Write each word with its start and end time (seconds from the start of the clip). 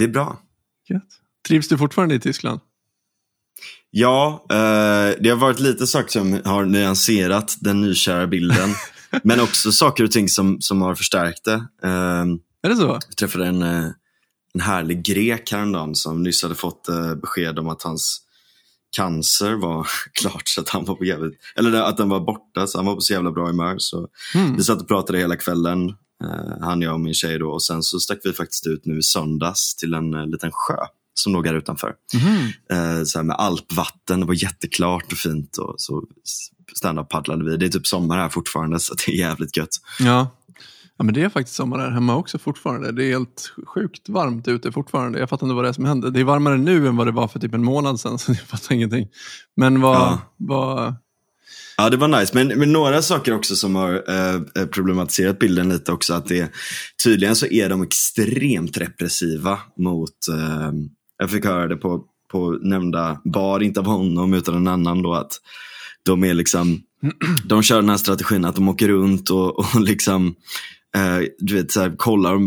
det 0.00 0.04
är 0.04 0.08
bra. 0.08 0.40
Gött. 0.88 1.02
Trivs 1.48 1.68
du 1.68 1.78
fortfarande 1.78 2.14
i 2.14 2.20
Tyskland? 2.20 2.60
Ja, 3.90 4.46
eh, 4.50 5.16
det 5.20 5.28
har 5.30 5.36
varit 5.36 5.60
lite 5.60 5.86
saker 5.86 6.10
som 6.10 6.40
har 6.44 6.64
nyanserat 6.64 7.56
den 7.60 7.80
nykära 7.80 8.26
bilden. 8.26 8.74
men 9.22 9.40
också 9.40 9.72
saker 9.72 10.04
och 10.04 10.10
ting 10.10 10.28
som, 10.28 10.60
som 10.60 10.82
har 10.82 10.94
förstärkt 10.94 11.44
det. 11.44 11.54
Eh, 11.82 12.24
Är 12.62 12.68
det 12.68 12.76
så? 12.76 12.86
jag 13.08 13.16
träffade 13.16 13.46
en, 13.46 13.62
eh, 13.62 13.84
en 14.54 14.60
härlig 14.60 15.02
grek 15.04 15.52
häromdagen 15.52 15.94
som 15.94 16.22
nyss 16.22 16.42
hade 16.42 16.54
fått 16.54 16.88
eh, 16.88 17.14
besked 17.14 17.58
om 17.58 17.68
att 17.68 17.82
hans 17.82 18.20
cancer 18.96 19.52
var 19.52 19.86
klart 20.12 20.48
så 20.48 20.60
att 20.60 20.68
han 20.68 20.84
var 20.84 20.94
på 20.94 21.04
jävligt, 21.04 21.38
eller 21.56 21.82
att 21.82 21.96
den 21.96 22.08
var 22.08 22.20
borta 22.20 22.66
så 22.66 22.78
han 22.78 22.86
var 22.86 22.94
på 22.94 23.00
så 23.00 23.12
jävla 23.12 23.30
bra 23.30 23.46
humör. 23.46 23.74
Så 23.78 24.08
Mm. 24.34 24.56
vi 24.56 24.62
satt 24.62 24.80
och 24.80 24.88
pratade 24.88 25.18
hela 25.18 25.36
kvällen, 25.36 25.94
han, 26.60 26.82
jag 26.82 26.94
och 26.94 27.00
min 27.00 27.14
tjej 27.14 27.38
då 27.38 27.50
och 27.50 27.62
sen 27.62 27.82
så 27.82 28.00
stack 28.00 28.18
vi 28.24 28.32
faktiskt 28.32 28.66
ut 28.66 28.84
nu 28.84 28.98
i 28.98 29.02
söndags 29.02 29.76
till 29.76 29.94
en 29.94 30.14
eh, 30.14 30.26
liten 30.26 30.50
sjö 30.52 30.76
som 31.14 31.32
låg 31.32 31.46
här 31.46 31.54
utanför. 31.54 31.94
Eh, 32.70 33.04
så 33.04 33.18
här 33.18 33.22
med 33.22 33.36
alpvatten. 33.36 34.20
Det 34.20 34.26
var 34.26 34.42
jätteklart 34.42 35.12
och 35.12 35.18
fint. 35.18 35.56
Och 35.56 35.74
så 35.78 36.04
stand-up 36.74 37.08
paddlade 37.08 37.44
vi. 37.44 37.56
Det 37.56 37.66
är 37.66 37.70
typ 37.70 37.86
sommar 37.86 38.18
här 38.18 38.28
fortfarande 38.28 38.80
så 38.80 38.94
det 38.94 39.12
är 39.12 39.16
jävligt 39.16 39.56
gött. 39.56 39.68
Ja. 40.00 40.28
ja, 40.96 41.04
men 41.04 41.14
det 41.14 41.22
är 41.22 41.28
faktiskt 41.28 41.56
sommar 41.56 41.78
här 41.78 41.90
hemma 41.90 42.16
också 42.16 42.38
fortfarande. 42.38 42.92
Det 42.92 43.04
är 43.04 43.10
helt 43.10 43.52
sjukt 43.66 44.08
varmt 44.08 44.48
ute 44.48 44.72
fortfarande. 44.72 45.18
Jag 45.18 45.28
fattar 45.28 45.46
inte 45.46 45.54
vad 45.54 45.64
det 45.64 45.68
är 45.68 45.72
som 45.72 45.84
händer. 45.84 46.10
Det 46.10 46.20
är 46.20 46.24
varmare 46.24 46.58
nu 46.58 46.88
än 46.88 46.96
vad 46.96 47.06
det 47.06 47.12
var 47.12 47.28
för 47.28 47.38
typ 47.38 47.54
en 47.54 47.64
månad 47.64 48.00
sedan, 48.00 48.18
så 48.18 48.32
jag 48.32 48.40
fattar 48.40 48.74
ingenting. 48.74 49.08
Men 49.56 49.80
vad... 49.80 49.96
Ja. 49.96 50.18
vad 50.36 50.94
Ja, 51.80 51.90
det 51.90 51.96
var 51.96 52.08
nice. 52.08 52.30
Men, 52.34 52.48
men 52.48 52.72
några 52.72 53.02
saker 53.02 53.34
också 53.34 53.56
som 53.56 53.74
har 53.74 53.92
eh, 53.92 54.66
problematiserat 54.66 55.38
bilden 55.38 55.68
lite 55.68 55.92
också. 55.92 56.14
Att 56.14 56.26
det, 56.26 56.52
tydligen 57.04 57.36
så 57.36 57.46
är 57.46 57.68
de 57.68 57.82
extremt 57.82 58.76
repressiva 58.76 59.58
mot, 59.78 60.28
eh, 60.30 60.72
jag 61.18 61.30
fick 61.30 61.44
höra 61.44 61.68
det 61.68 61.76
på, 61.76 62.04
på 62.32 62.50
nämnda 62.50 63.20
bar, 63.24 63.60
inte 63.62 63.80
av 63.80 63.86
honom 63.86 64.34
utan 64.34 64.54
en 64.54 64.68
annan 64.68 65.02
då, 65.02 65.14
att 65.14 65.32
de 66.02 66.24
är 66.24 66.34
liksom, 66.34 66.80
de 67.44 67.62
kör 67.62 67.80
den 67.80 67.90
här 67.90 67.96
strategin 67.96 68.44
att 68.44 68.54
de 68.54 68.68
åker 68.68 68.88
runt 68.88 69.30
och, 69.30 69.58
och 69.58 69.80
liksom 69.80 70.34
Uh, 70.96 71.26
du 71.38 71.54
vet, 71.54 71.72
så 71.72 71.80
här, 71.80 71.96
kollar, 71.96 72.38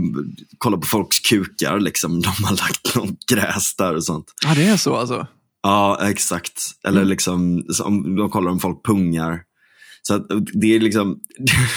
kollar 0.58 0.78
på 0.78 0.88
folks 0.88 1.20
kukar, 1.20 1.80
liksom. 1.80 2.22
de 2.22 2.30
har 2.44 2.52
lagt 2.52 2.96
något 2.96 3.26
gräs 3.32 3.76
där 3.76 3.96
och 3.96 4.04
sånt. 4.04 4.26
ja, 4.46 4.54
det 4.56 4.64
är 4.64 4.78
så 4.78 4.96
alltså? 4.96 5.28
Ja, 5.64 6.00
exakt. 6.10 6.62
Eller 6.88 6.98
Mm. 7.02 7.10
liksom, 7.10 7.64
om 7.84 8.16
de 8.16 8.30
kollar 8.30 8.52
om 8.52 8.60
folk 8.60 8.86
pungar. 8.86 9.40
Så 10.02 10.14
att 10.14 10.26
det 10.54 10.76
är 10.76 10.80
liksom, 10.80 11.20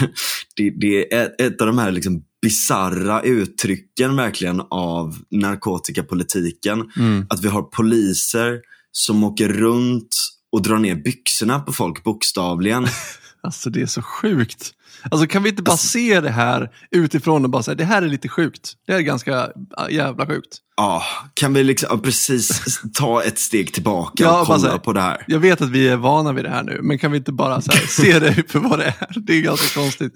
det, 0.56 0.70
det 0.70 1.14
är 1.14 1.32
ett- 1.46 1.60
av 1.60 1.66
de 1.66 1.78
här 1.78 1.90
liksom 1.90 2.22
bizarra 2.42 3.22
uttrycken 3.22 4.16
verkligen 4.16 4.62
av 4.70 5.16
narkotikapolitiken. 5.30 6.90
Mm. 6.96 7.26
Att 7.30 7.44
vi 7.44 7.48
har 7.48 7.62
poliser 7.62 8.60
som 8.92 9.24
åker 9.24 9.48
runt 9.48 10.16
och 10.52 10.62
drar 10.62 10.78
ner 10.78 10.94
byxorna 10.94 11.60
på 11.60 11.72
folk 11.72 12.04
bokstavligen. 12.04 12.86
Alltså 13.42 13.70
det 13.70 13.82
är 13.82 13.86
så 13.86 14.02
sjukt. 14.02 14.72
Alltså 15.11 15.27
kan 15.27 15.42
vi 15.42 15.48
inte 15.48 15.62
bara 15.62 15.77
se 15.77 16.20
det 16.20 16.30
här 16.30 16.70
utifrån 16.91 17.44
och 17.44 17.50
bara 17.50 17.62
säga 17.62 17.75
det 17.75 17.84
här 17.84 18.02
är 18.02 18.08
lite 18.08 18.28
sjukt. 18.28 18.72
Det 18.86 18.92
här 18.92 18.98
är 18.98 19.03
ganska 19.03 19.41
äh, 19.78 19.94
jävla 19.94 20.27
sjukt. 20.27 20.58
Ja, 20.77 21.03
kan 21.34 21.55
vi 21.55 21.64
liksom 21.64 22.00
precis 22.03 22.80
ta 22.94 23.22
ett 23.22 23.38
steg 23.38 23.72
tillbaka 23.75 24.25
Ja, 24.25 24.41
och 24.41 24.47
kolla 24.47 24.70
här. 24.70 24.78
på 24.78 24.93
det 24.93 25.00
här? 25.00 25.25
Jag 25.26 25.38
vet 25.38 25.62
att 25.62 25.70
vi 25.70 25.88
är 25.88 25.97
vana 25.97 26.32
vid 26.32 26.44
det 26.44 26.50
här 26.50 26.62
nu, 26.62 26.78
men 26.82 26.98
kan 26.98 27.10
vi 27.12 27.19
inte 27.19 27.32
bara 27.32 27.54
här, 27.54 27.87
se 27.88 28.19
det 28.19 28.50
för 28.50 28.59
vad 28.59 28.78
det 28.78 28.84
är? 28.84 29.20
Det 29.20 29.32
är 29.32 29.41
ganska 29.43 29.81
konstigt. 29.81 30.12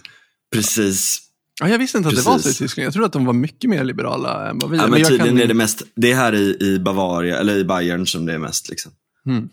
Precis. 0.55 1.19
Ja, 1.61 1.69
jag 1.69 1.79
visste 1.79 1.99
inte 1.99 2.09
att 2.09 2.17
det 2.17 2.23
var 2.23 2.39
så 2.39 2.49
i. 2.49 2.53
Tyskland. 2.55 2.87
Jag 2.87 2.93
trodde 2.93 3.07
att 3.07 3.13
de 3.13 3.25
var 3.25 3.33
mycket 3.33 3.71
mer 3.71 3.85
liberala 3.85 4.51
än 4.51 4.59
vad 4.59 4.71
vi 4.71 4.79
är. 4.79 4.83
Ja, 4.83 4.87
men 4.89 5.01
jag 5.01 5.09
tydligen 5.09 5.35
kan- 5.37 5.43
är 5.43 5.47
det 5.49 5.55
mest, 5.55 5.83
det 5.97 6.13
är 6.13 6.17
här 6.17 6.35
i, 6.35 6.57
i 6.61 6.79
Bavaria, 6.79 7.39
eller 7.39 7.57
i 7.57 7.65
Bayern 7.65 8.07
som 8.07 8.27
det 8.27 8.35
är 8.35 8.39
mest. 8.39 8.69
Liksom. 8.71 8.93
Mm. 9.27 9.49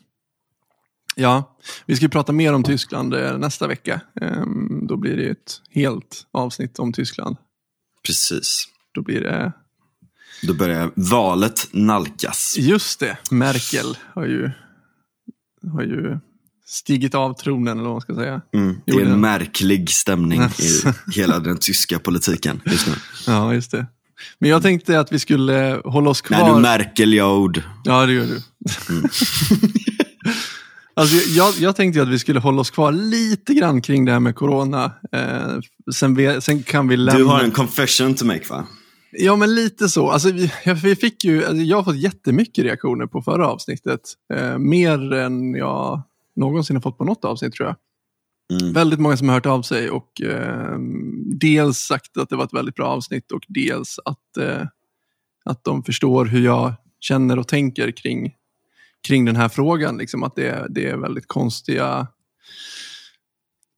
Ja, 1.19 1.55
vi 1.85 1.95
ska 1.95 2.07
prata 2.07 2.31
mer 2.31 2.53
om 2.53 2.63
Tyskland 2.63 3.13
eh, 3.13 3.37
nästa 3.37 3.67
vecka. 3.67 4.01
Ehm, 4.21 4.87
Då 4.87 4.97
blir 4.97 5.17
det 5.17 5.29
ett 5.29 5.61
helt 5.71 6.25
avsnitt 6.31 6.79
om 6.79 6.93
Tyskland. 6.93 7.37
Precis. 8.05 8.63
Då 8.93 9.01
blir 9.01 9.21
det, 9.21 9.51
Då 10.43 10.53
börjar 10.53 10.91
valet 10.95 11.67
nalkas. 11.71 12.55
just 12.57 12.99
det, 12.99 13.17
Merkel 13.31 13.97
har 14.13 14.25
ju, 14.25 14.51
har 15.73 15.81
ju 15.83 16.19
stigit 16.65 17.15
av 17.15 17.33
tronen, 17.33 17.77
eller 17.77 17.83
vad 17.83 17.93
man 17.93 18.01
ska 18.01 18.15
säga. 18.15 18.41
Mm. 18.53 18.77
Det 18.85 18.91
är 18.91 19.05
en 19.05 19.21
märklig 19.21 19.89
stämning 19.89 20.41
i 20.41 20.83
hela 21.19 21.39
den 21.39 21.57
tyska 21.57 21.99
politiken 21.99 22.61
just 22.65 22.87
nu. 22.87 22.93
Ja, 23.27 23.53
just 23.53 23.71
det. 23.71 23.85
Men 24.39 24.49
jag 24.49 24.61
tänkte 24.61 24.99
att 24.99 25.11
vi 25.11 25.19
skulle 25.19 25.81
hålla 25.85 26.09
oss 26.09 26.21
kvar. 26.21 26.37
När 26.37 26.55
du 26.55 26.61
Merkel 26.61 27.13
jord. 27.13 27.61
Ja, 27.83 28.05
det 28.05 28.13
gör 28.13 28.25
du. 28.25 28.41
alltså, 30.97 31.29
jag, 31.29 31.53
jag 31.59 31.75
tänkte 31.75 32.01
att 32.01 32.07
vi 32.07 32.19
skulle 32.19 32.39
hålla 32.39 32.61
oss 32.61 32.71
kvar 32.71 32.91
lite 32.91 33.53
grann 33.53 33.81
kring 33.81 34.05
det 34.05 34.11
här 34.11 34.19
med 34.19 34.35
corona. 34.35 34.91
Eh, 35.11 35.59
sen, 35.93 36.15
vi, 36.15 36.41
sen 36.41 36.63
kan 36.63 36.87
vi 36.87 36.97
lämna... 36.97 37.19
Du 37.19 37.25
har 37.25 37.43
en 37.43 37.51
confession 37.51 38.15
to 38.15 38.25
make 38.25 38.45
va? 38.49 38.67
Ja, 39.11 39.35
men 39.35 39.55
lite 39.55 39.89
så. 39.89 40.09
Alltså, 40.09 40.31
vi, 40.31 40.51
vi 40.83 40.95
fick 40.95 41.23
ju, 41.23 41.45
alltså, 41.45 41.63
jag 41.63 41.77
har 41.77 41.83
fått 41.83 41.97
jättemycket 41.97 42.65
reaktioner 42.65 43.05
på 43.05 43.21
förra 43.21 43.47
avsnittet. 43.47 44.01
Eh, 44.33 44.57
mer 44.57 45.13
än 45.13 45.53
jag 45.53 46.01
någonsin 46.35 46.75
har 46.75 46.81
fått 46.81 46.97
på 46.97 47.03
något 47.03 47.25
avsnitt 47.25 47.53
tror 47.53 47.67
jag. 47.67 47.75
Mm. 48.61 48.73
Väldigt 48.73 48.99
många 48.99 49.17
som 49.17 49.27
har 49.27 49.35
hört 49.35 49.45
av 49.45 49.61
sig 49.61 49.89
och 49.89 50.21
eh, 50.21 50.77
dels 51.39 51.77
sagt 51.77 52.17
att 52.17 52.29
det 52.29 52.35
var 52.35 52.43
ett 52.43 52.53
väldigt 52.53 52.75
bra 52.75 52.87
avsnitt 52.87 53.31
och 53.31 53.43
dels 53.47 53.99
att, 54.05 54.37
eh, 54.37 54.67
att 55.45 55.63
de 55.63 55.83
förstår 55.83 56.25
hur 56.25 56.45
jag 56.45 56.73
känner 56.99 57.39
och 57.39 57.47
tänker 57.47 57.91
kring, 57.91 58.33
kring 59.07 59.25
den 59.25 59.35
här 59.35 59.49
frågan. 59.49 59.97
Liksom 59.97 60.23
att 60.23 60.35
det, 60.35 60.67
det 60.69 60.89
är 60.89 60.97
väldigt 60.97 61.27
konstiga... 61.27 62.07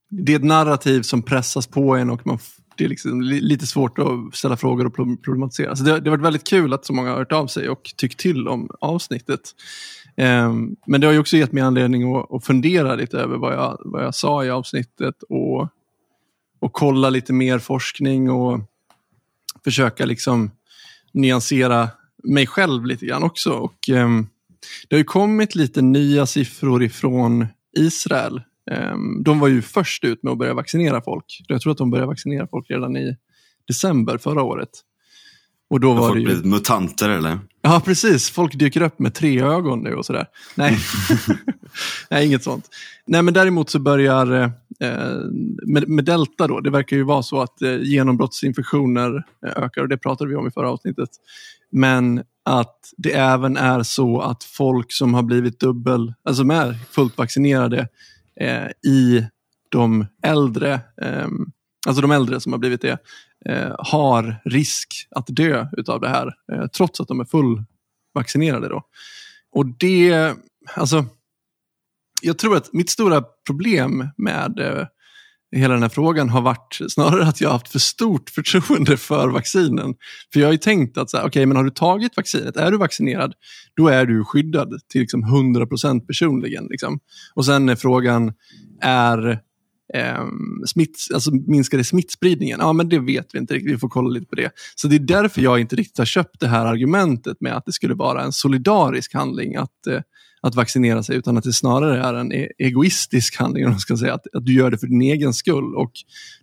Det 0.09 0.31
är 0.31 0.35
ett 0.35 0.43
narrativ 0.43 1.01
som 1.01 1.21
pressas 1.21 1.67
på 1.67 1.95
en 1.95 2.09
och 2.09 2.27
man, 2.27 2.39
det 2.77 2.85
är 2.85 2.89
liksom 2.89 3.21
lite 3.21 3.67
svårt 3.67 3.99
att 3.99 4.35
ställa 4.35 4.57
frågor 4.57 4.85
och 4.85 4.95
problematisera. 5.23 5.75
Så 5.75 5.83
det, 5.83 5.99
det 5.99 6.09
har 6.09 6.17
varit 6.17 6.25
väldigt 6.25 6.47
kul 6.47 6.73
att 6.73 6.85
så 6.85 6.93
många 6.93 7.09
har 7.09 7.17
hört 7.17 7.31
av 7.31 7.47
sig 7.47 7.69
och 7.69 7.93
tyckt 7.97 8.19
till 8.19 8.47
om 8.47 8.69
avsnittet. 8.81 9.41
Um, 10.17 10.75
men 10.87 11.01
det 11.01 11.07
har 11.07 11.13
ju 11.13 11.19
också 11.19 11.37
gett 11.37 11.51
mig 11.51 11.63
anledning 11.63 12.15
att, 12.15 12.31
att 12.31 12.45
fundera 12.45 12.95
lite 12.95 13.17
över 13.17 13.37
vad 13.37 13.53
jag, 13.53 13.77
vad 13.85 14.03
jag 14.03 14.15
sa 14.15 14.45
i 14.45 14.49
avsnittet 14.49 15.23
och, 15.29 15.61
och 16.59 16.73
kolla 16.73 17.09
lite 17.09 17.33
mer 17.33 17.59
forskning 17.59 18.31
och 18.31 18.59
försöka 19.63 20.05
liksom 20.05 20.51
nyansera 21.13 21.89
mig 22.23 22.47
själv 22.47 22.85
lite 22.85 23.05
grann 23.05 23.23
också. 23.23 23.51
Och, 23.51 23.89
um, 23.89 24.27
det 24.87 24.95
har 24.95 24.97
ju 24.97 25.03
kommit 25.03 25.55
lite 25.55 25.81
nya 25.81 26.25
siffror 26.25 26.83
ifrån 26.83 27.47
Israel. 27.77 28.41
Ehm, 28.71 29.23
de 29.23 29.39
var 29.39 29.47
ju 29.47 29.61
först 29.61 30.03
ut 30.03 30.23
med 30.23 30.31
att 30.31 30.37
börja 30.37 30.53
vaccinera 30.53 31.01
folk. 31.01 31.41
Jag 31.47 31.61
tror 31.61 31.71
att 31.71 31.77
de 31.77 31.91
började 31.91 32.07
vaccinera 32.07 32.47
folk 32.47 32.69
redan 32.69 32.97
i 32.97 33.17
december 33.67 34.17
förra 34.17 34.43
året. 34.43 34.69
Och 35.69 35.79
då 35.79 35.93
var 35.93 36.07
folk 36.07 36.19
ju... 36.19 36.25
blivit 36.25 36.45
mutanter 36.45 37.09
eller? 37.09 37.39
Ja, 37.61 37.81
precis. 37.85 38.29
Folk 38.29 38.59
dyker 38.59 38.81
upp 38.81 38.99
med 38.99 39.13
tre 39.13 39.41
ögon 39.41 39.79
nu 39.79 39.95
och 39.95 40.05
sådär. 40.05 40.25
Nej, 40.55 40.77
Nej 42.09 42.25
inget 42.25 42.43
sånt. 42.43 42.65
Nej, 43.05 43.21
men 43.21 43.33
däremot 43.33 43.69
så 43.69 43.79
börjar 43.79 44.41
eh, 44.79 45.17
med, 45.67 45.89
med 45.89 46.05
delta 46.05 46.47
då, 46.47 46.59
det 46.59 46.69
verkar 46.69 46.97
ju 46.97 47.03
vara 47.03 47.23
så 47.23 47.41
att 47.41 47.61
eh, 47.61 47.81
genombrottsinfektioner 47.81 49.23
eh, 49.45 49.63
ökar 49.63 49.81
och 49.81 49.89
det 49.89 49.97
pratade 49.97 50.29
vi 50.29 50.35
om 50.35 50.47
i 50.47 50.51
förra 50.51 50.69
avsnittet. 50.69 51.09
Men 51.71 52.23
att 52.45 52.93
det 52.97 53.11
även 53.11 53.57
är 53.57 53.83
så 53.83 54.21
att 54.21 54.43
folk 54.43 54.93
som 54.93 55.13
har 55.13 55.23
blivit 55.23 55.59
dubbel, 55.59 56.13
alltså 56.23 56.41
som 56.41 56.51
är 56.51 56.73
fullt 56.73 57.17
vaccinerade 57.17 57.87
eh, 58.39 58.91
i 58.91 59.27
de 59.69 60.05
äldre, 60.23 60.73
eh, 61.01 61.27
alltså 61.87 62.01
de 62.01 62.11
äldre 62.11 62.39
som 62.39 62.51
har 62.51 62.59
blivit 62.59 62.81
det, 62.81 62.97
eh, 63.45 63.75
har 63.79 64.41
risk 64.45 65.07
att 65.11 65.25
dö 65.27 65.67
utav 65.77 66.01
det 66.01 66.09
här, 66.09 66.33
eh, 66.51 66.67
trots 66.67 66.99
att 66.99 67.07
de 67.07 67.19
är 67.19 67.25
fullvaccinerade. 67.25 68.69
Då. 68.69 68.83
Och 69.51 69.65
det, 69.65 70.35
alltså, 70.75 71.05
jag 72.21 72.37
tror 72.37 72.57
att 72.57 72.73
mitt 72.73 72.89
stora 72.89 73.21
problem 73.21 74.09
med 74.17 74.59
eh, 74.59 74.87
hela 75.51 75.73
den 75.73 75.83
här 75.83 75.89
frågan 75.89 76.29
har 76.29 76.41
varit 76.41 76.79
snarare 76.89 77.25
att 77.25 77.41
jag 77.41 77.49
har 77.49 77.53
haft 77.53 77.71
för 77.71 77.79
stort 77.79 78.29
förtroende 78.29 78.97
för 78.97 79.29
vaccinen. 79.29 79.95
För 80.33 80.39
jag 80.39 80.47
har 80.47 80.51
ju 80.51 80.57
tänkt 80.57 80.97
att, 80.97 81.07
okej, 81.07 81.19
okay, 81.19 81.27
okej, 81.27 81.45
men 81.45 81.57
har 81.57 81.63
du 81.63 81.69
tagit 81.69 82.17
vaccinet, 82.17 82.57
är 82.57 82.71
du 82.71 82.77
vaccinerad, 82.77 83.33
då 83.75 83.87
är 83.87 84.05
du 84.05 84.25
skyddad 84.25 84.79
till 84.89 85.01
liksom 85.01 85.23
100% 85.23 86.05
personligen. 86.07 86.67
Liksom. 86.69 86.99
Och 87.33 87.45
sen 87.45 87.69
är 87.69 87.75
frågan, 87.75 88.33
är 88.81 89.39
eh, 89.93 90.25
smitt, 90.65 90.97
alltså 91.13 91.31
minskar 91.31 91.77
det 91.77 91.83
smittspridningen? 91.83 92.59
Ja, 92.59 92.73
men 92.73 92.89
det 92.89 92.99
vet 92.99 93.27
vi 93.33 93.39
inte 93.39 93.53
riktigt. 93.53 93.73
Vi 93.73 93.77
får 93.77 93.89
kolla 93.89 94.09
lite 94.09 94.25
på 94.25 94.35
det. 94.35 94.51
Så 94.75 94.87
det 94.87 94.95
är 94.95 94.99
därför 94.99 95.41
jag 95.41 95.59
inte 95.59 95.75
riktigt 95.75 95.97
har 95.97 96.05
köpt 96.05 96.39
det 96.39 96.47
här 96.47 96.65
argumentet 96.65 97.41
med 97.41 97.55
att 97.55 97.65
det 97.65 97.71
skulle 97.71 97.93
vara 97.93 98.23
en 98.23 98.31
solidarisk 98.31 99.13
handling 99.13 99.55
att, 99.55 99.87
eh, 99.87 100.01
att 100.41 100.55
vaccinera 100.55 101.03
sig, 101.03 101.15
utan 101.17 101.37
att 101.37 101.43
det 101.43 101.53
snarare 101.53 102.03
är 102.03 102.13
en 102.13 102.33
e- 102.33 102.51
egoistisk 102.57 103.35
handling, 103.37 103.65
om 103.65 103.71
man 103.71 103.79
ska 103.79 103.97
säga, 103.97 104.13
att, 104.13 104.35
att 104.35 104.45
du 104.45 104.53
gör 104.53 104.71
det 104.71 104.77
för 104.77 104.87
din 104.87 105.01
egen 105.01 105.33
skull. 105.33 105.75
Och 105.75 105.91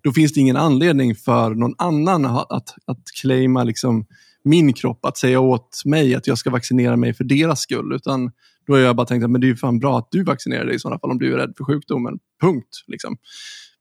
då 0.03 0.13
finns 0.13 0.33
det 0.33 0.41
ingen 0.41 0.57
anledning 0.57 1.15
för 1.15 1.55
någon 1.55 1.75
annan 1.79 2.25
att, 2.27 2.53
att, 2.53 2.69
att 2.87 3.03
claima 3.21 3.65
liksom 3.65 4.07
min 4.45 4.73
kropp, 4.73 5.05
att 5.05 5.19
säga 5.19 5.41
åt 5.41 5.83
mig 5.85 6.15
att 6.15 6.27
jag 6.27 6.39
ska 6.39 6.51
vaccinera 6.51 6.97
mig 6.97 7.15
för 7.15 7.25
deras 7.25 7.61
skull, 7.61 7.93
utan 7.95 8.31
då 8.67 8.73
har 8.73 8.81
jag 8.81 8.97
bara 8.97 9.07
tänkt 9.07 9.25
att 9.25 9.31
men 9.31 9.41
det 9.41 9.49
är 9.51 9.55
fan 9.55 9.79
bra 9.79 9.99
att 9.99 10.09
du 10.11 10.25
vaccinerar 10.25 10.65
dig 10.65 10.75
i 10.75 10.79
sådana 10.79 10.99
fall 10.99 11.11
om 11.11 11.19
du 11.19 11.33
är 11.35 11.37
rädd 11.39 11.53
för 11.57 11.65
sjukdomen. 11.65 12.19
Punkt. 12.41 12.69
Liksom. 12.87 13.17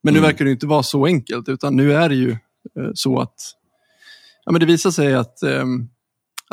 Men 0.04 0.14
nu 0.14 0.20
Mm. 0.20 0.28
verkar 0.30 0.46
det 0.46 0.52
inte 0.52 0.68
vara 0.68 0.84
så 0.84 1.06
enkelt, 1.06 1.50
utan 1.50 1.76
nu 1.76 1.94
är 1.94 2.10
det 2.10 2.16
ju 2.16 2.32
eh, 2.32 2.90
så 2.94 3.20
att 3.20 3.36
ja, 4.46 4.52
men 4.52 4.60
det 4.60 4.66
visar 4.66 4.92
sig 4.92 5.16
att, 5.16 5.44
ehm, 5.44 5.88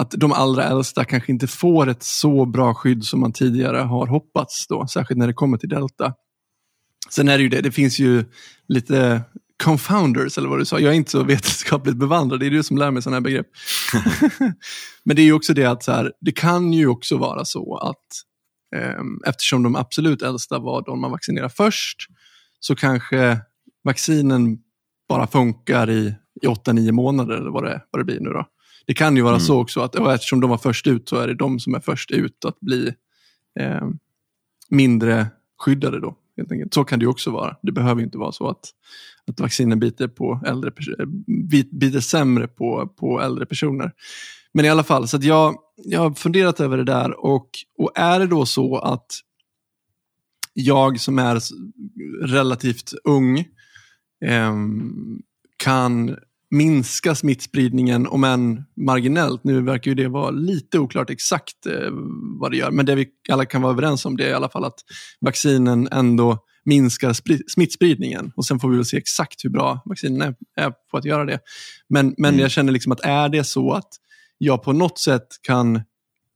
att 0.02 0.10
de 0.10 0.32
allra 0.32 0.64
äldsta 0.64 1.04
kanske 1.04 1.32
inte 1.32 1.46
får 1.46 1.88
ett 1.88 2.02
så 2.02 2.46
bra 2.46 2.74
skydd 2.74 3.04
som 3.04 3.20
man 3.20 3.32
tidigare 3.32 3.76
har 3.76 4.06
hoppats, 4.06 4.66
då, 4.68 4.86
särskilt 4.86 5.18
när 5.18 5.26
det 5.26 5.32
kommer 5.32 5.58
till 5.58 5.68
delta. 5.68 6.14
Sen 7.10 7.28
är 7.28 7.36
det 7.38 7.42
ju 7.42 7.48
det, 7.48 7.60
det 7.60 7.72
finns 7.72 7.98
ju 7.98 8.24
lite 8.68 9.22
confounders, 9.64 10.38
eller 10.38 10.48
vad 10.48 10.58
du 10.58 10.64
sa. 10.64 10.78
Jag 10.78 10.92
är 10.92 10.96
inte 10.96 11.10
så 11.10 11.24
vetenskapligt 11.24 11.96
bevandrad, 11.96 12.40
det 12.40 12.46
är 12.46 12.50
du 12.50 12.62
som 12.62 12.78
lär 12.78 12.90
mig 12.90 13.02
sådana 13.02 13.16
här 13.16 13.20
begrepp. 13.20 13.46
Men 15.04 15.16
det 15.16 15.22
är 15.22 15.24
ju 15.24 15.32
också 15.32 15.54
det 15.54 15.64
att 15.64 15.82
så 15.82 15.92
här, 15.92 16.12
det 16.20 16.32
kan 16.32 16.72
ju 16.72 16.86
också 16.86 17.18
vara 17.18 17.44
så 17.44 17.76
att 17.76 18.06
ehm, 18.76 19.20
eftersom 19.26 19.62
de 19.62 19.76
absolut 19.76 20.22
äldsta 20.22 20.58
var 20.58 20.82
de 20.82 21.00
man 21.00 21.10
vaccinerar 21.10 21.48
först, 21.48 21.96
så 22.60 22.74
kanske 22.76 23.38
vaccinen 23.84 24.58
bara 25.08 25.26
funkar 25.26 25.90
i, 25.90 26.14
i 26.42 26.46
8-9 26.46 26.92
månader 26.92 27.34
eller 27.34 27.50
vad 27.50 27.64
det, 27.64 27.82
vad 27.90 28.00
det 28.00 28.04
blir 28.04 28.20
nu 28.20 28.30
då. 28.30 28.46
Det 28.92 28.96
kan 28.96 29.16
ju 29.16 29.22
vara 29.22 29.34
Mm. 29.34 29.40
så 29.40 29.60
också 29.60 29.80
att 29.80 29.94
och 29.94 30.12
eftersom 30.12 30.40
de 30.40 30.50
var 30.50 30.58
först 30.58 30.86
ut 30.86 31.08
så 31.08 31.16
är 31.16 31.26
det 31.26 31.34
de 31.34 31.60
som 31.60 31.74
är 31.74 31.80
först 31.80 32.10
ut 32.10 32.44
att 32.44 32.60
bli 32.60 32.94
eh, 33.60 33.88
mindre 34.68 35.26
skyddade 35.58 36.00
då. 36.00 36.16
Helt 36.36 36.52
enkelt. 36.52 36.74
Så 36.74 36.84
kan 36.84 36.98
det 36.98 37.02
ju 37.02 37.08
också 37.08 37.30
vara. 37.30 37.56
Det 37.62 37.72
behöver 37.72 38.02
inte 38.02 38.18
vara 38.18 38.32
så 38.32 38.48
att, 38.48 38.70
att 39.26 39.40
vaccinen 39.40 39.80
biter, 39.80 40.08
på 40.08 40.40
äldre, 40.46 40.72
eh, 40.98 41.06
bit, 41.50 41.70
biter 41.70 42.00
sämre 42.00 42.48
på, 42.48 42.86
på 42.86 43.20
äldre 43.20 43.46
personer. 43.46 43.92
Men 44.52 44.64
i 44.64 44.68
alla 44.68 44.82
fall, 44.82 45.08
så 45.08 45.18
jag, 45.20 45.54
jag 45.76 46.00
har 46.00 46.10
funderat 46.10 46.60
över 46.60 46.76
det 46.76 46.84
där 46.84 47.24
och, 47.24 47.48
och 47.78 47.90
är 47.94 48.18
det 48.18 48.26
då 48.26 48.46
så 48.46 48.78
att 48.78 49.06
jag 50.52 51.00
som 51.00 51.18
är 51.18 51.40
relativt 52.26 52.92
ung 53.04 53.44
ehm, 54.24 55.22
kan 55.56 56.16
minska 56.52 57.14
smittspridningen, 57.14 58.06
om 58.06 58.24
än 58.24 58.64
marginellt. 58.86 59.44
Nu 59.44 59.62
verkar 59.62 59.90
ju 59.90 59.94
det 59.94 60.08
vara 60.08 60.30
lite 60.30 60.78
oklart 60.78 61.10
exakt 61.10 61.66
eh, 61.66 61.90
vad 62.40 62.50
det 62.50 62.56
gör, 62.56 62.70
men 62.70 62.86
det 62.86 62.94
vi 62.94 63.06
alla 63.30 63.44
kan 63.44 63.62
vara 63.62 63.72
överens 63.72 64.04
om 64.04 64.16
det 64.16 64.24
är 64.24 64.30
i 64.30 64.34
alla 64.34 64.48
fall 64.48 64.64
att 64.64 64.78
vaccinen 65.20 65.88
ändå 65.92 66.38
minskar 66.64 67.12
spri- 67.12 67.42
smittspridningen. 67.48 68.32
Och 68.36 68.44
sen 68.44 68.60
får 68.60 68.68
vi 68.70 68.76
väl 68.76 68.84
se 68.84 68.96
exakt 68.96 69.44
hur 69.44 69.50
bra 69.50 69.82
vaccinen 69.84 70.22
är, 70.22 70.34
är 70.56 70.72
på 70.90 70.96
att 70.98 71.04
göra 71.04 71.24
det. 71.24 71.38
Men, 71.88 72.14
men 72.18 72.28
Mm. 72.34 72.40
jag 72.40 72.50
känner 72.50 72.72
liksom 72.72 72.92
att 72.92 73.00
är 73.00 73.28
det 73.28 73.44
så 73.44 73.72
att 73.72 73.88
jag 74.38 74.62
på 74.62 74.72
något 74.72 74.98
sätt 74.98 75.26
kan, 75.42 75.80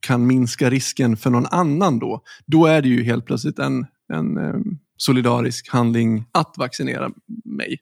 kan 0.07 0.27
minska 0.27 0.71
risken 0.71 1.17
för 1.17 1.31
någon 1.31 1.47
annan 1.47 1.99
då, 1.99 2.23
då 2.47 2.67
är 2.67 2.83
det 2.83 2.89
ju 2.89 3.03
helt 3.05 3.27
plötsligt 3.27 3.59
en, 3.59 3.87
en 4.13 4.37
eh, 4.37 4.55
solidarisk 4.97 5.69
handling 5.73 6.25
att 6.33 6.55
vaccinera 6.59 7.11
mig. 7.45 7.77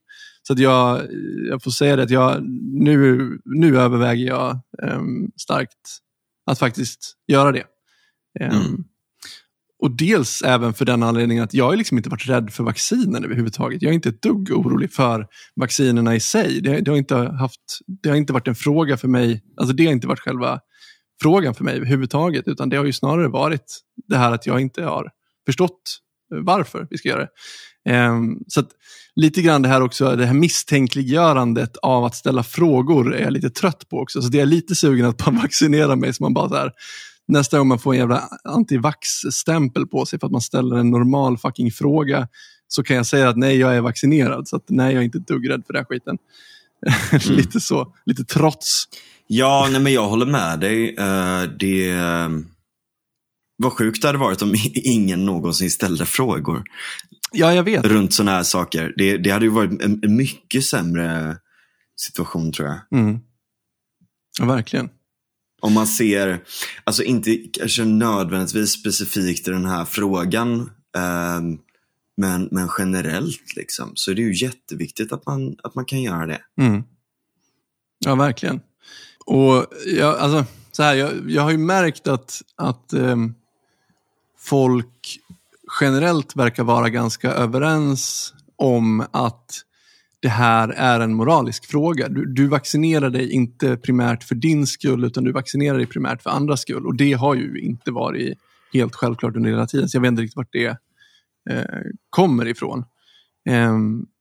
Så 0.46 0.52
att 0.52 0.58
jag, 0.58 1.02
jag 1.48 1.62
får 1.62 1.70
säga 1.70 1.96
det 1.96 2.02
att 2.02 2.10
jag, 2.10 2.42
nu, 2.62 3.38
nu 3.44 3.78
överväger 3.78 4.26
jag 4.26 4.60
em, 4.82 5.30
starkt 5.36 5.78
att 6.46 6.58
faktiskt 6.58 7.14
göra 7.26 7.52
det. 7.52 7.64
Em, 8.40 8.50
Mm. 8.50 8.84
Och 9.84 9.90
dels 9.90 10.42
även 10.42 10.74
för 10.74 10.84
den 10.84 11.02
anledningen 11.02 11.44
att 11.44 11.54
jag 11.54 11.64
har 11.64 11.76
liksom 11.76 11.96
inte 11.96 12.10
varit 12.10 12.28
rädd 12.28 12.52
för 12.52 12.64
vaccinen 12.64 13.24
överhuvudtaget. 13.24 13.82
Jag 13.82 13.90
är 13.90 13.94
inte 13.94 14.08
ett 14.08 14.22
dugg 14.22 14.50
orolig 14.50 14.92
för 14.92 15.26
vaccinerna 15.56 16.14
i 16.14 16.20
sig. 16.20 16.60
Det, 16.60 16.80
det, 16.80 16.90
har 16.90 16.98
inte 16.98 17.16
haft, 17.16 17.60
det 18.02 18.08
har 18.08 18.16
inte 18.16 18.32
varit 18.32 18.48
en 18.48 18.54
fråga 18.54 18.96
för 18.96 19.08
mig, 19.08 19.42
alltså 19.56 19.74
det 19.74 19.86
har 19.86 19.92
inte 19.92 20.06
varit 20.06 20.20
själva 20.20 20.60
frågan 21.22 21.54
för 21.54 21.64
mig 21.64 21.76
överhuvudtaget, 21.76 22.48
utan 22.48 22.68
det 22.68 22.76
har 22.76 22.84
ju 22.84 22.92
snarare 22.92 23.28
varit 23.28 23.80
det 24.08 24.16
här 24.16 24.32
att 24.32 24.46
jag 24.46 24.60
inte 24.60 24.84
har 24.84 25.10
förstått 25.46 25.98
varför 26.28 26.86
vi 26.90 26.98
ska 26.98 27.08
göra 27.08 27.20
det. 27.20 27.28
Ehm, 27.88 28.38
så 28.48 28.60
att 28.60 28.68
lite 29.16 29.42
grann 29.42 29.62
det 29.62 29.68
här 29.68 29.80
också, 29.80 30.16
det 30.16 30.26
här 30.26 30.34
misstänkliggörandet 30.34 31.76
av 31.76 32.04
att 32.04 32.14
ställa 32.14 32.42
frågor 32.42 33.14
är 33.14 33.22
jag 33.22 33.32
lite 33.32 33.50
trött 33.50 33.88
på 33.88 34.00
också. 34.00 34.22
Så 34.22 34.28
det 34.28 34.40
är 34.40 34.46
lite 34.46 34.74
sugen 34.74 35.06
att 35.06 35.16
bara 35.16 35.30
vaccinera 35.42 35.96
mig 35.96 36.14
så 36.14 36.22
man 36.22 36.34
bara 36.34 36.48
så 36.48 36.54
här, 36.54 36.72
nästa 37.28 37.58
gång 37.58 37.68
man 37.68 37.78
får 37.78 37.92
en 37.92 37.98
jävla 37.98 38.22
antivax-stämpel 38.44 39.86
på 39.86 40.06
sig 40.06 40.18
för 40.18 40.26
att 40.26 40.32
man 40.32 40.40
ställer 40.40 40.76
en 40.76 40.90
normal 40.90 41.38
fucking 41.38 41.72
fråga 41.72 42.28
så 42.68 42.82
kan 42.82 42.96
jag 42.96 43.06
säga 43.06 43.28
att 43.28 43.36
nej, 43.36 43.56
jag 43.56 43.76
är 43.76 43.80
vaccinerad. 43.80 44.48
Så 44.48 44.56
att 44.56 44.64
nej, 44.68 44.94
jag 44.94 45.00
är 45.00 45.04
inte 45.04 45.18
ett 45.18 45.28
dugg 45.28 45.50
rädd 45.50 45.62
för 45.66 45.72
den 45.72 45.80
här 45.80 45.86
skiten. 45.86 46.18
lite 47.36 47.60
så, 47.60 47.94
lite 48.06 48.24
trots. 48.24 48.84
Ja, 49.26 49.68
nej, 49.72 49.80
men 49.80 49.92
jag 49.92 50.08
håller 50.08 50.26
med 50.26 50.60
dig. 50.60 50.94
Eh, 50.98 51.42
det 51.58 51.90
Vad 53.56 53.72
sjukt 53.72 54.02
det 54.02 54.08
hade 54.08 54.18
varit 54.18 54.42
om 54.42 54.54
ingen 54.74 55.24
någonsin 55.24 55.70
ställde 55.70 56.06
frågor 56.06 56.64
Ja, 57.32 57.54
jag 57.54 57.62
vet. 57.62 57.84
runt 57.84 58.14
sådana 58.14 58.30
här 58.30 58.42
saker. 58.42 58.94
Det, 58.96 59.16
det 59.16 59.30
hade 59.30 59.44
ju 59.44 59.50
varit 59.50 59.82
en, 59.82 60.16
mycket 60.16 60.64
sämre 60.64 61.36
situation 61.96 62.52
tror 62.52 62.68
jag. 62.68 63.00
Mm. 63.00 63.18
Ja, 64.38 64.44
verkligen. 64.44 64.88
Om 65.60 65.72
man 65.72 65.86
ser, 65.86 66.44
alltså 66.84 67.02
inte 67.02 67.36
kanske 67.52 67.84
nödvändigtvis 67.84 68.72
specifikt 68.72 69.48
i 69.48 69.50
den 69.50 69.66
här 69.66 69.84
frågan, 69.84 70.60
eh, 70.96 71.40
men, 72.16 72.48
men 72.50 72.68
generellt 72.78 73.56
liksom, 73.56 73.92
så 73.94 74.10
är 74.10 74.14
det 74.14 74.22
ju 74.22 74.44
jätteviktigt 74.44 75.12
att 75.12 75.26
man, 75.26 75.56
att 75.62 75.74
man 75.74 75.84
kan 75.84 76.02
göra 76.02 76.26
det. 76.26 76.40
Mm. 76.60 76.82
Ja, 77.98 78.14
verkligen. 78.14 78.60
Och 79.26 79.66
jag, 79.86 80.18
alltså, 80.18 80.44
så 80.72 80.82
här, 80.82 80.94
jag, 80.94 81.30
jag 81.30 81.42
har 81.42 81.50
ju 81.50 81.58
märkt 81.58 82.08
att, 82.08 82.42
att 82.56 82.92
ehm, 82.92 83.34
folk 84.44 85.18
generellt 85.80 86.36
verkar 86.36 86.64
vara 86.64 86.88
ganska 86.88 87.30
överens 87.32 88.34
om 88.56 89.06
att 89.10 89.64
det 90.20 90.28
här 90.28 90.68
är 90.68 91.00
en 91.00 91.14
moralisk 91.14 91.64
fråga. 91.64 92.08
Du, 92.08 92.26
du 92.26 92.46
vaccinerar 92.46 93.10
dig 93.10 93.32
inte 93.32 93.76
primärt 93.76 94.24
för 94.24 94.34
din 94.34 94.66
skull, 94.66 95.04
utan 95.04 95.24
du 95.24 95.32
vaccinerar 95.32 95.76
dig 95.76 95.86
primärt 95.86 96.22
för 96.22 96.30
andras 96.30 96.60
skull. 96.60 96.86
Och 96.86 96.96
det 96.96 97.12
har 97.12 97.34
ju 97.34 97.60
inte 97.60 97.90
varit 97.90 98.38
helt 98.72 98.94
självklart 98.94 99.36
under 99.36 99.50
hela 99.50 99.66
tiden, 99.66 99.88
så 99.88 99.96
jag 99.96 100.02
vet 100.02 100.08
inte 100.08 100.22
riktigt 100.22 100.36
vart 100.36 100.52
det 100.52 100.76
eh, 101.50 101.80
kommer 102.10 102.46
ifrån. 102.46 102.84
Eh, 103.48 103.72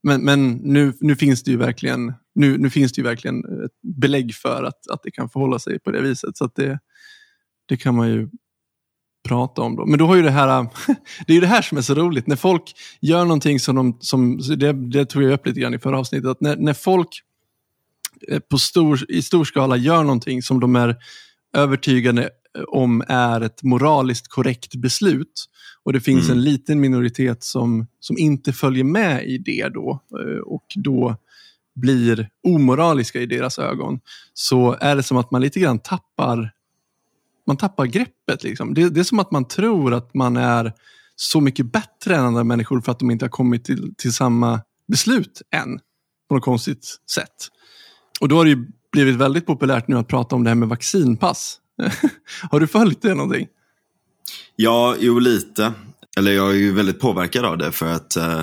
men 0.02 0.24
men 0.24 0.52
nu, 0.52 0.92
nu 1.00 1.16
finns 1.16 1.42
det 1.42 1.50
ju 1.50 1.56
verkligen 1.56 2.12
nu, 2.34 2.58
nu 2.58 2.70
finns 2.70 2.92
det 2.92 2.98
ju 2.98 3.04
verkligen 3.04 3.38
ett 3.38 3.96
belägg 4.00 4.34
för 4.34 4.64
att, 4.64 4.90
att 4.90 5.02
det 5.02 5.10
kan 5.10 5.28
förhålla 5.28 5.58
sig 5.58 5.78
på 5.78 5.90
det 5.90 6.00
viset. 6.00 6.36
Så 6.36 6.44
att 6.44 6.54
det, 6.54 6.78
det 7.68 7.76
kan 7.76 7.94
man 7.94 8.08
ju 8.08 8.28
prata 9.28 9.62
om. 9.62 9.76
Då. 9.76 9.86
Men 9.86 9.98
då 9.98 10.06
har 10.06 10.16
ju 10.16 10.22
det 10.22 10.30
här, 10.30 10.46
det 11.26 11.32
är 11.32 11.34
ju 11.34 11.40
det 11.40 11.46
här 11.46 11.62
som 11.62 11.78
är 11.78 11.82
så 11.82 11.94
roligt. 11.94 12.26
När 12.26 12.36
folk 12.36 12.72
gör 13.00 13.24
någonting 13.24 13.60
som 13.60 13.76
de, 13.76 13.98
som, 14.00 14.38
det, 14.56 14.72
det 14.72 15.06
tog 15.06 15.22
jag 15.22 15.32
upp 15.32 15.46
lite 15.46 15.60
grann 15.60 15.74
i 15.74 15.78
förra 15.78 15.98
avsnittet, 15.98 16.30
att 16.30 16.40
när, 16.40 16.56
när 16.56 16.74
folk 16.74 17.08
eh, 18.28 18.38
på 18.38 18.58
stor, 18.58 19.00
i 19.08 19.22
stor 19.22 19.44
skala 19.44 19.76
gör 19.76 20.02
någonting 20.02 20.42
som 20.42 20.60
de 20.60 20.76
är 20.76 20.96
övertygade 21.56 22.30
om 22.68 23.02
är 23.08 23.40
ett 23.40 23.62
moraliskt 23.62 24.28
korrekt 24.28 24.74
beslut 24.74 25.44
och 25.82 25.92
det 25.92 26.00
finns 26.00 26.24
Mm. 26.24 26.38
en 26.38 26.44
liten 26.44 26.80
minoritet 26.80 27.42
som, 27.42 27.86
som 28.00 28.18
inte 28.18 28.52
följer 28.52 28.84
med 28.84 29.24
i 29.24 29.38
det 29.38 29.68
då 29.68 30.02
eh, 30.20 30.38
och 30.38 30.64
då 30.74 31.16
blir 31.74 32.28
omoraliska 32.48 33.20
i 33.20 33.26
deras 33.26 33.58
ögon 33.58 34.00
så 34.34 34.76
är 34.80 34.96
det 34.96 35.02
som 35.02 35.16
att 35.16 35.30
man 35.30 35.40
lite 35.40 35.60
grann 35.60 35.78
tappar 35.78 36.50
man 37.46 37.56
tappar 37.56 37.86
greppet. 37.86 38.42
Liksom. 38.42 38.74
Det, 38.74 38.88
det 38.88 39.00
är 39.00 39.04
som 39.04 39.18
att 39.18 39.30
man 39.30 39.48
tror 39.48 39.94
att 39.94 40.14
man 40.14 40.36
är 40.36 40.72
så 41.16 41.40
mycket 41.40 41.72
bättre 41.72 42.16
än 42.16 42.24
andra 42.24 42.44
människor 42.44 42.80
för 42.80 42.92
att 42.92 42.98
de 42.98 43.10
inte 43.10 43.24
har 43.24 43.30
kommit 43.30 43.64
till, 43.64 43.94
till 43.98 44.12
samma 44.12 44.60
beslut 44.88 45.42
än. 45.54 45.78
På 46.28 46.34
något 46.34 46.44
konstigt 46.44 46.96
sätt. 47.14 47.48
Och 48.20 48.28
då 48.28 48.36
har 48.36 48.44
det 48.44 48.50
ju 48.50 48.66
blivit 48.92 49.16
väldigt 49.16 49.46
populärt 49.46 49.88
nu 49.88 49.96
att 49.96 50.08
prata 50.08 50.36
om 50.36 50.44
det 50.44 50.50
här 50.50 50.54
med 50.54 50.68
vaccinpass. 50.68 51.58
har 52.50 52.60
du 52.60 52.66
följt 52.66 53.02
det 53.02 53.14
någonting? 53.14 53.46
Ja, 54.56 54.96
jo 54.98 55.18
lite. 55.18 55.72
Eller 56.16 56.32
jag 56.32 56.50
är 56.50 56.54
ju 56.54 56.72
väldigt 56.72 57.00
påverkad 57.00 57.44
av 57.44 57.58
det 57.58 57.72
för 57.72 57.92
att 57.92 58.16
eh, 58.16 58.42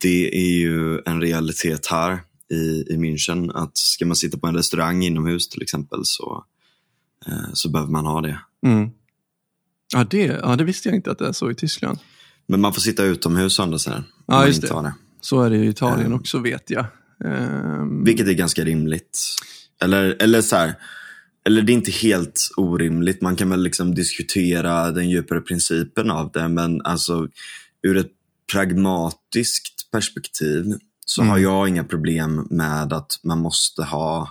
det 0.00 0.34
är 0.34 0.58
ju 0.58 1.00
en 1.06 1.20
realitet 1.20 1.86
här 1.86 2.20
i, 2.52 2.84
i 2.92 2.96
München 2.96 3.50
att 3.54 3.76
ska 3.78 4.06
man 4.06 4.16
sitta 4.16 4.38
på 4.38 4.46
en 4.46 4.56
restaurang 4.56 5.04
inomhus 5.04 5.48
till 5.48 5.62
exempel 5.62 6.00
så, 6.02 6.44
så 7.52 7.68
behöver 7.70 7.92
man 7.92 8.06
ha 8.06 8.20
det. 8.20 8.38
Mm. 8.66 8.90
Ja, 9.94 10.04
det, 10.10 10.18
ja, 10.24 10.56
det 10.56 10.64
visste 10.64 10.88
jag 10.88 10.96
inte 10.96 11.10
att 11.10 11.18
det 11.18 11.28
är 11.28 11.32
så 11.32 11.50
i 11.50 11.54
Tyskland. 11.54 11.98
Men 12.46 12.60
man 12.60 12.72
får 12.74 12.80
sitta 12.80 13.04
utomhus 13.04 13.58
å 13.58 13.62
andra 13.62 13.78
sidan. 13.78 14.04
Ja, 14.26 14.46
just 14.46 14.62
det. 14.62 14.68
det. 14.68 14.94
Så 15.20 15.42
är 15.42 15.50
det 15.50 15.56
i 15.56 15.68
Italien 15.68 16.06
Mm. 16.06 16.18
också 16.18 16.38
vet 16.38 16.70
jag. 16.70 16.86
Ehm, 17.24 18.04
Vilket 18.04 18.28
är 18.28 18.32
ganska 18.32 18.64
rimligt. 18.64 19.18
Eller, 19.82 20.16
eller 20.22 20.40
så 20.42 20.56
här, 20.56 20.74
eller 21.44 21.62
det 21.62 21.72
är 21.72 21.74
inte 21.74 21.90
helt 21.90 22.40
orimligt. 22.56 23.20
Man 23.22 23.36
kan 23.36 23.50
väl 23.50 23.62
liksom 23.62 23.94
diskutera 23.94 24.90
den 24.90 25.10
djupare 25.10 25.40
principen 25.40 26.10
av 26.10 26.30
det. 26.32 26.48
Men 26.48 26.82
alltså 26.82 27.28
ur 27.82 27.96
ett 27.96 28.10
pragmatiskt 28.52 29.90
perspektiv 29.90 30.64
så 31.06 31.20
Mm. 31.22 31.30
har 31.30 31.38
jag 31.38 31.68
inga 31.68 31.84
problem 31.84 32.46
med 32.50 32.92
att 32.92 33.12
man 33.24 33.38
måste 33.38 33.82
ha 33.82 34.20
eh, 34.22 34.28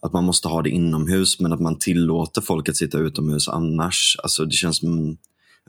att 0.00 0.12
man 0.12 0.24
måste 0.24 0.48
ha 0.48 0.62
det 0.62 0.70
inomhus 0.70 1.40
men 1.40 1.52
att 1.52 1.60
man 1.60 1.78
tillåter 1.78 2.40
folk 2.40 2.68
att 2.68 2.76
sitta 2.76 2.98
utomhus 2.98 3.48
annars. 3.48 4.16
Alltså 4.22 4.44
det 4.44 4.52
känns 4.52 4.78
som 4.78 4.92
en- 4.98 5.18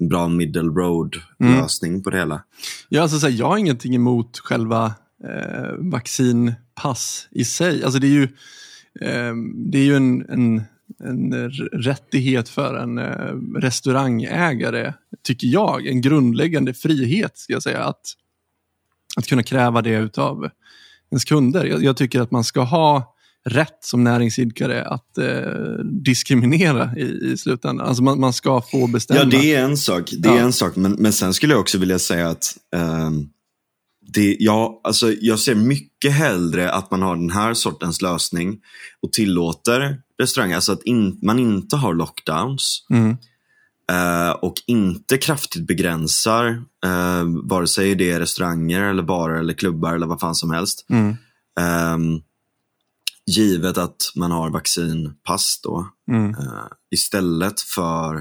bra 0.10 0.28
middle 0.28 0.62
road 0.62 1.16
Mm. 1.40 1.56
lösning 1.62 2.04
på 2.04 2.10
det 2.10 2.18
hela. 2.18 2.44
Ja, 2.90 3.02
alltså, 3.02 3.20
så 3.20 3.28
här, 3.28 3.34
jag 3.40 3.46
har 3.46 3.58
ingenting 3.58 3.96
emot 3.96 4.40
själva 4.40 4.86
eh, 5.24 5.70
vaccinpass 5.78 7.28
i 7.32 7.46
sig. 7.46 7.84
Alltså, 7.84 8.00
det 8.00 8.08
är 8.08 8.12
ju, 8.12 8.24
eh, 9.02 9.34
det 9.72 9.78
är 9.78 9.84
ju 9.84 9.96
en, 9.96 10.30
en, 10.30 10.62
en 11.04 11.50
rättighet 11.74 12.50
för 12.50 12.76
en 12.76 12.98
eh, 12.98 13.60
restaurangägare, 13.62 14.94
tycker 15.24 15.48
jag. 15.48 15.88
En 15.88 16.02
grundläggande 16.02 16.74
frihet, 16.74 17.38
ska 17.38 17.54
jag 17.54 17.64
säga. 17.64 17.84
Att, 17.84 18.02
att 19.18 19.28
kunna 19.28 19.44
kräva 19.44 19.82
det 19.82 20.18
av 20.18 20.50
ens 21.12 21.26
kunder. 21.26 21.66
Jag, 21.66 21.84
jag 21.84 21.98
tycker 21.98 22.22
att 22.22 22.32
man 22.32 22.44
ska 22.44 22.62
ha 22.62 23.13
rätt 23.46 23.78
som 23.82 24.04
näringsidkare 24.04 24.86
att 24.86 25.18
eh, 25.18 25.84
diskriminera 26.06 26.96
i, 26.98 27.32
i 27.32 27.38
slutändan. 27.38 27.88
Alltså 27.88 28.04
man, 28.04 28.20
man 28.20 28.34
ska 28.34 28.62
få 28.62 28.88
bestämma. 28.88 29.20
Ja, 29.20 29.26
det 29.26 29.54
är 29.56 29.64
en 29.64 29.78
sak. 29.78 30.10
Det 30.18 30.30
är 30.30 30.34
Ja. 30.36 30.40
en 30.42 30.54
sak. 30.54 30.76
Men, 30.76 30.92
men 30.92 31.14
sen 31.14 31.34
skulle 31.34 31.54
jag 31.54 31.60
också 31.62 31.78
vilja 31.78 32.00
säga 32.00 32.30
att 32.30 32.58
ehm, 32.76 33.30
det, 34.14 34.38
ja, 34.40 34.82
alltså, 34.84 35.14
jag 35.22 35.40
ser 35.40 35.56
mycket 35.56 36.12
hellre 36.12 36.72
att 36.72 36.92
man 36.92 37.02
har 37.02 37.16
den 37.16 37.30
här 37.30 37.54
sortens 37.54 38.02
lösning 38.02 38.60
och 39.02 39.12
tillåter 39.14 39.98
restauranger, 40.22 40.56
alltså 40.56 40.72
att 40.72 40.84
in, 40.84 41.20
man 41.22 41.40
inte 41.40 41.76
har 41.76 41.94
lockdowns 41.94 42.86
Mm. 42.90 43.10
eh, 43.92 44.32
och 44.32 44.54
inte 44.68 45.18
kraftigt 45.18 45.68
begränsar 45.68 46.48
eh, 46.86 47.24
vare 47.44 47.68
sig 47.68 47.96
det 47.96 48.12
är 48.12 48.20
restauranger 48.20 48.82
eller 48.82 49.04
barer 49.04 49.40
eller 49.40 49.54
klubbar 49.54 49.94
eller 49.96 50.08
vad 50.08 50.20
fan 50.20 50.36
som 50.36 50.52
helst. 50.52 50.86
Mm. 50.90 51.16
Givet 53.26 53.78
att 53.78 54.12
man 54.16 54.32
har 54.32 54.50
vaccinpass 54.50 55.60
då. 55.64 55.88
Mm. 56.12 56.30
Eh, 56.30 56.68
istället 56.92 57.62
för 57.62 58.16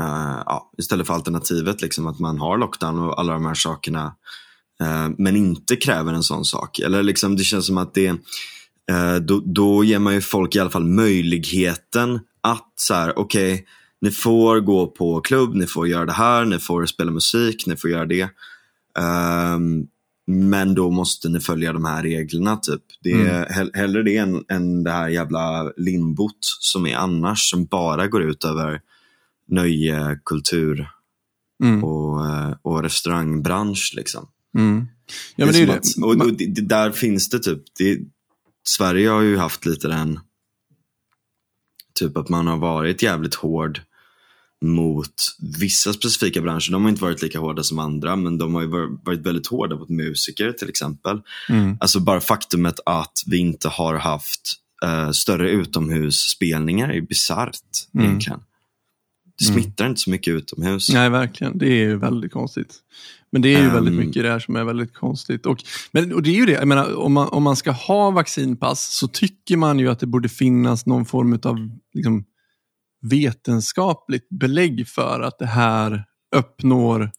eh, 0.00 0.42
ja, 0.46 0.72
istället 0.78 1.06
för 1.06 1.14
alternativet, 1.14 1.82
liksom 1.82 2.06
att 2.06 2.18
man 2.18 2.38
har 2.38 2.58
lockdown 2.58 2.98
och 2.98 3.20
alla 3.20 3.32
de 3.32 3.46
här 3.46 3.54
sakerna 3.54 4.14
eh, 4.80 5.08
men 5.18 5.36
inte 5.36 5.76
kräver 5.76 6.12
en 6.12 6.22
sån 6.22 6.44
sak. 6.44 6.78
Eller 6.78 7.02
liksom, 7.02 7.36
det 7.36 7.44
känns 7.44 7.66
som 7.66 7.78
att 7.78 7.94
det 7.94 8.16
då, 9.22 9.42
då 9.44 9.84
ger 9.84 9.98
man 9.98 10.14
ju 10.14 10.20
folk 10.20 10.56
i 10.56 10.58
alla 10.58 10.70
fall 10.70 10.84
möjligheten 10.84 12.20
att 12.40 12.72
så 12.76 12.94
här, 12.94 13.18
okej, 13.18 13.66
ni 14.00 14.10
får 14.10 14.60
gå 14.60 14.86
på 14.86 15.20
klubb, 15.20 15.54
ni 15.54 15.66
får 15.66 15.88
göra 15.88 16.06
det 16.06 16.12
här, 16.12 16.44
ni 16.44 16.58
får 16.58 16.86
spela 16.86 17.10
musik, 17.10 17.66
ni 17.66 17.76
får 17.76 17.90
göra 17.90 18.06
det. 18.06 18.28
Ehm, 18.98 19.86
men 20.30 20.74
då 20.74 20.90
måste 20.90 21.28
ni 21.28 21.40
följa 21.40 21.72
de 21.72 21.84
här 21.84 22.02
reglerna. 22.02 22.56
Typ. 22.56 22.82
Det 23.02 23.12
är 23.12 23.46
hell- 23.48 23.70
hellre 23.74 24.02
det 24.02 24.16
än, 24.16 24.44
än 24.48 24.84
det 24.84 24.90
här 24.90 25.08
jävla 25.08 25.72
limbot 25.76 26.38
som 26.60 26.86
är 26.86 26.96
annars, 26.96 27.50
som 27.50 27.64
bara 27.66 28.06
går 28.08 28.22
ut 28.22 28.44
över 28.44 28.80
nöje, 29.48 30.20
kultur 30.24 30.88
Mm. 31.62 31.84
och, 31.84 32.26
eh, 32.26 32.54
och 32.62 32.82
restaurangbransch. 32.82 33.92
Liksom. 33.96 34.28
Mm. 34.56 34.86
Ja, 35.36 35.44
men 35.46 35.54
det 35.54 35.60
är 35.62 35.66
det. 35.66 35.74
att, 35.74 35.96
och, 36.02 36.26
och 36.26 36.32
det, 36.32 36.46
där 36.68 36.90
finns 36.90 37.28
det 37.28 37.38
typ, 37.38 37.62
det, 37.78 37.98
Sverige 38.68 39.08
har 39.08 39.20
ju 39.22 39.36
haft 39.36 39.66
lite 39.66 39.88
den, 39.88 40.20
typ 42.00 42.16
att 42.16 42.28
man 42.28 42.46
har 42.46 42.56
varit 42.56 43.02
jävligt 43.02 43.34
hård 43.34 43.80
mot 44.64 45.14
vissa 45.60 45.92
specifika 45.92 46.40
branscher. 46.40 46.72
De 46.72 46.82
har 46.82 46.90
inte 46.90 47.02
varit 47.02 47.22
lika 47.22 47.38
hårda 47.38 47.62
som 47.62 47.78
andra, 47.78 48.16
men 48.16 48.38
de 48.38 48.54
har 48.54 48.64
varit 49.04 49.20
väldigt 49.26 49.46
hårda 49.46 49.76
mot 49.76 49.88
musiker 49.88 50.52
till 50.52 50.68
exempel. 50.68 51.20
Mm. 51.48 51.76
Alltså 51.80 52.00
bara 52.00 52.20
faktumet 52.20 52.80
att 52.86 53.22
vi 53.26 53.38
inte 53.38 53.68
har 53.68 53.94
haft 53.94 54.40
eh, 54.84 55.10
större 55.10 55.50
utomhusspelningar 55.50 56.88
är 56.88 57.00
bisarrt 57.00 57.54
Mm. 57.94 58.06
egentligen. 58.06 58.40
Det 59.38 59.44
smittar 59.44 59.86
inte 59.88 60.00
så 60.00 60.10
mycket 60.10 60.32
utomhus. 60.34 60.90
Nej, 60.92 61.10
verkligen. 61.10 61.58
Det 61.58 61.66
är 61.66 61.74
ju 61.84 61.96
väldigt 61.96 62.32
konstigt. 62.32 62.74
Men 63.32 63.42
det 63.42 63.54
är 63.54 63.58
ju 63.58 63.64
Ehm. 63.66 63.74
väldigt 63.74 63.94
mycket 63.94 64.22
det 64.22 64.28
här 64.30 64.38
som 64.38 64.56
är 64.56 64.64
väldigt 64.64 64.94
konstigt. 64.94 65.46
Och, 65.46 65.58
men, 65.92 66.12
och 66.14 66.22
det 66.22 66.30
är 66.30 66.34
ju 66.34 66.46
det, 66.46 66.52
jag 66.52 66.68
menar, 66.68 66.94
om, 66.96 67.12
man, 67.12 67.28
om 67.28 67.42
man 67.42 67.56
ska 67.56 67.70
ha 67.70 68.10
vaccinpass 68.10 68.94
så 68.96 69.08
tycker 69.08 69.56
man 69.56 69.78
ju 69.78 69.88
att 69.90 70.00
det 70.00 70.06
borde 70.06 70.28
finnas 70.28 70.86
någon 70.86 71.04
form 71.06 71.38
av 71.42 71.70
liksom, 71.94 72.24
vetenskapligt 73.00 74.28
belägg 74.28 74.88
för 74.88 75.20
att 75.20 75.38
det 75.38 75.46
här 75.46 76.04
uppnår 76.36 77.10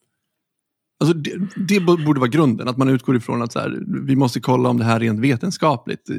Alltså 1.02 1.14
det, 1.18 1.32
det 1.56 1.80
borde 1.80 2.20
vara 2.20 2.30
grunden, 2.30 2.68
att 2.68 2.78
man 2.78 2.90
utgår 2.90 3.16
ifrån 3.16 3.42
att 3.42 3.52
så 3.52 3.60
här, 3.60 3.80
vi 4.06 4.16
måste 4.16 4.40
kolla 4.40 4.70
om 4.70 4.78
det 4.78 4.84
här 4.84 5.00
rent 5.00 5.20
vetenskapligt 5.20 6.10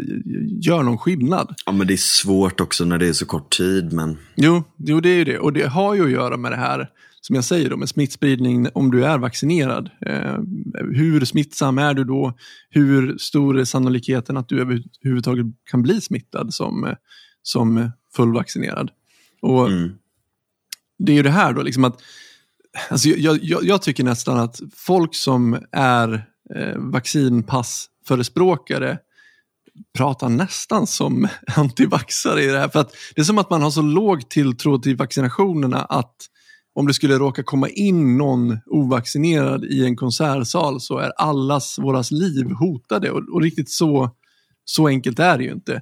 gör 0.60 0.82
någon 0.82 0.98
skillnad. 0.98 1.54
Ja, 1.66 1.72
men 1.72 1.86
det 1.86 1.92
är 1.92 1.96
svårt 1.96 2.60
också 2.60 2.84
när 2.84 2.98
det 2.98 3.08
är 3.08 3.12
så 3.12 3.26
kort 3.26 3.56
tid. 3.56 3.92
Men... 3.92 4.16
Jo, 4.36 4.62
jo, 4.78 5.00
det 5.00 5.08
är 5.08 5.16
ju 5.16 5.24
det. 5.24 5.38
Och 5.38 5.52
det 5.52 5.66
har 5.66 5.94
ju 5.94 6.04
att 6.04 6.10
göra 6.10 6.36
med 6.36 6.52
det 6.52 6.56
här, 6.56 6.88
som 7.20 7.34
jag 7.34 7.44
säger, 7.44 7.70
då, 7.70 7.76
med 7.76 7.88
smittspridning 7.88 8.68
om 8.74 8.90
du 8.90 9.04
är 9.04 9.18
vaccinerad. 9.18 9.90
Eh, 10.06 10.38
hur 10.94 11.24
smittsam 11.24 11.78
är 11.78 11.94
du 11.94 12.04
då? 12.04 12.34
Hur 12.70 13.18
stor 13.18 13.58
är 13.58 13.64
sannolikheten 13.64 14.36
att 14.36 14.48
du 14.48 14.60
överhuvudtaget 14.60 15.46
kan 15.70 15.82
bli 15.82 16.00
smittad 16.00 16.54
som, 16.54 16.94
som 17.42 17.90
fullvaccinerad? 18.16 18.90
Och 19.42 19.68
Mm. 19.68 19.92
det 20.98 21.12
är 21.12 21.16
ju 21.16 21.22
det 21.22 21.30
här 21.30 21.52
då, 21.52 21.62
liksom 21.62 21.84
att 21.84 22.00
alltså 22.90 23.08
jag, 23.08 23.38
jag, 23.42 23.64
jag 23.64 23.82
tycker 23.82 24.04
nästan 24.04 24.38
att 24.38 24.60
folk 24.76 25.14
som 25.14 25.58
är 25.72 26.26
eh, 26.56 26.76
vaccinpassförespråkare 26.76 28.98
pratar 29.98 30.28
nästan 30.28 30.86
som 30.86 31.28
antivaxare 31.56 32.42
i 32.42 32.46
det 32.46 32.58
här. 32.58 32.68
För 32.68 32.80
att 32.80 32.94
det 33.14 33.20
är 33.20 33.24
som 33.24 33.38
att 33.38 33.50
man 33.50 33.62
har 33.62 33.70
så 33.70 33.82
låg 33.82 34.30
tilltro 34.30 34.78
till 34.78 34.96
vaccinationerna 34.96 35.84
att 35.84 36.16
om 36.74 36.86
det 36.86 36.94
skulle 36.94 37.18
råka 37.18 37.42
komma 37.42 37.68
in 37.68 38.18
någon 38.18 38.58
ovaccinerad 38.66 39.64
i 39.64 39.84
en 39.84 39.96
konsertsal 39.96 40.80
så 40.80 40.98
är 40.98 41.12
allas 41.16 41.78
våras 41.78 42.10
liv 42.10 42.50
hotade. 42.50 43.10
Och, 43.10 43.34
och 43.34 43.42
riktigt 43.42 43.70
så, 43.70 44.10
så 44.64 44.86
enkelt 44.86 45.18
är 45.18 45.38
det 45.38 45.44
ju 45.44 45.52
inte. 45.52 45.80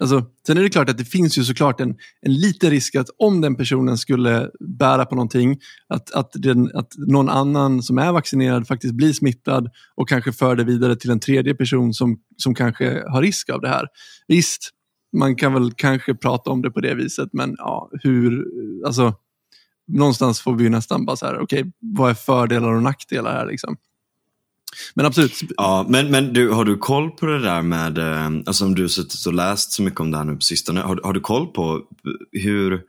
Alltså, 0.00 0.26
sen 0.46 0.58
är 0.58 0.62
det 0.62 0.68
klart 0.68 0.90
att 0.90 0.98
det 0.98 1.04
finns 1.04 1.38
ju 1.38 1.44
såklart 1.44 1.80
en, 1.80 1.96
en 2.20 2.34
liten 2.34 2.70
risk 2.70 2.94
att 2.94 3.08
om 3.18 3.40
den 3.40 3.56
personen 3.56 3.98
skulle 3.98 4.50
bära 4.78 5.04
på 5.04 5.14
någonting, 5.14 5.58
att, 5.88 6.10
att, 6.10 6.30
den, 6.34 6.70
att 6.74 6.92
någon 6.96 7.28
annan 7.28 7.82
som 7.82 7.98
är 7.98 8.12
vaccinerad 8.12 8.66
faktiskt 8.66 8.94
blir 8.94 9.12
smittad 9.12 9.70
och 9.94 10.08
kanske 10.08 10.32
för 10.32 10.56
det 10.56 10.64
vidare 10.64 10.96
till 10.96 11.10
en 11.10 11.20
tredje 11.20 11.54
person 11.54 11.94
som, 11.94 12.18
som 12.36 12.54
kanske 12.54 13.04
har 13.08 13.22
risk 13.22 13.50
av 13.50 13.60
det 13.60 13.68
här. 13.68 13.86
Visst, 14.28 14.70
man 15.16 15.36
kan 15.36 15.54
väl 15.54 15.72
kanske 15.76 16.14
prata 16.14 16.50
om 16.50 16.62
det 16.62 16.70
på 16.70 16.80
det 16.80 16.94
viset, 16.94 17.28
men 17.32 17.54
ja, 17.58 17.90
hur, 18.02 18.44
alltså, 18.86 19.14
någonstans 19.92 20.40
får 20.40 20.54
vi 20.54 20.64
ju 20.64 20.70
nästan 20.70 21.04
bara 21.04 21.16
så 21.16 21.26
här, 21.26 21.38
okej, 21.38 21.60
okay, 21.60 21.72
vad 21.80 22.10
är 22.10 22.14
fördelar 22.14 22.72
och 22.72 22.82
nackdelar 22.82 23.32
här 23.32 23.46
liksom? 23.46 23.76
Men 24.94 25.06
absolut. 25.06 25.42
Ja, 25.56 25.86
men, 25.88 26.10
men 26.10 26.32
du, 26.32 26.50
har 26.50 26.64
du 26.64 26.76
koll 26.76 27.10
på 27.10 27.26
det 27.26 27.42
där 27.42 27.62
med, 27.62 27.98
eh, 27.98 28.26
alltså 28.46 28.64
om 28.64 28.74
du 28.74 28.88
suttit 28.88 29.26
och 29.26 29.34
läst 29.34 29.72
så 29.72 29.82
mycket 29.82 30.00
om 30.00 30.10
det 30.10 30.16
här 30.16 30.24
nu 30.24 30.34
på 30.34 30.40
sistone, 30.40 30.80
har, 30.80 31.00
har 31.04 31.12
du 31.12 31.20
koll 31.20 31.46
på 31.46 31.82
hur, 32.32 32.82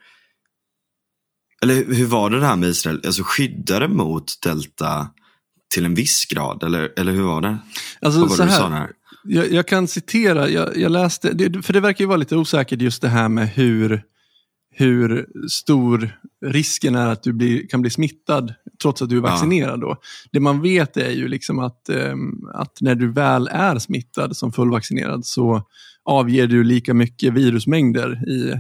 eller 1.61 1.93
hur 1.93 2.05
var 2.05 2.29
det 2.29 2.39
det 2.39 2.45
här 2.45 2.55
med 2.55 2.69
Israel, 2.69 3.01
alltså 3.05 3.23
skyddade 3.25 3.87
mot 3.87 4.41
delta 4.41 5.07
till 5.73 5.85
en 5.85 5.95
viss 5.95 6.25
grad, 6.25 6.63
eller, 6.63 6.93
eller 6.99 7.11
hur 7.11 7.23
var 7.23 7.41
det? 7.41 7.57
Alltså, 8.01 8.19
Vad 8.19 8.29
var 8.29 8.35
så 8.35 8.43
det 8.43 8.49
du 8.49 8.51
här, 8.51 8.87
sa? 8.87 8.87
Jag, 9.23 9.51
jag, 9.51 9.67
kan 9.67 9.87
citera, 9.87 10.49
jag, 10.49 10.77
jag 10.77 10.91
läste, 10.91 11.33
det, 11.33 11.61
för 11.61 11.73
det 11.73 11.79
verkar 11.79 12.03
ju 12.03 12.07
vara 12.07 12.17
lite 12.17 12.35
osäkert 12.35 12.81
just 12.81 13.01
det 13.01 13.07
här 13.07 13.29
med 13.29 13.49
hur, 13.49 14.03
hur 14.79 15.25
stor 15.49 16.09
risken 16.45 16.95
är 16.95 17.07
att 17.07 17.23
du 17.23 17.33
blir, 17.33 17.67
kan 17.67 17.81
bli 17.81 17.89
smittad 17.89 18.53
trots 18.81 19.01
att 19.01 19.09
du 19.09 19.17
är 19.17 19.21
vaccinerad. 19.21 19.81
Då. 19.81 19.97
Det 20.31 20.39
man 20.39 20.61
vet 20.61 20.97
är 20.97 21.11
ju 21.11 21.27
liksom 21.27 21.59
att, 21.59 21.89
um, 22.11 22.49
att 22.53 22.81
när 22.81 22.95
du 22.95 23.11
väl 23.11 23.47
är 23.51 23.79
smittad 23.79 24.37
som 24.37 24.51
fullvaccinerad 24.51 25.25
så 25.25 25.63
avger 26.05 26.47
du 26.47 26.63
lika 26.63 26.93
mycket 26.93 27.33
virusmängder 27.33 28.29
i, 28.29 28.55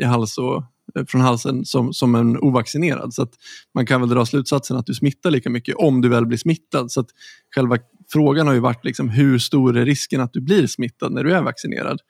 i 0.00 0.04
hals 0.04 0.38
och, 0.38 0.64
från 1.08 1.20
halsen 1.20 1.64
som, 1.64 1.92
som 1.92 2.14
en 2.14 2.38
ovaccinerad. 2.38 3.14
Så 3.14 3.22
att 3.22 3.32
man 3.74 3.86
kan 3.86 4.00
väl 4.00 4.10
dra 4.10 4.26
slutsatsen 4.26 4.76
att 4.76 4.86
du 4.86 4.94
smittar 4.94 5.30
lika 5.30 5.50
mycket 5.50 5.74
om 5.74 6.00
du 6.00 6.08
väl 6.08 6.26
blir 6.26 6.38
smittad. 6.38 6.92
Så 6.92 7.00
att 7.00 7.08
själva 7.54 7.78
frågan 8.12 8.46
har 8.46 8.54
ju 8.54 8.60
varit 8.60 8.84
liksom, 8.84 9.08
hur 9.08 9.38
stor 9.38 9.76
är 9.76 9.84
risken 9.84 10.20
att 10.20 10.32
du 10.32 10.40
blir 10.40 10.66
smittad 10.66 11.12
när 11.12 11.24
du 11.24 11.32
är 11.32 11.42
vaccinerad? 11.42 12.00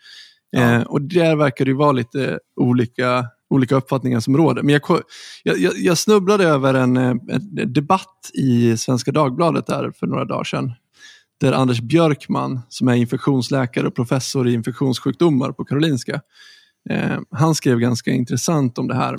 Ja. 0.50 0.60
Eh, 0.60 0.82
och 0.82 1.02
där 1.02 1.36
verkar 1.36 1.64
det 1.64 1.74
vara 1.74 1.92
lite 1.92 2.38
olika 2.56 3.26
olika 3.50 3.76
uppfattningar 3.76 4.20
som 4.20 4.36
råder. 4.36 4.62
Men 4.62 4.72
jag, 4.72 5.02
jag, 5.42 5.76
jag 5.76 5.98
snubblade 5.98 6.44
över 6.44 6.74
en, 6.74 6.96
en, 6.96 7.20
debatt 7.72 8.30
i 8.34 8.76
Svenska 8.76 9.12
Dagbladet 9.12 9.66
där 9.66 9.90
för 9.90 10.06
några 10.06 10.24
dagar 10.24 10.44
sedan. 10.44 10.72
där 11.40 11.52
Anders 11.52 11.80
Björkman, 11.80 12.60
som 12.68 12.88
är 12.88 12.94
infektionsläkare 12.94 13.86
och 13.86 13.94
professor 13.94 14.48
i 14.48 14.52
infektionssjukdomar 14.52 15.52
på 15.52 15.64
Karolinska, 15.64 16.20
eh, 16.90 17.18
han 17.30 17.54
skrev 17.54 17.78
ganska 17.78 18.10
intressant 18.10 18.78
om 18.78 18.88
det 18.88 18.94
här. 18.94 19.16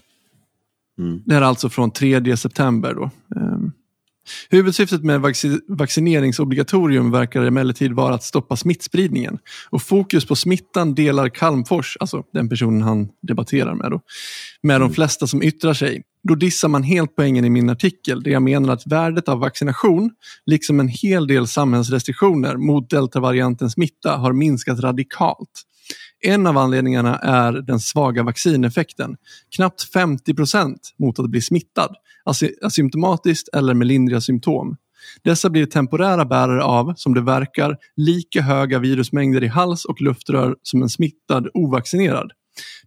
Mm. 0.99 1.21
Det 1.25 1.33
här 1.33 1.41
är 1.41 1.45
alltså 1.45 1.69
från 1.69 1.91
3 1.91 2.37
september. 2.37 2.93
Då. 2.93 3.03
Eh, 3.35 3.58
Huvudsyftet 4.49 5.03
med 5.03 5.21
vaccin 5.21 5.61
vaccineringsobligatorium 5.67 7.11
verkar 7.11 7.41
emellertid 7.41 7.93
vara 7.93 8.15
att 8.15 8.23
stoppa 8.23 8.55
smittspridningen. 8.55 9.37
Och 9.69 9.81
fokus 9.81 10.25
på 10.25 10.35
smittan 10.35 10.95
delar 10.95 11.29
Kalmfors, 11.29 11.97
alltså 11.99 12.23
den 12.33 12.49
personen 12.49 12.81
han 12.81 13.09
debatterar 13.27 13.75
med, 13.75 13.91
då, 13.91 14.01
med 14.63 14.81
de 14.81 14.93
flesta 14.93 15.27
som 15.27 15.43
yttrar 15.43 15.73
sig. 15.73 16.03
Då 16.27 16.35
dissar 16.35 16.67
man 16.67 16.83
helt 16.83 17.15
poängen 17.15 17.45
i 17.45 17.49
min 17.49 17.69
artikel 17.69 18.23
där 18.23 18.31
jag 18.31 18.41
menar 18.41 18.73
att 18.73 18.87
värdet 18.87 19.29
av 19.29 19.39
vaccination, 19.39 20.11
liksom 20.45 20.79
en 20.79 20.87
hel 20.87 21.27
del 21.27 21.47
samhällsrestriktioner 21.47 22.57
mot 22.57 22.89
deltavariantens 22.89 23.73
smitta, 23.73 24.17
har 24.17 24.33
minskat 24.33 24.79
radikalt. 24.79 25.65
En 26.21 26.47
av 26.47 26.57
anledningarna 26.57 27.17
är 27.17 27.51
den 27.51 27.79
svaga 27.79 28.23
vaccineffekten. 28.23 29.15
Knappt 29.55 29.83
50 29.93 30.33
procent 30.33 30.93
mot 30.99 31.19
att 31.19 31.29
bli 31.29 31.41
smittad, 31.41 31.95
asymptomatiskt 32.61 33.49
eller 33.53 33.73
med 33.73 33.87
lindriga 33.87 34.21
symptom. 34.21 34.77
Dessa 35.23 35.49
blir 35.49 35.65
temporära 35.65 36.25
bärare 36.25 36.63
av, 36.63 36.93
som 36.95 37.13
det 37.13 37.21
verkar, 37.21 37.77
lika 37.95 38.41
höga 38.41 38.79
virusmängder 38.79 39.43
i 39.43 39.47
hals 39.47 39.85
och 39.85 40.01
luftrör 40.01 40.55
som 40.63 40.81
en 40.81 40.89
smittad 40.89 41.47
ovaccinerad. 41.53 42.31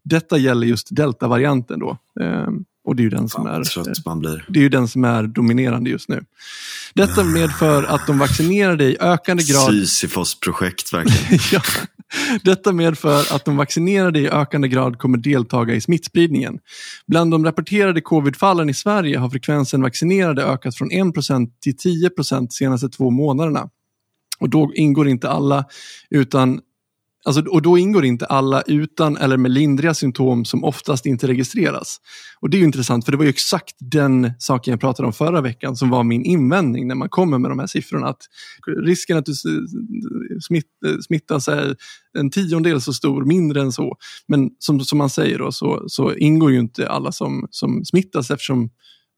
Detta 0.05 0.39
gäller 0.39 0.67
just 0.67 0.89
deltavarianten 0.91 1.81
då. 1.81 1.99
Ehm, 2.21 2.65
och 2.85 2.97
det 2.97 3.01
är 3.01 3.05
ju 3.05 3.11
den 3.11 3.29
som 3.29 3.47
är, 3.47 4.53
det 4.53 4.59
är 4.59 4.63
ju 4.63 4.69
den 4.69 4.89
som 4.89 5.05
är 5.05 5.23
dominerande 5.23 5.91
just 5.91 6.09
nu. 6.09 6.25
Detta 6.95 7.25
medför 7.25 7.85
att 7.85 8.07
de 8.07 8.19
vaccinerade 8.19 8.85
i 8.85 8.97
ökande 9.01 9.43
grad... 9.43 9.75
Sisyfos-projekt 9.75 10.93
verkligen. 10.93 11.41
ja. 11.53 11.61
Detta 12.45 12.73
medför 12.73 13.35
att 13.35 13.45
de 13.45 13.57
vaccinerade 13.57 14.21
i 14.21 14.29
ökande 14.29 14.69
grad 14.69 14.99
kommer 14.99 15.19
deltaga 15.19 15.75
i 15.75 15.81
smittspridningen. 15.81 16.59
Bland 17.07 17.31
de 17.31 17.45
rapporterade 17.45 18.01
covidfallen 18.01 18.69
i 18.69 18.75
Sverige 18.75 19.19
har 19.19 19.31
frekvensen 19.31 19.83
vaccinerade 19.83 20.43
ökat 20.43 20.77
från 20.77 20.91
1% 20.91 21.51
till 21.61 21.77
10% 21.77 22.39
de 22.39 22.49
senaste 22.51 22.89
två 22.89 23.11
månaderna. 23.11 23.69
Och 24.39 24.49
då 24.51 24.73
ingår 24.75 25.09
inte 25.09 25.29
alla 25.29 25.65
utan 26.11 26.61
Alltså, 27.25 27.43
och 27.43 27.63
då 27.63 27.79
ingår 27.79 28.05
inte 28.05 28.27
alla 28.27 28.63
utan 28.63 29.17
eller 29.17 29.37
med 29.37 29.51
lindriga 29.51 29.95
symptom 29.95 30.45
som 30.45 30.65
oftast 30.65 31.07
inte 31.07 31.29
registreras. 31.29 31.97
Och 32.41 32.51
Det 32.51 32.57
är 32.57 32.63
intressant 32.63 33.05
för 33.05 33.13
det 33.13 33.19
var 33.19 33.25
ju 33.25 33.31
exakt 33.31 33.77
den 33.79 34.33
saken 34.39 34.73
jag 34.73 34.81
pratade 34.81 35.07
om 35.07 35.13
förra 35.13 35.41
veckan 35.41 35.77
som 35.77 35.91
var 35.91 36.05
min 36.05 36.25
invändning 36.25 36.89
när 36.89 36.95
man 36.95 37.09
kommer 37.09 37.39
med 37.39 37.51
de 37.51 37.59
här 37.59 37.67
siffrorna. 37.67 38.09
Att 38.09 38.23
risken 38.85 39.17
att 39.17 39.27
du 39.27 39.35
smitt, 40.47 40.67
smittas 41.07 41.49
är 41.49 41.77
en 42.19 42.31
tiondel 42.31 42.81
så 42.81 42.93
stor, 42.93 43.25
mindre 43.25 43.61
än 43.61 43.73
så. 43.73 43.97
Men 44.29 44.51
som, 44.59 44.81
som 44.81 44.99
man 44.99 45.11
säger 45.11 45.39
då, 45.39 45.53
så, 45.53 45.85
så 45.87 46.15
ingår 46.15 46.53
ju 46.53 46.61
inte 46.61 46.89
alla 46.89 47.13
som, 47.13 47.47
som 47.51 47.85
smittas 47.85 48.31
eftersom 48.31 48.71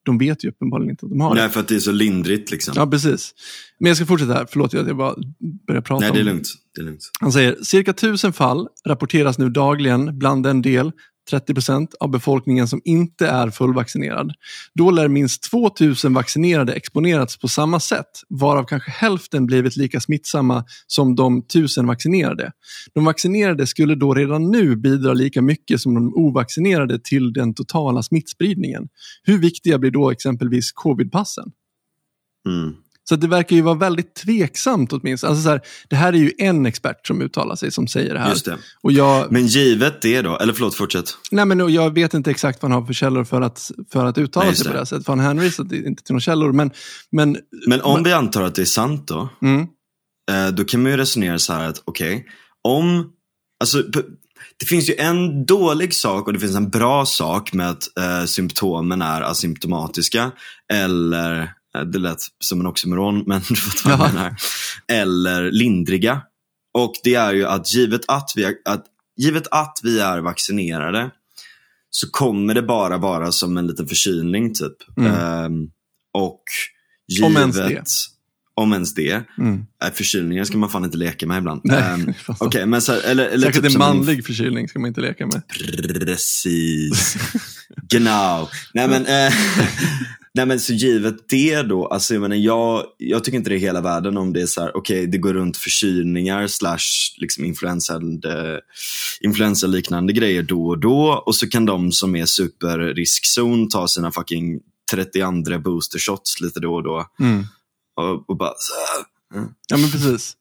de 0.04 0.18
vet 0.18 0.44
ju 0.44 0.48
uppenbarligen 0.48 0.90
inte 0.90 1.06
att 1.06 1.10
de 1.10 1.20
har 1.20 1.34
det. 1.34 1.40
Nej, 1.40 1.50
för 1.50 1.60
att 1.60 1.68
det 1.68 1.74
är 1.74 1.80
så 1.80 1.92
lindrigt. 1.92 2.50
Liksom. 2.50 2.74
Ja, 2.76 2.86
precis. 2.86 3.34
Men 3.78 3.88
jag 3.88 3.96
ska 3.96 4.06
fortsätta 4.06 4.34
här. 4.34 4.46
Förlåt 4.50 4.74
att 4.74 4.86
jag 4.86 4.96
bara 4.96 5.14
börjar 5.66 5.82
prata 5.82 6.00
Nej, 6.00 6.12
det 6.12 6.20
är 6.20 6.24
lugnt. 6.24 6.48
Det 6.74 6.80
är 6.80 6.84
lugnt. 6.84 7.10
Han 7.20 7.32
säger, 7.32 7.56
cirka 7.62 7.92
tusen 7.92 8.32
fall 8.32 8.68
rapporteras 8.86 9.38
nu 9.38 9.48
dagligen 9.50 10.18
bland 10.18 10.46
en 10.46 10.62
del 10.62 10.92
30 11.30 11.54
procent 11.54 11.94
av 12.00 12.10
befolkningen 12.10 12.68
som 12.68 12.80
inte 12.84 13.26
är 13.26 13.50
fullvaccinerad. 13.50 14.32
Då 14.74 14.90
lär 14.90 15.08
minst 15.08 15.50
2000 15.50 16.14
vaccinerade 16.14 16.72
exponerats 16.72 17.38
på 17.38 17.48
samma 17.48 17.80
sätt, 17.80 18.06
varav 18.28 18.64
kanske 18.64 18.90
hälften 18.90 19.46
blivit 19.46 19.76
lika 19.76 20.00
smittsamma 20.00 20.64
som 20.86 21.14
de 21.14 21.38
1000 21.38 21.86
vaccinerade. 21.86 22.52
De 22.94 23.04
vaccinerade 23.04 23.66
skulle 23.66 23.94
då 23.94 24.14
redan 24.14 24.50
nu 24.50 24.76
bidra 24.76 25.12
lika 25.12 25.42
mycket 25.42 25.80
som 25.80 25.94
de 25.94 26.14
ovaccinerade 26.14 26.98
till 26.98 27.32
den 27.32 27.54
totala 27.54 28.02
smittspridningen. 28.02 28.88
Hur 29.22 29.38
viktiga 29.38 29.78
blir 29.78 29.90
då 29.90 30.10
exempelvis 30.10 30.72
covidpassen? 30.72 31.52
Mm. 32.48 32.74
Så 33.08 33.16
det 33.16 33.26
verkar 33.26 33.56
ju 33.56 33.62
vara 33.62 33.74
väldigt 33.74 34.14
tveksamt 34.14 34.92
åtminstone. 34.92 35.30
Alltså 35.30 35.42
så 35.42 35.48
här, 35.48 35.60
det 35.88 35.96
här 35.96 36.12
är 36.12 36.16
ju 36.16 36.32
en 36.38 36.66
expert 36.66 37.06
som 37.06 37.22
uttalar 37.22 37.56
sig 37.56 37.70
som 37.70 37.86
säger 37.88 38.14
det 38.14 38.20
här. 38.20 38.30
Just 38.30 38.44
det. 38.44 38.58
Och 38.82 38.92
jag, 38.92 39.32
Men 39.32 39.46
givet 39.46 40.02
det 40.02 40.22
då, 40.22 40.38
eller 40.38 40.52
förlåt, 40.52 40.74
fortsätt. 40.74 41.16
nej 41.30 41.44
men, 41.44 41.72
jag 41.72 41.94
vet 41.94 42.14
inte 42.14 42.30
exakt 42.30 42.62
vad 42.62 42.70
han 42.72 42.80
har 42.80 42.86
för 42.86 42.94
källor 42.94 43.24
för 43.24 43.40
att, 43.40 43.70
för 43.92 44.04
att 44.04 44.18
uttala 44.18 44.46
Nej, 44.46 44.54
sig 44.54 44.58
just 44.60 44.64
på 44.64 44.68
det 44.68 44.74
det. 44.74 44.78
här 44.78 44.84
sättet. 44.84 45.06
För 45.06 45.12
han 45.12 45.20
hänvisar 45.20 45.74
inte 45.74 46.02
till 46.02 46.12
några 46.12 46.20
källor. 46.20 46.52
Men, 46.52 46.70
men, 47.12 47.36
Men 47.66 47.80
om 47.80 48.02
vi 48.02 48.12
antar 48.12 48.42
att 48.42 48.54
det 48.54 48.62
är 48.62 48.66
sant 48.66 49.08
då, 49.08 49.28
mm, 49.42 49.60
eh, 50.30 50.54
då 50.54 50.64
kan 50.64 50.82
man 50.82 50.90
ju 50.92 50.96
resonera 50.98 51.38
så 51.38 51.52
här 51.52 51.68
att 51.68 51.82
okej, 51.84 52.26
om, 52.62 53.10
alltså 53.60 53.82
det 54.60 54.66
finns 54.66 54.88
ju 54.90 54.94
en 54.94 55.46
dålig 55.46 55.94
sak 55.94 56.26
och 56.26 56.32
det 56.32 56.38
finns 56.38 56.56
en 56.56 56.70
bra 56.70 57.06
sak 57.06 57.52
med 57.52 57.70
att 57.70 57.98
eh, 57.98 58.24
symptomen 58.24 59.02
är 59.02 59.22
asymptomatiska 59.22 60.32
eller, 60.72 61.52
det 61.92 61.98
lät 61.98 62.18
som 62.44 62.60
en 62.60 62.66
oxymoron, 62.66 63.24
men 63.26 63.40
du 63.48 63.54
vad 63.84 63.92
jag 63.92 64.00
Ja. 64.00 64.12
menar. 64.12 64.36
Eller 64.88 65.50
lindriga. 65.50 66.22
Och 66.78 66.92
det 67.04 67.14
är 67.14 67.32
ju 67.32 67.46
att 67.46 67.74
givet 67.74 68.00
att 68.08 68.32
vi 68.36 68.44
är, 68.44 68.54
att, 68.64 68.84
givet 69.16 69.46
att 69.50 69.78
vi 69.82 70.00
är 70.00 70.18
vaccinerade 70.18 71.10
så 71.90 72.10
kommer 72.10 72.54
det 72.54 72.62
bara 72.62 72.98
vara 72.98 73.32
som 73.32 73.56
en 73.56 73.66
liten 73.66 73.86
förkylning 73.88 74.54
typ. 74.54 74.98
Mm. 74.98 75.12
Ehm, 75.14 75.66
och 76.14 76.42
givet, 77.12 77.26
Om 77.26 77.36
ens 77.36 77.56
det. 77.56 77.82
Om 78.56 78.72
ens 78.72 78.94
det. 78.94 79.24
mm. 79.38 79.64
Äh, 79.84 79.90
förkylningar 79.92 80.44
ska 80.44 80.58
man 80.58 80.70
fan 80.70 80.84
inte 80.84 80.96
leka 80.96 81.26
med 81.26 81.38
ibland. 81.38 81.60
Nej, 81.64 81.82
Ehm, 81.82 82.14
Okej, 82.40 82.66
men 82.66 82.82
så 82.82 82.92
här, 82.92 83.00
eller, 83.00 83.26
eller 83.26 83.46
Säkert 83.46 83.54
typ 83.54 83.64
en 83.64 83.70
som 83.70 83.82
en- 83.82 83.96
manlig 83.96 84.26
förkylning 84.26 84.68
ska 84.68 84.78
man 84.78 84.88
inte 84.88 85.00
leka 85.00 85.26
med. 85.26 85.42
Precis. 86.00 87.16
genau. 87.88 88.48
Nej 88.74 88.88
men, 88.88 89.06
eh, 89.06 89.32
nej 90.34 90.46
men 90.46 90.60
så 90.60 90.72
givet 90.72 91.28
det 91.28 91.62
då, 91.62 91.86
alltså 91.86 92.14
jag 92.14 92.20
menar 92.20 92.36
jag, 92.36 92.84
jag 92.98 93.24
tycker 93.24 93.38
inte 93.38 93.50
det 93.50 93.56
är 93.56 93.58
hela 93.58 93.80
världen 93.80 94.16
om 94.16 94.32
det 94.32 94.42
är 94.42 94.46
så 94.46 94.60
här, 94.60 94.76
okej 94.76 95.06
det 95.06 95.18
går 95.18 95.34
runt 95.34 95.56
förkylningar 95.56 96.46
slash 96.46 96.78
liksom 97.18 97.44
influensa, 97.44 98.00
influensaliknande 99.20 100.12
grejer 100.12 100.42
då 100.42 100.66
och 100.66 100.78
då 100.78 101.22
och 101.26 101.36
så 101.36 101.48
kan 101.48 101.66
de 101.66 101.92
som 101.92 102.16
är 102.16 102.26
superriskzon 102.26 103.68
ta 103.68 103.88
sina 103.88 104.12
fucking 104.12 104.60
32 104.90 105.58
booster 105.58 105.98
shots 105.98 106.40
lite 106.40 106.60
då 106.60 106.74
och 106.74 106.82
då 106.82 107.06
Mm. 107.20 107.44
och, 107.96 108.30
och 108.30 108.36
bara 108.36 108.48
här, 108.48 109.04
Ja 109.68 109.76
men 109.76 109.90
precis. 109.90 110.36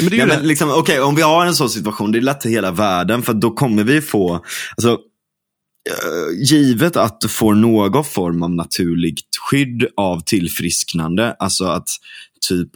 Men 0.00 0.10
det 0.10 0.16
är 0.16 0.18
Ja, 0.18 0.26
men 0.26 0.46
liksom, 0.48 0.70
okej, 0.70 1.00
om 1.00 1.14
vi 1.14 1.22
har 1.22 1.46
en 1.46 1.54
sån 1.54 1.70
situation, 1.70 2.12
det 2.12 2.18
är 2.18 2.22
lätt 2.22 2.46
i 2.46 2.50
hela 2.50 2.70
världen, 2.70 3.22
för 3.22 3.32
då 3.34 3.50
kommer 3.50 3.84
vi 3.84 4.00
få, 4.00 4.44
alltså, 4.76 4.98
givet 6.50 6.96
att 6.96 7.20
du 7.20 7.28
får 7.28 7.54
någon 7.54 8.04
form 8.04 8.42
av 8.42 8.50
naturligt 8.50 9.36
skydd 9.50 9.86
av 9.96 10.20
tillfrisknande, 10.20 11.32
alltså 11.38 11.64
att 11.64 11.88
typ 12.48 12.68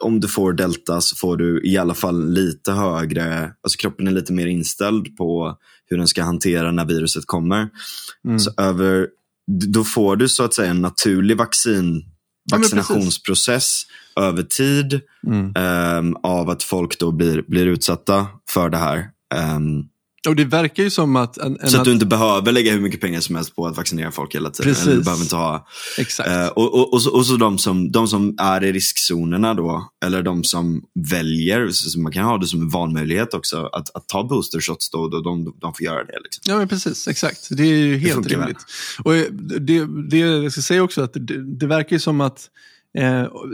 om 0.00 0.20
du 0.20 0.28
får 0.28 0.52
delta 0.52 1.00
så 1.00 1.16
får 1.16 1.36
du 1.36 1.62
i 1.64 1.76
alla 1.78 1.94
fall 1.94 2.30
lite 2.32 2.72
högre, 2.72 3.52
alltså 3.62 3.76
kroppen 3.78 4.06
är 4.06 4.10
lite 4.12 4.32
mer 4.32 4.46
inställd 4.46 5.16
på 5.16 5.56
hur 5.86 5.98
den 5.98 6.08
ska 6.08 6.22
hantera 6.22 6.72
när 6.72 6.84
viruset 6.84 7.26
kommer. 7.26 7.68
Mm. 8.24 8.38
Så 8.38 8.50
över, 8.56 9.06
då 9.66 9.84
får 9.84 10.16
du 10.16 10.28
så 10.28 10.44
att 10.44 10.54
säga 10.54 10.70
en 10.70 10.82
naturlig 10.82 11.36
vaccin, 11.36 12.04
Ja, 12.50 12.56
vaccinationsprocess 12.56 13.82
över 14.16 14.42
tid 14.42 15.00
Mm. 15.26 15.52
ehm, 15.56 16.16
av 16.22 16.50
att 16.50 16.62
folk 16.62 16.98
då 16.98 17.12
blir, 17.12 17.42
blir 17.48 17.66
utsatta 17.66 18.26
för 18.50 18.68
det 18.70 18.76
här. 18.76 19.06
Ehm, 19.34 19.84
Och 20.26 20.36
det 20.36 20.44
verkar 20.44 20.82
ju 20.82 20.90
som 20.90 21.16
att... 21.16 21.38
En, 21.38 21.60
en 21.60 21.70
så 21.70 21.78
att 21.78 21.84
du 21.84 21.92
inte 21.92 22.06
behöver 22.06 22.52
lägga 22.52 22.72
hur 22.72 22.80
mycket 22.80 23.00
pengar 23.00 23.20
som 23.20 23.34
helst 23.36 23.56
på 23.56 23.66
att 23.66 23.76
vaccinera 23.76 24.10
folk 24.10 24.34
hela 24.34 24.50
tiden. 24.50 24.72
Precis. 24.72 24.86
Eller 24.86 24.96
du 24.96 25.02
behöver 25.02 25.22
inte 25.22 25.36
ha, 25.36 25.66
Exakt. 25.98 26.28
eh, 26.28 26.46
och, 26.46 26.74
och, 26.74 26.92
och, 26.92 27.02
så, 27.02 27.16
och 27.16 27.26
så 27.26 27.36
de 27.36 27.58
som, 27.58 27.92
de 27.92 28.08
som 28.08 28.34
är 28.38 28.64
i 28.64 28.72
riskzonerna 28.72 29.54
då, 29.54 29.90
eller 30.04 30.22
de 30.22 30.44
som 30.44 30.82
väljer, 31.10 31.68
så 31.70 32.00
man 32.00 32.12
kan 32.12 32.24
ha 32.24 32.38
det 32.38 32.46
som 32.46 32.60
en 32.62 32.68
valmöjlighet 32.68 33.34
också, 33.34 33.66
att, 33.66 33.96
att 33.96 34.08
ta 34.08 34.24
booster 34.24 34.60
shots 34.60 34.90
då, 34.90 35.08
då 35.08 35.20
de, 35.20 35.54
de 35.60 35.74
får 35.74 35.84
göra 35.84 36.04
det. 36.04 36.20
Liksom. 36.24 36.42
Ja, 36.44 36.58
men 36.58 36.68
precis. 36.68 37.08
Exakt. 37.08 37.48
Det 37.50 37.62
är 37.62 37.76
ju 37.76 37.96
helt 37.98 38.14
funkar 38.14 38.36
väl. 38.36 38.40
rimligt. 38.40 38.64
Och 39.04 39.12
det, 39.60 39.86
det, 40.10 40.18
jag 40.18 40.52
ska 40.52 40.62
säga 40.62 40.82
också 40.82 41.02
att 41.02 41.12
det, 41.12 41.58
det 41.58 41.66
verkar 41.66 41.96
ju 41.96 42.00
som 42.00 42.20
att 42.20 42.50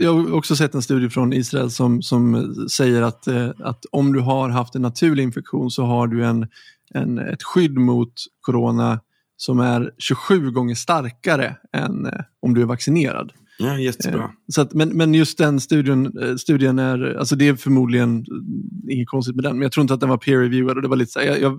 jag 0.01 0.15
har 0.15 0.35
också 0.35 0.57
sett 0.57 0.75
en 0.75 0.83
studie 0.83 1.09
från 1.09 1.33
Israel 1.33 1.71
som, 1.71 2.03
som 2.03 2.55
säger 2.71 3.03
att, 3.03 3.27
eh, 3.27 3.51
att 3.59 3.85
om 3.91 4.13
du 4.13 4.21
har 4.21 4.49
haft 4.49 4.75
en 4.75 4.83
naturlig 4.83 5.23
infektion 5.23 5.71
så 5.71 5.85
har 5.85 6.07
du 6.07 6.25
en, 6.25 6.47
en, 6.95 7.19
ett 7.19 7.43
skydd 7.43 7.79
mot 7.79 8.13
corona 8.41 9.01
som 9.37 9.61
är 9.61 9.91
27 9.99 10.51
gånger 10.51 10.75
starkare 10.75 11.57
än 11.73 12.07
eh, 12.07 12.13
om 12.41 12.55
du 12.55 12.63
är 12.63 12.67
vaccinerad. 12.67 13.33
Ja, 13.59 13.79
jättebra. 13.79 14.23
Eh, 14.23 14.31
Så 14.49 14.61
att, 14.61 14.75
men, 14.75 14.89
men 14.89 15.15
just 15.15 15.39
den 15.39 15.61
studien, 15.61 16.19
eh, 16.23 16.37
studien 16.37 16.79
är, 16.79 17.15
alltså 17.19 17.37
det 17.37 17.49
är 17.49 17.55
förmodligen 17.55 18.19
eh, 18.19 18.95
inget 18.95 19.09
konstigt 19.09 19.37
med 19.37 19.45
den, 19.45 19.53
men 19.53 19.63
jag 19.63 19.73
tror 19.73 19.83
inte 19.83 19.95
att 19.95 20.01
den 20.01 20.09
var 20.09 20.17
peer-reviewad. 20.17 20.77
Och 20.77 20.83
det 20.83 20.89
var 20.89 20.97
lite 20.97 21.13
så 21.13 21.21
här, 21.21 21.27
jag, 21.27 21.41
jag, 21.41 21.59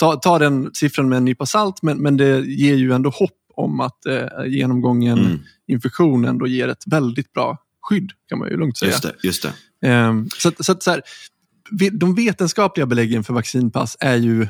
ta, 0.00 0.16
ta 0.16 0.38
den 0.38 0.70
siffran 0.72 1.08
med 1.08 1.16
en 1.16 1.24
nypa 1.24 1.46
salt, 1.46 1.82
men, 1.82 1.98
men 1.98 2.16
det 2.16 2.46
ger 2.46 2.74
ju 2.74 2.92
ändå 2.92 3.10
hopp 3.10 3.43
om 3.56 3.80
att 3.80 4.06
eh, 4.06 4.26
genomgången 4.46 5.18
Mm. 5.18 5.38
infektion 5.66 6.24
ändå 6.24 6.46
ger 6.46 6.68
ett 6.68 6.82
väldigt 6.86 7.32
bra 7.32 7.58
skydd, 7.80 8.10
kan 8.28 8.38
man 8.38 8.48
ju 8.48 8.56
lugnt 8.56 8.78
säga. 8.78 8.90
Just 8.90 9.02
det, 9.02 9.14
just 9.22 9.46
det. 9.80 9.88
Um, 10.08 10.28
så, 10.38 10.52
så, 10.60 10.72
att 10.72 10.82
så 10.82 10.90
här, 10.90 11.02
de 11.92 12.14
vetenskapliga 12.14 12.86
beläggen 12.86 13.24
för 13.24 13.34
vaccinpass 13.34 13.96
är 14.00 14.16
ju 14.16 14.48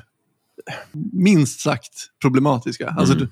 minst 1.13 1.61
sagt 1.61 1.93
problematiska. 2.23 2.89
Alltså, 2.89 3.15
Mm. 3.15 3.27
du- 3.27 3.31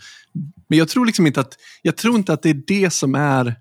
men 0.69 0.79
jag 0.79 0.89
tror 0.89 1.07
liksom 1.07 1.27
inte 1.27 1.41
att, 1.41 1.55
jag 1.83 1.97
tror 1.97 2.17
inte 2.17 2.33
att 2.33 2.43
det 2.43 2.51
är 2.51 2.63
det 2.67 2.91
som 2.93 3.15
är 3.15 3.55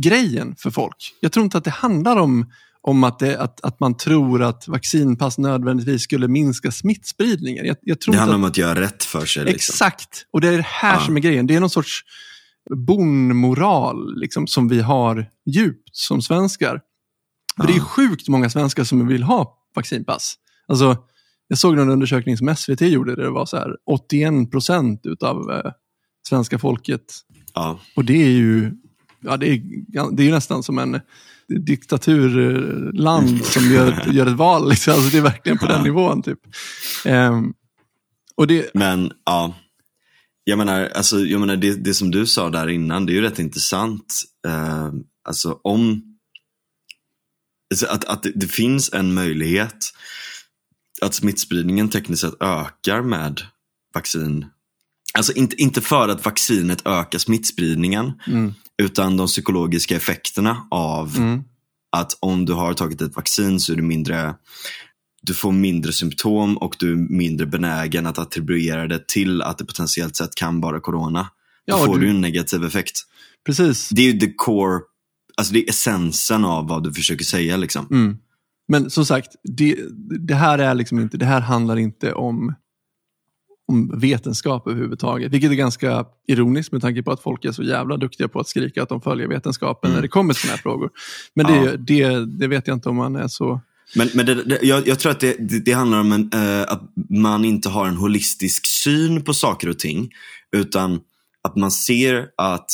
grejen 0.00 0.56
för 0.58 0.70
folk. 0.70 1.14
Jag 1.20 1.32
tror 1.32 1.44
inte 1.44 1.58
att 1.58 1.64
det 1.64 1.70
handlar 1.70 2.16
om, 2.16 2.50
om 2.86 3.04
att, 3.04 3.18
det, 3.18 3.38
att, 3.40 3.64
att 3.64 3.80
man 3.80 3.96
tror 3.96 4.42
att 4.42 4.68
vaccinpass 4.68 5.38
nödvändigtvis 5.38 6.02
skulle 6.02 6.28
minska 6.28 6.70
smittspridningen. 6.70 7.66
Jag, 7.66 7.76
jag 7.82 8.00
tror 8.00 8.12
Det 8.12 8.18
handlar 8.18 8.34
att, 8.34 8.38
om 8.42 8.44
att 8.44 8.56
göra 8.56 8.80
rätt 8.80 9.04
för 9.04 9.26
sig. 9.26 9.44
Liksom. 9.44 9.72
Exakt, 9.72 10.26
och 10.32 10.40
det 10.40 10.48
är 10.48 10.56
det 10.56 10.66
här 10.66 10.94
Ja. 10.94 11.00
som 11.00 11.16
är 11.16 11.20
grejen. 11.20 11.46
Det 11.46 11.54
är 11.54 11.60
någon 11.60 11.70
sorts 11.70 12.04
bonmoral 12.86 14.20
liksom, 14.20 14.46
som 14.46 14.68
vi 14.68 14.80
har 14.80 15.26
djupt 15.46 15.96
som 15.96 16.22
svenskar. 16.22 16.80
För 17.60 17.66
det 17.66 17.72
är 17.72 17.76
Ja. 17.76 17.84
sjukt 17.84 18.28
många 18.28 18.50
svenskar 18.50 18.84
som 18.84 19.06
vill 19.08 19.22
ha 19.22 19.58
vaccinpass. 19.74 20.34
Alltså, 20.68 20.96
jag 21.48 21.58
såg 21.58 21.76
någon 21.76 21.90
undersökning 21.90 22.36
som 22.36 22.56
SVT 22.56 22.80
gjorde 22.80 23.16
där 23.16 23.22
det 23.22 23.30
var 23.30 23.46
så 23.46 23.56
här 23.56 23.76
81 23.90 24.50
procent 24.50 25.00
utav 25.06 25.50
eh, 25.50 25.72
svenska 26.28 26.58
folket. 26.58 27.02
Ja. 27.54 27.78
Och 27.96 28.04
det 28.04 28.22
är 28.24 28.30
ju, 28.30 28.72
ja, 29.26 29.36
det 29.36 29.48
är, 29.48 29.60
det 30.16 30.22
är 30.22 30.24
ju 30.24 30.32
nästan 30.32 30.62
som 30.62 30.78
en 30.78 31.00
diktaturland 31.48 33.44
som 33.44 33.72
gör, 33.72 34.08
gör 34.12 34.26
ett 34.26 34.36
val. 34.36 34.68
Liksom. 34.68 34.94
Alltså, 34.94 35.10
det 35.10 35.18
är 35.18 35.22
verkligen 35.22 35.58
på 35.58 35.66
den 35.66 35.82
nivån. 35.82 36.22
typ. 36.22 36.38
Ehm, 37.04 37.52
och 38.36 38.46
det, 38.46 38.70
Men 38.74 39.12
ja, 39.24 39.54
jag 40.44 40.58
menar, 40.58 40.90
alltså, 40.94 41.18
jag 41.18 41.40
menar 41.40 41.56
det, 41.56 41.74
det 41.84 41.94
som 41.94 42.10
du 42.10 42.26
sa 42.26 42.50
där 42.50 42.68
innan, 42.68 43.06
det 43.06 43.12
är 43.12 43.14
ju 43.14 43.20
rätt 43.20 43.38
intressant. 43.38 44.22
Eh, 44.46 44.90
alltså 45.28 45.60
om 45.62 46.02
alltså, 47.70 47.86
att, 47.86 48.04
att 48.04 48.22
det, 48.22 48.32
det 48.34 48.46
finns 48.46 48.92
en 48.92 49.14
möjlighet 49.14 49.76
att 51.02 51.14
smittspridningen 51.14 51.88
tekniskt 51.88 52.22
sett 52.22 52.42
ökar 52.42 53.02
med 53.02 53.40
vaccin. 53.94 54.46
Alltså 55.14 55.32
inte, 55.32 55.62
inte 55.62 55.80
för 55.80 56.08
att 56.08 56.24
vaccinet 56.24 56.86
ökar 56.86 57.18
smittspridningen, 57.18 58.12
mm, 58.26 58.54
utan 58.82 59.16
de 59.16 59.26
psykologiska 59.26 59.96
effekterna 59.96 60.66
av 60.70 61.16
mm, 61.16 61.42
att 61.96 62.18
om 62.20 62.44
du 62.44 62.52
har 62.52 62.74
tagit 62.74 63.00
ett 63.00 63.16
vaccin 63.16 63.60
så 63.60 63.72
är 63.72 63.76
du 63.76 63.82
mindre 63.82 64.34
du 65.22 65.34
får 65.34 65.52
mindre 65.52 65.92
symptom 65.92 66.56
och 66.58 66.76
du 66.78 66.92
är 66.92 66.96
mindre 66.96 67.46
benägen 67.46 68.06
att 68.06 68.18
attribuera 68.18 68.86
det 68.86 69.08
till 69.08 69.42
att 69.42 69.58
det 69.58 69.64
potentiellt 69.64 70.16
sett 70.16 70.34
kan 70.34 70.60
vara 70.60 70.80
corona. 70.80 71.20
Då 71.22 71.28
Ja, 71.64 71.78
får 71.86 71.94
du- 71.98 72.00
du 72.04 72.10
en 72.10 72.20
negativ 72.20 72.64
effekt. 72.64 72.92
precis. 73.46 73.88
Det 73.88 74.02
är 74.02 74.12
ju 74.12 74.20
the 74.20 74.32
core, 74.36 74.80
alltså 75.36 75.52
det 75.52 75.64
är 75.64 75.70
essensen 75.70 76.44
av 76.44 76.68
vad 76.68 76.84
du 76.84 76.92
försöker 76.92 77.24
säga 77.24 77.56
liksom. 77.56 77.86
Mm. 77.90 78.16
Men 78.68 78.90
som 78.90 79.06
sagt, 79.06 79.28
det, 79.58 79.76
det 80.26 80.34
här 80.34 80.58
är 80.58 80.74
liksom 80.74 81.00
inte, 81.00 81.16
det 81.16 81.26
här 81.26 81.40
handlar 81.40 81.76
inte 81.76 82.12
om, 82.12 82.54
om 83.68 83.98
vetenskap 84.00 84.66
överhuvudtaget. 84.68 85.32
Vilket 85.32 85.50
är 85.50 85.54
ganska 85.54 86.04
ironiskt 86.28 86.72
med 86.72 86.82
tanke 86.82 87.02
på 87.02 87.12
att 87.12 87.22
folk 87.22 87.44
är 87.44 87.52
så 87.52 87.62
jävla 87.62 87.96
duktiga 87.96 88.28
på 88.28 88.40
att 88.40 88.48
skrika 88.48 88.82
att 88.82 88.88
de 88.88 89.00
följer 89.00 89.28
vetenskapen 89.28 89.90
Mm. 89.90 89.94
när 89.96 90.02
det 90.02 90.08
kommer 90.08 90.34
till 90.34 90.40
sådana 90.42 90.56
här 90.56 90.62
frågor. 90.62 90.90
Men 91.34 91.46
det, 91.46 91.56
Ja. 91.56 91.76
det, 91.76 92.26
det 92.38 92.48
vet 92.48 92.66
jag 92.66 92.76
inte 92.76 92.88
om 92.88 92.96
man 92.96 93.16
är 93.16 93.28
så... 93.28 93.60
Men, 93.96 94.08
men 94.14 94.26
det, 94.26 94.34
det, 94.34 94.58
jag, 94.62 94.88
jag 94.88 94.98
tror 94.98 95.12
att 95.12 95.24
det, 95.64 95.72
handlar 95.72 96.00
om 96.00 96.12
en, 96.12 96.30
eh, 96.34 96.62
att 96.62 96.82
man 97.10 97.44
inte 97.44 97.68
har 97.68 97.86
en 97.86 97.96
holistisk 97.96 98.66
syn 98.66 99.22
på 99.22 99.34
saker 99.34 99.68
och 99.68 99.78
ting. 99.78 100.10
Utan 100.56 101.00
att 101.42 101.56
man 101.56 101.70
ser 101.70 102.28
att, 102.36 102.70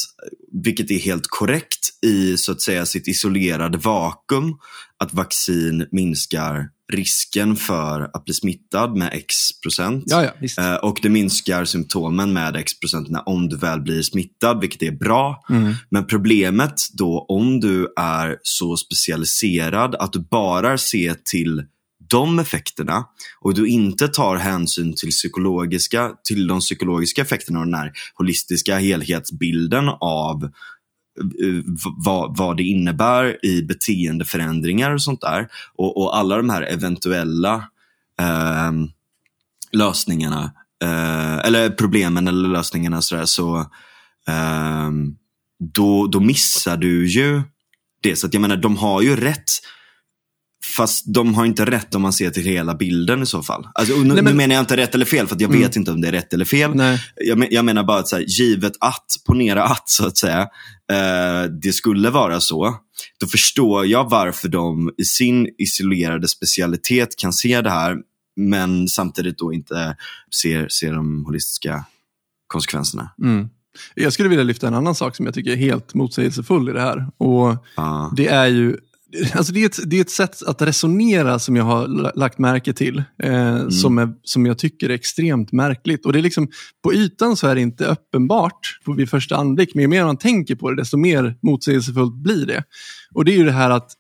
vilket 0.64 0.90
är 0.90 0.98
helt 0.98 1.26
korrekt 1.28 1.88
i 2.07 2.37
så 2.37 2.52
att 2.52 2.61
säga 2.61 2.87
sitt 2.87 3.09
isolerade 3.09 3.78
vakuum, 3.78 4.55
att 4.98 5.14
vaccin 5.14 5.87
minskar 5.90 6.68
risken 6.92 7.57
för 7.57 8.11
att 8.14 8.24
bli 8.24 8.35
smittad 8.35 8.96
med 8.96 9.11
x 9.12 9.35
procent. 9.62 10.05
Ja, 10.07 10.31
ja. 10.40 10.62
Eh, 10.62 10.76
Och 10.76 10.98
det 11.02 11.09
minskar 11.09 11.64
symptomen 11.64 12.33
med 12.33 12.57
x 12.57 12.81
procent 12.81 13.09
när- 13.11 13.28
om 13.28 13.48
du 13.48 13.57
väl 13.57 13.81
blir 13.81 14.02
smittad, 14.02 14.61
vilket 14.61 14.83
är 14.83 14.90
bra. 14.92 15.44
Mm. 15.50 15.74
Men 15.90 16.07
problemet 16.07 16.74
då 16.92 17.26
om 17.28 17.61
du 17.61 17.92
är 17.96 18.37
så 18.42 18.76
specialiserad 18.76 19.94
att 19.94 20.12
du 20.12 20.18
bara 20.31 20.78
ser 20.78 21.14
till 21.24 21.62
de 22.11 22.38
effekterna 22.38 23.05
och 23.40 23.55
du 23.55 23.68
inte 23.68 24.09
tar 24.09 24.37
hänsyn 24.37 24.94
till, 24.96 25.11
psykologiska, 25.11 26.11
till 26.28 26.46
de 26.46 26.61
psykologiska 26.61 27.22
effekterna 27.22 27.59
och 27.59 27.64
den 27.64 27.74
här 27.74 27.92
holistiska 28.14 28.78
helhetsbilden 28.78 29.88
av 30.00 30.50
Eh, 31.20 31.62
vad, 32.05 32.37
vad 32.37 32.57
det 32.57 32.62
innebär 32.62 33.46
i 33.46 33.62
beteendeförändringar 33.62 34.90
och 34.90 35.03
sånt 35.03 35.20
där. 35.20 35.48
Och, 35.75 36.03
och 36.03 36.16
alla 36.16 36.37
de 36.37 36.51
här 36.51 36.62
eventuella 36.62 37.55
eh, 38.20 38.72
lösningarna, 39.72 40.53
eh, 40.85 41.38
eller 41.38 41.70
problemen 41.70 42.29
eller 42.29 42.48
lösningarna 42.48 43.03
sådär, 43.03 43.25
så 43.25 43.59
eh, 44.29 44.90
då, 45.59 46.07
då 46.07 46.20
missar 46.20 46.77
du 46.77 47.09
ju 47.09 47.42
det. 48.03 48.16
Så 48.16 48.27
att 48.27 48.35
jag 48.35 48.40
menar, 48.40 48.57
de 48.57 48.77
har 48.77 49.03
ju 49.03 49.16
rätt. 49.16 49.51
Fast 50.76 51.14
de 51.14 51.35
har 51.35 51.44
inte 51.46 51.64
rätt 51.64 51.94
om 51.94 52.02
man 52.02 52.12
ser 52.12 52.30
till 52.30 52.42
hela 52.44 52.74
bilden 52.74 53.22
i 53.22 53.26
så 53.26 53.42
fall. 53.42 53.68
Alltså, 53.74 53.94
nu, 53.96 54.04
Nej, 54.04 54.14
men- 54.16 54.24
nu 54.24 54.32
menar 54.35 54.54
jag 54.54 54.62
inte 54.62 54.76
rätt 54.76 54.94
eller 54.94 55.04
fel, 55.04 55.26
för 55.26 55.35
att 55.35 55.40
jag 55.40 55.50
Mm. 55.50 55.62
vet 55.62 55.76
inte 55.76 55.90
om 55.90 56.00
det 56.00 56.08
är 56.08 56.12
rätt 56.12 56.32
eller 56.32 56.44
fel. 56.44 56.74
Nej. 56.74 57.00
Jag, 57.16 57.52
jag 57.52 57.64
menar 57.64 57.85
bara 57.85 57.98
att 57.98 58.08
så 58.08 58.16
här, 58.16 58.24
givet 58.28 58.72
att, 58.80 59.06
ponera 59.26 59.64
att 59.64 59.88
så 59.88 60.06
att 60.06 60.16
säga, 60.18 60.40
eh, 60.92 61.50
det 61.62 61.72
skulle 61.72 62.11
vara 62.11 62.40
så, 62.40 62.74
då 63.20 63.26
förstår 63.26 63.87
jag 63.87 64.11
varför 64.11 64.48
de 64.48 64.90
i 64.98 65.04
sin 65.04 65.48
isolerade 65.58 66.28
specialitet 66.28 67.16
kan 67.18 67.32
se 67.32 67.61
det 67.61 67.70
här, 67.70 67.96
men 68.37 68.88
samtidigt 68.88 69.38
då 69.38 69.52
inte 69.52 69.96
ser, 70.42 70.68
ser 70.68 70.92
de 70.92 71.24
holistiska 71.24 71.85
konsekvenserna. 72.46 73.11
Mm. 73.22 73.48
Jag 73.94 74.12
skulle 74.12 74.28
vilja 74.28 74.44
lyfta 74.44 74.68
en 74.68 74.74
annan 74.74 74.94
sak 74.94 75.16
som 75.16 75.26
jag 75.26 75.35
tycker 75.35 75.50
är 75.50 75.56
helt 75.56 75.94
motsägelsefull 75.94 76.68
i 76.68 76.72
det 76.72 76.80
här. 76.80 77.06
Och 77.18 77.56
Ja. 77.76 78.12
Det 78.16 78.28
är 78.28 78.46
ju 78.46 78.76
alltså 79.35 79.53
det 79.53 79.62
är, 79.62 79.66
ett, 79.66 79.90
det 79.90 79.96
är 79.96 80.01
ett 80.01 80.11
sätt 80.11 80.42
att 80.42 80.62
resonera 80.62 81.38
som 81.38 81.57
jag 81.57 81.64
har 81.64 81.88
la- 81.88 82.12
lagt 82.14 82.38
märke 82.38 82.72
till. 82.72 83.03
Eh, 83.22 83.68
som, 83.68 83.98
är, 83.98 84.12
som 84.22 84.46
jag 84.46 84.59
tycker 84.59 84.88
är 84.88 84.94
extremt 84.94 85.53
märkligt. 85.53 86.07
Och 86.07 86.12
det 86.12 86.18
är 86.18 86.22
liksom, 86.22 86.48
på 86.83 86.94
ytan 86.94 87.37
så 87.37 87.46
är 87.46 87.55
det 87.55 87.61
inte 87.61 87.85
uppenbart 87.85 88.79
vid 88.96 89.11
första 89.11 89.37
anblick. 89.37 89.75
Men 89.75 89.83
ju 89.83 89.88
mer 89.88 90.05
man 90.05 90.16
tänker 90.16 90.55
på 90.55 90.70
det, 90.70 90.77
desto 90.77 90.96
mer 90.96 91.37
motsägelsefullt 91.42 92.14
blir 92.14 92.46
det. 92.46 92.64
Och 93.14 93.25
det 93.25 93.33
är 93.33 93.37
ju 93.37 93.44
det 93.44 93.53
här 93.53 93.70
att 93.70 93.90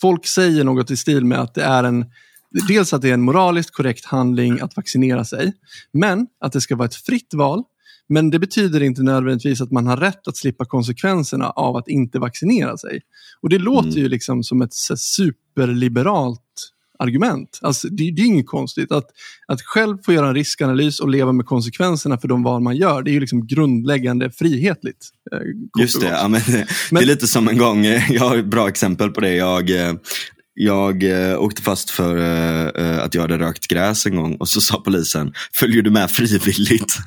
folk 0.00 0.26
säger 0.26 0.64
något 0.64 0.90
i 0.90 0.96
stil 0.96 1.24
med 1.24 1.38
att 1.38 1.54
det 1.54 1.62
är 1.62 1.84
en 1.84 2.04
Dels 2.68 2.92
att 2.92 3.02
det 3.02 3.08
är 3.08 3.14
en 3.14 3.22
moraliskt 3.22 3.70
korrekt 3.70 4.04
handling 4.04 4.60
att 4.60 4.76
vaccinera 4.76 5.24
sig, 5.24 5.52
men 5.92 6.26
att 6.40 6.52
det 6.52 6.60
ska 6.60 6.76
vara 6.76 6.86
ett 6.86 6.94
fritt 6.94 7.34
val. 7.34 7.62
Men 8.12 8.30
det 8.30 8.38
betyder 8.38 8.82
inte 8.82 9.02
nödvändigtvis 9.02 9.60
att 9.60 9.70
man 9.70 9.86
har 9.86 9.96
rätt 9.96 10.28
att 10.28 10.36
slippa 10.36 10.64
konsekvenserna 10.64 11.50
av 11.50 11.76
att 11.76 11.88
inte 11.88 12.18
vaccinera 12.18 12.76
sig. 12.76 13.00
Och 13.40 13.48
det 13.48 13.58
låter 13.58 13.88
Mm. 13.88 13.98
ju 14.02 14.08
liksom 14.08 14.42
som 14.42 14.62
ett 14.62 14.74
superliberalt 14.98 16.40
argument. 16.98 17.58
Alltså, 17.62 17.88
det, 17.88 18.10
det 18.10 18.22
är 18.22 18.26
inget 18.26 18.46
konstigt. 18.46 18.92
Att, 18.92 19.06
att 19.46 19.62
själv 19.62 19.98
få 20.04 20.12
göra 20.12 20.28
en 20.28 20.34
riskanalys 20.34 21.00
och 21.00 21.08
leva 21.08 21.32
med 21.32 21.46
konsekvenserna 21.46 22.18
för 22.18 22.28
de 22.28 22.42
val 22.42 22.62
man 22.62 22.76
gör, 22.76 23.02
det 23.02 23.10
är 23.10 23.12
ju 23.12 23.20
liksom 23.20 23.46
grundläggande 23.46 24.30
frihetligt. 24.30 25.08
eh, 25.32 25.38
Just 25.82 26.00
det, 26.00 26.06
ja, 26.08 26.28
men, 26.28 26.40
det 26.46 26.66
Men- 26.90 27.02
är 27.02 27.06
lite 27.06 27.26
som 27.26 27.48
en 27.48 27.58
gång, 27.58 27.86
eh, 27.86 28.12
jag 28.12 28.22
har 28.28 28.36
ett 28.36 28.46
bra 28.46 28.68
exempel 28.68 29.10
på 29.10 29.20
det. 29.20 29.34
Jag, 29.34 29.70
eh, 29.70 29.94
jag 30.54 31.02
eh, 31.30 31.38
åkte 31.42 31.62
fast 31.62 31.90
för 31.90 32.16
eh, 32.16 32.66
eh, 32.86 33.02
att 33.04 33.14
jag 33.14 33.22
hade 33.22 33.38
rökt 33.38 33.68
gräs 33.68 34.06
en 34.06 34.16
gång 34.16 34.36
och 34.36 34.48
så 34.48 34.60
sa 34.60 34.82
polisen, 34.84 35.32
följer 35.54 35.82
du 35.82 35.90
med 35.90 36.10
frivilligt? 36.10 36.96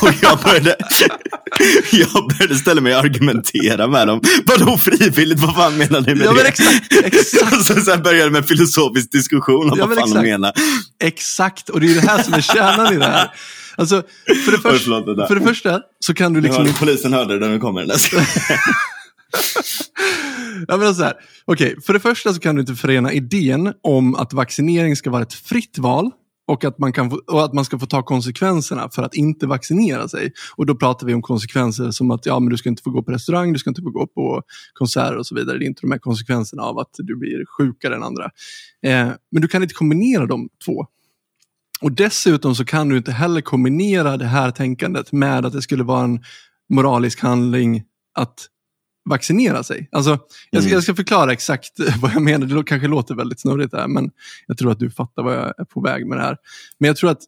och 0.00 0.10
jag 0.22 0.38
började, 0.38 0.76
jag 1.92 2.28
började 2.28 2.54
ställa 2.56 2.80
mig 2.80 2.94
och 2.94 3.00
argumentera 3.00 3.86
med 3.86 4.06
dem. 4.06 4.20
Vadå 4.46 4.78
frivilligt? 4.78 5.40
Vad 5.40 5.54
fan 5.54 5.78
menar 5.78 6.00
ni 6.00 6.14
med 6.14 6.26
Ja, 6.26 6.30
det? 6.30 6.36
men 6.36 6.46
exakt, 6.46 6.92
exakt. 6.92 7.64
så, 7.84 7.90
här 7.90 7.98
började 7.98 8.30
med 8.30 8.38
en 8.42 8.48
filosofisk 8.48 9.12
diskussion 9.12 9.70
om 9.70 9.78
Ja, 9.78 9.86
vad 9.86 9.98
fan 9.98 10.08
de 10.10 10.10
exakt. 10.10 10.24
menar. 10.24 10.52
Exakt, 11.02 11.68
och 11.68 11.80
det 11.80 11.86
är 11.86 11.94
det 11.94 12.08
här 12.08 12.22
som 12.22 12.34
är 12.34 12.40
kärnan 12.40 12.94
i 12.94 12.96
det 12.96 13.04
här. 13.04 13.30
Alltså, 13.76 14.02
för, 14.44 14.50
det 14.52 14.56
Oj, 14.56 14.62
först, 14.62 14.84
förlåt, 14.84 15.06
det 15.06 15.16
där. 15.16 15.26
för 15.26 15.34
det 15.34 15.40
första 15.46 15.80
så 16.00 16.14
kan 16.14 16.32
du 16.32 16.40
liksom 16.40 16.66
Ja, 16.66 16.72
polisen 16.78 17.12
hörde 17.12 17.38
det 17.38 17.46
när 17.46 17.52
de 17.52 17.60
kommer. 17.60 17.86
Ja, 20.68 20.76
men 20.76 20.86
alltså 20.86 21.02
här. 21.02 21.14
För 21.80 21.92
det 21.92 22.00
första 22.00 22.34
så 22.34 22.40
kan 22.40 22.54
du 22.54 22.60
inte 22.60 22.74
förena 22.74 23.12
idén 23.12 23.72
om 23.82 24.14
att 24.14 24.32
vaccinering 24.32 24.96
ska 24.96 25.10
vara 25.10 25.22
ett 25.22 25.34
fritt 25.34 25.78
val 25.78 26.10
och 26.46 26.64
att, 26.64 26.78
man 26.78 26.92
kan 26.92 27.10
få, 27.10 27.20
och 27.26 27.44
att 27.44 27.54
man 27.54 27.64
ska 27.64 27.78
få 27.78 27.86
ta 27.86 28.02
konsekvenserna 28.02 28.88
för 28.90 29.02
att 29.02 29.14
inte 29.14 29.46
vaccinera 29.46 30.08
sig. 30.08 30.32
Och 30.56 30.66
då 30.66 30.74
pratar 30.74 31.06
vi 31.06 31.14
om 31.14 31.22
konsekvenser 31.22 31.90
som 31.90 32.10
att 32.10 32.26
ja, 32.26 32.40
men 32.40 32.50
du 32.50 32.56
ska 32.56 32.68
inte 32.68 32.82
få 32.82 32.90
gå 32.90 33.02
på 33.02 33.12
restaurang, 33.12 33.52
du 33.52 33.58
ska 33.58 33.70
inte 33.70 33.82
få 33.82 33.90
gå 33.90 34.06
på 34.06 34.42
konserter 34.72 35.16
och 35.16 35.26
så 35.26 35.34
vidare. 35.34 35.58
Det 35.58 35.64
är 35.64 35.66
inte 35.66 35.80
de 35.80 35.90
här 35.90 35.98
konsekvenserna 35.98 36.62
av 36.62 36.78
att 36.78 36.90
du 36.98 37.16
blir 37.16 37.44
sjukare 37.58 37.94
än 37.94 38.02
andra. 38.02 38.24
Eh, 38.82 39.08
men 39.30 39.42
du 39.42 39.48
kan 39.48 39.62
inte 39.62 39.74
kombinera 39.74 40.26
de 40.26 40.48
två. 40.64 40.86
Och 41.80 41.92
dessutom 41.92 42.54
så 42.54 42.64
kan 42.64 42.88
du 42.88 42.96
inte 42.96 43.12
heller 43.12 43.40
kombinera 43.40 44.16
det 44.16 44.24
här 44.24 44.50
tänkandet 44.50 45.12
med 45.12 45.46
att 45.46 45.52
det 45.52 45.62
skulle 45.62 45.84
vara 45.84 46.04
en 46.04 46.20
moralisk 46.68 47.20
handling 47.20 47.82
att 48.14 48.48
vaccinera 49.06 49.62
sig. 49.62 49.88
Alltså, 49.92 50.10
jag, 50.50 50.62
ska, 50.62 50.68
Mm. 50.68 50.72
jag 50.74 50.82
ska 50.82 50.94
förklara 50.94 51.32
exakt 51.32 51.72
vad 52.00 52.10
jag 52.14 52.22
menar. 52.22 52.46
Det 52.46 52.62
kanske 52.64 52.88
låter 52.88 53.14
väldigt 53.14 53.40
snurrigt 53.40 53.74
här, 53.74 53.88
men 53.88 54.10
jag 54.46 54.58
tror 54.58 54.72
att 54.72 54.78
du 54.78 54.90
fattar 54.90 55.22
vad 55.22 55.34
jag 55.36 55.46
är 55.60 55.64
på 55.64 55.80
väg 55.80 56.06
med 56.06 56.18
det 56.18 56.22
här. 56.24 56.36
Men 56.78 56.86
jag 56.88 56.96
tror 56.96 57.10
att 57.10 57.20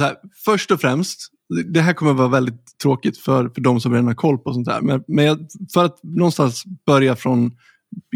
här, 0.00 0.14
först 0.44 0.70
och 0.70 0.80
främst, 0.80 1.28
det- 1.72 1.80
här 1.80 1.92
kommer 1.92 2.12
vara 2.12 2.28
väldigt 2.28 2.78
tråkigt 2.82 3.18
för, 3.18 3.48
för 3.48 3.60
de 3.60 3.80
som 3.80 3.92
redan 3.92 4.06
har 4.06 4.14
koll 4.14 4.38
på 4.38 4.52
sånt 4.52 4.68
här. 4.68 4.80
Men, 4.80 5.04
men 5.08 5.24
jag, 5.24 5.46
för 5.74 5.84
att 5.84 6.02
någonstans 6.02 6.62
börja 6.86 7.16
från 7.16 7.50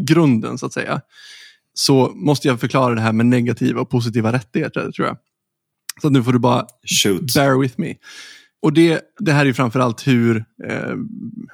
grunden 0.01 0.59
så 0.59 0.67
att 0.67 0.73
säga, 0.73 1.01
så 1.75 2.13
måste 2.15 2.49
jag 2.49 2.61
förklara 2.61 2.95
det 2.95 3.01
här 3.01 3.13
med 3.13 3.27
negativa 3.27 3.81
och 3.81 3.91
positiva 3.91 4.33
rättigheter 4.33 4.91
tror 4.93 5.07
jag. 5.09 5.17
Så 6.03 6.09
nu 6.11 6.23
får 6.23 6.33
du 6.33 6.39
bara 6.39 6.67
Shoot. 7.03 7.35
bear 7.35 7.61
with 7.61 7.75
me. 7.81 7.95
Och 8.67 8.73
det, 8.73 9.01
det 9.19 9.33
här 9.33 9.47
är 9.47 9.53
framförallt 9.53 10.07
hur, 10.07 10.37
eh, 10.69 10.93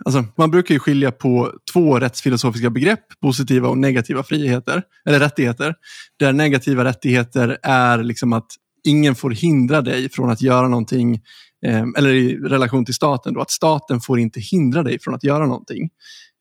alltså 0.04 0.24
man 0.36 0.50
brukar 0.50 0.74
ju 0.74 0.78
skilja 0.78 1.12
på 1.12 1.52
två 1.72 1.98
rättsfilosofiska 1.98 2.70
begrepp, 2.70 3.00
positiva 3.20 3.68
och 3.68 3.78
negativa 3.78 4.22
friheter, 4.22 4.82
eller 5.08 5.18
rättigheter. 5.18 5.74
Där 6.18 6.32
negativa 6.32 6.84
rättigheter 6.84 7.58
är 7.62 8.02
liksom 8.02 8.32
att 8.32 8.46
ingen 8.84 9.14
får 9.14 9.30
hindra 9.30 9.82
dig 9.82 10.08
från 10.08 10.30
att 10.30 10.42
göra 10.42 10.68
någonting, 10.68 11.20
eh, 11.66 11.84
eller 11.96 12.14
i 12.14 12.36
relation 12.36 12.84
till 12.84 12.94
staten 12.94 13.34
då, 13.34 13.40
att 13.40 13.50
staten 13.50 14.00
får 14.00 14.18
inte 14.18 14.40
hindra 14.40 14.82
dig 14.82 14.98
från 14.98 15.14
att 15.14 15.24
göra 15.24 15.46
någonting. 15.46 15.90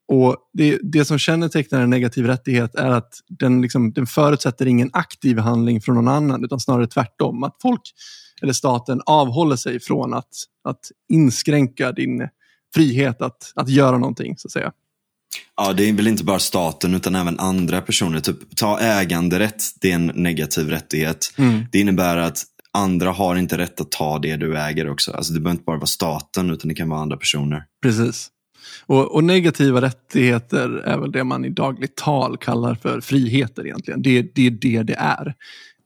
Och 0.07 0.38
det, 0.53 0.79
det 0.84 1.05
som 1.05 1.17
kännetecknar 1.19 1.81
en 1.81 1.89
negativ 1.89 2.25
rättighet 2.25 2.75
är 2.75 2.89
att 2.89 3.13
den, 3.29 3.62
liksom, 3.62 3.93
den 3.93 4.07
förutsätter 4.07 4.65
ingen 4.65 4.89
aktiv 4.93 5.38
handling 5.38 5.81
från 5.81 5.95
någon 5.95 6.07
annan, 6.07 6.43
utan 6.43 6.60
snarare 6.60 6.88
tvärtom. 6.88 7.43
Att 7.43 7.55
folk, 7.62 7.81
eller 8.41 8.54
staten, 8.54 9.01
avhåller 9.06 9.56
sig 9.56 9.80
från 9.80 10.13
att, 10.13 10.34
att 10.63 10.91
inskränka 11.13 11.91
din 11.91 12.27
frihet 12.75 13.21
att, 13.21 13.51
att 13.56 13.69
göra 13.69 13.97
någonting, 13.97 14.38
så 14.38 14.47
att 14.47 14.51
säga. 14.51 14.71
Ja, 15.58 15.73
det 15.73 15.89
är 15.89 15.93
väl 15.93 16.08
inte 16.08 16.23
bara 16.23 16.39
staten 16.39 16.93
utan 16.93 17.15
även 17.15 17.39
andra 17.39 17.82
personer. 17.82 18.19
Typ, 18.19 18.56
ta 18.56 18.80
äganderätt, 18.80 19.63
det 19.82 19.91
är 19.91 19.95
en 19.95 20.12
negativ 20.15 20.69
rättighet. 20.69 21.34
Det 21.71 21.80
innebär 21.80 22.17
att 22.17 22.43
andra 22.73 23.12
har 23.12 23.36
inte 23.36 23.58
rätt 23.58 23.82
att 23.82 23.91
ta 23.91 24.19
det 24.19 24.36
du 24.36 24.58
äger 24.58 24.89
också. 24.89 25.12
Alltså, 25.12 25.34
det 25.34 25.39
behöver 25.39 25.56
inte 25.56 25.63
bara 25.63 25.77
vara 25.77 25.86
staten 25.86 26.49
utan 26.49 26.67
det 26.67 26.75
kan 26.75 26.89
vara 26.89 26.99
andra 26.99 27.17
personer. 27.17 27.63
Precis. 27.82 28.30
Och, 28.86 29.15
och 29.15 29.23
negativa 29.23 29.82
rättigheter 29.82 30.69
är 30.69 30.97
väl 30.97 31.12
det 31.12 31.23
man 31.23 31.45
i 31.45 31.49
dagligt 31.49 31.95
tal 31.95 32.38
kallar 32.38 32.75
för 32.75 33.01
friheter 33.01 33.65
egentligen. 33.65 34.01
Det, 34.01 34.36
det 34.36 34.47
är 34.47 34.51
det 34.51 34.84
det 34.84 34.95
är. 34.97 35.36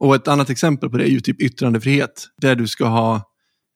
Och 0.05 0.15
ett 0.15 0.27
annat 0.27 0.49
exempel 0.49 0.89
på 0.89 0.97
det 0.97 1.03
är 1.03 1.09
ju 1.09 1.19
typ 1.19 1.41
yttrandefrihet. 1.41 2.27
Där 2.41 2.55
du 2.55 2.67
ska 2.67 2.85
ha, 2.85 3.21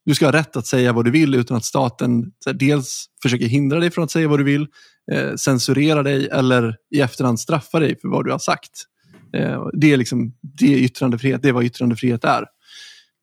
du 0.04 0.14
ska 0.14 0.26
ha 0.26 0.32
rätt 0.32 0.56
att 0.56 0.66
säga 0.66 0.92
vad 0.92 1.04
du 1.04 1.10
vill 1.10 1.34
utan 1.34 1.56
att 1.56 1.64
staten 1.64 2.24
dels 2.54 3.06
försöker 3.22 3.46
hindra 3.46 3.80
dig 3.80 3.90
från 3.90 4.04
att 4.04 4.10
säga 4.10 4.28
vad 4.28 4.38
du 4.38 4.44
vill, 4.44 4.66
eh, 5.12 5.34
censurera 5.34 6.02
dig 6.02 6.28
eller 6.28 6.76
i 6.94 7.00
efterhand 7.00 7.40
straffa 7.40 7.80
dig 7.80 8.00
för 8.00 8.08
vad 8.08 8.24
du 8.24 8.30
har 8.30 8.38
sagt. 8.38 8.70
Eh, 9.36 9.66
det, 9.72 9.92
är 9.92 9.96
liksom, 9.96 10.32
det 10.58 10.74
är 10.74 10.78
yttrandefrihet, 10.78 11.42
det 11.42 11.48
är 11.48 11.52
vad 11.52 11.64
yttrandefrihet 11.64 12.24
är. 12.24 12.44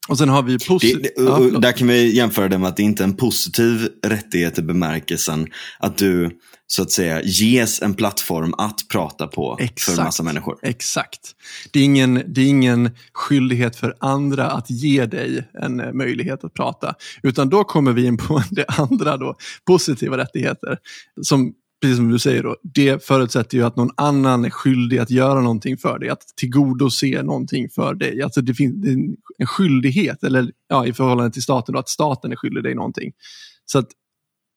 Och 0.08 0.17
sen 0.17 0.30
har 0.30 0.43
vi 0.43 0.58
Det, 0.58 1.24
och, 1.30 1.62
där 1.62 1.72
kan 1.72 1.88
vi 1.88 2.15
jämföra 2.15 2.48
det 2.48 2.58
med 2.58 2.70
att 2.70 2.78
det 2.78 2.84
inte 2.84 3.04
är 3.04 3.08
en 3.08 3.15
positiv 3.15 3.89
rättighet 4.04 4.60
i 4.60 4.62
bemärkelsen 4.62 5.48
att 5.80 5.98
du 5.98 6.39
så 6.67 6.82
att 6.82 6.91
säga 6.91 7.22
ges 7.24 7.82
en 7.82 7.93
plattform 7.93 8.54
att 8.54 8.88
prata 8.88 9.28
på 9.28 9.56
för 9.58 9.63
Exakt. 9.63 9.98
en 9.98 10.04
massa 10.04 10.24
människor. 10.24 10.58
Exakt. 10.62 11.36
Det 11.72 11.80
är, 11.80 11.84
ingen, 11.84 12.24
det 12.28 12.41
är 12.41 12.46
ingen 12.46 12.89
skyldighet 13.13 13.76
för 13.76 13.96
andra 14.00 14.52
att 14.52 14.70
ge 14.70 15.06
dig 15.06 15.50
en 15.54 15.80
eh, 15.80 15.93
möjlighet 15.93 16.43
att 16.43 16.54
prata. 16.54 16.96
Utan 17.24 17.50
då 17.50 17.63
kommer 17.63 17.91
vi 17.91 18.06
in 18.06 18.17
på 18.17 18.43
det 18.52 18.65
andra, 18.67 19.17
då, 19.17 19.36
positiva 19.65 20.17
rättigheter. 20.17 20.78
Som, 21.22 21.54
precis 21.82 21.98
som 21.98 22.10
du 22.12 22.20
säger, 22.20 22.44
då, 22.44 22.56
det 22.63 23.06
förutsätter 23.06 23.58
ju 23.58 23.63
att 23.63 23.76
någon 23.76 23.92
annan 23.98 24.46
är 24.46 24.50
skyldig 24.50 24.98
att 24.98 25.10
göra 25.10 25.42
någonting 25.42 25.78
för 25.78 26.00
dig. 26.00 26.10
Att 26.10 26.22
tillgodose 26.36 27.24
någonting 27.24 27.70
för 27.70 27.94
dig. 27.94 28.22
Alltså 28.22 28.42
det 28.42 28.54
finns 28.54 28.86
en- 28.88 29.18
skyldighet, 29.48 30.24
eller 30.24 30.52
ja, 30.68 30.86
i 30.86 30.94
förhållande 30.94 31.32
till 31.32 31.42
staten, 31.44 31.74
då, 31.74 31.80
att 31.80 31.90
staten 31.90 32.32
är 32.32 32.36
skyldig 32.36 32.63
dig 32.63 32.76
någonting. 32.76 33.12
Så 33.66 33.80
att 33.80 33.88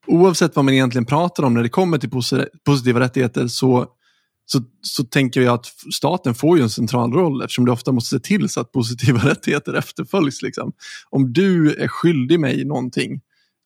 oavsett 0.06 0.56
vad 0.56 0.64
man 0.64 0.74
egentligen 0.74 1.06
pratar 1.06 1.42
om 1.42 1.54
när 1.54 1.62
det 1.62 1.68
kommer 1.68 1.98
till 1.98 2.10
posi- 2.10 2.46
positiva 2.64 3.00
rättigheter 3.00 3.46
så 3.48 3.86
så, 4.52 4.60
så 4.82 5.04
tänker 5.04 5.40
jag 5.40 5.54
att 5.54 5.66
staten 5.92 6.34
får 6.34 6.56
ju 6.56 6.62
en 6.62 6.70
central 6.70 7.12
roll 7.12 7.42
eftersom 7.42 7.64
det 7.64 7.72
ofta 7.72 7.92
måste 7.92 8.16
se 8.16 8.20
till 8.20 8.48
så 8.48 8.60
att 8.60 8.72
positiva 8.72 9.18
rättigheter 9.28 9.74
efterföljs. 9.74 10.42
Liksom. 10.42 10.72
Om 11.10 11.32
du 11.32 11.74
är 11.74 11.88
skyldig 11.88 12.40
mig 12.40 12.64
någonting 12.64 13.20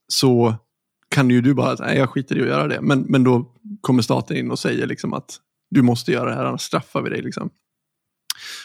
så 0.09 0.55
kan 1.14 1.31
ju 1.31 1.40
du 1.40 1.55
bara 1.55 1.77
säga 1.77 1.87
nej 1.87 1.98
jag 1.98 2.11
skiter 2.11 2.38
i 2.38 2.42
att 2.42 2.48
göra 2.48 2.68
det. 2.68 2.81
Men, 2.81 3.00
men 3.00 3.24
då 3.24 3.53
kommer 3.81 4.03
staten 4.03 4.37
in 4.37 4.50
och 4.50 4.59
säger 4.59 4.87
liksom 4.87 5.12
att 5.12 5.37
du 5.70 5.83
måste 5.83 6.12
göra 6.12 6.31
det 6.31 6.37
här, 6.37 6.44
annars 6.44 6.61
straffar 6.61 7.03
vi 7.03 7.11
dig. 7.11 7.22
Liksom. 7.22 7.50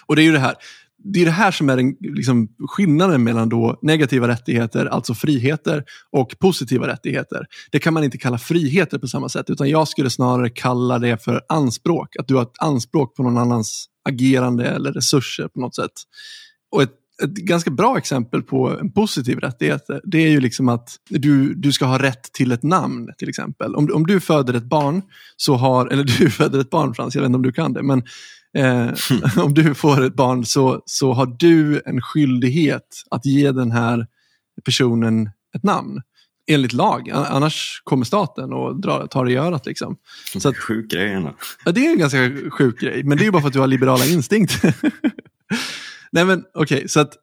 Och 0.05 0.15
det 0.15 0.21
är 0.21 0.23
ju 0.23 0.31
det 0.31 0.39
här. 0.39 0.55
Det 1.03 1.21
är 1.21 1.25
det 1.25 1.31
här 1.31 1.51
som 1.51 1.69
är 1.69 1.77
den, 1.77 1.95
liksom, 1.99 2.47
skillnaden 2.67 3.23
mellan 3.23 3.49
då 3.49 3.79
negativa 3.81 4.27
rättigheter, 4.27 4.85
alltså 4.85 5.13
friheter, 5.13 5.83
och 6.11 6.35
positiva 6.39 6.87
rättigheter. 6.87 7.45
Det 7.71 7.79
kan 7.79 7.93
man 7.93 8.03
inte 8.03 8.17
kalla 8.17 8.37
friheter 8.37 8.97
på 8.97 9.07
samma 9.07 9.29
sätt, 9.29 9.49
utan 9.49 9.69
jag 9.69 9.87
skulle 9.87 10.09
snarare 10.09 10.49
kalla 10.49 10.99
det 10.99 11.23
för 11.23 11.41
anspråk. 11.49 12.15
Att 12.15 12.27
du 12.27 12.35
har 12.35 12.41
ett 12.41 12.59
anspråk 12.59 13.15
på 13.15 13.23
någon 13.23 13.37
annans 13.37 13.85
agerande 14.09 14.65
eller 14.65 14.93
resurser 14.93 15.47
på 15.47 15.59
något 15.59 15.75
sätt. 15.75 15.91
Och 16.71 16.83
ett, 16.83 16.93
ett 17.23 17.33
ganska 17.33 17.71
bra 17.71 17.97
exempel 17.97 18.41
på 18.41 18.79
en 18.79 18.91
positiv 18.91 19.39
rättighet, 19.39 19.87
det 20.03 20.17
är 20.17 20.29
ju 20.29 20.39
liksom 20.39 20.69
att 20.69 20.95
du, 21.09 21.53
du 21.53 21.71
ska 21.71 21.85
ha 21.85 21.99
rätt 21.99 22.23
till 22.33 22.51
ett 22.51 22.63
namn, 22.63 23.09
till 23.17 23.29
exempel. 23.29 23.75
Om, 23.75 23.89
om 23.93 24.07
du 24.07 24.19
föder 24.19 24.53
ett 24.53 24.63
barn, 24.63 25.01
så 25.37 25.55
har, 25.55 25.87
eller 25.87 26.03
du 26.19 26.29
föder 26.29 26.59
ett 26.59 26.69
barn 26.69 26.93
Frans, 26.93 27.15
jag 27.15 27.21
vet 27.21 27.27
inte 27.27 27.35
om 27.35 27.43
du 27.43 27.51
kan 27.51 27.73
det, 27.73 27.83
men 27.83 28.03
Eh, 28.57 28.89
om 29.43 29.53
du 29.53 29.75
får 29.75 30.03
ett 30.03 30.15
barn 30.15 30.45
så, 30.45 30.81
så 30.85 31.13
har 31.13 31.25
du 31.39 31.81
en 31.85 32.01
skyldighet 32.01 33.03
att 33.11 33.25
ge 33.25 33.51
den 33.51 33.71
här 33.71 34.07
personen 34.65 35.29
ett 35.55 35.63
namn. 35.63 36.01
Enligt 36.51 36.73
lag, 36.73 37.09
annars 37.09 37.81
kommer 37.83 38.05
staten 38.05 38.53
och 38.53 38.81
drar, 38.81 39.07
tar 39.07 39.25
det 39.25 39.31
i 39.31 39.35
örat. 39.35 39.65
Liksom. 39.65 39.97
Så 40.37 40.49
att, 40.49 40.57
Sjuk 40.57 40.91
grej 40.91 41.13
ändå. 41.13 41.35
ja, 41.65 41.71
det 41.71 41.87
är 41.87 41.91
en 41.91 41.97
ganska 41.97 42.31
sjuk 42.51 42.79
grej, 42.79 43.03
men 43.03 43.17
det 43.17 43.23
är 43.23 43.25
ju 43.25 43.31
bara 43.31 43.41
för 43.41 43.47
att 43.47 43.53
du 43.53 43.59
har 43.59 43.67
liberala 43.67 44.05
instinkter. 44.05 44.75
Nej 46.11 46.25
men 46.25 46.43
okej, 46.53 46.89
så 46.89 46.99
att 46.99 47.13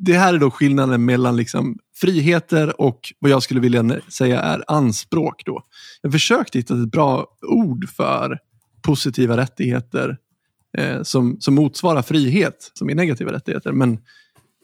det 0.00 0.12
här 0.12 0.34
är 0.34 0.38
då 0.38 0.50
skillnaden 0.50 1.04
mellan 1.04 1.36
liksom 1.36 1.78
friheter 1.96 2.80
och 2.80 3.12
vad 3.18 3.30
jag 3.30 3.42
skulle 3.42 3.60
vilja 3.60 4.00
säga 4.08 4.40
är 4.40 4.64
anspråk. 4.66 5.42
Då. 5.46 5.62
Jag 6.02 6.12
försökte 6.12 6.58
hitta 6.58 6.82
ett 6.82 6.90
bra 6.90 7.26
ord 7.42 7.88
för 7.88 8.38
positiva 8.82 9.36
rättigheter 9.36 10.16
eh, 10.78 11.02
som, 11.02 11.36
som 11.40 11.54
motsvarar 11.54 12.02
frihet, 12.02 12.70
som 12.74 12.90
är 12.90 12.94
negativa 12.94 13.32
rättigheter. 13.32 13.72
Men 13.72 13.98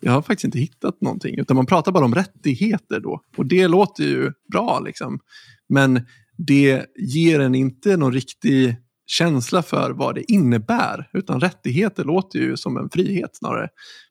jag 0.01 0.13
har 0.13 0.23
faktiskt 0.23 0.45
inte 0.45 0.59
hittat 0.59 1.01
någonting, 1.01 1.39
utan 1.39 1.57
man 1.57 1.67
pratar 1.67 1.93
bara 1.93 2.05
om 2.05 2.15
rättigheter 2.15 3.01
då. 3.01 3.21
Och 3.37 3.47
det 3.47 3.69
låter 3.69 4.05
ju 4.05 4.33
bra, 4.53 4.81
liksom. 4.81 5.21
men 5.69 6.07
det 6.37 6.87
ger 6.97 7.41
en 7.41 7.55
inte 7.55 7.97
någon 7.97 8.13
riktig 8.13 8.77
känsla 9.11 9.63
för 9.63 9.91
vad 9.91 10.15
det 10.15 10.33
innebär. 10.33 11.09
Utan 11.13 11.41
rättigheter 11.41 12.05
låter 12.05 12.39
ju 12.39 12.57
som 12.57 12.77
en 12.77 12.91
frihet 12.91 13.37
snarare. 13.37 13.69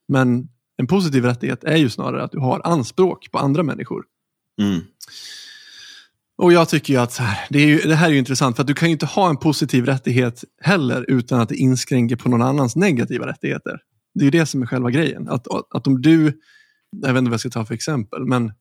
Men 0.08 0.48
en 0.78 0.88
positiv 0.88 1.26
rättighet 1.26 1.64
är 1.64 1.78
ju 1.78 1.90
snarare 1.90 2.24
att 2.24 2.32
du 2.32 2.40
har 2.40 2.62
anspråk 2.64 3.32
på 3.32 3.38
andra 3.38 3.64
människor. 3.64 4.04
Mm. 4.62 4.82
Och 6.38 6.54
jag 6.54 6.70
tycker 6.70 6.94
ju 6.94 7.00
att 7.00 7.14
så 7.14 7.24
här, 7.24 7.48
det, 7.50 7.60
är 7.60 7.68
ju, 7.68 7.78
det 7.78 7.96
här 7.96 8.08
är 8.08 8.12
ju 8.12 8.18
intressant 8.18 8.56
för 8.56 8.64
att 8.64 8.68
du 8.68 8.74
kan 8.74 8.90
ju 8.90 8.94
inte 8.94 9.06
ha 9.06 9.30
en 9.30 9.38
positiv 9.38 9.86
rättighet 9.86 10.44
heller 10.62 11.06
utan 11.08 11.40
att 11.40 11.50
det 11.50 11.56
inskränker 11.56 12.16
på 12.16 12.30
någon 12.30 12.42
annans 12.42 12.76
negativa 12.76 13.28
rättigheter. 13.28 13.80
Det 14.14 14.22
är 14.22 14.26
ju 14.26 14.32
det 14.32 14.46
som 14.46 14.62
är 14.62 14.66
själva 14.66 14.92
grejen. 14.92 15.30
Att, 15.30 15.48
att 15.76 15.88
om 15.88 16.02
du, 16.02 16.40
jag 16.92 17.14
vet 17.14 17.20
inte 17.20 17.30
vad 17.30 17.34
jag 17.34 17.40
ska 17.40 17.50
ta 17.50 17.66
för 17.66 17.74
exempel, 17.74 18.26
men 18.26 18.52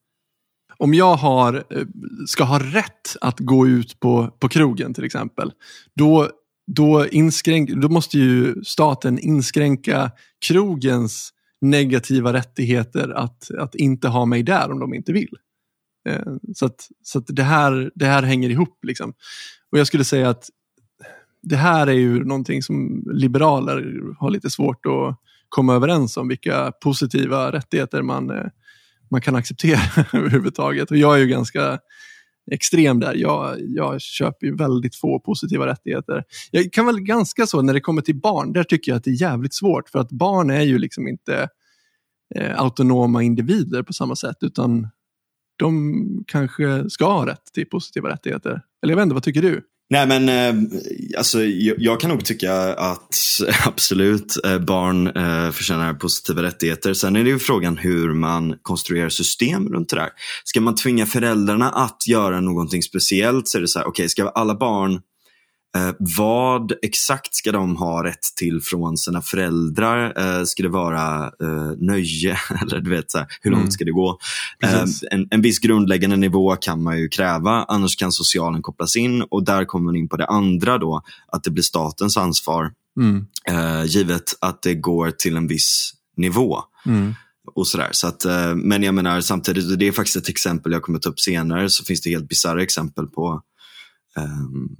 om 0.78 0.94
jag 0.94 1.16
har, 1.16 1.54
eh, 1.54 1.86
ska 2.26 2.44
ha 2.44 2.58
rätt 2.58 3.16
att 3.20 3.40
gå 3.40 3.66
ut 3.66 4.00
på, 4.00 4.36
på 4.40 4.48
krogen 4.48 4.94
till 4.94 5.04
exempel, 5.04 5.52
då, 5.94 6.30
då, 6.66 7.06
inskränk, 7.06 7.70
då 7.70 7.88
måste 7.88 8.18
ju 8.18 8.64
staten 8.64 9.18
inskränka 9.18 10.10
krogens 10.46 11.32
negativa 11.60 12.32
rättigheter 12.32 13.08
att, 13.08 13.50
att 13.58 13.74
inte 13.74 14.08
ha 14.08 14.24
mig 14.24 14.42
där 14.42 14.72
om 14.72 14.78
de 14.78 14.94
inte 14.94 15.12
vill. 15.12 15.34
Eh, 16.08 16.32
så, 16.54 16.66
att, 16.66 16.88
så 17.02 17.18
att 17.18 17.24
det, 17.26 17.42
här, 17.42 17.90
det 17.94 18.06
här 18.06 18.22
hänger 18.22 18.50
ihop. 18.50 18.84
Liksom. 18.84 19.12
Och 19.72 19.78
jag 19.78 19.86
skulle 19.86 20.04
säga 20.04 20.30
att 20.30 20.48
det 21.42 21.56
här 21.56 21.86
är 21.86 21.92
ju 21.92 22.24
någonting 22.24 22.62
som 22.62 23.04
liberaler 23.12 24.00
har 24.18 24.30
lite 24.30 24.50
svårt 24.50 24.86
att 24.86 25.20
komma 25.48 25.74
överens 25.74 26.16
om, 26.16 26.28
vilka 26.28 26.72
positiva 26.72 27.52
rättigheter 27.52 28.02
man, 28.02 28.30
eh, 28.30 28.46
man 29.10 29.20
kan 29.20 29.36
acceptera 29.36 29.80
överhuvudtaget. 30.12 30.90
Och 30.90 30.96
jag 30.96 31.14
är 31.14 31.18
ju 31.18 31.26
ganska 31.26 31.78
extrem 32.50 33.00
där. 33.00 33.14
Jag, 33.14 33.56
jag 33.60 34.00
köper 34.00 34.46
ju 34.46 34.56
väldigt 34.56 34.96
få 34.96 35.20
positiva 35.20 35.66
rättigheter. 35.66 36.24
Jag 36.50 36.72
kan 36.72 36.86
väl 36.86 37.00
ganska 37.00 37.46
så, 37.46 37.62
när 37.62 37.74
det 37.74 37.80
kommer 37.80 38.02
till 38.02 38.20
barn, 38.20 38.52
där 38.52 38.64
tycker 38.64 38.92
jag 38.92 38.96
att 38.96 39.04
det 39.04 39.10
är 39.10 39.22
jävligt 39.22 39.54
svårt. 39.54 39.88
För 39.88 39.98
att 39.98 40.10
barn 40.10 40.50
är 40.50 40.62
ju 40.62 40.78
liksom 40.78 41.08
inte 41.08 41.48
eh, 42.34 42.60
autonoma 42.60 43.22
individer 43.22 43.82
på 43.82 43.92
samma 43.92 44.16
sätt, 44.16 44.36
utan 44.40 44.88
de 45.58 46.24
kanske 46.26 46.90
ska 46.90 47.12
ha 47.12 47.26
rätt 47.26 47.44
till 47.54 47.66
positiva 47.66 48.08
rättigheter. 48.08 48.62
Eller 48.82 48.92
jag 48.92 48.96
vet 48.96 49.02
inte, 49.02 49.14
vad 49.14 49.22
tycker 49.22 49.42
du? 49.42 49.62
Nej 49.90 50.06
men 50.06 50.28
eh, 50.28 50.78
alltså, 51.18 51.44
jag, 51.44 51.76
jag, 51.78 52.00
kan 52.00 52.10
nog 52.10 52.24
tycka 52.24 52.54
att 52.74 53.16
absolut 53.66 54.44
eh, 54.44 54.58
barn 54.58 55.06
eh, 55.06 55.50
förtjänar 55.50 55.94
positiva 55.94 56.42
rättigheter. 56.42 56.94
Sen 56.94 57.16
är 57.16 57.24
det 57.24 57.30
ju 57.30 57.38
frågan 57.38 57.76
hur 57.76 58.14
man 58.14 58.54
konstruerar 58.62 59.08
system 59.08 59.68
runt 59.68 59.88
det 59.88 59.96
där. 59.96 60.08
Ska 60.44 60.60
man 60.60 60.74
tvinga 60.74 61.06
föräldrarna 61.06 61.70
att 61.70 62.06
göra 62.08 62.40
någonting 62.40 62.82
speciellt 62.82 63.48
så 63.48 63.58
är 63.58 63.62
det 63.62 63.68
så 63.68 63.78
här, 63.78 63.86
okej 63.86 64.02
okay, 64.02 64.08
ska 64.08 64.28
alla 64.28 64.54
barn 64.54 65.00
Eh, 65.76 65.94
vad 65.98 66.72
exakt 66.82 67.34
ska 67.34 67.52
de 67.52 67.76
ha 67.76 68.04
rätt 68.04 68.22
till 68.36 68.60
från 68.60 68.96
sina 68.96 69.22
föräldrar? 69.22 70.12
Eh, 70.16 70.44
ska 70.44 70.62
det 70.62 70.68
vara 70.68 71.24
eh, 71.24 71.72
nöje? 71.78 72.38
Eller 72.62 72.80
du 72.80 72.90
vet, 72.90 73.10
så 73.10 73.18
här, 73.18 73.26
hur 73.40 73.50
långt 73.50 73.60
mm. 73.60 73.70
ska 73.70 73.84
det 73.84 73.90
gå? 73.90 74.18
Eh, 74.62 74.84
en, 75.10 75.28
en 75.30 75.42
viss 75.42 75.58
grundläggande 75.58 76.16
nivå 76.16 76.56
kan 76.56 76.82
man 76.82 76.98
ju 76.98 77.08
kräva, 77.08 77.64
annars 77.68 77.96
kan 77.96 78.12
socialen 78.12 78.62
kopplas 78.62 78.96
in 78.96 79.22
och 79.22 79.44
där 79.44 79.64
kommer 79.64 79.84
man 79.84 79.96
in 79.96 80.08
på 80.08 80.16
det 80.16 80.26
andra 80.26 80.78
då, 80.78 81.02
att 81.32 81.44
det 81.44 81.50
blir 81.50 81.62
statens 81.62 82.16
ansvar. 82.16 82.72
Mm. 83.00 83.26
Eh, 83.48 83.84
givet 83.84 84.34
att 84.40 84.62
det 84.62 84.74
går 84.74 85.10
till 85.10 85.36
en 85.36 85.46
viss 85.46 85.92
nivå. 86.16 86.58
Mm 86.86 87.14
och 87.54 87.66
sådär. 87.66 87.88
Så 87.92 88.06
att, 88.06 88.24
eh, 88.24 88.54
men 88.54 88.82
jag 88.82 88.94
menar 88.94 89.20
samtidigt, 89.20 89.78
det 89.78 89.88
är 89.88 89.92
faktiskt 89.92 90.16
ett 90.16 90.28
exempel 90.28 90.72
jag 90.72 90.82
kommer 90.82 90.98
ta 90.98 91.08
upp 91.08 91.20
senare, 91.20 91.70
så 91.70 91.84
finns 91.84 92.00
det 92.00 92.10
helt 92.10 92.28
bisarra 92.28 92.62
exempel 92.62 93.06
på 93.06 93.42
um, 94.16 94.76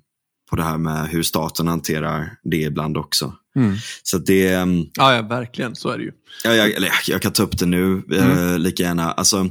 på 0.50 0.56
det 0.56 0.62
här 0.62 0.78
med 0.78 1.08
hur 1.08 1.22
staten 1.22 1.68
hanterar 1.68 2.36
det 2.42 2.62
ibland 2.62 2.96
också. 2.96 3.34
Mm. 3.56 3.76
Så 4.02 4.18
det, 4.18 4.48
ehm, 4.48 4.86
ja, 4.94 5.14
ja, 5.14 5.22
verkligen. 5.22 5.76
Så 5.76 5.88
är 5.88 5.98
det 5.98 6.04
ju. 6.04 6.12
Ja, 6.44 6.54
jag, 6.54 6.70
eller, 6.70 6.92
jag 7.06 7.22
kan 7.22 7.32
ta 7.32 7.42
upp 7.42 7.58
det 7.58 7.66
nu 7.66 8.02
eh, 8.12 8.24
mm. 8.24 8.52
eh, 8.52 8.58
lika 8.58 8.82
gärna. 8.82 9.12
Alltså, 9.12 9.50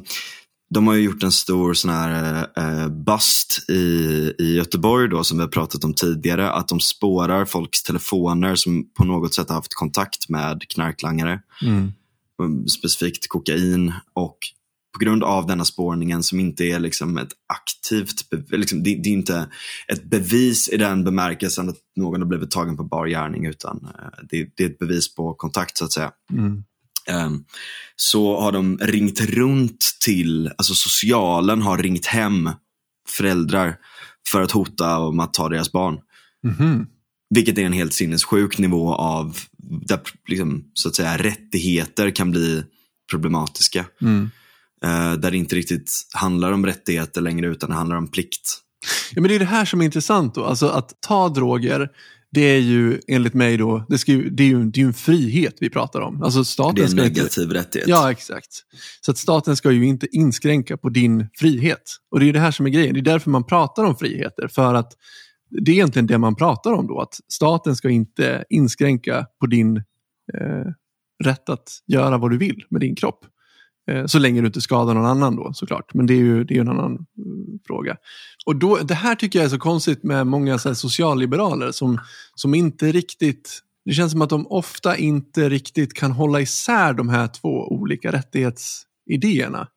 de 0.70 0.88
har 0.88 0.96
ju 0.96 1.02
gjort 1.02 1.24
en 1.24 1.32
stor 1.32 1.74
sån 1.74 1.92
här 1.92 2.48
eh, 2.58 2.88
bust 2.88 3.70
i, 3.70 4.34
i 4.40 4.56
Göteborg 4.56 5.10
då, 5.10 5.24
som 5.24 5.38
vi 5.38 5.44
har 5.44 5.50
pratat 5.50 5.84
om 5.84 5.94
tidigare. 5.94 6.52
Att 6.52 6.68
de 6.68 6.80
spårar 6.80 7.46
folks 7.46 7.84
telefoner 7.84 8.56
som 8.56 8.94
på 8.98 9.04
något 9.04 9.34
sätt 9.34 9.50
har 9.50 9.56
haft 9.56 9.74
kontakt 9.74 10.30
med 10.30 10.64
knarklangare. 10.70 11.40
Mm. 11.62 11.94
Specifikt 12.68 13.28
kokain 13.28 13.94
och 14.14 14.38
på 14.98 15.06
grund 15.06 15.24
av 15.24 15.48
denna 15.48 15.66
spårningen 15.66 16.24
som 16.24 16.40
inte 16.40 16.64
är 16.64 16.80
liksom 16.80 17.18
ett 17.18 17.32
aktivt, 17.54 18.34
liksom, 18.50 18.84
det, 18.84 18.96
det, 19.04 19.10
är 19.10 19.14
inte 19.14 19.50
ett 19.88 20.04
bevis 20.04 20.70
i 20.70 20.78
den 20.78 21.04
bemärkelsen 21.04 21.70
att 21.70 21.76
någon 21.96 22.22
har 22.22 22.28
blivit 22.28 22.52
tagen 22.52 22.78
på 22.78 22.84
bar 22.84 23.08
gärning 23.08 23.46
utan 23.46 23.86
eh, 23.86 24.26
det, 24.30 24.50
det, 24.58 24.64
är 24.64 24.70
ett 24.70 24.80
bevis 24.80 25.16
på 25.16 25.34
kontakt 25.34 25.78
så 25.78 25.86
att 25.86 25.92
säga. 25.92 26.12
Mm. 26.32 26.64
Um, 27.12 27.46
så 27.96 28.40
har 28.40 28.52
de 28.52 28.78
ringt 28.78 29.22
runt 29.22 29.86
till, 30.06 30.48
alltså 30.58 30.74
socialen 30.74 31.62
har 31.62 31.78
ringt 31.78 32.06
hem 32.06 32.50
föräldrar 33.10 33.76
för 34.32 34.42
att 34.42 34.52
hota 34.52 34.98
om 34.98 35.20
att 35.20 35.34
ta 35.34 35.50
deras 35.50 35.72
barn. 35.72 36.00
Mm. 36.60 36.86
Vilket 37.30 37.58
är 37.58 37.64
en 37.64 37.74
helt 37.74 37.94
sinnessjuk 37.94 38.58
nivå 38.58 38.94
av 38.94 39.38
där 39.58 40.00
liksom, 40.28 40.64
så 40.74 40.90
att 40.90 40.96
säga, 40.96 41.18
rättigheter 41.18 42.10
kan 42.10 42.32
bli 42.32 42.64
problematiska. 43.12 43.86
Mm. 44.02 44.30
Eh, 44.84 45.14
där 45.14 45.32
det 45.32 45.38
inte 45.38 45.56
riktigt 45.56 45.92
handlar 46.14 46.52
om 46.52 46.66
rättigheter 46.66 47.22
längre 47.22 47.48
utan 47.48 47.70
det 47.70 47.76
handlar 47.76 47.96
om 47.96 48.08
plikt. 48.08 48.60
Ja, 49.14 49.22
men 49.22 49.30
det 49.30 49.36
är 49.36 49.40
det 49.40 49.46
här 49.46 49.66
som 49.66 49.82
är 49.82 49.86
intressant. 49.86 50.36
Då. 50.36 50.46
Alltså 50.46 50.68
att 50.68 51.02
ta 51.02 51.30
droger, 51.30 51.90
det 52.32 52.42
är 52.42 52.60
ju 52.60 53.00
enligt 53.08 53.34
mig 53.34 53.58
då, 53.58 53.86
det, 53.90 53.98
ska 53.98 54.12
ju, 54.12 54.30
det, 54.30 54.44
är 54.44 54.48
ju, 54.48 54.64
det 54.64 54.82
är 54.82 54.86
en 54.86 54.94
frihet 54.94 55.56
vi 55.60 55.70
pratar 55.70 56.02
om. 56.02 56.24
Alltså 56.24 56.46
staten 56.46 56.76
det 56.76 56.82
är 56.82 56.90
en 56.90 56.96
negativ 56.96 57.44
inte, 57.44 57.56
rättighet. 57.56 57.88
Ja, 57.88 58.12
exakt. 58.12 58.64
Så 59.02 59.12
att 59.12 59.18
staten 59.18 59.56
ska 59.56 59.72
ju 59.72 59.86
inte 59.86 60.08
inskränka 60.12 60.78
på 60.78 60.90
din 60.90 61.30
frihet. 61.40 61.98
Och 62.12 62.20
det 62.20 62.30
är 62.30 62.34
det 62.34 62.40
här 62.40 62.52
som 62.52 62.66
är 62.66 62.70
grejen. 62.70 62.94
Det 62.94 63.00
är 63.00 63.02
därför 63.02 63.30
man 63.30 63.44
pratar 63.44 63.84
om 63.84 63.96
friheter. 63.96 64.48
För 64.48 64.74
att 64.74 64.94
det 65.50 65.72
är 65.72 65.76
egentligen 65.76 66.08
det 66.08 66.18
man 66.18 66.36
pratar 66.36 66.74
om 66.74 66.88
då. 66.88 67.00
Att 67.00 67.14
staten 67.28 67.76
ska 67.76 67.90
inte 67.90 68.46
inskränka 68.50 69.26
på 69.40 69.46
din 69.46 69.78
eh, 69.78 70.72
rätt 71.24 71.50
att 71.50 71.70
göra 71.88 72.18
vad 72.18 72.32
du 72.32 72.38
vill 72.38 72.64
med 72.70 72.82
din 72.82 72.96
kropp. 72.96 73.26
Eh, 73.88 74.06
så 74.06 74.20
länge 74.20 74.42
du 74.42 74.48
inte 74.48 74.62
skadar 74.62 74.94
någon 74.94 75.06
annan 75.06 75.36
då 75.36 75.54
såklart. 75.54 75.94
Men 75.94 76.06
det 76.06 76.14
är 76.14 76.18
ju, 76.18 76.44
det 76.44 76.58
är 76.58 76.62
en 76.62 76.70
annan 76.70 76.94
uh, 76.94 77.60
fråga. 77.68 77.98
Och 78.46 78.56
då, 78.56 78.78
Det 78.78 78.94
här 78.94 79.16
tycker 79.16 79.40
jag 79.40 79.46
är 79.46 79.50
så 79.50 79.60
konstigt 79.60 80.04
med 80.04 80.28
många 80.28 80.58
så 80.58 80.76
socialliberaler 80.76 81.72
som, 81.72 82.00
som 82.36 82.54
inte 82.54 82.92
riktigt 82.92 83.64
det 83.88 83.94
känns 83.94 84.12
som 84.12 84.22
att 84.22 84.30
de 84.30 84.48
ofta 84.48 84.98
inte 84.98 85.50
riktigt 85.50 85.94
kan 85.94 86.12
hålla 86.12 86.42
isär 86.42 86.94
de 86.94 87.10
här 87.10 87.28
två 87.28 87.68
olika 87.68 88.12
rättighetsidéerna. 88.12 89.68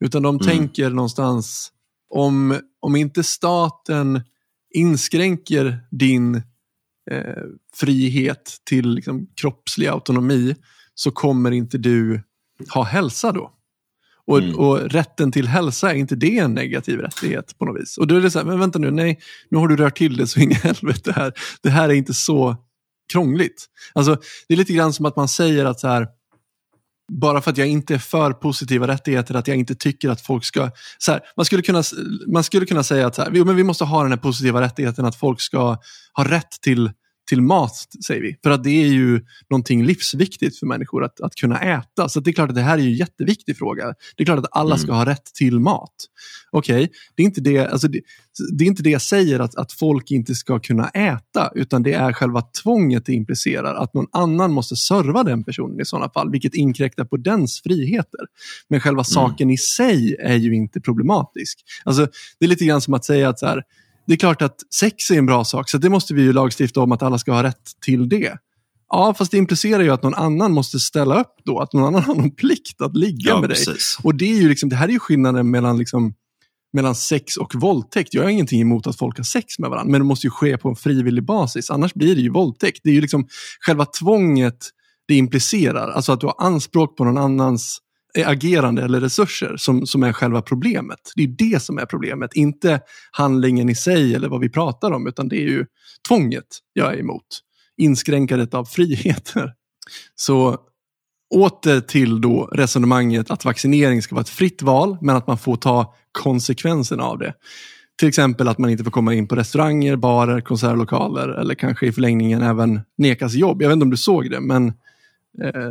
Utan 0.00 0.22
de 0.22 0.34
mm. 0.34 0.46
tänker 0.46 0.90
någonstans, 0.90 1.72
om, 2.14 2.60
om 2.80 2.96
inte 2.96 3.22
staten 3.22 4.22
inskränker 4.74 5.80
din 5.90 6.34
eh, 7.10 7.42
frihet 7.74 8.56
till 8.64 8.88
liksom, 8.88 9.26
kroppslig 9.34 9.86
autonomi 9.86 10.56
så 10.94 11.10
kommer 11.10 11.50
inte 11.50 11.78
du 11.78 12.22
ha 12.74 12.82
hälsa 12.82 13.32
då. 13.32 13.52
Och, 14.26 14.38
mm. 14.38 14.58
och, 14.58 14.78
rätten 14.78 15.32
till 15.32 15.48
hälsa, 15.48 15.90
är 15.90 15.94
inte 15.94 16.16
det 16.16 16.38
en 16.38 16.54
negativ 16.54 16.98
rättighet 16.98 17.58
på 17.58 17.64
något 17.64 17.80
vis? 17.80 17.98
Och 17.98 18.06
då 18.06 18.16
är 18.16 18.20
det 18.20 18.30
så 18.30 18.38
här, 18.38 18.46
men 18.46 18.58
vänta 18.58 18.78
nu, 18.78 18.90
nej, 18.90 19.18
nu 19.50 19.58
har 19.58 19.68
du 19.68 19.76
rört 19.76 19.98
till 19.98 20.16
det 20.16 20.26
så 20.26 20.40
in 20.40 20.50
i 20.50 20.54
helvete 20.54 21.12
här. 21.16 21.32
Det 21.62 21.70
här 21.70 21.88
är 21.88 21.92
inte 21.92 22.14
så 22.14 22.56
krångligt. 23.12 23.66
Alltså, 23.92 24.16
det 24.48 24.54
är 24.54 24.58
lite 24.58 24.72
grann 24.72 24.92
som 24.92 25.06
att 25.06 25.16
man 25.16 25.28
säger 25.28 25.64
att 25.64 25.80
så 25.80 25.88
här, 25.88 26.06
bara 27.12 27.40
för 27.40 27.50
att 27.50 27.58
jag 27.58 27.68
inte 27.68 27.94
är 27.94 27.98
för 27.98 28.32
positiva 28.32 28.86
rättigheter, 28.88 29.34
att 29.34 29.48
jag 29.48 29.56
inte 29.56 29.74
tycker 29.74 30.08
att 30.08 30.20
folk 30.20 30.44
ska... 30.44 30.70
Så 30.98 31.12
här, 31.12 31.20
man, 31.36 31.46
skulle 31.46 31.62
kunna, 31.62 31.82
man 32.26 32.44
skulle 32.44 32.66
kunna 32.66 32.82
säga 32.82 33.06
att 33.06 33.14
så 33.14 33.22
här, 33.22 33.44
men 33.44 33.56
vi 33.56 33.64
måste 33.64 33.84
ha 33.84 34.02
den 34.02 34.12
här 34.12 34.18
positiva 34.18 34.60
rättigheten 34.60 35.04
att 35.04 35.16
folk 35.16 35.40
ska 35.40 35.78
ha 36.12 36.24
rätt 36.24 36.50
till 36.62 36.90
till 37.30 37.42
mat, 37.42 37.86
säger 38.06 38.22
vi. 38.22 38.36
För 38.42 38.50
att 38.50 38.64
det 38.64 38.82
är 38.82 38.86
ju 38.86 39.20
någonting 39.50 39.84
livsviktigt 39.84 40.58
för 40.58 40.66
människor 40.66 41.04
att, 41.04 41.20
att 41.20 41.34
kunna 41.34 41.60
äta. 41.60 42.08
Så 42.08 42.20
det 42.20 42.30
är 42.30 42.32
klart 42.32 42.48
att 42.48 42.54
det 42.54 42.62
här 42.62 42.78
är 42.78 42.82
en 42.82 42.94
jätteviktig 42.94 43.58
fråga. 43.58 43.94
Det 44.16 44.22
är 44.22 44.24
klart 44.24 44.38
att 44.38 44.48
alla 44.50 44.76
ska 44.76 44.86
mm. 44.86 44.96
ha 44.96 45.06
rätt 45.06 45.24
till 45.34 45.60
mat. 45.60 45.94
Okej, 46.50 46.74
okay, 46.74 46.88
det, 47.14 47.22
är 47.22 47.24
inte 47.24 47.40
det, 47.40 47.58
alltså 47.58 47.88
det, 47.88 48.00
det 48.58 48.64
är 48.64 48.68
inte 48.68 48.82
det 48.82 48.90
jag 48.90 49.02
säger 49.02 49.40
att, 49.40 49.54
att 49.54 49.72
folk 49.72 50.10
inte 50.10 50.34
ska 50.34 50.58
kunna 50.58 50.88
äta, 50.88 51.52
utan 51.54 51.82
det 51.82 51.92
är 51.92 52.12
själva 52.12 52.42
tvånget 52.62 53.06
det 53.06 53.12
implicerar. 53.12 53.74
Att 53.74 53.94
någon 53.94 54.06
annan 54.12 54.52
måste 54.52 54.76
serva 54.76 55.22
den 55.22 55.44
personen 55.44 55.80
i 55.80 55.84
sådana 55.84 56.10
fall, 56.10 56.30
vilket 56.30 56.54
inkräktar 56.54 57.04
på 57.04 57.16
dens 57.16 57.62
friheter. 57.62 58.20
Men 58.68 58.80
själva 58.80 59.00
mm. 59.00 59.04
saken 59.04 59.50
i 59.50 59.58
sig 59.58 60.16
är 60.20 60.36
ju 60.36 60.54
inte 60.54 60.80
problematisk. 60.80 61.58
Alltså, 61.84 62.06
det 62.38 62.44
är 62.44 62.48
lite 62.48 62.64
grann 62.64 62.80
som 62.80 62.94
att 62.94 63.04
säga 63.04 63.28
att 63.28 63.38
så 63.38 63.46
här, 63.46 63.62
det 64.10 64.14
är 64.14 64.18
klart 64.18 64.42
att 64.42 64.56
sex 64.74 65.10
är 65.10 65.18
en 65.18 65.26
bra 65.26 65.44
sak, 65.44 65.70
så 65.70 65.78
det 65.78 65.88
måste 65.88 66.14
vi 66.14 66.22
ju 66.22 66.32
lagstifta 66.32 66.80
om 66.80 66.92
att 66.92 67.02
alla 67.02 67.18
ska 67.18 67.32
ha 67.32 67.42
rätt 67.42 67.70
till 67.84 68.08
det. 68.08 68.38
Ja, 68.88 69.14
fast 69.14 69.30
det 69.30 69.38
implicerar 69.38 69.82
ju 69.82 69.90
att 69.90 70.02
någon 70.02 70.14
annan 70.14 70.52
måste 70.52 70.80
ställa 70.80 71.20
upp 71.20 71.34
då, 71.44 71.60
att 71.60 71.72
någon 71.72 71.84
annan 71.84 72.02
har 72.02 72.14
någon 72.14 72.30
plikt 72.30 72.80
att 72.80 72.96
ligga 72.96 73.30
ja, 73.30 73.40
med 73.40 73.50
precis. 73.50 73.66
dig. 73.66 74.02
Och 74.02 74.14
det, 74.14 74.24
är 74.24 74.36
ju 74.36 74.48
liksom, 74.48 74.68
det 74.68 74.76
här 74.76 74.88
är 74.88 74.92
ju 74.92 74.98
skillnaden 74.98 75.50
mellan, 75.50 75.78
liksom, 75.78 76.14
mellan 76.72 76.94
sex 76.94 77.36
och 77.36 77.54
våldtäkt. 77.54 78.14
Jag 78.14 78.22
har 78.22 78.30
ingenting 78.30 78.60
emot 78.60 78.86
att 78.86 78.98
folk 78.98 79.16
har 79.16 79.24
sex 79.24 79.58
med 79.58 79.70
varandra, 79.70 79.90
men 79.90 80.00
det 80.00 80.06
måste 80.06 80.26
ju 80.26 80.30
ske 80.30 80.58
på 80.58 80.68
en 80.68 80.76
frivillig 80.76 81.24
basis, 81.24 81.70
annars 81.70 81.94
blir 81.94 82.14
det 82.14 82.22
ju 82.22 82.30
våldtäkt. 82.30 82.80
Det 82.84 82.90
är 82.90 82.94
ju 82.94 83.00
liksom 83.00 83.28
själva 83.60 83.84
tvånget 83.84 84.58
det 85.08 85.14
implicerar, 85.14 85.90
alltså 85.90 86.12
att 86.12 86.20
du 86.20 86.26
har 86.26 86.34
anspråk 86.38 86.96
på 86.96 87.04
någon 87.04 87.18
annans 87.18 87.78
agerande 88.26 88.82
eller 88.82 89.00
resurser 89.00 89.56
som, 89.56 89.86
som 89.86 90.02
är 90.02 90.12
själva 90.12 90.42
problemet. 90.42 90.98
Det 91.16 91.22
är 91.22 91.28
det 91.28 91.62
som 91.62 91.78
är 91.78 91.86
problemet, 91.86 92.34
inte 92.34 92.80
handlingen 93.10 93.68
i 93.68 93.74
sig 93.74 94.14
eller 94.14 94.28
vad 94.28 94.40
vi 94.40 94.48
pratar 94.48 94.90
om, 94.90 95.06
utan 95.06 95.28
det 95.28 95.36
är 95.36 95.48
ju 95.48 95.66
tvånget 96.08 96.46
jag 96.72 96.94
är 96.94 96.98
emot. 96.98 97.26
Inskränkandet 97.76 98.54
av 98.54 98.64
friheter. 98.64 99.52
Så 100.14 100.58
åter 101.34 101.80
till 101.80 102.20
då 102.20 102.44
resonemanget 102.52 103.30
att 103.30 103.44
vaccinering 103.44 104.02
ska 104.02 104.14
vara 104.14 104.22
ett 104.22 104.28
fritt 104.28 104.62
val, 104.62 104.98
men 105.00 105.16
att 105.16 105.26
man 105.26 105.38
får 105.38 105.56
ta 105.56 105.94
konsekvenserna 106.12 107.02
av 107.02 107.18
det. 107.18 107.34
Till 107.98 108.08
exempel 108.08 108.48
att 108.48 108.58
man 108.58 108.70
inte 108.70 108.84
får 108.84 108.90
komma 108.90 109.14
in 109.14 109.28
på 109.28 109.36
restauranger, 109.36 109.96
barer, 109.96 110.40
konsertlokaler 110.40 111.28
eller 111.28 111.54
kanske 111.54 111.86
i 111.86 111.92
förlängningen 111.92 112.42
även 112.42 112.80
nekas 112.98 113.34
jobb. 113.34 113.62
Jag 113.62 113.68
vet 113.68 113.74
inte 113.74 113.84
om 113.84 113.90
du 113.90 113.96
såg 113.96 114.30
det, 114.30 114.40
men 114.40 114.72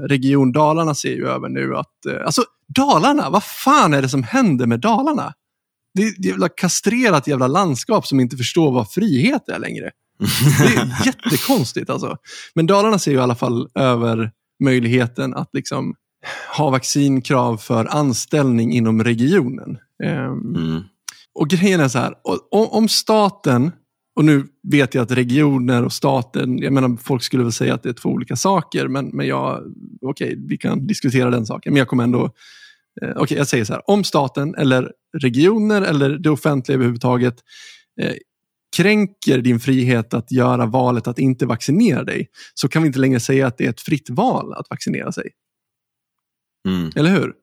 Region 0.08 0.52
Dalarna 0.52 0.96
ser 0.96 1.16
ju 1.16 1.28
över 1.28 1.50
nu 1.50 1.78
att, 1.78 2.06
eh, 2.06 2.26
alltså 2.26 2.44
Dalarna, 2.68 3.30
vad 3.30 3.44
fan 3.44 3.94
är 3.94 4.02
det 4.02 4.10
som 4.10 4.24
händer 4.24 4.66
med 4.66 4.80
Dalarna? 4.80 5.34
Det 5.94 6.04
är 6.04 6.08
ett 6.08 6.26
jävla 6.26 6.50
kastrerat 6.50 7.28
jävla 7.28 7.48
landskap 7.48 8.08
som 8.08 8.20
inte 8.20 8.38
förstår 8.38 8.72
vad 8.72 8.92
frihet 8.92 9.50
är 9.50 9.60
längre. 9.60 9.92
Det 10.60 10.76
är 10.76 11.06
jättekonstigt 11.06 11.90
alltså. 11.90 12.18
Men 12.56 12.68
Dalarna 12.68 13.00
ser 13.00 13.12
ju 13.12 13.18
i 13.18 13.22
alla 13.22 13.36
fall 13.36 13.70
över 13.76 14.32
möjligheten 14.64 15.36
att 15.36 15.50
liksom 15.54 15.96
ha 16.58 16.70
vaccinkrav 16.70 17.58
för 17.58 17.86
anställning 17.86 18.74
inom 18.74 19.04
regionen. 19.04 19.78
Um, 20.04 20.56
mm. 20.56 20.84
Och 21.34 21.50
grejen 21.50 21.80
är 21.80 21.88
så 21.88 22.00
här, 22.00 22.14
om 22.52 22.88
staten 22.88 23.72
och 24.20 24.26
nu 24.26 24.48
vet 24.72 24.94
jag 24.94 25.02
att 25.02 25.12
regioner 25.12 25.86
och 25.86 25.94
staten, 25.94 26.58
jag 26.58 26.74
menar 26.74 26.98
folk 27.04 27.24
skulle 27.24 27.44
väl 27.44 27.52
säga 27.52 27.74
att 27.74 27.84
det 27.84 27.90
är 27.90 27.94
två 27.94 28.10
olika 28.10 28.36
saker, 28.36 28.88
men, 28.88 29.08
men 29.08 29.28
jag, 29.28 29.64
okej, 30.02 30.28
okay, 30.28 30.48
vi 30.48 30.58
kan 30.58 30.88
diskutera 30.88 31.30
den 31.30 31.46
saken, 31.46 31.74
men 31.74 31.78
jag 31.78 31.88
kommer 31.88 32.04
ändå, 32.04 32.24
eh, 33.02 33.10
okej, 33.10 33.22
okay, 33.22 33.38
jag 33.38 33.48
säger 33.48 33.66
så 33.66 33.74
här, 33.74 33.90
om 33.90 34.04
staten 34.04 34.56
eller 34.56 34.92
regioner 35.18 35.82
eller 35.82 36.10
det 36.10 36.30
offentliga 36.30 36.76
överhuvudtaget 36.76 37.36
eh, 38.02 38.14
kränker 38.78 39.42
din 39.42 39.60
frihet 39.60 40.14
att 40.14 40.32
göra 40.32 40.66
valet 40.66 41.08
att 41.08 41.20
inte 41.20 41.46
vaccinera 41.46 42.04
dig 42.04 42.30
så 42.54 42.68
kan 42.68 42.82
vi 42.82 42.88
inte 42.88 43.00
längre 43.00 43.20
säga 43.20 43.48
att 43.48 43.58
det 43.58 43.66
är 43.66 43.70
ett 43.70 43.82
fritt 43.82 44.10
val 44.10 44.54
att 44.54 44.70
vaccinera 44.70 45.12
sig. 45.12 45.32
Mm. 46.68 46.92
Eller 46.96 47.10
hur? 47.10 47.34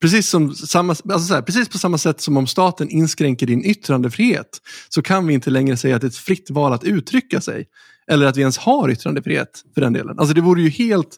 Precis, 0.00 0.28
som, 0.28 0.54
samma, 0.54 0.90
alltså 0.90 1.18
så 1.18 1.34
här, 1.34 1.42
precis 1.42 1.68
på 1.68 1.78
samma 1.78 1.98
sätt 1.98 2.20
som 2.20 2.36
om 2.36 2.46
staten 2.46 2.88
inskränker 2.90 3.46
din 3.46 3.64
yttrandefrihet 3.64 4.60
så 4.88 5.02
kan 5.02 5.26
vi 5.26 5.34
inte 5.34 5.50
längre 5.50 5.76
säga 5.76 5.96
att 5.96 6.02
det 6.02 6.06
är 6.06 6.08
ett 6.08 6.16
fritt 6.16 6.50
val 6.50 6.72
att 6.72 6.84
uttrycka 6.84 7.40
sig. 7.40 7.66
Eller 8.10 8.26
att 8.26 8.36
vi 8.36 8.40
ens 8.40 8.58
har 8.58 8.90
yttrandefrihet 8.90 9.64
för 9.74 9.80
den 9.80 9.92
delen. 9.92 10.18
Alltså 10.18 10.34
det 10.34 10.40
vore 10.40 10.62
ju 10.62 10.68
helt, 10.68 11.16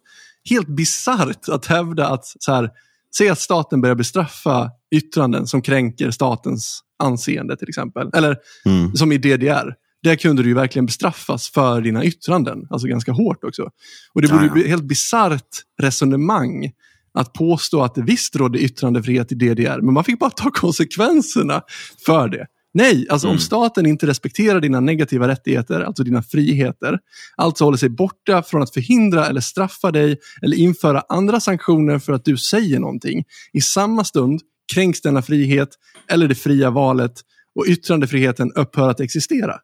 helt 0.50 0.68
bisarrt 0.68 1.48
att 1.48 1.66
hävda 1.66 2.08
att 2.08 2.26
så 2.38 2.52
här, 2.52 2.70
se 3.16 3.28
att 3.28 3.40
staten 3.40 3.80
börjar 3.80 3.94
bestraffa 3.96 4.70
yttranden 4.94 5.46
som 5.46 5.62
kränker 5.62 6.10
statens 6.10 6.80
anseende 6.98 7.56
till 7.56 7.68
exempel. 7.68 8.10
Eller 8.14 8.36
Mm. 8.66 8.96
som 8.96 9.12
i 9.12 9.18
DDR. 9.18 9.74
Där 10.02 10.16
kunde 10.16 10.42
du 10.42 10.48
ju 10.48 10.54
verkligen 10.54 10.86
bestraffas 10.86 11.48
för 11.48 11.80
dina 11.80 12.04
yttranden, 12.04 12.66
alltså 12.70 12.88
ganska 12.88 13.12
hårt 13.12 13.44
också. 13.44 13.70
Och 14.12 14.22
det 14.22 14.28
vore 14.28 14.46
ja. 14.46 14.58
ett 14.58 14.66
helt 14.66 14.84
bisarrt 14.84 15.62
resonemang 15.82 16.72
att 17.16 17.32
påstå 17.32 17.82
att 17.82 17.94
det 17.94 18.02
visst 18.02 18.36
rådde 18.36 18.58
yttrandefrihet 18.58 19.32
i 19.32 19.34
DDR, 19.34 19.80
men 19.80 19.94
man 19.94 20.04
fick 20.04 20.18
bara 20.18 20.30
ta 20.30 20.50
konsekvenserna 20.54 21.62
för 22.06 22.28
det. 22.28 22.46
Nej, 22.74 23.06
alltså 23.10 23.26
om 23.26 23.30
Mm. 23.32 23.40
staten 23.40 23.86
inte 23.86 24.06
respekterar 24.06 24.60
dina 24.60 24.80
negativa 24.80 25.28
rättigheter, 25.28 25.80
alltså 25.80 26.02
dina 26.02 26.22
friheter, 26.22 26.98
alltså 27.36 27.64
håller 27.64 27.78
sig 27.78 27.88
borta 27.88 28.42
från 28.42 28.62
att 28.62 28.74
förhindra 28.74 29.26
eller 29.26 29.40
straffa 29.40 29.90
dig 29.90 30.18
eller 30.42 30.56
införa 30.56 31.02
andra 31.08 31.40
sanktioner 31.40 31.98
för 31.98 32.12
att 32.12 32.24
du 32.24 32.36
säger 32.36 32.78
någonting, 32.80 33.24
i 33.52 33.60
samma 33.60 34.04
stund 34.04 34.40
kränks 34.74 35.00
denna 35.00 35.22
frihet 35.22 35.68
eller 36.08 36.28
det 36.28 36.34
fria 36.34 36.70
valet 36.70 37.12
och 37.54 37.64
yttrandefriheten 37.68 38.52
upphör 38.52 38.90
att 38.90 39.00
existera. 39.00 39.54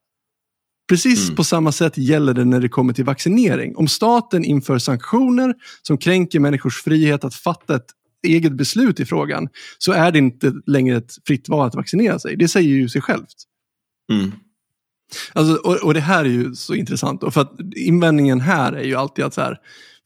Precis 0.93 1.24
Mm. 1.24 1.36
på 1.36 1.45
samma 1.45 1.72
sätt 1.72 1.99
gäller 1.99 2.34
det 2.34 2.45
när 2.45 2.61
det 2.61 2.68
kommer 2.68 2.93
till 2.93 3.05
vaccinering. 3.05 3.76
Om 3.76 3.88
staten 3.88 4.45
inför 4.45 4.78
sanktioner 4.78 5.55
som 5.82 5.99
kränker 5.99 6.40
människors 6.40 6.82
frihet 6.82 7.24
att 7.24 7.34
fatta 7.34 7.76
ett 7.76 7.86
eget 8.26 8.53
beslut 8.53 9.01
i 9.01 9.05
frågan 9.05 9.49
så 9.78 9.93
är 9.93 10.12
det 10.12 10.18
inte 10.18 10.53
längre 10.66 10.97
ett 10.97 11.12
fritt 11.26 11.49
val 11.49 11.66
att 11.66 11.74
vaccinera 11.74 12.18
sig. 12.18 12.36
Det 12.36 12.49
säger 12.49 12.68
ju 12.68 12.88
sig 12.88 13.01
självt. 13.03 13.34
Mm. 14.12 14.32
Alltså, 15.32 15.55
och, 15.55 15.76
och 15.76 15.95
det 15.95 16.01
här 16.01 16.24
är 16.24 16.28
ju 16.28 16.55
så 16.55 16.74
intressant. 16.74 17.22
Och 17.22 17.34
för 17.34 17.40
att 17.40 17.53
invändningen 17.76 18.40
här 18.40 18.72
är 18.72 18.84
ju 18.84 18.95
alltid 18.95 19.24
att 19.24 19.34
så 19.34 19.40
här, 19.40 19.57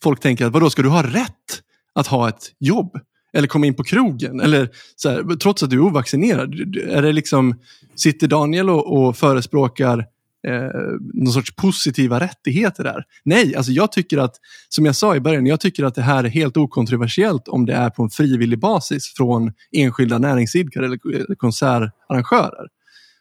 folk 0.02 0.20
tänker 0.20 0.46
att 0.46 0.52
vadå, 0.52 0.70
ska 0.70 0.82
du 0.82 0.88
ha 0.88 1.02
rätt 1.02 1.62
att 1.94 2.06
ha 2.06 2.28
ett 2.28 2.52
jobb? 2.58 2.98
Eller 3.32 3.48
komma 3.48 3.66
in 3.66 3.74
på 3.74 3.84
krogen? 3.84 4.40
Eller 4.40 4.68
så 4.96 5.10
här, 5.10 5.36
trots 5.36 5.62
att 5.62 5.70
du 5.70 5.76
är 5.76 5.80
ovaccinerad? 5.80 6.54
Är 6.88 7.02
det 7.02 7.12
liksom, 7.12 7.54
sitter 7.94 8.28
Daniel 8.28 8.70
och, 8.70 8.96
och 8.96 9.16
förespråkar 9.16 10.04
eh, 10.46 10.70
någon 11.14 11.32
sorts 11.32 11.56
positiva 11.56 12.20
rättigheter 12.20 12.84
där? 12.84 13.04
Nej, 13.24 13.56
alltså 13.56 13.72
jag 13.72 13.92
tycker 13.92 14.18
att, 14.18 14.34
som 14.68 14.86
jag 14.86 14.96
sa 14.96 15.16
i 15.16 15.20
början, 15.20 15.46
jag 15.46 15.60
tycker 15.60 15.84
att 15.84 15.94
det 15.94 16.02
här 16.02 16.24
är 16.24 16.28
helt 16.28 16.56
okontroversiellt 16.56 17.48
om 17.48 17.66
det 17.66 17.74
är 17.74 17.90
på 17.90 18.02
en 18.02 18.10
frivillig 18.10 18.58
basis 18.58 19.14
från 19.16 19.52
enskilda 19.72 20.18
näringsidkare 20.18 20.86
eller, 20.86 21.34
konsertarrangörer. 21.34 22.66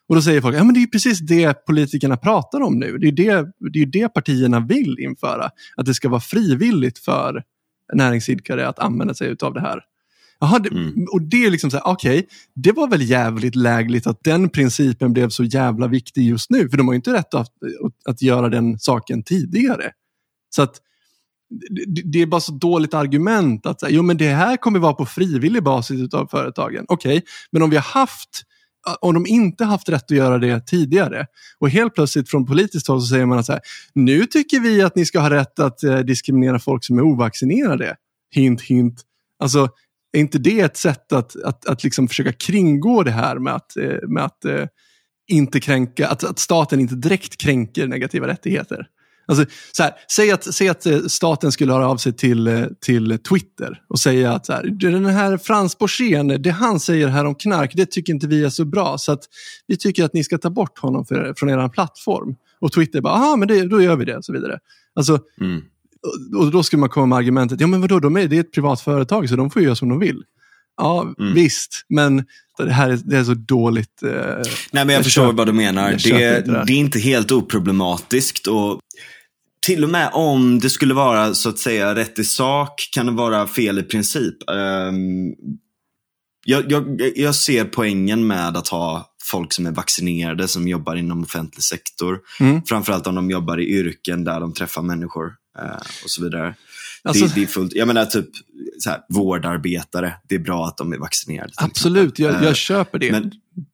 Och 0.08 0.16
då 0.16 0.22
säger 0.22 0.42
folk, 0.42 0.56
ja 0.56 0.64
men 0.64 0.74
det 0.74 0.80
är 0.80 0.82
ju 0.82 0.88
precis 0.88 1.20
det 1.20 1.66
politikerna 1.66 2.18
pratar 2.18 2.62
om 2.62 2.80
nu. 2.80 2.98
Det 2.98 3.06
är 3.06 3.10
ju 3.10 3.16
det, 3.16 3.52
det, 3.74 3.80
är 3.80 3.86
det 3.86 4.10
partierna 4.10 4.60
vill 4.60 5.00
införa. 5.00 5.50
Att 5.78 5.86
det 5.86 5.94
ska 5.94 6.10
vara 6.10 6.22
frivilligt 6.22 7.00
för 7.00 7.44
näringsidkare 7.94 8.68
att 8.68 8.80
använda 8.80 9.14
sig 9.14 9.36
av 9.42 9.54
det 9.54 9.62
här. 9.62 9.80
Jaha, 10.40 10.60
det, 10.60 10.70
Mm. 10.70 11.06
och 11.12 11.22
det 11.22 11.46
är 11.46 11.52
liksom 11.52 11.72
så 11.72 11.78
här, 11.78 11.88
okej, 11.88 12.28
det 12.56 12.72
var 12.72 12.88
väl 12.88 13.02
jävligt 13.02 13.56
lägligt 13.56 14.08
att 14.08 14.24
den 14.24 14.50
principen 14.50 15.14
blev 15.14 15.30
så 15.30 15.44
jävla 15.44 15.88
viktig 15.88 16.22
just 16.22 16.50
nu. 16.50 16.70
För 16.70 16.78
de 16.78 16.88
har 16.88 16.94
ju 16.94 16.96
inte 16.96 17.14
rätt 17.14 17.34
att, 17.34 17.52
att 18.06 18.22
göra 18.22 18.50
den 18.50 18.80
saken 18.80 19.24
tidigare. 19.24 19.92
Så 20.56 20.62
att 20.62 20.82
det, 21.78 22.02
det 22.02 22.22
är 22.22 22.26
bara 22.26 22.42
så 22.42 22.52
dåligt 22.52 22.94
argument 22.94 23.66
att 23.66 23.80
säga, 23.80 23.90
jo 23.96 24.04
men 24.04 24.18
det 24.18 24.30
här 24.30 24.58
kommer 24.58 24.80
vara 24.80 24.94
på 24.94 25.06
frivillig 25.06 25.64
basis 25.64 26.14
av 26.14 26.28
företagen. 26.28 26.86
Okej, 26.88 27.22
men 27.52 27.62
om 27.62 27.70
vi 27.70 27.76
har 27.76 27.84
haft 27.84 28.44
om 29.02 29.14
de 29.14 29.26
inte 29.28 29.66
haft 29.66 29.90
rätt 29.90 30.04
att 30.04 30.18
göra 30.18 30.38
det 30.38 30.68
tidigare 30.68 31.26
och 31.60 31.70
helt 31.70 31.96
plötsligt 31.96 32.30
från 32.30 32.46
politiskt 32.46 32.88
håll 32.88 33.02
så 33.02 33.08
säger 33.08 33.26
man 33.26 33.40
att 33.40 33.46
så 33.46 33.52
här, 33.52 33.62
nu 33.94 34.26
tycker 34.26 34.60
vi 34.60 34.82
att 34.82 34.96
ni 34.96 35.06
ska 35.06 35.20
ha 35.20 35.30
rätt 35.30 35.60
att 35.60 35.84
eh, 35.84 36.00
diskriminera 36.00 36.60
folk 36.60 36.86
som 36.86 36.98
är 36.98 37.02
ovaccinerade. 37.02 37.96
Hint, 38.32 38.62
hint. 38.62 39.02
Alltså, 39.40 39.70
är 40.16 40.20
inte 40.20 40.38
det 40.38 40.60
ett 40.60 40.78
sätt 40.78 41.12
att, 41.12 41.44
att, 41.44 41.66
att 41.66 41.84
liksom 41.84 42.08
försöka 42.08 42.32
kringgå 42.32 43.04
det 43.04 43.12
här 43.12 43.40
med 43.40 43.56
att, 43.56 43.78
eh, 43.78 44.08
med 44.08 44.24
att 44.24 44.46
eh, 44.46 44.66
inte 45.28 45.60
kränka, 45.60 46.08
att, 46.08 46.24
att 46.24 46.40
staten 46.40 46.80
inte 46.80 46.96
direkt 46.96 47.38
kränker 47.38 47.88
negativa 47.88 48.28
rättigheter? 48.28 48.88
Alltså, 49.28 49.46
så 49.72 49.84
här, 49.84 49.94
säg, 50.12 50.32
att, 50.32 50.54
säg 50.54 50.70
att 50.70 50.86
eh, 50.86 51.00
staten 51.00 51.52
skulle 51.52 51.74
höra 51.74 51.88
av 51.88 51.98
sig 51.98 52.14
till, 52.14 52.70
till 52.82 53.20
Twitter 53.30 53.82
och 53.90 54.00
säga 54.00 54.34
att 54.34 54.46
så 54.46 54.54
här, 54.54 54.64
den 54.64 55.06
här 55.06 55.38
Frans 55.38 55.78
Borssén, 55.78 56.42
det 56.42 56.52
han 56.52 56.80
säger 56.80 57.08
här 57.08 57.26
om 57.26 57.36
knark, 57.36 57.72
det 57.76 57.92
tycker 57.92 58.14
inte 58.14 58.28
vi 58.28 58.44
är 58.44 58.50
så 58.50 58.66
bra. 58.66 58.98
Så 58.98 59.12
att 59.12 59.24
vi 59.68 59.78
tycker 59.78 60.06
att 60.06 60.14
ni 60.14 60.24
ska 60.24 60.38
ta 60.38 60.50
bort 60.50 60.80
honom 60.80 61.06
för, 61.06 61.34
från 61.38 61.50
er 61.50 61.70
plattform. 61.70 62.36
Och 62.60 62.72
Twitter 62.72 63.02
bara, 63.02 63.36
men 63.36 63.48
det, 63.48 63.68
då 63.68 63.82
gör 63.82 63.96
vi 63.96 64.06
det. 64.06 64.18
Och 64.18 64.26
så 64.26 64.34
vidare. 64.34 64.60
Alltså, 64.96 65.20
Mm 65.42 65.62
och- 66.36 66.52
då 66.52 66.64
skulle 66.64 66.80
man 66.80 66.90
komma 66.90 67.06
med 67.06 67.18
argumentet, 67.18 67.62
ja 67.62 67.68
men 67.68 67.82
vadå, 67.82 68.00
de 68.00 68.18
är, 68.18 68.28
det 68.28 68.36
är 68.36 68.40
ett 68.40 68.52
privat 68.54 68.82
företag 68.82 69.30
så 69.30 69.36
de 69.36 69.50
får 69.52 69.62
göra 69.62 69.76
som 69.76 69.90
de 69.90 70.00
vill. 70.00 70.24
Ja, 70.78 71.14
Mm. 71.20 71.34
visst, 71.34 71.86
men 71.90 72.26
det 72.58 72.72
här 72.72 72.90
är, 72.90 73.00
det 73.06 73.18
är 73.18 73.24
så 73.24 73.34
dåligt. 73.34 74.04
Eh, 74.04 74.10
Nej, 74.72 74.86
men 74.86 74.90
jag, 74.90 75.04
förstår 75.04 75.22
köper- 75.24 75.38
vad 75.38 75.48
du 75.48 75.54
menar. 75.54 75.92
Det, 75.92 76.10
det 76.46 76.64
det 76.68 76.74
är 76.74 76.78
inte 76.78 77.00
helt 77.00 77.32
oproblematiskt. 77.32 78.48
Och 78.48 78.80
till 79.66 79.84
och 79.84 79.90
med 79.90 80.10
om 80.14 80.60
det 80.60 80.70
skulle 80.70 80.94
vara 80.94 81.34
så 81.34 81.50
att 81.50 81.60
säga 81.60 81.96
rätt 81.96 82.20
i 82.20 82.24
sak 82.24 82.90
kan 82.94 83.06
det 83.06 83.12
vara 83.12 83.48
fel 83.48 83.80
i 83.80 83.84
princip. 83.84 84.50
Ehm, 84.50 85.34
jag, 86.46 86.72
jag, 86.72 87.12
jag 87.16 87.36
ser 87.36 87.66
poängen 87.66 88.28
med 88.28 88.58
att 88.58 88.68
ha 88.68 89.10
folk 89.24 89.54
som 89.54 89.66
är 89.66 89.72
vaccinerade 89.72 90.48
som 90.48 90.68
jobbar 90.68 90.96
inom 90.96 91.24
offentlig 91.24 91.64
sektor. 91.64 92.20
Mm. 92.40 92.62
Framförallt 92.66 93.08
om 93.08 93.16
de 93.16 93.30
jobbar 93.32 93.58
i 93.60 93.66
yrken 93.70 94.24
där 94.24 94.40
de 94.40 94.54
träffar 94.54 94.82
människor 94.82 95.32
och 96.04 96.10
så 96.10 96.24
vidare. 96.24 96.56
Alltså- 97.04 97.26
det, 97.26 97.36
det 97.36 97.44
är 97.44 97.48
fullt, 97.48 97.74
jag 97.74 97.88
menar 97.88 98.06
typ 98.06 98.30
så 98.80 98.90
här, 98.90 99.02
vårdarbetare, 99.10 100.14
det 100.30 100.36
är 100.36 100.40
bra 100.40 100.66
att 100.68 100.78
de 100.78 100.94
är 100.94 100.98
vaccinerade. 100.98 101.54
absolut, 101.56 102.20
jag, 102.20 102.34
jag 102.34 102.44
Eh, 102.44 102.54
köper 102.54 103.00
det. 103.00 103.12
men, 103.12 103.32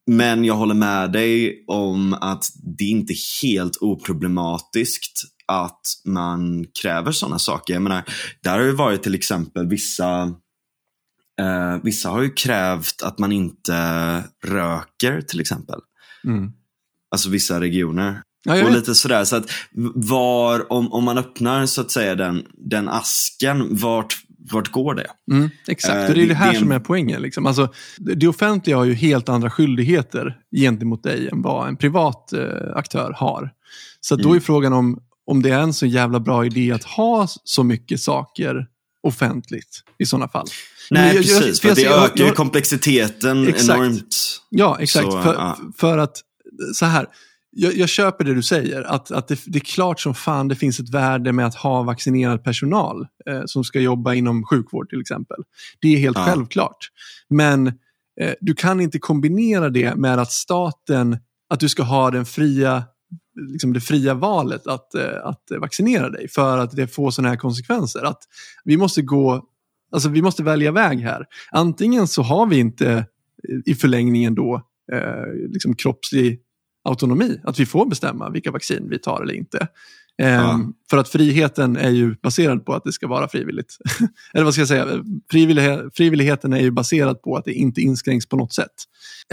men 0.07 0.45
jag 0.45 0.53
håller 0.55 0.73
med 0.75 1.11
dig 1.11 1.63
om 1.67 2.13
att 2.13 2.45
det 2.77 2.84
är 2.84 2.89
inte 2.89 3.13
helt 3.43 3.77
oproblematiskt 3.82 5.21
att 5.45 5.82
man 6.05 6.65
kräver 6.82 7.11
sådana 7.11 7.39
saker. 7.39 7.73
Jag 7.73 7.82
menar, 7.84 8.03
där 8.43 8.51
har 8.59 8.65
ju 8.65 8.71
varit 8.71 9.03
till 9.03 9.15
exempel 9.15 9.67
vissa 9.67 10.21
eh, 11.41 11.77
Vissa 11.84 12.09
har 12.09 12.21
ju 12.21 12.29
krävt 12.34 13.01
att 13.01 13.19
man 13.19 13.32
inte 13.32 13.73
röker 14.45 15.21
till 15.21 15.39
exempel. 15.41 15.79
Mm. 16.23 16.51
Alltså 17.11 17.29
vissa 17.29 17.59
regioner. 17.59 18.21
Ja, 18.43 18.57
jag 18.57 18.65
Och 18.67 18.71
lite 18.73 18.95
sådär, 18.95 19.23
så 19.23 19.35
att 19.35 19.45
var, 19.95 20.71
om, 20.71 20.93
om 20.93 21.03
man 21.03 21.17
öppnar 21.17 21.65
så 21.65 21.81
att 21.81 21.91
säga 21.91 22.15
den, 22.15 22.45
den 22.53 22.89
asken, 22.89 23.67
vart, 23.77 24.13
vart 24.51 24.71
går 24.71 24.95
det? 24.95 25.07
Mm, 25.31 25.49
exakt, 25.67 25.95
Eh, 25.95 26.05
och 26.07 26.13
det 26.13 26.19
är 26.21 26.23
det 26.23 26.27
det- 26.27 26.33
här 26.35 26.53
det 26.53 26.59
som 26.59 26.71
är 26.71 26.79
poängen. 26.79 27.21
Liksom. 27.21 27.45
Alltså, 27.45 27.73
det, 27.97 28.27
offentliga 28.27 28.77
har 28.77 28.85
ju 28.85 28.93
helt 28.93 29.29
andra 29.29 29.49
skyldigheter 29.49 30.37
gentemot 30.55 31.03
dig 31.03 31.27
än 31.29 31.41
vad 31.41 31.67
en 31.67 31.77
privat 31.77 32.33
eh, 32.33 32.39
aktör 32.75 33.13
har. 33.17 33.51
Så 34.01 34.15
då 34.15 34.29
är 34.29 34.31
Mm. 34.31 34.41
frågan 34.41 34.73
om, 34.73 34.99
om 35.25 35.41
det 35.41 35.49
är 35.49 35.59
en 35.59 35.73
så 35.73 35.85
jävla 35.85 36.19
bra 36.19 36.45
idé 36.45 36.71
att 36.71 36.83
ha 36.83 37.27
så 37.43 37.63
mycket 37.63 38.01
saker 38.01 38.65
offentligt 39.03 39.83
i 39.99 40.05
sådana 40.05 40.27
fall. 40.27 40.47
Nej, 40.91 41.15
jag- 41.15 41.23
jag- 41.23 41.41
precis. 41.41 41.59
för 41.61 41.67
för 41.67 41.67
jag 41.67 41.77
det 41.77 41.81
jag- 41.95 42.05
ökar 42.05 42.17
ju 42.19 42.25
jag- 42.25 42.35
komplexiteten 42.35 43.47
Exakt. 43.47 43.69
enormt. 43.79 44.15
Ja, 44.49 44.77
exakt. 44.79 45.05
Så, 45.05 45.21
för, 45.21 45.33
ja. 45.33 45.57
för 45.77 45.97
att, 45.97 46.17
så 46.73 46.85
här, 46.85 47.07
jag, 47.52 47.74
jag 47.74 47.89
köper 47.89 48.24
det 48.24 48.34
du 48.34 48.43
säger, 48.43 48.82
att, 48.84 49.12
att 49.12 49.28
det, 49.28 49.39
det 49.47 49.58
är 49.58 49.64
klart 49.64 49.99
som 49.99 50.16
fan 50.16 50.47
det 50.47 50.56
finns 50.56 50.80
ett 50.80 50.89
värde 50.89 51.32
med 51.34 51.45
att 51.45 51.56
ha 51.56 51.84
vaccinerad 51.84 52.43
personal 52.43 53.08
eh, 53.30 53.41
som 53.45 53.64
ska 53.64 53.80
jobba 53.80 54.14
inom 54.14 54.43
sjukvård 54.43 54.89
till 54.89 55.02
exempel. 55.02 55.38
Det 55.82 55.88
är 55.88 55.97
helt 55.97 56.18
Ja. 56.18 56.26
självklart. 56.26 56.89
Men 57.30 57.68
eh, 58.22 58.34
du 58.41 58.54
kan 58.54 58.82
inte 58.82 58.99
kombinera 58.99 59.70
det 59.70 59.95
med 59.95 60.20
att 60.20 60.32
staten, 60.32 61.18
att 61.49 61.60
du 61.60 61.70
ska 61.70 61.84
ha 61.84 62.12
den 62.12 62.26
fria 62.26 62.84
liksom 63.52 63.74
det 63.74 63.82
fria 63.82 64.14
valet 64.14 64.68
att, 64.68 64.95
eh, 64.95 65.24
att 65.26 65.43
vaccinera 65.62 66.10
dig 66.10 66.28
för 66.28 66.58
att 66.58 66.72
det 66.72 66.88
får 66.88 67.12
sådana 67.12 67.30
här 67.30 67.36
konsekvenser. 67.38 68.04
Att 68.04 68.24
vi 68.64 68.78
måste 68.78 69.02
gå, 69.02 69.45
alltså 69.91 70.10
vi 70.10 70.22
måste 70.22 70.43
välja 70.43 70.72
väg 70.72 70.99
här. 70.99 71.26
Antingen 71.52 72.08
så 72.08 72.22
har 72.22 72.45
vi 72.45 72.58
inte 72.60 72.91
eh, 72.91 73.04
i 73.66 73.76
förlängningen 73.76 74.36
då 74.36 74.62
eh, 74.93 75.34
liksom 75.49 75.76
kroppslig 75.76 76.39
autonomi, 76.84 77.39
att 77.43 77.59
vi 77.59 77.65
får 77.65 77.86
bestämma 77.86 78.29
vilka 78.29 78.51
vaccin 78.51 78.88
vi 78.89 78.99
tar 78.99 79.21
eller 79.21 79.34
inte. 79.34 79.67
Ja. 80.15 80.59
För 80.89 80.97
att 80.97 81.09
friheten 81.09 81.77
är 81.77 81.89
ju 81.89 82.15
baserad 82.23 82.65
på 82.65 82.73
att 82.73 82.84
det 82.84 82.91
ska 82.91 83.07
vara 83.07 83.27
frivilligt. 83.27 83.77
eller 84.34 84.43
vad 84.43 84.53
ska 84.53 84.61
jag 84.61 84.67
säga? 84.67 84.88
Frivillighet, 85.32 85.82
frivilligheten 85.93 86.53
är 86.53 86.59
ju 86.59 86.71
baserad 86.71 87.21
på 87.21 87.36
att 87.36 87.45
det 87.45 87.53
inte 87.53 87.82
inskränks 87.82 88.25
på 88.25 88.36
något 88.36 88.53
sätt. 88.53 88.71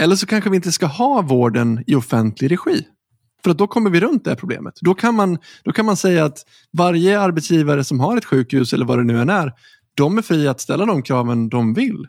Eller 0.01 0.15
så 0.15 0.25
kanske 0.25 0.49
vi 0.49 0.55
inte 0.55 0.71
ska 0.71 0.85
ha 0.85 1.21
vården 1.21 1.83
i 1.87 1.95
offentlig 1.95 2.51
regi. 2.51 2.85
För 3.43 3.51
att 3.51 3.57
då 3.57 3.67
kommer 3.67 3.89
vi 3.89 3.99
runt 3.99 4.23
det 4.23 4.29
här 4.29 4.37
problemet. 4.37 4.73
Då 4.81 4.93
kan, 4.93 5.15
man, 5.15 5.37
då 5.63 5.71
kan 5.71 5.85
man 5.85 5.97
säga 5.97 6.25
att 6.25 6.37
varje 6.77 7.19
arbetsgivare 7.19 7.83
som 7.83 7.99
har 7.99 8.17
ett 8.17 8.25
sjukhus 8.25 8.73
eller 8.73 8.85
vad 8.85 8.97
det 8.97 9.03
nu 9.03 9.21
än 9.21 9.29
är, 9.29 9.53
de 9.95 10.17
är 10.17 10.21
fria 10.21 10.51
att 10.51 10.61
ställa 10.61 10.85
de 10.85 11.01
kraven 11.03 11.49
de 11.49 11.73
vill. 11.73 12.07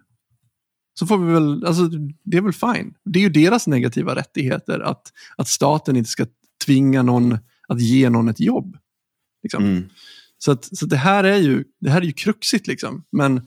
Så 0.95 1.07
får 1.07 1.19
vi 1.19 1.33
väl, 1.33 1.67
alltså 1.67 1.89
det 2.25 2.37
är 2.37 2.41
väl 2.41 2.53
fine. 2.53 2.95
Det 3.05 3.19
är 3.19 3.23
ju 3.23 3.29
deras 3.29 3.67
negativa 3.67 4.15
rättigheter 4.15 4.81
att, 4.81 5.13
att 5.37 5.49
staten 5.49 5.97
inte 5.97 6.11
ska 6.11 6.27
tvinga 6.67 7.03
någon 7.03 7.39
att 7.69 7.81
ge 7.81 8.11
någon 8.11 8.29
ett 8.29 8.41
jobb. 8.41 8.77
Liksom. 9.43 9.65
Mm. 9.65 9.89
Så, 10.39 10.53
att, 10.53 10.77
så 10.79 10.87
det, 10.87 10.97
här 10.97 11.25
är 11.25 11.37
ju, 11.37 11.65
det 11.81 11.91
här 11.91 12.01
är 12.01 12.07
ju 12.07 12.13
kruxigt 12.13 12.67
liksom. 12.67 13.05
Men 13.13 13.47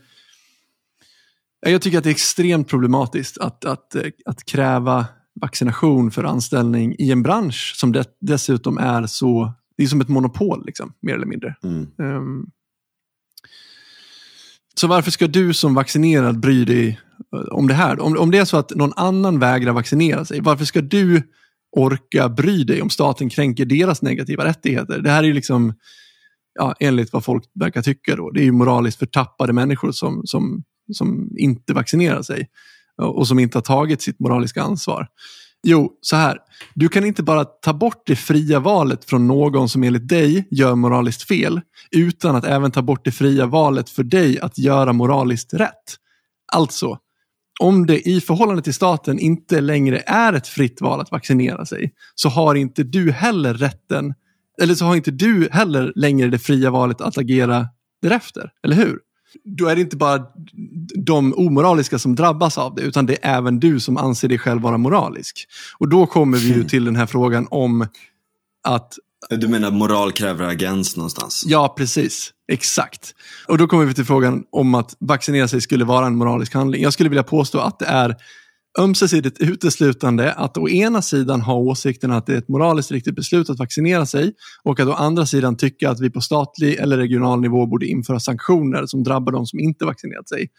jag 1.59 1.81
tycker 1.81 1.97
att 1.97 2.03
det 2.03 2.09
är 2.09 2.11
extremt 2.11 2.67
problematiskt 2.67 3.37
att, 3.37 3.65
att, 3.65 3.95
att 4.25 4.45
kräva 4.45 5.05
vaccination 5.41 6.11
för 6.11 6.23
anställning 6.23 6.95
i 6.99 7.11
en 7.11 7.23
bransch 7.23 7.73
som 7.75 7.91
det, 7.91 8.05
dessutom 8.21 8.77
är 8.77 9.05
så, 9.05 9.53
det 9.77 9.83
är 9.83 9.87
som 9.87 10.01
ett 10.01 10.09
monopol 10.09 10.65
liksom, 10.65 10.93
mer 11.01 11.15
eller 11.15 11.25
mindre. 11.25 11.55
Mm. 11.63 11.87
Um, 11.97 12.51
så 14.79 14.87
varför 14.87 15.11
ska 15.11 15.27
du 15.27 15.53
som 15.53 15.73
vaccinerad 15.73 16.39
bry 16.39 16.65
dig 16.65 16.99
eh, 17.35 17.39
om 17.39 17.67
det 17.67 17.73
här? 17.73 17.99
Om, 17.99 18.17
om 18.17 18.31
det 18.31 18.37
är 18.37 18.45
så 18.45 18.57
att 18.57 18.69
någon 18.75 18.93
annan 18.95 19.39
vägrar 19.39 19.73
vaccinera 19.73 20.25
sig, 20.25 20.41
varför 20.41 20.65
ska 20.65 20.81
du 20.81 21.21
orka 21.75 22.29
bry 22.29 22.63
dig 22.63 22.81
om 22.81 22.89
staten 22.89 23.29
kränker 23.29 23.65
deras 23.65 24.01
negativa 24.01 24.45
rättigheter? 24.45 24.99
Det 24.99 25.09
här 25.09 25.23
är 25.23 25.27
ju 25.27 25.33
liksom, 25.33 25.73
ja, 26.59 26.75
enligt 26.79 27.13
vad 27.13 27.25
folk 27.25 27.43
verkar 27.59 27.81
tycka, 27.81 28.15
då, 28.15 28.31
det 28.31 28.41
är 28.41 28.45
ju 28.45 28.51
moraliskt 28.51 28.99
förtappade 28.99 29.53
människor 29.53 29.91
som, 29.91 30.21
som, 30.25 30.63
som 30.93 31.29
inte 31.37 31.73
vaccinerar 31.73 32.21
sig 32.21 32.49
eh, 33.01 33.07
och 33.07 33.27
som 33.27 33.39
inte 33.39 33.57
har 33.57 33.63
tagit 33.63 34.01
sitt 34.01 34.19
moraliska 34.19 34.61
ansvar. 34.61 35.07
Jo, 35.63 35.91
så 36.01 36.15
här. 36.15 36.37
Du 36.73 36.89
kan 36.89 37.05
inte 37.05 37.23
bara 37.23 37.45
ta 37.45 37.73
bort 37.73 38.03
det 38.05 38.15
fria 38.15 38.59
valet 38.59 39.05
från 39.05 39.27
någon 39.27 39.69
som 39.69 39.83
enligt 39.83 40.07
dig 40.07 40.47
gör 40.51 40.75
moraliskt 40.75 41.23
fel 41.23 41.61
utan 41.91 42.35
att 42.35 42.45
även 42.45 42.71
ta 42.71 42.81
bort 42.81 43.05
det 43.05 43.11
fria 43.11 43.45
valet 43.45 43.89
för 43.89 44.03
dig 44.03 44.39
att 44.39 44.57
göra 44.57 44.93
moraliskt 44.93 45.53
rätt. 45.53 45.97
Alltså, 46.53 46.97
om 47.59 47.85
det 47.85 48.09
i 48.09 48.21
förhållande 48.21 48.61
till 48.61 48.73
staten 48.73 49.19
inte 49.19 49.61
längre 49.61 50.03
är 50.05 50.33
ett 50.33 50.47
fritt 50.47 50.81
val 50.81 51.01
att 51.01 51.11
vaccinera 51.11 51.65
sig 51.65 51.93
så 52.15 52.29
har 52.29 52.55
inte 52.55 52.83
du 52.83 53.11
heller 53.11 53.53
rätten, 53.53 54.13
eller 54.61 54.75
så 54.75 54.85
har 54.85 54.95
inte 54.95 55.11
du 55.11 55.49
heller 55.51 55.93
längre 55.95 56.29
det 56.29 56.39
fria 56.39 56.71
valet 56.71 57.01
att 57.01 57.17
agera 57.17 57.67
därefter, 58.01 58.51
eller 58.63 58.75
hur? 58.75 58.99
Då 59.57 59.67
är 59.67 59.75
det 59.75 59.81
inte 59.81 59.97
bara 59.97 60.21
de 61.05 61.33
omoraliska 61.33 61.99
som 61.99 62.15
drabbas 62.15 62.57
av 62.57 62.75
det, 62.75 62.81
utan 62.81 63.05
det 63.05 63.25
är 63.25 63.37
även 63.37 63.59
du 63.59 63.79
som 63.79 63.97
anser 63.97 64.27
dig 64.27 64.39
själv 64.39 64.61
vara 64.61 64.77
moralisk. 64.77 65.47
Och 65.77 65.89
då 65.89 66.05
kommer 66.05 66.37
vi 66.37 66.47
ju 66.47 66.53
hmm. 66.53 66.67
till 66.67 66.85
den 66.85 66.95
här 66.95 67.05
frågan 67.05 67.47
om 67.51 67.87
att... 68.63 68.93
Du 69.29 69.47
menar 69.47 69.71
moral 69.71 70.11
kräver 70.11 70.45
agens 70.45 70.97
någonstans? 70.97 71.43
Ja, 71.47 71.73
precis. 71.77 72.31
Exakt. 72.51 73.15
Och 73.47 73.57
då 73.57 73.67
kommer 73.67 73.85
vi 73.85 73.93
till 73.93 74.05
frågan 74.05 74.43
om 74.51 74.75
att 74.75 74.95
vaccinera 74.99 75.47
sig 75.47 75.61
skulle 75.61 75.85
vara 75.85 76.05
en 76.05 76.15
moralisk 76.15 76.53
handling. 76.53 76.83
Jag 76.83 76.93
skulle 76.93 77.09
vilja 77.09 77.23
påstå 77.23 77.59
att 77.59 77.79
det 77.79 77.85
är 77.85 78.15
ömsesidigt 78.79 79.41
uteslutande 79.41 80.33
att 80.33 80.57
å 80.57 80.69
ena 80.69 81.01
sidan 81.01 81.41
ha 81.41 81.55
åsikten 81.55 82.11
att 82.11 82.25
det 82.25 82.33
är 82.33 82.37
ett 82.37 82.47
moraliskt 82.47 82.91
riktigt 82.91 83.15
beslut 83.15 83.49
att 83.49 83.59
vaccinera 83.59 84.05
sig 84.05 84.33
och 84.63 84.79
att 84.79 84.87
å 84.87 84.93
andra 84.93 85.25
sidan 85.25 85.57
tycka 85.57 85.89
att 85.89 85.99
vi 85.99 86.09
på 86.09 86.21
statlig 86.21 86.75
eller 86.75 86.97
regional 86.97 87.41
nivå 87.41 87.65
borde 87.65 87.85
införa 87.85 88.19
sanktioner 88.19 88.85
som 88.85 89.03
drabbar 89.03 89.31
de 89.31 89.45
som 89.45 89.59
inte 89.59 89.85
vaccinerat 89.85 90.29
sig. 90.29 90.49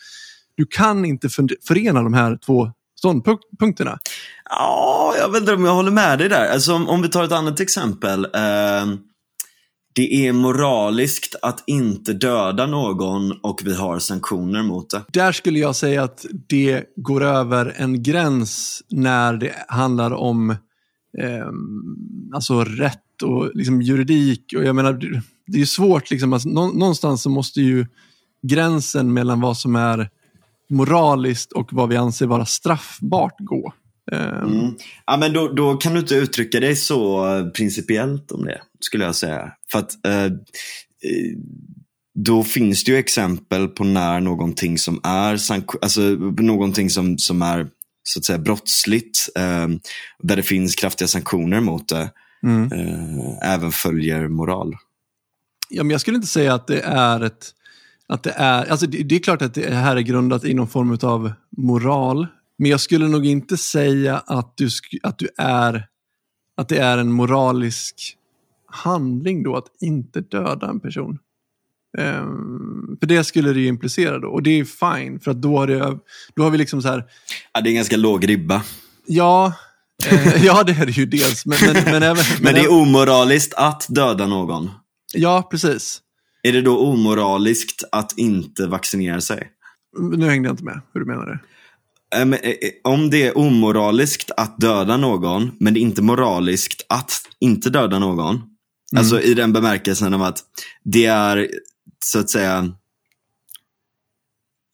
Du 0.56 0.66
kan 0.66 1.04
inte 1.04 1.28
förena 1.68 2.02
de 2.02 2.14
här 2.14 2.38
två 2.46 2.72
ståndpunkterna. 2.98 3.98
Ja, 4.50 5.14
jag 5.18 5.32
vet 5.32 5.40
inte 5.40 5.54
om 5.54 5.64
jag 5.64 5.74
håller 5.74 5.90
med 5.90 6.18
dig 6.18 6.28
där. 6.28 6.52
Alltså, 6.52 6.74
om, 6.74 6.88
om 6.88 7.02
vi 7.02 7.08
tar 7.08 7.24
ett 7.24 7.32
annat 7.32 7.60
exempel. 7.60 8.24
Eh 8.24 8.84
det 9.94 10.26
är 10.26 10.32
moraliskt 10.32 11.34
att 11.42 11.64
inte 11.66 12.12
döda 12.12 12.66
någon 12.66 13.32
och 13.42 13.60
vi 13.64 13.74
har 13.74 13.98
sanktioner 13.98 14.62
mot 14.62 14.90
det. 14.90 15.04
Där 15.08 15.32
skulle 15.32 15.58
jag 15.58 15.76
säga 15.76 16.02
att 16.02 16.26
det 16.48 16.84
går 16.96 17.24
över 17.24 17.74
en 17.76 18.02
gräns 18.02 18.82
när 18.90 19.32
det 19.32 19.54
handlar 19.68 20.10
om 20.10 20.50
eh, 21.18 21.48
alltså 22.34 22.64
rätt 22.64 23.22
och 23.22 23.50
liksom 23.54 23.82
juridik. 23.82 24.54
Och 24.56 24.64
jag 24.64 24.76
menar, 24.76 25.22
det 25.46 25.60
är 25.60 25.64
svårt, 25.64 26.10
liksom, 26.10 26.32
alltså, 26.32 26.48
någonstans 26.48 27.22
så 27.22 27.30
måste 27.30 27.60
ju 27.60 27.86
gränsen 28.42 29.12
mellan 29.12 29.40
vad 29.40 29.56
som 29.56 29.76
är 29.76 30.10
moraliskt 30.70 31.52
och 31.52 31.72
vad 31.72 31.88
vi 31.88 31.96
anser 31.96 32.26
vara 32.26 32.46
straffbart 32.46 33.34
gå. 33.38 33.72
Ehm. 34.12 34.52
Mm. 34.52 34.74
Ja, 35.06 35.16
men 35.16 35.32
då, 35.32 35.48
då 35.48 35.76
kan 35.76 35.92
du 35.92 36.00
inte 36.00 36.14
uttrycka 36.14 36.60
dig 36.60 36.76
så 36.76 37.24
principiellt 37.54 38.32
om 38.32 38.44
det, 38.44 38.62
skulle 38.80 39.04
jag 39.04 39.14
säga. 39.14 39.52
För 39.72 39.78
att 39.78 40.06
eh, 40.06 40.32
då 42.14 42.44
finns 42.44 42.84
det 42.84 42.92
ju 42.92 42.98
exempel 42.98 43.68
på 43.68 43.84
när 43.84 44.20
någonting 44.20 44.78
som 44.78 45.00
är, 45.04 45.52
alltså, 45.82 46.00
någonting 46.38 46.90
som, 46.90 47.18
som 47.18 47.42
är 47.42 47.66
så 48.02 48.18
att 48.18 48.24
säga 48.24 48.38
brottsligt, 48.38 49.28
eh, 49.36 49.68
där 50.22 50.36
det 50.36 50.42
finns 50.42 50.74
kraftiga 50.74 51.08
sanktioner 51.08 51.60
mot 51.60 51.88
det, 51.88 52.10
mm. 52.42 52.72
eh, 52.72 53.54
även 53.54 53.72
följer 53.72 54.28
moral. 54.28 54.74
Ja, 55.68 55.82
men 55.82 55.90
jag 55.90 56.00
skulle 56.00 56.16
inte 56.16 56.28
säga 56.28 56.54
att 56.54 56.66
det 56.66 56.80
är 56.80 57.20
ett 57.20 57.54
att 58.06 58.22
det 58.22 58.32
är, 58.36 58.70
alltså 58.70 58.86
det, 58.86 59.02
det 59.02 59.14
är 59.14 59.20
klart 59.20 59.42
att 59.42 59.54
det 59.54 59.74
här 59.74 59.96
är 59.96 60.00
grundat 60.00 60.44
i 60.44 60.54
någon 60.54 60.68
form 60.68 60.98
av 61.02 61.32
moral. 61.56 62.26
Men 62.58 62.70
jag 62.70 62.80
skulle 62.80 63.08
nog 63.08 63.26
inte 63.26 63.56
säga 63.56 64.18
att, 64.18 64.56
du, 64.56 64.68
att, 65.02 65.18
du 65.18 65.28
är, 65.38 65.86
att 66.56 66.68
det 66.68 66.78
är 66.78 66.98
en 66.98 67.12
moralisk 67.12 68.16
handling 68.66 69.42
då 69.42 69.56
att 69.56 69.66
inte 69.80 70.20
döda 70.20 70.68
en 70.68 70.80
person. 70.80 71.18
Um, 71.98 72.96
för 73.00 73.06
det 73.06 73.24
skulle 73.24 73.52
det 73.52 73.60
ju 73.60 73.66
implicera 73.66 74.18
då. 74.18 74.28
Och 74.28 74.42
det 74.42 74.50
är 74.60 74.64
fine, 74.64 75.20
för 75.20 75.30
att 75.30 75.42
då 75.42 75.58
har, 75.58 75.66
det, 75.66 75.98
då 76.36 76.42
har 76.42 76.50
vi 76.50 76.58
liksom 76.58 76.82
så 76.82 76.88
här... 76.88 77.04
Ja, 77.52 77.60
det 77.60 77.68
är 77.68 77.70
en 77.70 77.76
ganska 77.76 77.96
låg 77.96 78.28
ribba. 78.28 78.62
Ja, 79.06 79.52
eh, 80.10 80.44
ja 80.44 80.62
det 80.62 80.72
är 80.72 80.86
det 80.86 80.92
ju 80.92 81.06
dels. 81.06 81.46
Men, 81.46 81.58
men, 81.66 81.84
men, 81.84 82.02
även, 82.02 82.02
men, 82.02 82.24
men 82.40 82.54
det 82.54 82.60
är 82.60 82.72
omoraliskt 82.72 83.54
att 83.54 83.86
döda 83.88 84.26
någon. 84.26 84.70
Ja, 85.14 85.48
precis. 85.50 86.00
Är 86.42 86.52
det 86.52 86.60
då 86.60 86.78
omoraliskt 86.78 87.84
att 87.92 88.18
inte 88.18 88.66
vaccinera 88.66 89.20
sig? 89.20 89.50
Nu 89.98 90.26
hängde 90.26 90.48
jag 90.48 90.52
inte 90.52 90.64
med 90.64 90.80
hur 90.92 91.00
du 91.00 91.06
menar 91.06 91.26
det. 91.26 91.38
Eh, 92.14 92.32
eh, 92.32 92.54
om 92.84 93.10
det 93.10 93.26
är 93.26 93.38
omoraliskt 93.38 94.30
att 94.36 94.58
döda 94.58 94.96
någon, 94.96 95.50
men 95.60 95.74
det 95.74 95.80
är 95.80 95.82
inte 95.82 96.02
moraliskt 96.02 96.86
att 96.88 97.12
inte 97.38 97.70
döda 97.70 97.98
någon. 97.98 98.34
Mm. 98.34 98.46
Alltså 98.96 99.20
i 99.20 99.34
den 99.34 99.52
bemärkelsen 99.52 100.14
av 100.14 100.22
att 100.22 100.38
det 100.84 101.06
är, 101.06 101.48
så 102.04 102.18
att 102.18 102.30
säga, 102.30 102.74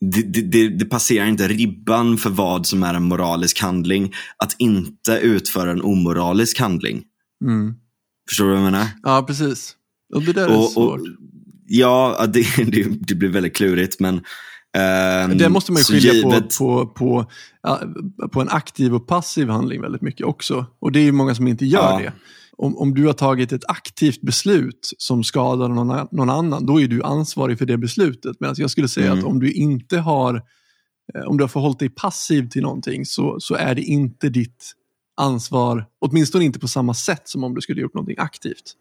det, 0.00 0.42
det, 0.42 0.68
det, 0.68 0.84
passerar 0.84 1.26
inte 1.26 1.48
ribban 1.48 2.18
för 2.18 2.30
vad 2.30 2.66
som 2.66 2.82
är 2.82 2.94
en 2.94 3.02
moralisk 3.02 3.60
handling 3.60 4.14
att 4.36 4.54
inte 4.58 5.12
utföra 5.12 5.70
en 5.70 5.82
omoralisk 5.82 6.58
handling. 6.58 7.02
Mm. 7.44 7.74
Förstår 8.28 8.44
du 8.44 8.50
vad 8.50 8.58
jag 8.58 8.64
menar? 8.64 8.86
Ja, 9.02 9.24
precis. 9.26 9.76
Och 10.14 10.22
det 10.22 10.32
där 10.32 10.48
är 10.48 10.58
och, 10.58 10.70
svårt. 10.70 11.00
Och, 11.00 11.06
ja, 11.66 12.26
det, 12.32 12.46
det, 12.56 12.82
det, 13.00 13.14
blir 13.14 13.28
väldigt 13.28 13.56
klurigt, 13.56 14.00
men 14.00 14.20
Um, 14.78 15.38
det 15.38 15.48
måste 15.48 15.72
man 15.72 15.80
ju 15.80 15.84
skilja 15.84 16.12
givet... 16.12 16.58
på, 16.58 16.86
på, 16.86 16.86
på, 16.86 18.28
på 18.28 18.40
en 18.40 18.48
aktiv 18.48 18.94
och 18.94 19.06
passiv 19.06 19.48
handling 19.48 19.80
väldigt 19.80 20.02
mycket 20.02 20.26
också. 20.26 20.66
Och 20.78 20.92
det 20.92 21.00
är 21.00 21.04
ju 21.04 21.12
många 21.12 21.34
som 21.34 21.48
inte 21.48 21.66
gör 21.66 21.80
ja. 21.80 21.98
det. 21.98 22.12
Om, 22.56 22.78
om 22.78 22.94
du 22.94 23.06
har 23.06 23.12
tagit 23.12 23.52
ett 23.52 23.64
aktivt 23.68 24.20
beslut 24.20 24.92
som 24.98 25.24
skadar 25.24 25.68
någon, 25.68 26.08
någon 26.12 26.30
annan, 26.30 26.66
då 26.66 26.80
är 26.80 26.88
du 26.88 27.02
ansvarig 27.02 27.58
för 27.58 27.66
det 27.66 27.78
beslutet. 27.78 28.36
Medan 28.40 28.54
jag 28.58 28.70
skulle 28.70 28.88
säga 28.88 29.06
mm. 29.06 29.18
att 29.18 29.24
om 29.24 29.40
du 29.40 29.52
inte 29.52 29.98
har 29.98 30.42
eh, 31.14 31.22
om 31.22 31.36
du 31.36 31.44
har 31.44 31.48
förhållit 31.48 31.78
dig 31.78 31.88
passiv 31.88 32.48
till 32.48 32.62
någonting 32.62 33.06
så, 33.06 33.40
så 33.40 33.54
är 33.54 33.74
det 33.74 33.82
inte 33.82 34.28
ditt 34.28 34.72
ansvar, 35.16 35.86
åtminstone 35.98 36.44
inte 36.44 36.58
på 36.58 36.68
samma 36.68 36.94
sätt 36.94 37.28
som 37.28 37.44
om 37.44 37.54
du 37.54 37.60
skulle 37.60 37.80
gjort 37.80 37.94
någonting 37.94 38.16
aktivt. 38.18 38.76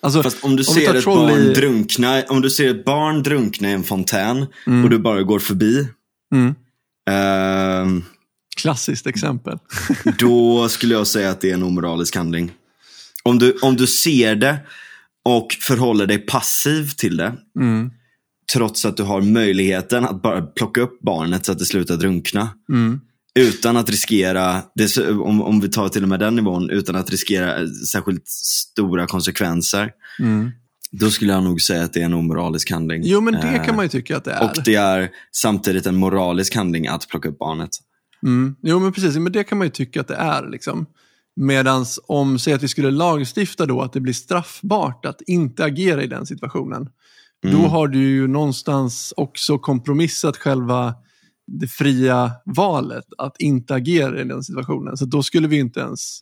Alltså, 0.00 0.22
Fast 0.22 0.44
om 0.44 0.56
du, 0.56 0.64
ser 0.64 0.94
ett 0.94 1.04
barn 1.04 1.30
i... 1.30 1.54
drunkna, 1.54 2.22
om 2.28 2.40
du 2.40 2.50
ser 2.50 2.70
ett 2.70 2.84
barn 2.84 3.22
drunkna 3.22 3.70
i 3.70 3.72
en 3.72 3.84
fontän 3.84 4.46
mm. 4.66 4.84
och 4.84 4.90
du 4.90 4.98
bara 4.98 5.22
går 5.22 5.38
förbi. 5.38 5.88
Mm. 6.34 6.54
Uh, 7.10 8.02
Klassiskt 8.56 9.06
exempel. 9.06 9.58
då 10.18 10.68
skulle 10.68 10.94
jag 10.94 11.06
säga 11.06 11.30
att 11.30 11.40
det 11.40 11.50
är 11.50 11.54
en 11.54 11.62
omoralisk 11.62 12.16
handling. 12.16 12.52
Om 13.22 13.38
du, 13.38 13.58
om 13.62 13.76
du 13.76 13.86
ser 13.86 14.34
det 14.34 14.58
och 15.24 15.56
förhåller 15.60 16.06
dig 16.06 16.18
passiv 16.18 16.90
till 16.90 17.16
det. 17.16 17.34
Mm. 17.60 17.90
Trots 18.52 18.84
att 18.84 18.96
du 18.96 19.02
har 19.02 19.20
möjligheten 19.20 20.04
att 20.04 20.22
bara 20.22 20.42
plocka 20.42 20.80
upp 20.80 21.00
barnet 21.00 21.46
så 21.46 21.52
att 21.52 21.58
det 21.58 21.64
slutar 21.64 21.96
drunkna. 21.96 22.48
Mm. 22.68 23.00
Utan 23.38 23.76
att 23.76 23.90
riskera, 23.90 24.62
om, 25.24 25.42
om 25.42 25.60
vi 25.60 25.68
tar 25.68 25.88
till 25.88 26.02
och 26.02 26.08
med 26.08 26.20
den 26.20 26.36
nivån, 26.36 26.70
utan 26.70 26.96
att 26.96 27.10
riskera 27.10 27.68
särskilt 27.92 28.28
stora 28.28 29.06
konsekvenser. 29.06 29.90
Mm. 30.20 30.50
Då 30.90 31.10
skulle 31.10 31.32
jag 31.32 31.44
nog 31.44 31.60
säga 31.60 31.84
att 31.84 31.92
det 31.92 32.00
är 32.00 32.04
en 32.04 32.14
omoralisk 32.14 32.70
handling. 32.70 33.02
Jo, 33.04 33.20
men 33.20 33.34
det 33.34 33.62
kan 33.66 33.76
man 33.76 33.84
ju 33.84 33.88
tycka 33.88 34.16
att 34.16 34.24
det 34.24 34.32
är. 34.32 34.44
Och 34.44 34.62
det 34.64 34.74
är 34.74 35.10
samtidigt 35.32 35.86
en 35.86 35.96
moralisk 35.96 36.54
handling 36.54 36.86
att 36.86 37.08
plocka 37.08 37.28
upp 37.28 37.38
barnet. 37.38 37.70
Mm. 38.22 38.56
Jo, 38.62 38.78
men 38.78 38.92
precis. 38.92 39.16
Men 39.16 39.32
det 39.32 39.44
kan 39.44 39.58
man 39.58 39.66
ju 39.66 39.70
tycka 39.70 40.00
att 40.00 40.08
det 40.08 40.14
är. 40.14 40.50
Liksom. 40.50 40.86
Medan 41.36 41.86
om, 42.06 42.38
säg 42.38 42.52
att 42.52 42.62
vi 42.62 42.68
skulle 42.68 42.90
lagstifta 42.90 43.66
då 43.66 43.80
att 43.82 43.92
det 43.92 44.00
blir 44.00 44.12
straffbart 44.12 45.06
att 45.06 45.20
inte 45.26 45.64
agera 45.64 46.02
i 46.02 46.06
den 46.06 46.26
situationen. 46.26 46.88
Mm. 47.44 47.56
Då 47.56 47.68
har 47.68 47.88
du 47.88 47.98
ju 47.98 48.26
någonstans 48.26 49.14
också 49.16 49.58
kompromissat 49.58 50.36
själva 50.36 50.94
det 51.48 51.66
fria 51.66 52.32
valet 52.44 53.04
att 53.18 53.40
inte 53.40 53.74
agera 53.74 54.20
i 54.20 54.24
den 54.24 54.42
situationen. 54.42 54.96
Så 54.96 55.04
då 55.04 55.22
skulle 55.22 55.48
vi 55.48 55.58
inte 55.58 55.80
ens 55.80 56.20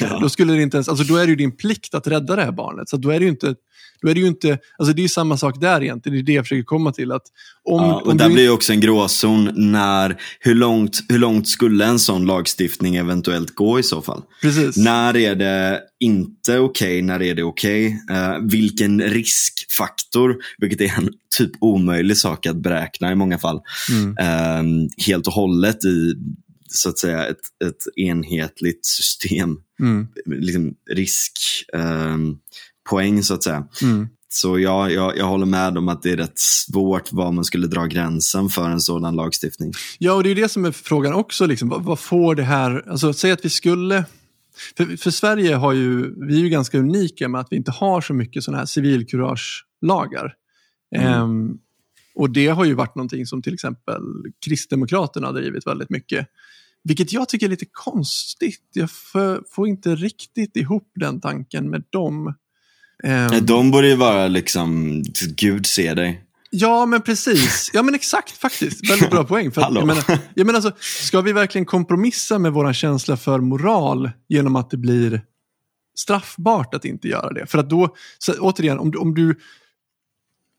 Ja. 0.00 0.18
då, 0.20 0.28
skulle 0.28 0.52
det 0.52 0.62
inte 0.62 0.76
ens, 0.76 0.88
alltså 0.88 1.04
då 1.04 1.16
är 1.16 1.26
det 1.26 1.30
ju 1.30 1.36
din 1.36 1.56
plikt 1.56 1.94
att 1.94 2.06
rädda 2.06 2.36
det 2.36 2.44
här 2.44 2.52
barnet. 2.52 2.88
Så 2.88 2.96
då 2.96 3.10
är 3.10 3.18
det 3.18 3.24
ju 3.24 3.30
inte, 3.30 3.54
då 4.02 4.08
är 4.08 4.14
det 4.14 4.20
ju 4.20 4.26
inte, 4.26 4.58
alltså 4.78 4.94
det 4.94 5.04
är 5.04 5.08
samma 5.08 5.36
sak 5.36 5.60
där 5.60 5.82
egentligen. 5.82 6.16
Det 6.16 6.20
är 6.22 6.26
det 6.26 6.32
jag 6.32 6.44
försöker 6.44 6.62
komma 6.62 6.92
till. 6.92 7.12
Att 7.12 7.22
om, 7.64 7.80
Ja, 7.80 7.94
och 7.94 8.06
om 8.10 8.16
där 8.16 8.28
du 8.28 8.34
blir 8.34 8.42
ju 8.44 8.50
också 8.50 8.72
en 8.72 8.80
gråzon 8.80 9.50
när, 9.54 10.16
hur 10.40 10.54
långt, 10.54 10.98
hur 11.08 11.18
långt 11.18 11.48
skulle 11.48 11.84
en 11.86 11.98
sån 11.98 12.26
lagstiftning 12.26 12.96
eventuellt 12.96 13.54
gå 13.54 13.78
i 13.78 13.82
så 13.82 14.02
fall? 14.02 14.22
Precis. 14.42 14.76
När 14.76 15.16
är 15.16 15.34
det 15.34 15.80
inte 16.00 16.58
okej, 16.58 17.02
när 17.02 17.22
är 17.22 17.34
det 17.34 17.42
okej? 17.42 17.86
Eh, 18.10 18.36
vilken 18.50 19.00
riskfaktor, 19.00 20.36
vilket 20.58 20.80
är 20.80 20.98
en 20.98 21.08
typ 21.38 21.50
omöjlig 21.60 22.16
sak 22.16 22.46
att 22.46 22.56
beräkna 22.62 23.12
i 23.12 23.14
många 23.14 23.38
fall, 23.38 23.60
Mm. 23.90 24.16
eh, 24.18 24.88
helt 25.06 25.26
och 25.26 25.32
hållet 25.32 25.84
i 25.84 26.14
så 26.68 26.88
att 26.88 26.98
säga 26.98 27.26
ett, 27.26 27.40
ett 27.64 27.96
enhetligt 27.96 28.86
system, 28.86 29.56
Mm. 29.80 30.08
liksom 30.26 30.74
riskpoäng 30.90 32.28
eh, 32.28 32.36
poäng, 32.90 33.22
så 33.22 33.34
att 33.34 33.42
säga. 33.42 33.68
Mm. 33.82 34.08
Så 34.28 34.58
jag, 34.58 34.92
jag, 34.92 35.16
jag 35.16 35.26
håller 35.26 35.46
med 35.46 35.78
om 35.78 35.88
att 35.88 36.02
det 36.02 36.10
är 36.10 36.16
rätt 36.16 36.38
svårt 36.38 37.12
var 37.12 37.32
man 37.32 37.44
skulle 37.44 37.66
dra 37.66 37.86
gränsen 37.86 38.48
för 38.48 38.70
en 38.70 38.80
sådan 38.80 39.16
lagstiftning. 39.16 39.72
Ja, 39.98 40.12
och 40.12 40.22
det 40.22 40.28
är 40.28 40.34
ju 40.34 40.42
det 40.42 40.48
som 40.48 40.64
är 40.64 40.72
frågan 40.72 41.12
också. 41.12 41.46
Liksom. 41.46 41.68
Vad, 41.68 41.84
vad 41.84 41.98
får 41.98 42.34
det 42.34 42.42
här... 42.42 42.84
Alltså, 42.90 43.12
säg 43.12 43.30
att 43.30 43.44
vi 43.44 43.50
skulle... 43.50 44.04
För, 44.76 44.96
för 44.96 45.10
Sverige 45.10 45.54
har 45.54 45.72
ju, 45.72 46.14
vi 46.26 46.34
är 46.34 46.40
ju 46.40 46.48
ganska 46.48 46.78
unika 46.78 47.28
med 47.28 47.40
att 47.40 47.46
vi 47.50 47.56
inte 47.56 47.70
har 47.70 48.00
så 48.00 48.14
mycket 48.14 48.44
sådana 48.44 48.58
här 48.58 48.66
civilkuragelagar. 48.66 50.34
Mm. 50.96 51.12
Ehm, 51.12 51.50
och 52.18 52.30
det 52.30 52.48
har 52.48 52.64
ju 52.64 52.74
varit 52.74 52.94
någonting 52.94 53.26
som 53.26 53.42
till 53.42 53.54
exempel 53.54 54.02
Kristdemokraterna 54.44 55.26
har 55.26 55.34
drivit 55.34 55.66
väldigt 55.66 55.90
mycket. 55.90 56.26
Vilket 56.84 57.12
jag 57.12 57.28
tycker 57.28 57.46
är 57.46 57.50
lite 57.50 57.66
konstigt. 57.72 58.70
Jag 58.72 58.90
får, 59.50 59.68
inte 59.68 59.94
riktigt 59.94 60.56
ihop 60.56 60.90
den 60.94 61.20
tanken 61.20 61.70
med 61.70 61.84
dem. 61.90 62.34
Ehm, 63.04 63.46
De 63.46 63.70
borde 63.70 63.88
ju 63.88 63.94
vara 63.94 64.28
liksom, 64.28 65.02
Gud 65.36 65.66
se 65.66 65.94
dig. 65.94 66.24
Ja, 66.50 66.86
men 66.86 67.02
precis. 67.02 67.70
Ja, 67.72 67.82
men 67.82 67.94
exakt 67.94 68.38
faktiskt. 68.38 68.90
Väldigt 68.90 69.10
bra 69.10 69.24
poäng. 69.24 69.52
För 69.52 69.62
att, 69.62 69.74
jag 69.74 69.86
menar, 69.86 70.04
jag 70.34 70.46
menar 70.46 70.56
alltså, 70.56 70.72
ska 70.80 71.20
vi 71.20 71.32
verkligen 71.32 71.64
kompromissa 71.64 72.38
med 72.38 72.52
vår 72.52 72.72
känsla 72.72 73.16
för 73.16 73.40
moral 73.40 74.10
genom 74.28 74.56
att 74.56 74.70
det 74.70 74.76
blir 74.76 75.22
straffbart 75.98 76.74
att 76.74 76.84
inte 76.84 77.08
göra 77.08 77.32
det? 77.32 77.46
För 77.46 77.58
att 77.58 77.70
då, 77.70 77.96
så, 78.18 78.32
återigen, 78.32 78.78
om 78.78 78.90
du, 78.90 78.98
om 78.98 79.14
du 79.14 79.34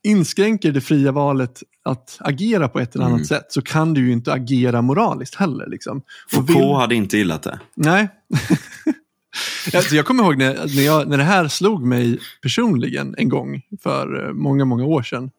inskränker 0.04 0.72
det 0.72 0.80
fria 0.80 1.12
valet 1.12 1.62
att 1.84 2.16
agera 2.20 2.68
på 2.68 2.80
ett 2.80 2.94
eller 2.94 3.04
annat 3.04 3.16
Mm. 3.16 3.24
sätt 3.24 3.46
så 3.52 3.62
kan 3.62 3.94
du 3.94 4.06
ju 4.06 4.12
inte 4.12 4.32
agera 4.32 4.82
moraliskt 4.82 5.34
heller. 5.34 5.66
Liksom. 5.66 5.98
Och 5.98 6.04
Foucault 6.30 6.58
vill- 6.58 6.74
hade 6.74 6.94
inte 6.94 7.16
gillat 7.18 7.42
det. 7.42 7.60
Nej. 7.74 8.08
alltså 9.74 9.94
jag 9.96 10.06
kommer 10.06 10.22
ihåg 10.24 10.38
när, 10.38 10.54
när, 10.76 10.82
jag, 10.82 11.08
när 11.08 11.18
det 11.18 11.24
här 11.24 11.48
slog 11.48 11.82
mig 11.86 12.18
personligen 12.42 13.14
en 13.18 13.28
gång 13.28 13.62
för 13.82 14.26
eh, 14.28 14.32
många, 14.32 14.64
många 14.64 14.84
år 14.84 15.02
sedan. 15.02 15.30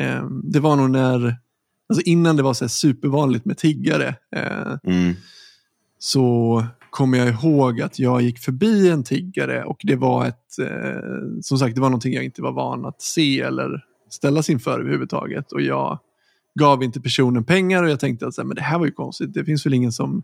Eh, 0.00 0.24
det 0.42 0.60
var 0.60 0.76
nog 0.76 0.90
när, 0.90 1.36
alltså 1.88 2.02
innan 2.04 2.36
det 2.36 2.42
var 2.42 2.54
så 2.54 2.64
här 2.64 2.68
supervanligt 2.68 3.44
med 3.44 3.58
tiggare, 3.58 4.14
eh, 4.36 4.76
Mm. 4.92 5.14
så 5.98 6.64
kommer 6.90 7.18
jag 7.18 7.28
ihåg 7.28 7.80
att 7.80 7.98
jag 7.98 8.22
gick 8.22 8.38
förbi 8.38 8.88
en 8.90 9.04
tiggare 9.04 9.64
och 9.64 9.80
det 9.82 9.96
var 9.96 10.26
ett, 10.26 10.58
eh, 10.60 11.00
som 11.42 11.58
sagt, 11.58 11.74
det 11.74 11.80
var 11.80 11.88
någonting 11.90 12.14
jag 12.14 12.24
inte 12.24 12.42
var 12.42 12.52
van 12.52 12.86
att 12.86 13.02
se 13.02 13.40
eller 13.40 13.84
ställas 14.16 14.50
inför 14.50 14.80
överhuvudtaget. 14.80 15.52
Och 15.52 15.60
jag 15.60 15.98
gav 16.58 16.82
inte 16.82 17.00
personen 17.00 17.44
pengar 17.44 17.82
och 17.82 17.90
jag 17.90 18.00
tänkte 18.00 18.26
att 18.26 18.36
men 18.36 18.54
det 18.54 18.62
här 18.62 18.78
var 18.78 18.86
ju 18.86 18.92
konstigt. 18.92 19.34
Det 19.34 19.44
finns 19.44 19.66
väl 19.66 19.74
ingen 19.74 19.92
som 19.92 20.22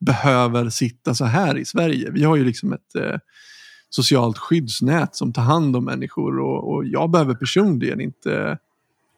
behöver 0.00 0.68
sitta 0.68 1.14
så 1.14 1.24
här 1.24 1.58
i 1.58 1.64
Sverige. 1.64 2.10
Vi 2.10 2.24
har 2.24 2.36
ju 2.36 2.44
liksom 2.44 2.72
ett 2.72 2.94
eh, 2.94 3.16
socialt 3.90 4.38
skyddsnät 4.38 5.16
som 5.16 5.32
tar 5.32 5.42
hand 5.42 5.76
om 5.76 5.84
människor 5.84 6.38
och, 6.38 6.74
och 6.74 6.84
jag 6.84 7.10
behöver 7.10 7.34
personligen 7.34 8.00
inte 8.00 8.58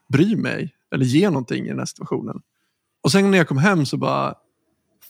bry 0.08 0.36
mig 0.36 0.74
eller 0.94 1.04
ge 1.04 1.30
någonting 1.30 1.64
i 1.64 1.68
den 1.68 1.78
här 1.78 1.86
situationen. 1.86 2.40
Och 3.02 3.12
sen 3.12 3.30
när 3.30 3.38
jag 3.38 3.48
kom 3.48 3.58
hem 3.58 3.86
så 3.86 3.96
bara, 3.96 4.34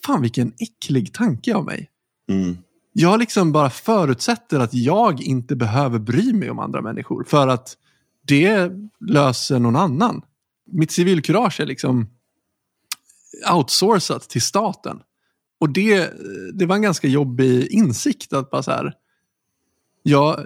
fan 0.07 0.23
vilken 0.23 0.53
äcklig 0.59 1.13
tanke 1.13 1.55
av 1.55 1.65
mig. 1.65 1.91
Mm. 2.29 2.57
Jag 2.93 3.19
liksom 3.19 3.53
bara 3.53 3.71
förutsätter 3.71 4.61
att 4.61 4.75
jag 4.75 5.21
inte 5.21 5.57
behöver 5.57 5.99
bry 5.99 6.33
mig 6.33 6.51
om 6.51 6.59
andra 6.59 6.83
människor 6.83 7.25
för 7.25 7.49
att 7.49 7.77
det 8.27 8.71
löser 9.09 9.59
någon 9.59 9.77
annan. 9.77 10.23
Mitt 10.73 10.91
civilkurage 10.93 11.61
är 11.61 11.67
liksom 11.67 12.09
outsourcat 13.53 14.29
till 14.29 14.43
staten. 14.43 14.99
Och 15.61 15.71
det, 15.73 16.11
det 16.55 16.67
var 16.67 16.77
en 16.77 16.83
ganska 16.83 17.09
jobbig 17.09 17.67
insikt 17.71 18.33
att 18.33 18.51
bara 18.51 18.63
så 18.63 18.71
här, 18.71 18.93
ja, 20.03 20.45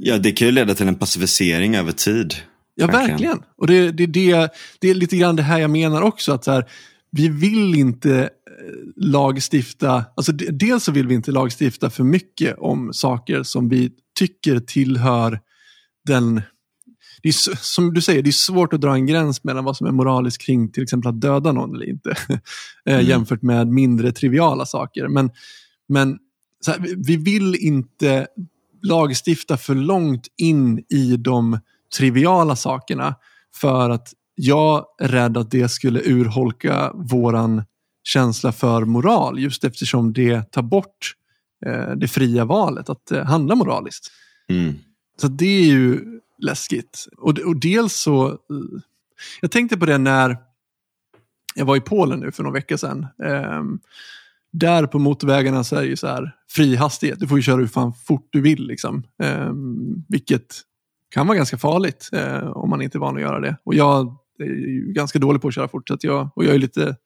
Ja, 0.00 0.18
det 0.18 0.32
kan 0.32 0.48
ju 0.48 0.52
leda 0.52 0.74
till 0.74 0.88
en 0.88 0.94
pacificering 0.94 1.76
över 1.76 1.92
tid. 1.92 2.34
Ja, 2.74 2.86
Verkligen. 2.86 3.08
verkligen. 3.10 3.38
Och 3.56 3.66
det, 3.66 3.90
det, 3.92 4.06
det, 4.06 4.52
det 4.78 4.90
är 4.90 4.94
lite 4.94 5.16
grann 5.16 5.36
det 5.36 5.42
här 5.42 5.58
jag 5.58 5.70
menar 5.70 6.02
också. 6.02 6.32
att 6.32 6.44
så 6.44 6.50
här, 6.52 6.64
Vi 7.10 7.28
vill 7.28 7.74
inte 7.74 8.20
eh, 8.20 8.28
lagstifta, 8.96 10.04
alltså 10.16 10.32
de- 10.32 10.50
dels 10.50 10.84
så 10.84 10.92
vill 10.92 11.06
vi 11.06 11.14
inte 11.14 11.32
lagstifta 11.32 11.90
för 11.90 12.04
mycket 12.04 12.58
om 12.58 12.92
saker 12.92 13.42
som 13.42 13.68
vi 13.68 13.90
tycker 14.18 14.60
tillhör 14.60 15.40
den 16.06 16.42
det 17.22 17.28
är, 17.28 17.56
som 17.56 17.94
du 17.94 18.00
säger, 18.00 18.22
det 18.22 18.30
är 18.30 18.32
svårt 18.32 18.72
att 18.72 18.80
dra 18.80 18.94
en 18.94 19.06
gräns 19.06 19.44
mellan 19.44 19.64
vad 19.64 19.76
som 19.76 19.86
är 19.86 19.90
moraliskt 19.92 20.42
kring 20.42 20.72
till 20.72 20.82
exempel 20.82 21.08
att 21.08 21.20
döda 21.20 21.52
någon 21.52 21.74
eller 21.74 21.88
inte. 21.88 22.10
eh, 22.86 22.94
Mm. 22.94 23.06
Jämfört 23.06 23.42
med 23.42 23.68
mindre 23.68 24.12
triviala 24.12 24.66
saker. 24.66 25.08
Men, 25.08 25.30
men 25.88 26.18
här, 26.66 26.78
vi- 26.78 26.94
vi 26.96 27.16
vill 27.16 27.54
inte 27.54 28.26
lagstifta 28.82 29.56
för 29.56 29.74
långt 29.74 30.26
in 30.36 30.78
i 30.88 31.16
de 31.16 31.58
triviala 31.98 32.56
sakerna 32.56 33.14
för 33.54 33.90
att 33.90 34.08
jag 34.34 34.84
är 35.00 35.08
rädd 35.08 35.36
att 35.36 35.50
det 35.50 35.68
skulle 35.68 36.00
urholka 36.04 36.92
våran 36.94 37.62
känsla 38.02 38.52
för 38.52 38.84
moral 38.84 39.38
just 39.38 39.64
eftersom 39.64 40.12
det 40.12 40.52
tar 40.52 40.62
bort 40.62 41.14
eh, 41.66 41.90
det 41.96 42.08
fria 42.08 42.44
valet 42.44 42.88
att 42.90 43.10
eh, 43.10 43.24
handla 43.24 43.54
moraliskt. 43.54 44.10
Mm. 44.50 44.74
Så 45.20 45.28
det 45.28 45.44
är 45.60 45.66
ju 45.66 46.00
läskigt. 46.40 47.06
Och, 47.16 47.38
och 47.38 47.60
dels 47.60 47.94
så, 47.94 48.28
eh, 48.28 48.36
jag 49.40 49.50
tänkte 49.50 49.78
på 49.78 49.86
det 49.86 49.98
när 49.98 50.36
jag 51.54 51.64
var 51.64 51.76
i 51.76 51.80
Polen 51.80 52.20
nu 52.20 52.32
för 52.32 52.42
några 52.42 52.54
veckor 52.54 52.76
sedan. 52.76 53.06
Um, 53.58 53.80
där 54.52 54.86
på 54.86 54.98
motorvägarna 54.98 55.64
så 55.64 55.76
är 55.76 55.80
det 55.80 55.88
ju 55.88 55.96
så 55.96 56.06
här 56.06 56.36
fri 56.48 56.76
hastighet. 56.76 57.20
Du 57.20 57.28
får 57.28 57.38
ju 57.38 57.42
köra 57.42 57.56
hur 57.56 57.66
fan 57.66 57.92
fort 57.92 58.28
du 58.30 58.40
vill. 58.40 58.66
Liksom. 58.66 59.02
Um, 59.22 60.04
vilket 60.08 60.60
kan 61.10 61.26
vara 61.26 61.36
ganska 61.36 61.58
farligt 61.58 62.10
uh, 62.14 62.50
om 62.50 62.70
man 62.70 62.82
inte 62.82 62.98
är 62.98 63.00
van 63.00 63.16
att 63.16 63.22
göra 63.22 63.40
det. 63.40 63.56
Och 63.64 63.74
jag 63.74 64.16
är 64.38 64.44
ju 64.44 64.92
ganska 64.92 65.18
dålig 65.18 65.42
på 65.42 65.48
att 65.48 65.54
köra 65.54 65.68
fort. 65.68 65.88
Så 65.88 65.94
att 65.94 66.04
jag, 66.04 66.30
och 66.34 66.44
jag 66.44 66.54
är 66.54 66.58
lite 66.58 66.96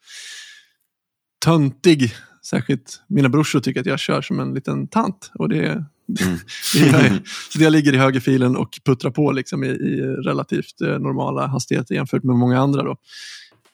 töntig. 1.45 2.12
Särskilt 2.43 3.03
mina 3.07 3.28
brorsor 3.28 3.61
tycker 3.61 3.80
att 3.80 3.87
jag 3.87 3.99
kör 3.99 4.22
som 4.22 4.41
en 4.41 4.55
liten 4.55 4.89
tant. 4.89 5.30
Och 5.35 5.49
det, 5.49 5.85
Mm. 6.20 6.38
det 6.74 6.86
jag. 7.09 7.20
Så 7.52 7.62
jag 7.62 7.72
ligger 7.72 7.92
i 7.92 7.98
högerfilen 7.98 8.57
och 8.57 8.80
puttrar 8.84 9.11
på 9.11 9.32
liksom 9.32 9.64
i, 9.64 9.68
i 9.68 10.00
relativt 10.02 10.80
eh, 10.80 10.88
normala 10.88 11.46
hastigheter 11.46 11.94
jämfört 11.94 12.22
med 12.22 12.36
många 12.36 12.61
andra. 12.61 12.82
Då. 12.82 12.96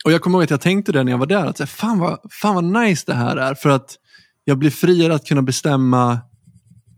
Och 0.05 0.13
jag 0.13 0.21
kommer 0.21 0.39
ihåg 0.39 0.45
att 0.45 0.51
jag 0.51 0.61
tänkte 0.61 0.93
det 0.93 1.05
när 1.05 1.13
jag 1.13 1.19
var 1.19 1.27
där, 1.27 1.47
att 1.47 1.57
så 1.57 1.63
här, 1.63 1.69
fan, 1.69 1.99
vad, 1.99 2.19
fan 2.31 2.55
vad 2.55 2.65
nice 2.65 3.05
det 3.07 3.15
här 3.15 3.37
är. 3.37 3.55
För 3.55 3.71
att 3.71 3.97
jag 4.45 4.59
blir 4.59 4.71
friare 4.71 5.15
att 5.15 5.27
kunna 5.27 5.43
bestämma 5.43 6.19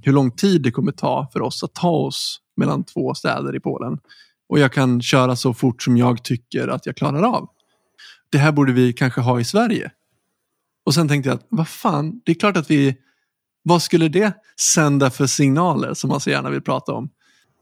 hur 0.03 0.13
lång 0.13 0.31
tid 0.31 0.63
det 0.63 0.71
kommer 0.71 0.93
ta 0.93 1.31
för 1.33 1.43
oss 1.43 1.63
att 1.63 1.75
ta 1.75 1.91
oss 1.91 2.41
mellan 2.57 2.85
två 2.85 3.15
städer 3.15 3.57
i 3.57 3.61
Polen. 3.61 3.99
Och 4.49 4.59
jag 4.59 4.73
kan 4.73 5.03
köra 5.03 5.37
så 5.37 5.55
fort 5.55 5.83
som 5.83 5.97
jag 5.97 6.25
tycker 6.25 6.69
att 6.69 6.87
jag 6.87 6.97
klarar 6.97 7.23
av. 7.23 7.49
Det 8.31 8.39
här 8.39 8.53
borde 8.53 8.73
vi 8.73 8.93
kanske 8.93 9.21
ha 9.21 9.41
i 9.41 9.45
Sverige. 9.45 9.91
Och 10.85 10.95
sen 10.95 11.09
tänkte 11.09 11.29
jag, 11.29 11.37
att, 11.37 11.47
vad 11.49 11.69
fan, 11.69 12.21
det 12.25 12.33
är 12.33 12.37
klart 12.37 12.57
att 12.57 12.71
vi 12.71 12.97
vad 13.63 13.83
skulle 13.83 14.09
det 14.09 14.33
sända 14.61 15.11
för 15.11 15.27
signaler 15.27 15.95
som 15.95 16.11
man 16.11 16.21
så 16.21 16.31
gärna 16.31 16.51
vill 16.51 16.63
prata 16.63 16.93
om? 16.93 17.09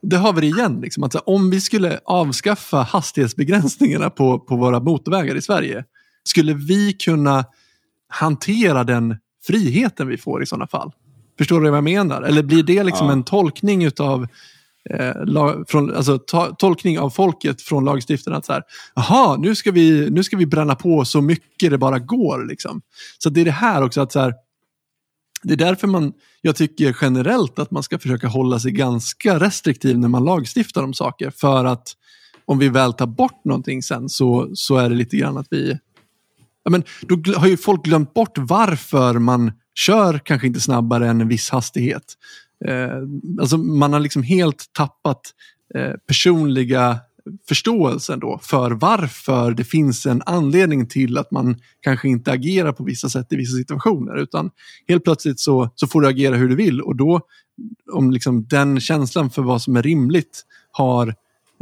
Det 0.02 0.16
har 0.16 0.32
vi 0.32 0.40
det 0.40 0.46
igen. 0.46 0.80
Liksom, 0.80 1.02
att 1.02 1.14
om 1.14 1.50
vi 1.50 1.60
skulle 1.60 2.00
avskaffa 2.04 2.82
hastighetsbegränsningarna 2.82 4.10
på, 4.10 4.38
på 4.38 4.56
våra 4.56 4.80
motorvägar 4.80 5.34
i 5.34 5.42
Sverige, 5.42 5.84
skulle 6.24 6.54
vi 6.54 6.92
kunna 6.92 7.44
hantera 8.08 8.84
den 8.84 9.16
friheten 9.46 10.08
vi 10.08 10.18
får 10.18 10.42
i 10.42 10.46
sådana 10.46 10.66
fall? 10.66 10.92
Förstår 11.38 11.60
du 11.60 11.70
vad 11.70 11.76
jag 11.76 11.84
menar? 11.84 12.22
Eller 12.22 12.42
blir 12.42 12.62
det 12.62 12.84
liksom 12.84 13.06
Ja. 13.06 13.12
en 13.12 13.24
tolkning 13.24 13.84
utav 13.84 14.26
eh, 14.90 15.24
lag, 15.24 15.64
från, 15.68 15.96
alltså, 15.96 16.18
tolkning 16.58 16.98
av 16.98 17.10
folket 17.10 17.62
från 17.62 17.84
lagstiftarna 17.84 18.36
att 18.36 18.44
så 18.46 18.52
här, 18.52 18.62
jaha, 18.94 19.36
nu 19.36 19.54
ska, 19.54 19.70
vi, 19.70 20.10
nu 20.10 20.24
ska 20.24 20.36
vi 20.36 20.46
bränna 20.46 20.74
på 20.74 21.04
så 21.04 21.20
mycket 21.20 21.70
det 21.70 21.78
bara 21.78 21.98
går. 21.98 22.46
Liksom. 22.46 22.82
Så 23.18 23.30
det 23.30 23.40
är 23.40 23.44
det 23.44 23.50
här 23.50 23.82
också 23.82 24.00
att 24.00 24.12
så 24.12 24.20
här, 24.20 24.34
det 25.42 25.52
är 25.52 25.56
därför 25.56 25.86
man, 25.86 26.12
jag 26.40 26.56
tycker 26.56 26.96
generellt 27.00 27.58
att 27.58 27.70
man 27.70 27.82
ska 27.82 27.98
försöka 27.98 28.28
hålla 28.28 28.58
sig 28.58 28.72
ganska 28.72 29.38
restriktiv 29.38 29.98
när 29.98 30.08
man 30.08 30.24
lagstiftar 30.24 30.82
om 30.82 30.94
saker. 30.94 31.30
För 31.30 31.64
att 31.64 31.88
om 32.44 32.58
vi 32.58 32.68
väl 32.68 32.92
tar 32.92 33.06
bort 33.06 33.44
någonting 33.44 33.82
sen 33.82 34.08
så, 34.08 34.50
så 34.54 34.76
är 34.76 34.88
det 34.88 34.94
lite 34.94 35.16
grann 35.16 35.36
att 35.36 35.46
vi... 35.50 35.78
Ja, 36.64 36.70
men 36.70 36.84
då 37.00 37.32
har 37.36 37.46
ju 37.46 37.56
folk 37.56 37.84
glömt 37.84 38.14
bort 38.14 38.38
varför 38.38 39.18
man 39.18 39.52
kör 39.74 40.18
kanske 40.18 40.46
inte 40.46 40.60
snabbare 40.60 41.08
än 41.08 41.20
en 41.20 41.28
viss 41.28 41.50
hastighet. 41.50 42.14
Eh, 42.64 42.90
alltså 43.40 43.58
man 43.58 43.92
har 43.92 44.00
liksom 44.00 44.22
helt 44.22 44.64
tappat 44.72 45.20
eh, 45.74 45.92
personliga 46.06 46.98
förståelsen 47.48 48.20
då 48.20 48.38
för 48.42 48.70
varför 48.70 49.50
det 49.50 49.64
finns 49.64 50.06
en 50.06 50.22
anledning 50.26 50.86
till 50.88 51.18
att 51.18 51.30
man 51.30 51.56
kanske 51.80 52.08
inte 52.08 52.32
agerar 52.32 52.72
på 52.72 52.84
vissa 52.84 53.08
sätt 53.08 53.32
i 53.32 53.36
vissa 53.36 53.56
situationer. 53.56 54.16
Utan 54.16 54.50
helt 54.88 55.04
plötsligt 55.04 55.40
så, 55.40 55.70
så 55.74 55.86
får 55.86 56.00
du 56.00 56.08
agera 56.08 56.36
hur 56.36 56.48
du 56.48 56.56
vill 56.56 56.80
och 56.80 56.96
då 56.96 57.20
om 57.92 58.10
liksom 58.10 58.44
den 58.44 58.80
känslan 58.80 59.30
för 59.30 59.42
vad 59.42 59.62
som 59.62 59.76
är 59.76 59.82
rimligt 59.82 60.44
har 60.70 61.14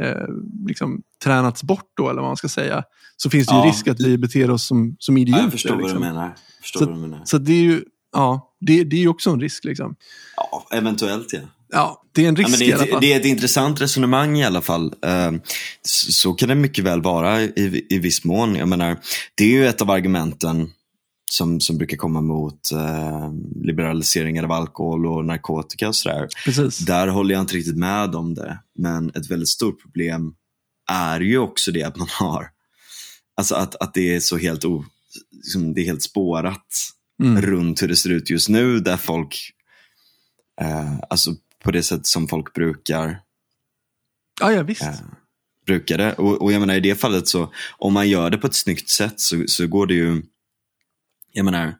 eh, 0.03 0.27
liksom 0.67 1.01
tränats 1.23 1.63
bort 1.63 1.91
då 1.97 2.09
eller 2.09 2.21
vad 2.21 2.29
man 2.29 2.37
ska 2.37 2.47
säga. 2.47 2.83
Så 3.17 3.29
finns 3.29 3.47
det 3.47 3.55
ju 3.55 3.61
risk 3.61 3.87
att 3.87 3.99
vi 3.99 4.17
beter 4.17 4.51
oss 4.51 4.67
som, 4.67 4.95
som 4.99 5.17
idioter. 5.17 5.39
Ja, 5.39 5.45
jag 5.45 5.51
förstår 5.51 5.77
liksom. 5.77 6.01
vad 6.01 6.01
du 6.01 6.05
liksom. 6.05 6.15
menar. 6.15 6.35
Förstår 6.61 6.79
så, 6.79 6.85
vad 6.85 6.95
du 6.95 7.01
menar. 7.01 7.21
så 7.25 7.37
det 7.37 7.53
är 7.53 7.61
ju, 7.61 7.83
ja, 8.13 8.55
det, 8.59 8.83
det 8.83 9.03
är 9.03 9.07
också 9.07 9.29
en 9.29 9.39
risk 9.39 9.63
liksom. 9.63 9.95
Ja, 10.35 10.67
eventuellt 10.71 11.33
ja. 11.33 11.39
Ja, 11.71 12.03
det 12.11 12.25
är 12.25 12.29
en 12.29 12.35
risk 12.35 12.49
ja, 12.49 12.57
det, 12.57 12.65
är, 12.65 12.69
i 12.69 12.73
alla 12.73 12.85
fall. 12.85 13.01
Det 13.01 13.13
är 13.13 13.19
ett 13.19 13.25
intressant 13.25 13.81
resonemang 13.81 14.37
i 14.37 14.45
alla 14.45 14.61
fall. 14.61 14.93
Ehm, 15.05 15.41
så 15.81 16.33
kan 16.33 16.49
det 16.49 16.55
mycket 16.55 16.83
väl 16.83 17.01
vara 17.01 17.41
i, 17.41 17.85
i 17.89 17.99
viss 17.99 18.23
mån. 18.23 18.55
Jag 18.55 18.67
menar, 18.67 18.99
det 19.35 19.43
är 19.43 19.49
ju 19.49 19.67
ett 19.67 19.81
av 19.81 19.91
argumenten 19.91 20.69
som, 21.31 21.59
som 21.59 21.77
brukar 21.77 21.97
komma 21.97 22.21
mot 22.21 22.71
eh, 22.71 23.31
liberaliseringar 23.61 24.43
av 24.43 24.51
alkohol 24.51 25.05
och 25.05 25.25
narkotika 25.25 25.87
och 25.87 25.95
sådär. 25.95 26.27
Precis. 26.45 26.77
Där 26.77 27.07
håller 27.07 27.33
jag 27.35 27.41
inte 27.41 27.55
riktigt 27.55 27.77
med 27.77 28.15
om 28.15 28.33
det. 28.33 28.59
Men 28.79 29.09
ett 29.09 29.31
väldigt 29.31 29.49
stort 29.49 29.81
problem 29.81 30.33
är 30.91 31.19
ju 31.19 31.37
också 31.37 31.71
det 31.71 31.83
att 31.83 31.95
man 31.95 32.07
har, 32.11 32.47
alltså 33.37 33.55
att, 33.55 33.75
att 33.75 33.93
det 33.93 34.15
är 34.15 34.19
så 34.19 34.37
helt, 34.37 34.65
o, 34.65 34.85
liksom, 35.31 35.73
det 35.73 35.81
är 35.81 35.85
helt 35.85 36.03
spårat 36.03 36.67
mm. 37.23 37.41
runt 37.41 37.81
hur 37.81 37.87
det 37.87 37.95
ser 37.95 38.09
ut 38.09 38.29
just 38.29 38.49
nu 38.49 38.79
där 38.79 38.97
folk, 38.97 39.51
eh, 40.61 40.99
alltså 41.09 41.35
på 41.63 41.71
det 41.71 41.83
sätt 41.83 42.05
som 42.05 42.27
folk 42.27 42.53
brukar. 42.53 43.21
Ja, 44.41 44.51
ja 44.51 44.63
visst. 44.63 44.83
Brukar 45.65 45.97
det. 45.97 46.13
Och, 46.13 46.41
och 46.41 46.51
jag 46.51 46.59
menar 46.59 46.75
i 46.75 46.79
det 46.79 46.95
fallet 46.95 47.27
så, 47.27 47.53
om 47.77 47.93
man 47.93 48.09
gör 48.09 48.29
det 48.29 48.37
på 48.37 48.47
ett 48.47 48.55
snyggt 48.55 48.89
sätt 48.89 49.19
så, 49.19 49.43
så 49.47 49.67
går 49.67 49.87
det 49.87 49.93
ju, 49.93 50.21
jag 51.31 51.45
menar, 51.45 51.75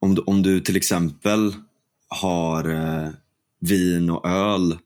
om 0.00 0.14
du, 0.14 0.22
om 0.22 0.42
du 0.42 0.60
till 0.60 0.76
exempel 0.76 1.54
har 2.08 2.68
eh, 2.68 3.10
vin 3.60 4.10
och 4.10 4.28
öl, 4.28 4.78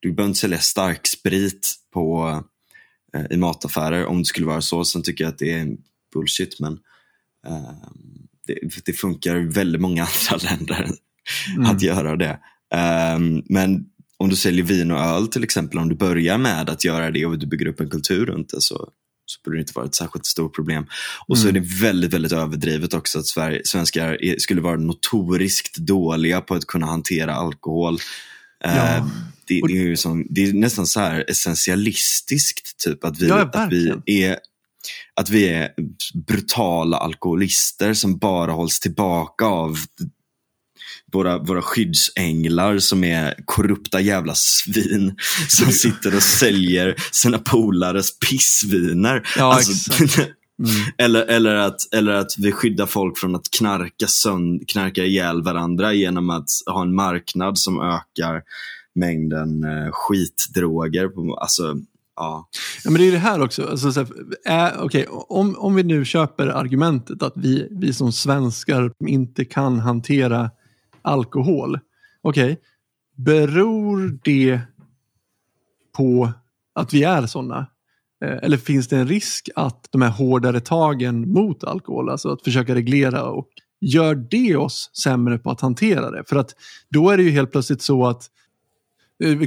du 0.00 0.12
behöver 0.12 0.28
inte 0.28 0.40
sälja 0.40 0.58
starksprit 0.58 1.74
på, 1.92 2.42
eh, 3.14 3.24
i 3.30 3.36
mataffärer 3.36 4.06
om 4.06 4.18
det 4.18 4.24
skulle 4.24 4.46
vara 4.46 4.60
så. 4.60 4.84
Sen 4.84 5.02
tycker 5.02 5.24
jag 5.24 5.32
att 5.32 5.38
det 5.38 5.52
är 5.52 5.76
bullshit 6.12 6.60
men 6.60 6.72
eh, 7.46 7.74
det, 8.46 8.84
det, 8.84 8.92
funkar 8.92 9.36
i 9.36 9.46
väldigt 9.46 9.80
många 9.80 10.06
andra 10.30 10.50
länder 10.50 10.90
mm. 11.56 11.70
att 11.70 11.82
göra 11.82 12.16
det. 12.16 12.38
Um, 12.74 13.42
men 13.48 13.84
om 14.18 14.28
du 14.28 14.36
säljer 14.36 14.64
vin 14.64 14.90
och 14.90 15.00
öl 15.00 15.28
till 15.28 15.44
exempel, 15.44 15.78
om 15.78 15.88
du 15.88 15.94
börjar 15.94 16.38
med 16.38 16.70
att 16.70 16.84
göra 16.84 17.10
det 17.10 17.26
och 17.26 17.38
du 17.38 17.46
bygger 17.46 17.66
upp 17.66 17.80
en 17.80 17.90
kultur 17.90 18.26
runt 18.26 18.48
det 18.48 18.60
så, 18.60 18.88
så 19.26 19.40
borde 19.44 19.56
det 19.56 19.60
inte 19.60 19.72
vara 19.74 19.86
ett 19.86 19.94
särskilt 19.94 20.26
stort 20.26 20.54
problem. 20.54 20.86
Och 21.26 21.36
mm. 21.36 21.42
så 21.42 21.48
är 21.48 21.52
det 21.52 21.82
väldigt, 21.82 22.14
väldigt 22.14 22.32
överdrivet 22.32 22.94
också 22.94 23.18
att 23.18 23.26
Sverige, 23.26 23.60
svenskar 23.64 24.24
är, 24.24 24.38
skulle 24.38 24.60
vara 24.60 24.76
notoriskt 24.76 25.76
dåliga 25.76 26.40
på 26.40 26.54
att 26.54 26.66
kunna 26.66 26.86
hantera 26.86 27.34
alkohol. 27.34 27.98
Ja. 28.64 28.98
Uh, 28.98 29.06
det, 29.46 29.60
det, 29.66 29.90
är 29.90 29.96
som, 29.96 30.26
det 30.30 30.46
är 30.46 30.52
nästan 30.52 30.86
så 30.86 31.00
här 31.00 31.24
essentialistiskt 31.28 32.84
typ 32.84 33.04
att 33.04 33.20
vi, 33.20 33.28
ja, 33.28 33.50
att 33.52 33.72
vi 33.72 34.24
är 34.24 34.38
att 35.14 35.30
vi 35.30 35.48
är 35.48 35.70
brutala 36.26 36.96
alkoholister 36.96 37.94
som 37.94 38.18
bara 38.18 38.52
hålls 38.52 38.80
tillbaka 38.80 39.44
av 39.44 39.78
våra, 41.12 41.38
våra 41.38 41.62
skyddsänglar 41.62 42.78
som 42.78 43.04
är 43.04 43.34
korrupta 43.44 44.00
jävla 44.00 44.34
svin 44.34 45.16
som 45.48 45.66
sitter 45.72 46.16
och 46.16 46.22
säljer 46.22 46.94
sina 47.12 47.38
polares 47.38 48.18
pissviner. 48.18 49.28
Ja, 49.36 49.54
alltså, 49.54 49.92
mm. 50.22 50.30
eller, 50.98 51.22
eller, 51.26 51.54
att, 51.54 51.94
eller 51.94 52.12
att 52.12 52.30
vi 52.38 52.52
skyddar 52.52 52.86
folk 52.86 53.18
från 53.18 53.34
att 53.34 53.50
knarka, 53.58 54.06
sönd, 54.06 54.68
knarka 54.68 55.04
ihjäl 55.04 55.42
varandra 55.42 55.92
genom 55.92 56.30
att 56.30 56.48
ha 56.66 56.82
en 56.82 56.94
marknad 56.94 57.58
som 57.58 57.80
ökar 57.80 58.42
mängden 58.94 59.64
eh, 59.64 59.90
skitdroger. 59.92 61.08
På, 61.08 61.34
alltså, 61.34 61.76
Ja. 62.20 62.48
ja. 62.84 62.90
men 62.90 63.00
det 63.00 63.08
är 63.08 63.12
det 63.12 63.18
här 63.18 63.40
också. 63.40 63.66
Alltså, 63.66 63.92
så 63.92 64.06
här, 64.44 64.76
äh, 64.76 64.84
okay, 64.84 65.06
om, 65.08 65.56
om 65.58 65.74
vi 65.74 65.82
nu 65.82 66.04
köper 66.04 66.46
argumentet 66.46 67.22
att 67.22 67.32
vi, 67.36 67.68
vi 67.70 67.92
som 67.92 68.12
svenskar 68.12 68.92
inte 69.06 69.44
kan 69.44 69.78
hantera 69.78 70.50
alkohol. 71.02 71.78
Okej, 72.22 72.52
okay. 72.52 72.56
beror 73.16 74.18
det 74.24 74.60
på 75.96 76.32
att 76.74 76.94
vi 76.94 77.02
är 77.02 77.26
sådana? 77.26 77.66
Eh, 78.24 78.38
eller 78.42 78.56
finns 78.56 78.88
det 78.88 78.96
en 78.96 79.08
risk 79.08 79.48
att 79.56 79.88
de 79.90 80.02
här 80.02 80.10
hårdare 80.10 80.60
tagen 80.60 81.32
mot 81.32 81.64
alkohol, 81.64 82.10
alltså 82.10 82.28
att 82.28 82.44
försöka 82.44 82.74
reglera 82.74 83.24
och 83.24 83.48
gör 83.80 84.14
det 84.14 84.56
oss 84.56 84.90
sämre 85.04 85.38
på 85.38 85.50
att 85.50 85.60
hantera 85.60 86.10
det? 86.10 86.24
För 86.26 86.36
att 86.36 86.54
då 86.90 87.10
är 87.10 87.16
det 87.16 87.22
ju 87.22 87.30
helt 87.30 87.52
plötsligt 87.52 87.82
så 87.82 88.06
att 88.06 88.30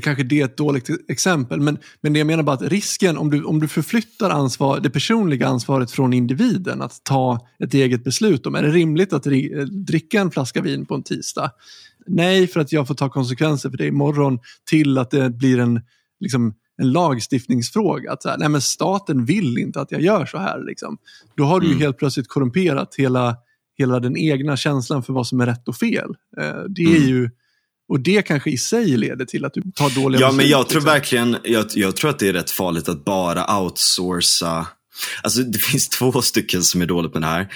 kanske 0.02 0.24
det 0.24 0.42
är 0.42 0.46
ett 0.46 0.58
dåligt 0.58 0.90
exempel, 1.10 1.60
men, 1.60 1.78
men 2.02 2.16
jag 2.16 2.28
menar 2.28 2.44
bara 2.44 2.56
att 2.56 2.62
risken 2.62 3.18
om 3.18 3.30
du, 3.30 3.44
om 3.44 3.60
du 3.60 3.68
förflyttar 3.68 4.30
ansvar, 4.30 4.80
det 4.80 4.90
personliga 4.90 5.48
ansvaret 5.48 5.92
från 5.92 6.14
individen 6.14 6.82
att 6.82 7.04
ta 7.04 7.48
ett 7.64 7.74
eget 7.74 8.04
beslut 8.04 8.46
om, 8.46 8.56
är 8.56 8.64
det 8.64 8.72
rimligt 8.72 9.14
att 9.14 9.24
dricka 9.86 10.22
en 10.22 10.32
flaska 10.32 10.62
vin 10.62 10.86
på 10.86 10.96
en 10.96 11.04
tisdag? 11.04 11.52
Nej, 12.08 12.48
för 12.48 12.60
att 12.60 12.72
jag 12.72 12.88
får 12.88 12.96
ta 12.96 13.10
konsekvenser 13.10 13.70
för 13.70 13.78
det 13.78 13.88
imorgon 13.88 14.40
till 14.70 14.98
att 14.98 15.12
det 15.12 15.30
blir 15.30 15.60
en, 15.60 15.82
liksom, 16.20 16.54
en 16.78 16.92
lagstiftningsfråga. 16.92 18.12
Att 18.12 18.24
så 18.24 18.30
här, 18.30 18.38
nej, 18.38 18.50
men 18.50 18.62
staten 18.62 19.26
vill 19.26 19.58
inte 19.58 19.82
att 19.82 19.92
jag 19.92 20.02
gör 20.02 20.26
så 20.26 20.38
här. 20.38 20.64
Liksom. 20.66 20.98
Då 21.38 21.44
har 21.44 21.60
du 21.60 21.68
mm. 21.68 21.80
helt 21.80 21.98
plötsligt 21.98 22.28
korrumperat 22.28 22.96
hela, 22.98 23.36
hela 23.78 24.00
den 24.00 24.18
egna 24.18 24.58
känslan 24.58 25.04
för 25.04 25.14
vad 25.14 25.28
som 25.28 25.42
är 25.42 25.46
rätt 25.46 25.68
och 25.68 25.76
fel. 25.76 26.10
Eh, 26.38 26.64
det 26.70 26.84
är 26.84 26.98
mm. 26.98 27.10
ju 27.10 27.30
och 27.94 28.00
det 28.00 28.22
kanske 28.22 28.50
i 28.50 28.58
sig 28.58 28.98
leder 28.98 29.26
till 29.26 29.46
att 29.46 29.54
du 29.54 29.62
tar 29.76 29.90
dåliga 29.90 30.22
Ja, 30.22 30.32
men 30.32 30.48
jag 30.48 30.70
tror 30.70 30.82
liksom. 30.82 30.94
verkligen, 30.94 31.38
jag, 31.44 31.66
jag, 31.74 31.96
tror 31.96 32.10
att 32.10 32.20
det 32.20 32.28
är 32.28 32.34
rätt 32.34 32.52
farligt 32.52 32.90
att 32.90 33.06
bara 33.06 33.60
outsourca. 33.60 34.68
Alltså 35.24 35.42
det 35.42 35.60
finns 35.60 35.90
två 35.90 36.22
stycken 36.22 36.64
som 36.64 36.82
är 36.82 36.86
dåligt 36.86 37.14
med 37.14 37.22
det 37.22 37.28
här. 37.28 37.48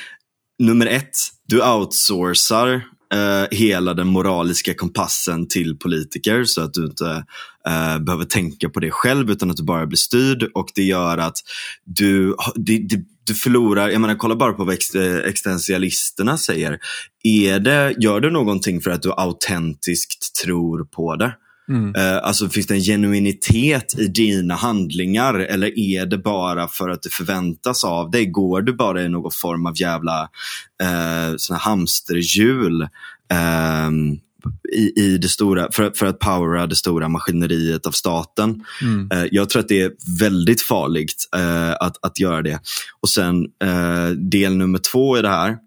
Nummer 0.60 0.86
ett, 0.86 1.18
du 1.48 1.64
outsourcar 1.64 2.74
eh, 3.14 3.58
hela 3.58 3.94
den 3.94 4.08
moraliska 4.08 4.74
kompassen 4.74 5.48
till 5.48 5.78
politiker 5.78 6.44
så 6.44 6.62
att 6.62 6.74
du 6.74 6.86
inte 6.86 7.26
eh, 7.68 8.00
behöver 8.00 8.26
tänka 8.26 8.70
på 8.70 8.80
det 8.80 8.92
själv 8.92 9.32
utan 9.32 9.52
att 9.52 9.58
du 9.58 9.64
bara 9.64 9.86
blir 9.86 9.98
styrd 9.98 10.44
och 10.54 10.70
det 10.76 10.84
gör 10.84 11.18
att 11.18 11.38
du, 11.86 12.36
det, 12.56 12.78
det, 12.78 13.04
du 13.28 13.34
förlorar, 13.34 13.90
jag 13.90 14.02
menar 14.02 14.16
kolla 14.16 14.36
bara 14.36 14.54
på 14.54 14.64
vad 14.64 14.78
existentialisterna 15.26 16.38
säger. 16.38 16.80
Är 17.24 17.60
det, 17.60 17.96
gör 18.00 18.20
du 18.20 18.32
någonting 18.32 18.82
för 18.82 18.92
att 18.92 19.02
du 19.02 19.12
autentiskt 19.12 20.36
tror 20.44 20.84
på 20.84 21.16
det? 21.16 21.34
Mm. 21.70 21.96
Uh, 21.96 22.18
alltså 22.24 22.50
finns 22.50 22.68
det 22.68 22.74
en 22.74 22.82
genuinitet 22.82 24.00
i 24.00 24.08
dina 24.08 24.56
handlingar 24.56 25.34
eller 25.34 25.80
är 25.80 26.06
det 26.06 26.18
bara 26.18 26.68
för 26.68 26.90
att 26.90 27.02
det 27.02 27.10
förväntas 27.10 27.84
av 27.84 28.12
dig? 28.12 28.26
Går 28.26 28.62
du 28.62 28.74
bara 28.74 29.04
i 29.04 29.10
någon 29.10 29.32
form 29.32 29.66
av 29.66 29.82
jävla 29.82 30.22
uh, 30.84 31.38
såna 31.38 31.60
hamsterhjul? 31.60 32.82
Uh, 32.82 34.18
i, 34.74 35.02
i 35.02 35.18
det 35.18 35.30
stora, 35.30 35.72
för, 35.72 35.92
för 35.92 36.06
att 36.06 36.20
powera 36.20 36.68
det 36.68 36.76
stora 36.76 37.10
maskineriet 37.10 37.86
av 37.86 37.92
staten. 37.92 38.64
Mm. 38.82 39.10
Eh, 39.12 39.26
jag 39.32 39.50
tror 39.50 39.60
att 39.60 39.68
det 39.68 39.82
är 39.82 39.92
väldigt 40.20 40.62
farligt 40.62 41.30
eh, 41.36 41.72
att, 41.72 42.06
att 42.06 42.20
göra 42.20 42.42
det. 42.42 42.60
Och 43.02 43.10
sen 43.10 43.46
eh, 43.64 44.10
del 44.10 44.56
nummer 44.56 44.80
två 44.80 45.18
i 45.18 45.22
det 45.22 45.30
här 45.30 45.58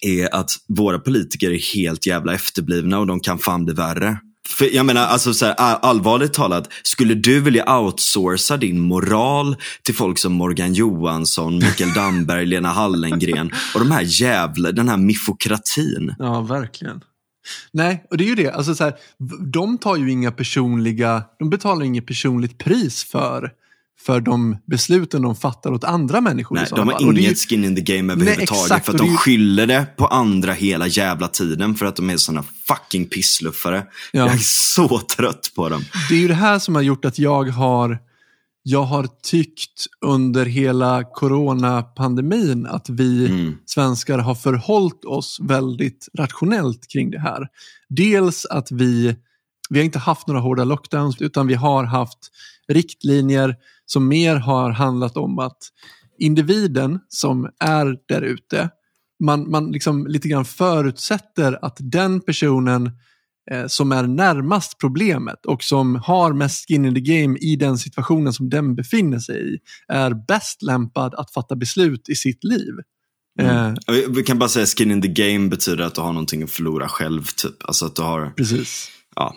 är 0.00 0.34
att 0.34 0.50
våra 0.68 0.98
politiker 0.98 1.50
är 1.50 1.74
helt 1.74 2.06
jävla 2.06 2.34
efterblivna 2.34 2.98
och 2.98 3.06
de 3.06 3.20
kan 3.20 3.38
fan 3.38 3.64
bli 3.64 3.74
värre. 3.74 4.18
För 4.48 4.74
jag 4.74 4.86
menar, 4.86 5.06
alltså 5.06 5.34
så 5.34 5.46
här, 5.46 5.54
allvarligt 5.58 6.32
talat, 6.32 6.72
skulle 6.82 7.14
du 7.14 7.40
vilja 7.40 7.78
outsourca 7.78 8.56
din 8.56 8.80
moral 8.80 9.56
till 9.82 9.94
folk 9.94 10.18
som 10.18 10.32
Morgan 10.32 10.74
Johansson, 10.74 11.54
Mikael 11.54 11.92
Damberg, 11.94 12.46
Lena 12.46 12.68
Hallengren 12.68 13.50
och 13.74 13.80
de 13.80 13.90
här 13.90 14.22
jävla, 14.22 14.72
den 14.72 14.88
här 14.88 14.96
miffokratin? 14.96 16.14
Ja, 16.18 16.40
verkligen. 16.40 17.00
Nej, 17.72 18.04
och 18.10 18.16
det 18.16 18.24
är 18.24 18.28
ju 18.28 18.34
det. 18.34 18.50
Alltså 18.50 18.74
så 18.74 18.84
här, 18.84 18.94
de 19.52 19.78
tar 19.78 19.96
ju 19.96 20.10
inga 20.10 20.30
personliga, 20.32 21.22
de 21.38 21.50
betalar 21.50 21.84
inget 21.84 22.06
personligt 22.06 22.58
pris 22.58 23.04
för, 23.04 23.50
för 24.00 24.20
de 24.20 24.56
besluten 24.66 25.22
de 25.22 25.36
fattar 25.36 25.72
åt 25.72 25.84
andra 25.84 26.20
människor. 26.20 26.56
Nej, 26.56 26.66
de 26.70 26.88
har 26.88 26.94
fall. 26.94 27.08
Är 27.08 27.12
ju- 27.12 27.20
inget 27.26 27.38
skin 27.38 27.64
in 27.64 27.76
the 27.76 27.80
game 27.96 28.12
överhuvudtaget. 28.12 28.62
exakt, 28.64 28.86
för 28.86 28.92
att 28.92 28.98
de 28.98 29.06
ju- 29.10 29.16
skyller 29.16 29.66
det 29.66 29.86
på 29.96 30.06
andra 30.06 30.52
hela 30.52 30.86
jävla 30.86 31.28
tiden. 31.28 31.74
För 31.74 31.86
att 31.86 31.96
de 31.96 32.10
är 32.10 32.16
såna 32.16 32.44
fucking 32.68 33.06
pissluffare. 33.08 33.76
Ja. 34.12 34.26
Jag 34.26 34.34
är 34.34 34.38
så 34.38 34.98
trött 34.98 35.52
på 35.56 35.68
dem. 35.68 35.84
det 36.08 36.14
är 36.14 36.18
ju 36.20 36.28
det 36.28 36.34
här 36.34 36.58
som 36.58 36.74
har 36.74 36.82
gjort 36.82 37.04
att 37.04 37.18
jag 37.18 37.44
har, 37.48 37.98
jag 38.70 38.82
har 38.82 39.06
tyckt 39.22 39.86
under 40.00 40.46
hela 40.46 41.04
coronapandemin 41.04 42.66
att 42.66 42.88
vi 42.88 43.26
Mm. 43.26 43.54
svenskar 43.66 44.18
har 44.18 44.34
förhållit 44.34 45.04
oss 45.04 45.38
väldigt 45.42 46.08
rationellt 46.18 46.88
kring 46.88 47.10
det 47.10 47.20
här. 47.20 47.48
Dels 47.88 48.46
att 48.46 48.72
vi, 48.72 49.16
vi 49.70 49.78
har 49.78 49.84
inte 49.84 49.98
haft 49.98 50.26
några 50.26 50.40
hårda 50.40 50.64
lockdowns 50.64 51.20
utan 51.20 51.46
vi 51.46 51.54
har 51.54 51.84
haft 51.84 52.18
riktlinjer 52.68 53.56
som 53.86 54.08
mer 54.08 54.36
har 54.36 54.70
handlat 54.70 55.16
om 55.16 55.38
att 55.38 55.58
individen 56.18 57.00
som 57.08 57.50
är 57.60 57.96
där 58.08 58.22
ute, 58.22 58.70
man, 59.24 59.50
man 59.50 59.72
liksom 59.72 60.06
lite 60.06 60.28
grann 60.28 60.44
förutsätter 60.44 61.58
att 61.64 61.76
den 61.80 62.20
personen 62.20 62.90
eh, 63.50 63.66
som 63.66 63.92
är 63.92 64.02
närmast 64.06 64.78
problemet 64.78 65.46
och 65.46 65.62
som 65.62 65.94
har 66.04 66.32
mest 66.32 66.68
skin 66.68 66.84
in 66.84 66.94
the 66.94 67.00
game 67.00 67.38
i 67.38 67.56
den 67.56 67.78
situationen 67.78 68.32
som 68.32 68.50
den 68.50 68.74
befinner 68.74 69.18
sig 69.18 69.54
i 69.54 69.58
är 69.88 70.26
bäst 70.28 70.62
lämpad 70.62 71.14
att 71.14 71.32
fatta 71.32 71.56
beslut 71.56 72.08
i 72.08 72.14
sitt 72.14 72.44
liv. 72.44 72.72
Eh, 73.40 73.72
Vi- 73.86 74.06
Vi 74.08 74.22
kan 74.22 74.38
bara 74.38 74.48
säga 74.48 74.66
skin 74.66 74.90
in 74.90 75.02
the 75.02 75.08
game 75.08 75.48
betyder 75.48 75.84
att 75.84 75.94
du 75.94 76.00
har 76.00 76.12
någonting 76.12 76.42
att 76.42 76.50
förlora 76.50 76.88
själv. 76.88 77.22
Typ. 77.36 77.54
Alltså 77.64 77.86
att 77.86 77.96
du 77.96 78.02
har, 78.02 78.30
precis. 78.30 78.88
ja. 79.16 79.34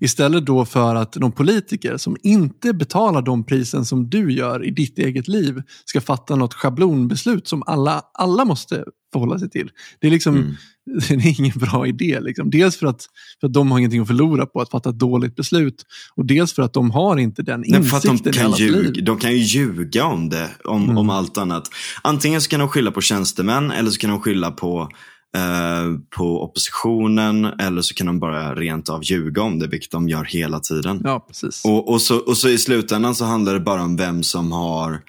Istället 0.00 0.46
då 0.46 0.64
för 0.64 0.94
att 0.94 1.12
de 1.12 1.32
politiker 1.32 1.96
som 1.96 2.16
inte 2.22 2.72
betalar 2.72 3.22
de 3.22 3.44
prisen 3.44 3.84
som 3.84 4.10
du 4.10 4.32
gör 4.32 4.64
i 4.64 4.70
ditt 4.70 4.98
eget 4.98 5.28
liv 5.28 5.62
ska 5.84 6.00
fatta 6.00 6.36
något 6.36 6.54
schablonbeslut 6.54 7.48
som 7.48 7.62
alla, 7.66 8.02
alla 8.14 8.44
måste 8.44 8.84
förhålla 9.14 9.38
sig 9.38 9.50
till. 9.50 9.70
Det 10.00 10.06
är 10.06 10.10
liksom 10.10 10.36
Mm. 10.36 10.54
det 11.08 11.14
är 11.14 11.40
ingen 11.40 11.58
bra 11.58 11.86
idé. 11.86 12.20
Liksom. 12.20 12.50
Dels 12.50 12.76
för 12.76 12.86
att, 12.86 13.06
för 13.40 13.46
att 13.46 13.52
de 13.52 13.70
har 13.70 13.78
ingenting 13.78 14.00
att 14.00 14.06
förlora 14.06 14.46
på 14.46 14.60
att 14.60 14.70
fatta 14.70 14.90
ett 14.90 14.98
dåligt 14.98 15.36
beslut 15.36 15.82
och 16.16 16.26
dels 16.26 16.52
för 16.52 16.62
att 16.62 16.72
de 16.72 16.90
har 16.90 17.16
inte 17.16 17.42
den 17.42 17.64
Nej, 17.66 17.82
för 17.82 17.96
att 17.96 18.04
insikten 18.04 18.32
de 18.32 18.38
i 18.38 18.40
kan, 18.40 18.46
allas 18.46 18.60
ljuga, 18.60 18.78
liv. 18.78 19.04
de 19.04 19.18
kan 19.18 19.32
ju 19.32 19.38
ljuga 19.38 20.04
om 20.04 20.28
det, 20.28 20.48
om, 20.64 20.84
Mm. 20.84 20.98
om 20.98 21.10
allt 21.10 21.38
annat. 21.38 21.68
Antingen 22.02 22.40
så 22.40 22.48
kan 22.48 22.60
de 22.60 22.68
skylla 22.68 22.90
på 22.90 23.00
tjänstemän 23.00 23.70
eller 23.70 23.90
så 23.90 23.98
kan 23.98 24.10
de 24.10 24.20
skylla 24.20 24.50
på, 24.50 24.88
eh, 25.36 25.98
på 26.16 26.42
oppositionen 26.42 27.44
eller 27.44 27.82
så 27.82 27.94
kan 27.94 28.06
de 28.06 28.18
bara 28.20 28.54
rent 28.54 28.88
av 28.88 29.04
ljuga 29.04 29.42
om 29.42 29.58
det, 29.58 29.66
vilket 29.66 29.90
de 29.90 30.08
gör 30.08 30.24
hela 30.24 30.60
tiden. 30.60 31.00
Ja, 31.04 31.24
precis. 31.28 31.62
Och, 31.64 31.90
och, 31.92 32.00
så, 32.02 32.16
och 32.18 32.36
så 32.36 32.48
i 32.48 32.58
slutändan 32.58 33.14
så 33.14 33.24
handlar 33.24 33.54
det 33.54 33.60
bara 33.60 33.82
om 33.82 33.96
vem 33.96 34.22
som 34.22 34.52
har 34.52 35.00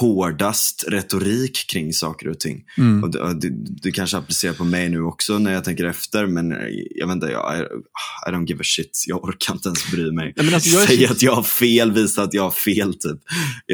hårdast 0.00 0.84
retorik 0.88 1.66
kring 1.70 1.92
saker 1.92 2.28
och 2.28 2.40
ting. 2.40 2.62
Mm. 2.78 3.02
Och 3.02 3.10
det, 3.40 3.50
det, 3.82 3.92
kanske 3.92 4.16
applicerar 4.16 4.52
på 4.54 4.64
mig 4.64 4.88
nu 4.88 5.02
också 5.02 5.38
när 5.38 5.52
jag 5.52 5.64
tänker 5.64 5.84
efter, 5.84 6.26
men 6.26 6.50
jag 6.94 7.06
vet 7.06 7.14
inte, 7.14 7.26
jag, 7.26 7.58
I, 7.58 7.62
I 8.28 8.30
don't 8.32 8.46
give 8.46 8.60
a 8.60 8.64
shit. 8.64 9.04
Jag 9.06 9.24
orkar 9.24 9.54
inte 9.54 9.68
ens 9.68 9.90
bry 9.90 10.12
mig. 10.12 10.32
Nej, 10.36 10.54
alltså, 10.54 10.70
så- 10.76 11.12
att 11.12 11.22
jag 11.22 11.32
har 11.34 11.42
fel, 11.42 11.92
visa 11.92 12.22
att 12.22 12.34
jag 12.34 12.42
har 12.42 12.50
fel. 12.50 12.94
Typ. 12.94 13.20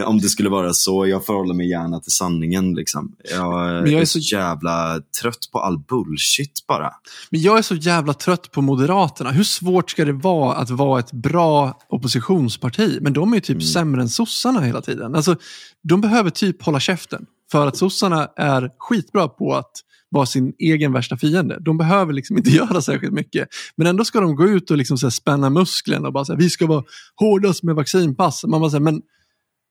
Om 0.06 0.18
det 0.20 0.28
skulle 0.28 0.48
vara 0.48 0.72
så, 0.72 1.06
jag 1.06 1.26
förhåller 1.26 1.54
mig 1.54 1.70
gärna 1.70 2.00
till 2.00 2.12
sanningen. 2.12 2.74
Liksom. 2.74 3.12
Jag, 3.30 3.88
jag 3.88 3.92
är 3.92 4.00
är 4.00 4.04
så 4.04 4.18
jävla 4.18 5.00
trött 5.20 5.48
på 5.52 5.58
all 5.60 5.78
bullshit 5.78 6.66
bara. 6.68 6.90
Men 7.30 7.40
jag 7.42 7.58
är 7.58 7.62
så 7.62 7.74
jävla 7.74 8.14
trött 8.14 8.50
på 8.52 8.62
Moderaterna. 8.62 9.30
Hur 9.30 9.44
svårt 9.44 9.90
ska 9.90 10.04
det 10.04 10.12
vara 10.12 10.56
att 10.56 10.70
vara 10.70 11.00
ett 11.00 11.12
bra 11.12 11.78
oppositionsparti? 11.88 12.98
Men 13.00 13.12
de 13.12 13.32
är 13.32 13.36
ju 13.36 13.40
typ 13.40 13.50
Mm. 13.50 13.60
sämre 13.66 14.02
än 14.02 14.08
sossarna 14.08 14.60
hela 14.60 14.80
tiden. 14.82 15.14
Alltså, 15.14 15.36
de 15.82 16.00
behöver 16.10 16.30
typ 16.30 16.62
hålla 16.62 16.80
käften. 16.80 17.26
För 17.52 17.66
att 17.66 17.76
sossarna 17.76 18.28
är 18.36 18.70
skitbra 18.78 19.28
på 19.28 19.54
att 19.54 19.70
vara 20.08 20.26
sin 20.26 20.52
egen 20.58 20.92
värsta 20.92 21.16
fiende. 21.16 21.58
De 21.60 21.78
behöver 21.78 22.12
liksom 22.12 22.36
inte 22.36 22.50
göra 22.60 22.80
särskilt 22.82 23.12
mycket. 23.12 23.48
Men 23.76 23.86
ändå 23.86 24.04
ska 24.04 24.20
de 24.20 24.36
gå 24.36 24.48
ut 24.48 24.70
och 24.70 24.76
liksom 24.76 24.98
så 24.98 25.06
här 25.06 25.10
spänna 25.10 25.50
musklerna 25.50 26.06
och 26.06 26.12
bara 26.12 26.24
säga 26.24 26.36
vi 26.36 26.50
ska 26.50 26.66
vara 26.66 26.84
hårdast 27.16 27.62
med 27.62 27.74
vaccinpass. 27.74 28.44
Man 28.44 28.60
bara 28.60 28.70
säger, 28.70 28.80
men 28.80 29.02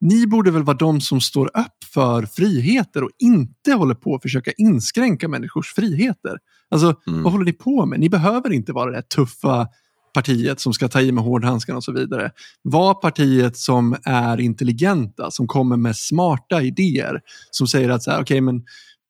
ni 0.01 0.27
borde 0.27 0.51
väl 0.51 0.63
vara 0.63 0.77
de 0.77 1.01
som 1.01 1.21
står 1.21 1.45
upp 1.47 1.83
för 1.93 2.23
friheter 2.25 3.03
och 3.03 3.09
inte 3.19 3.71
håller 3.73 3.95
på 3.95 4.15
att 4.15 4.21
försöka 4.21 4.51
inskränka 4.57 5.27
människors 5.27 5.73
friheter. 5.73 6.37
Alltså, 6.71 6.95
Mm. 7.07 7.23
vad 7.23 7.31
håller 7.31 7.45
ni 7.45 7.53
på 7.53 7.85
med? 7.85 7.99
Ni 7.99 8.09
behöver 8.09 8.53
inte 8.53 8.73
vara 8.73 8.91
det 8.91 9.01
tuffa 9.01 9.67
partiet 10.13 10.59
som 10.59 10.73
ska 10.73 10.87
ta 10.87 11.01
i 11.01 11.11
med 11.11 11.23
hårdhandskarna 11.23 11.77
och 11.77 11.83
så 11.83 11.91
vidare. 11.91 12.31
Var 12.61 12.93
partiet 12.93 13.57
som 13.57 13.95
är 14.03 14.39
intelligenta, 14.39 15.31
som 15.31 15.47
kommer 15.47 15.77
med 15.77 15.95
smarta 15.95 16.61
idéer, 16.61 17.21
som 17.51 17.67
säger 17.67 17.89
att 17.89 18.03
så 18.03 18.11
här, 18.11 18.21
okay, 18.21 18.41
men 18.41 18.61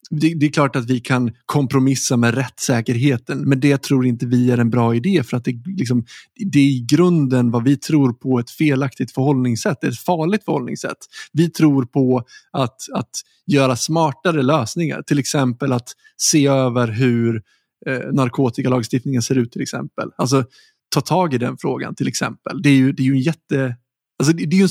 det, 0.09 0.33
det 0.33 0.45
är 0.45 0.51
klart 0.51 0.75
att 0.75 0.89
vi 0.89 0.99
kan 0.99 1.31
kompromissa 1.45 2.17
med 2.17 2.33
rättssäkerheten, 2.33 3.49
men 3.49 3.59
det 3.59 3.83
tror 3.83 4.05
inte 4.05 4.25
vi 4.25 4.51
är 4.51 4.57
en 4.57 4.69
bra 4.69 4.95
idé 4.95 5.23
för 5.23 5.37
att 5.37 5.45
det, 5.45 5.61
liksom, 5.65 6.05
det 6.35 6.59
är 6.59 6.63
i 6.63 6.85
grunden 6.89 7.51
vad 7.51 7.63
vi 7.63 7.77
tror 7.77 8.13
på 8.13 8.39
ett 8.39 8.49
felaktigt 8.51 9.11
förhållningssätt, 9.11 9.83
ett 9.83 9.99
farligt 9.99 10.45
förhållningssätt. 10.45 10.97
Vi 11.33 11.49
tror 11.49 11.85
på 11.85 12.23
att, 12.51 12.81
att 12.93 13.09
göra 13.47 13.75
smartare 13.75 14.41
lösningar, 14.41 15.01
till 15.01 15.19
exempel 15.19 15.73
att 15.73 15.89
se 16.17 16.47
över 16.47 16.87
hur 16.87 17.41
eh, 17.85 18.11
narkotikalagstiftningen 18.11 19.21
ser 19.21 19.37
ut 19.37 19.51
till 19.51 19.61
exempel. 19.61 20.09
Alltså 20.17 20.43
ta 20.89 21.01
tag 21.01 21.33
i 21.33 21.37
den 21.37 21.57
frågan 21.57 21.95
till 21.95 22.07
exempel. 22.07 22.61
Det 22.61 22.69
är 22.69 22.75
ju, 22.75 22.91
det 22.91 23.03
är 23.03 23.05
ju 23.05 23.13
en 23.13 23.21
jätte... 23.21 23.75
Alltså, 24.19 24.33
det 24.33 24.45
det 24.45 24.55
är 24.55 24.59
ju, 24.59 24.67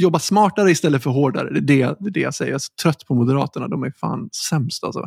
jobba 0.00 0.18
smartare 0.18 0.70
istället 0.70 1.02
för 1.02 1.10
hårdare. 1.10 1.50
Det 1.50 1.58
är 1.58 1.60
det, 1.60 1.96
det, 2.00 2.08
är 2.08 2.10
det 2.10 2.20
jag 2.20 2.34
säger. 2.34 2.50
Jag 2.50 2.56
är 2.56 2.58
så 2.58 2.72
trött 2.82 3.06
på 3.06 3.14
Moderaterna. 3.14 3.68
De 3.68 3.82
är 3.82 3.92
fan 4.00 4.28
sämst 4.48 4.84
alltså. 4.84 5.06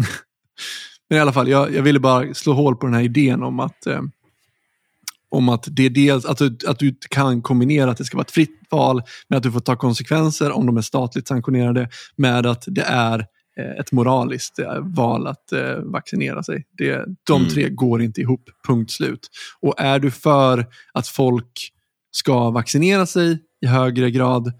Men 1.08 1.18
i 1.18 1.20
alla 1.20 1.32
fall, 1.32 1.48
jag, 1.48 1.74
jag 1.74 1.82
ville 1.82 2.00
bara 2.00 2.34
slå 2.34 2.52
hål 2.52 2.76
på 2.76 2.86
den 2.86 2.94
här 2.94 3.02
idén 3.02 3.42
om 3.42 3.60
att 3.60 3.86
eh, 3.86 4.00
om 5.34 5.48
att 5.48 5.68
det 5.70 5.82
är 5.82 5.90
dels 5.90 6.24
att 6.24 6.38
du, 6.38 6.58
att 6.66 6.78
du 6.78 6.96
kan 7.10 7.42
kombinera 7.42 7.90
att 7.90 7.98
det 7.98 8.04
ska 8.04 8.16
vara 8.16 8.24
ett 8.24 8.30
fritt 8.30 8.60
val 8.70 9.02
med 9.28 9.36
att 9.36 9.42
du 9.42 9.52
får 9.52 9.60
ta 9.60 9.76
konsekvenser 9.76 10.52
om 10.52 10.66
de 10.66 10.76
är 10.76 10.82
statligt 10.82 11.28
sanktionerade 11.28 11.88
med 12.16 12.46
att 12.46 12.64
det 12.66 12.82
är 12.82 13.18
eh, 13.18 13.24
ett 13.80 13.92
moraliskt 13.92 14.58
eh, 14.58 14.78
val 14.80 15.26
att 15.26 15.52
eh, 15.52 15.76
vaccinera 15.76 16.42
sig. 16.42 16.66
Det, 16.78 17.04
de 17.26 17.40
Mm. 17.42 17.54
tre 17.54 17.68
går 17.68 18.02
inte 18.02 18.20
ihop, 18.20 18.50
punkt 18.66 18.90
slut. 18.90 19.28
Och 19.60 19.74
är 19.78 19.98
du 19.98 20.10
för 20.10 20.66
att 20.94 21.08
folk 21.08 21.70
ska 22.10 22.50
vaccinera 22.50 23.06
sig 23.06 23.38
i 23.64 23.66
högre 23.66 24.10
grad 24.10 24.52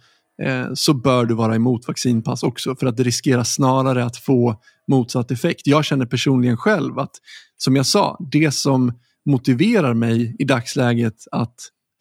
eh, 0.43 0.67
så 0.75 0.95
bör 0.95 1.25
du 1.25 1.35
vara 1.35 1.55
emot 1.55 1.89
vaccinpass 1.89 2.43
också 2.43 2.77
för 2.77 2.87
att 2.87 2.97
det 2.97 3.03
riskerar 3.03 3.45
snarare 3.45 4.05
att 4.05 4.17
få 4.17 4.61
motsatt 4.91 5.31
effekt. 5.31 5.67
Jag 5.67 5.85
känner 5.85 6.07
personligen 6.07 6.57
själv 6.57 6.99
att, 6.99 7.13
som 7.57 7.77
jag 7.77 7.87
sa, 7.87 8.19
det 8.33 8.51
som 8.55 8.93
motiverar 9.31 9.95
mig 9.95 10.37
i 10.39 10.45
dagsläget 10.45 11.17
att 11.31 11.55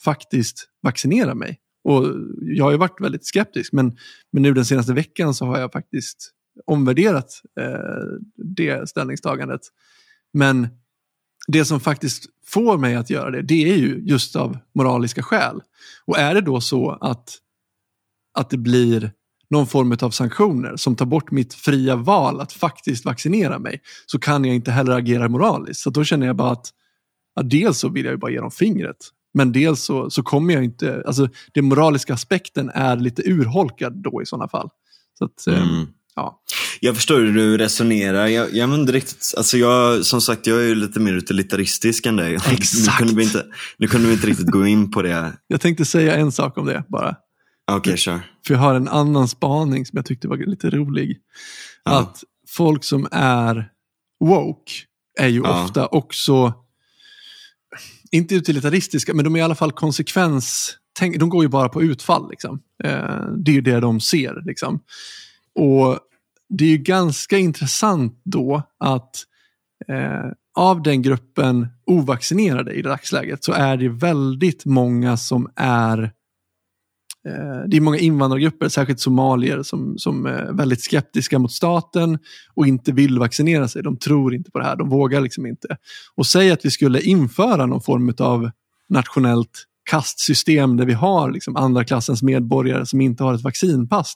faktiskt 0.03 0.67
vaccinera 0.83 1.35
mig. 1.35 1.59
Och 1.83 2.05
jag 2.41 2.65
har 2.65 2.71
ju 2.71 2.77
varit 2.77 3.01
väldigt 3.01 3.25
skeptisk, 3.27 3.73
men, 3.73 3.97
men 4.31 4.43
nu 4.43 4.53
den 4.53 4.65
senaste 4.65 4.93
veckan 4.93 5.33
så 5.33 5.45
har 5.45 5.59
jag 5.59 5.71
faktiskt 5.71 6.31
omvärderat 6.65 7.41
eh, 7.59 8.19
det 8.35 8.89
ställningstagandet. 8.89 9.61
Men 10.33 10.67
det 11.47 11.65
som 11.65 11.79
faktiskt 11.79 12.25
får 12.45 12.77
mig 12.77 12.95
att 12.95 13.09
göra 13.09 13.31
det, 13.31 13.41
det 13.41 13.71
är 13.73 13.77
ju 13.77 14.01
just 14.05 14.35
av 14.35 14.57
moraliska 14.75 15.23
skäl. 15.23 15.61
Och 16.05 16.19
är 16.19 16.33
det 16.33 16.41
då 16.41 16.61
så 16.61 16.91
att, 16.91 17.37
att 18.33 18.49
det 18.49 18.57
blir 18.57 19.11
någon 19.49 19.67
form 19.67 19.97
av 20.01 20.09
sanktioner 20.09 20.75
som 20.75 20.95
tar 20.95 21.05
bort 21.05 21.31
mitt 21.31 21.53
fria 21.53 21.95
val 21.95 22.41
att 22.41 22.53
faktiskt 22.53 23.05
vaccinera 23.05 23.59
mig, 23.59 23.81
så 24.05 24.19
kan 24.19 24.45
jag 24.45 24.55
inte 24.55 24.71
heller 24.71 24.91
agera 24.97 25.29
moraliskt. 25.29 25.79
Så 25.79 25.89
då 25.89 26.03
känner 26.03 26.27
jag 26.27 26.35
bara 26.35 26.51
att 26.51 26.67
ja, 27.35 27.41
dels 27.43 27.79
så 27.79 27.89
vill 27.89 28.05
jag 28.05 28.11
ju 28.11 28.17
bara 28.17 28.31
ge 28.31 28.39
dem 28.39 28.51
fingret, 28.51 28.97
men 29.33 29.51
dels 29.51 29.83
så, 29.83 30.09
så 30.09 30.23
kommer 30.23 30.53
jag 30.53 30.63
inte, 30.63 31.03
alltså 31.07 31.27
den 31.53 31.65
moraliska 31.65 32.13
aspekten 32.13 32.69
är 32.69 32.97
lite 32.97 33.21
urholkad 33.29 33.93
då 33.93 34.21
i 34.21 34.25
sådana 34.25 34.47
fall. 34.47 34.69
Så 35.17 35.25
att, 35.25 35.47
eh, 35.47 35.69
Mm 35.69 35.87
ja. 36.15 36.41
Jag 36.79 36.95
förstår 36.95 37.19
hur 37.19 37.33
du 37.33 37.57
resonerar. 37.57 38.27
Jag, 38.27 38.53
jag, 38.53 38.75
inte 38.75 38.91
riktigt, 38.91 39.33
alltså 39.37 39.57
jag, 39.57 40.05
som 40.05 40.21
sagt, 40.21 40.47
jag 40.47 40.57
är 40.59 40.65
ju 40.67 40.75
lite 40.75 40.99
mer 40.99 41.13
utilitaristisk 41.13 42.05
än 42.05 42.15
dig. 42.15 42.35
Exakt. 42.51 42.99
Nu 42.99 43.05
kunde, 43.07 43.15
vi 43.15 43.23
inte, 43.23 43.45
nu 43.77 43.87
kunde 43.87 44.07
vi 44.07 44.13
inte 44.13 44.27
riktigt 44.27 44.51
gå 44.51 44.67
in 44.67 44.91
på 44.91 45.01
det. 45.01 45.33
Jag 45.47 45.61
tänkte 45.61 45.85
säga 45.85 46.15
en 46.15 46.31
sak 46.31 46.57
om 46.57 46.65
det 46.65 46.83
bara. 46.87 47.15
Okej, 47.71 47.97
kör. 47.97 48.19
För 48.47 48.53
jag 48.53 48.61
har 48.61 48.75
en 48.75 48.87
annan 48.87 49.27
spaning 49.27 49.85
som 49.85 49.97
jag 49.97 50.05
tyckte 50.05 50.27
var 50.27 50.37
lite 50.37 50.69
rolig. 50.69 51.17
Ja. 51.83 51.99
Att 51.99 52.23
folk 52.49 52.83
som 52.83 53.07
är 53.11 53.69
woke 54.19 54.71
är 55.19 55.27
ju 55.27 55.41
Ja. 55.43 55.63
ofta 55.63 55.87
också, 55.87 56.53
inte 58.11 58.35
utilitaristiska, 58.35 59.13
men 59.13 59.23
de 59.25 59.35
är 59.35 59.39
i 59.39 59.41
alla 59.41 59.55
fall 59.55 59.71
konsekvens... 59.71 60.77
De 60.99 61.29
går 61.29 61.43
ju 61.43 61.49
bara 61.49 61.69
på 61.69 61.83
utfall. 61.83 62.29
Liksom. 62.29 62.59
Eh, 62.83 63.25
det 63.45 63.51
är 63.51 63.55
ju 63.55 63.61
det 63.61 63.79
de 63.79 64.01
ser. 64.01 64.41
Liksom. 64.45 64.79
Och 65.55 65.99
det 66.49 66.65
är 66.65 66.69
ju 66.69 66.77
ganska 66.77 67.37
intressant 67.37 68.21
då 68.23 68.63
att 68.79 69.23
eh, 69.87 70.31
av 70.55 70.83
den 70.83 71.01
gruppen 71.01 71.67
ovaccinerade 71.85 72.73
i 72.73 72.81
dagsläget 72.81 73.43
så 73.43 73.51
är 73.51 73.77
det 73.77 73.89
väldigt 73.89 74.65
många 74.65 75.17
som 75.17 75.49
är 75.55 76.03
eh, 77.27 77.67
det 77.67 77.77
är 77.77 77.81
många 77.81 77.97
invandrargrupper, 77.97 78.69
särskilt 78.69 78.99
somalier, 78.99 79.63
som, 79.63 79.97
som 79.97 80.25
är 80.25 80.53
väldigt 80.53 80.83
skeptiska 80.83 81.39
mot 81.39 81.51
staten 81.51 82.19
och 82.53 82.67
inte 82.67 82.91
vill 82.91 83.19
vaccinera 83.19 83.67
sig. 83.67 83.83
De 83.83 83.97
tror 83.97 84.35
inte 84.35 84.51
på 84.51 84.59
det 84.59 84.65
här, 84.65 84.75
de 84.75 84.89
vågar 84.89 85.21
liksom 85.21 85.45
inte. 85.45 85.77
Och 86.15 86.27
säg 86.27 86.51
att 86.51 86.65
vi 86.65 86.71
skulle 86.71 87.01
införa 87.01 87.65
någon 87.65 87.81
form 87.81 88.13
av 88.19 88.51
nationellt 88.89 89.67
kastsystem 89.89 90.77
där 90.77 90.85
vi 90.85 90.93
har 90.93 91.31
liksom 91.31 91.55
andra 91.55 91.83
klassens 91.83 92.23
medborgare 92.23 92.85
som 92.85 93.01
inte 93.01 93.23
har 93.23 93.33
ett 93.33 93.43
vaccinpass. 93.43 94.15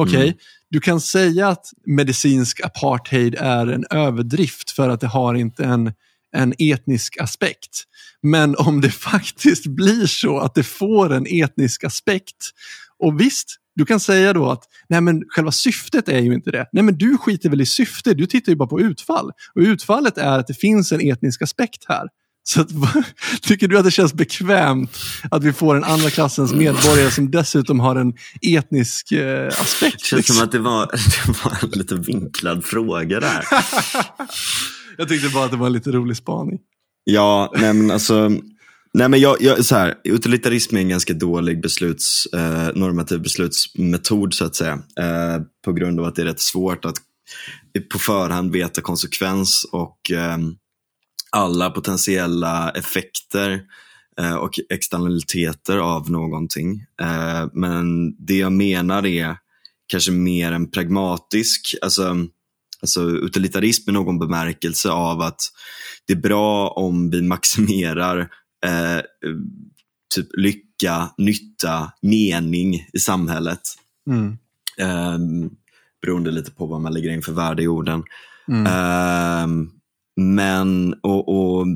Okej, 0.00 0.16
okay, 0.16 0.26
mm. 0.26 0.38
du 0.70 0.80
kan 0.80 1.00
säga 1.00 1.48
att 1.48 1.66
medicinsk 1.86 2.60
apartheid 2.64 3.34
är 3.38 3.66
en 3.66 3.84
överdrift 3.90 4.70
för 4.70 4.88
att 4.88 5.00
det 5.00 5.06
har 5.06 5.34
inte 5.34 5.64
en, 5.64 5.92
en 6.36 6.54
etnisk 6.58 7.20
aspekt. 7.20 7.84
Men 8.22 8.56
om 8.56 8.80
det 8.80 8.90
faktiskt 9.10 9.66
blir 9.66 10.06
så 10.06 10.38
att 10.38 10.54
det 10.54 10.64
får 10.64 11.12
en 11.12 11.26
etnisk 11.26 11.84
aspekt 11.84 12.50
och 12.98 13.20
visst, 13.20 13.56
du 13.74 13.84
kan 13.84 14.00
säga 14.00 14.32
då 14.32 14.50
att 14.50 14.64
nej 14.88 15.00
men 15.00 15.22
själva 15.28 15.52
syftet 15.52 16.08
är 16.08 16.18
ju 16.18 16.34
inte 16.34 16.50
det. 16.50 16.66
Nej 16.72 16.82
men 16.82 16.98
du 16.98 17.18
skiter 17.18 17.48
väl 17.48 17.60
i 17.60 17.66
syfte, 17.66 18.14
du 18.14 18.26
tittar 18.26 18.52
ju 18.52 18.56
bara 18.56 18.68
på 18.68 18.80
utfall. 18.80 19.30
Och 19.54 19.60
utfallet 19.60 20.18
är 20.18 20.38
att 20.38 20.46
det 20.46 20.54
finns 20.54 20.92
en 20.92 21.00
etnisk 21.00 21.42
aspekt 21.42 21.84
här. 21.88 22.08
Så 22.50 22.60
att, 22.60 22.68
tycker 23.42 23.68
du 23.68 23.78
att 23.78 23.84
det 23.84 23.90
känns 23.90 24.14
bekvämt 24.14 24.98
att 25.30 25.44
vi 25.44 25.52
får 25.52 25.76
en 25.76 25.84
andra 25.84 26.10
klassens 26.10 26.52
medborgare 26.52 27.10
som 27.10 27.30
dessutom 27.30 27.80
har 27.80 27.96
en 27.96 28.14
etnisk 28.42 29.12
eh, 29.12 29.46
aspekt? 29.46 29.98
Det 29.98 30.04
känns 30.04 30.18
liksom? 30.18 30.36
som 30.36 30.44
att 30.44 30.52
det 30.52 30.58
var, 30.58 30.86
det 31.26 31.44
var 31.44 31.58
en 31.62 31.78
lite 31.78 31.94
vinklad 31.94 32.64
fråga 32.64 33.20
där. 33.20 33.44
jag 34.96 35.08
tyckte 35.08 35.28
bara 35.28 35.44
att 35.44 35.50
det 35.50 35.56
var 35.56 35.66
en 35.66 35.72
lite 35.72 35.90
rolig 35.90 36.16
spaning. 36.16 36.58
Ja, 37.04 37.52
nej 37.56 37.74
men 37.74 37.90
alltså. 37.90 38.30
Nej 38.94 39.08
men 39.08 39.20
jag, 39.20 39.36
jag, 39.40 39.64
så 39.64 39.76
här, 39.76 39.94
utilitarism 40.04 40.76
är 40.76 40.80
en 40.80 40.88
ganska 40.88 41.14
dålig 41.14 41.62
besluts, 41.62 42.26
eh, 42.26 42.68
normativ 42.74 43.22
beslutsmetod 43.22 44.34
så 44.34 44.44
att 44.44 44.54
säga. 44.54 44.72
Eh, 45.00 45.42
på 45.64 45.72
grund 45.72 46.00
av 46.00 46.06
att 46.06 46.14
det 46.14 46.22
är 46.22 46.26
rätt 46.26 46.40
svårt 46.40 46.84
att 46.84 46.96
på 47.92 47.98
förhand 47.98 48.52
veta 48.52 48.80
konsekvens 48.80 49.66
och 49.72 50.10
eh, 50.10 50.38
alla 51.30 51.70
potentiella 51.70 52.70
effekter 52.70 53.62
eh, 54.20 54.34
och 54.34 54.60
externaliteter 54.68 55.78
av 55.78 56.10
någonting. 56.10 56.86
Eh, 57.00 57.48
men 57.52 58.16
det 58.26 58.36
jag 58.36 58.52
menar 58.52 59.06
är 59.06 59.36
kanske 59.86 60.12
mer 60.12 60.52
en 60.52 60.70
pragmatisk, 60.70 61.74
alltså, 61.82 62.16
alltså 62.82 63.02
utilitarism 63.02 63.90
i 63.90 63.92
någon 63.92 64.18
bemärkelse 64.18 64.90
av 64.90 65.20
att 65.20 65.40
det 66.06 66.12
är 66.12 66.20
bra 66.20 66.68
om 66.68 67.10
vi 67.10 67.22
maximerar 67.22 68.18
eh, 68.66 69.00
typ 70.14 70.28
lycka, 70.36 71.10
nytta, 71.18 71.92
mening 72.02 72.86
i 72.92 72.98
samhället. 72.98 73.60
Mm. 74.10 74.38
Eh, 74.78 75.18
beroende 76.02 76.30
lite 76.30 76.50
på 76.50 76.66
vad 76.66 76.80
man 76.80 76.92
lägger 76.92 77.10
in 77.10 77.22
för 77.22 77.32
värde 77.32 77.62
i 77.62 77.68
orden. 77.68 78.02
Mm. 78.48 78.66
Eh, 78.66 79.70
men, 80.16 80.94
och, 81.02 81.28
och 81.28 81.66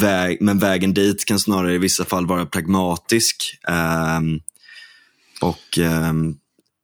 väg, 0.00 0.38
men 0.40 0.58
vägen 0.58 0.94
dit 0.94 1.24
kan 1.24 1.38
snarare 1.38 1.74
i 1.74 1.78
vissa 1.78 2.04
fall 2.04 2.26
vara 2.26 2.46
pragmatisk. 2.46 3.58
Um, 4.18 4.40
och 5.40 5.78
um, 5.78 6.38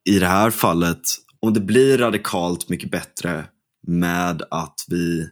i 0.05 0.18
det 0.18 0.26
här 0.26 0.50
fallet, 0.50 1.00
om 1.40 1.55
det 1.55 1.61
blir 1.61 1.98
radikalt 1.98 2.68
mycket 2.68 2.90
bättre 2.90 3.44
med 3.86 4.42
att 4.50 4.84
vi 4.88 5.28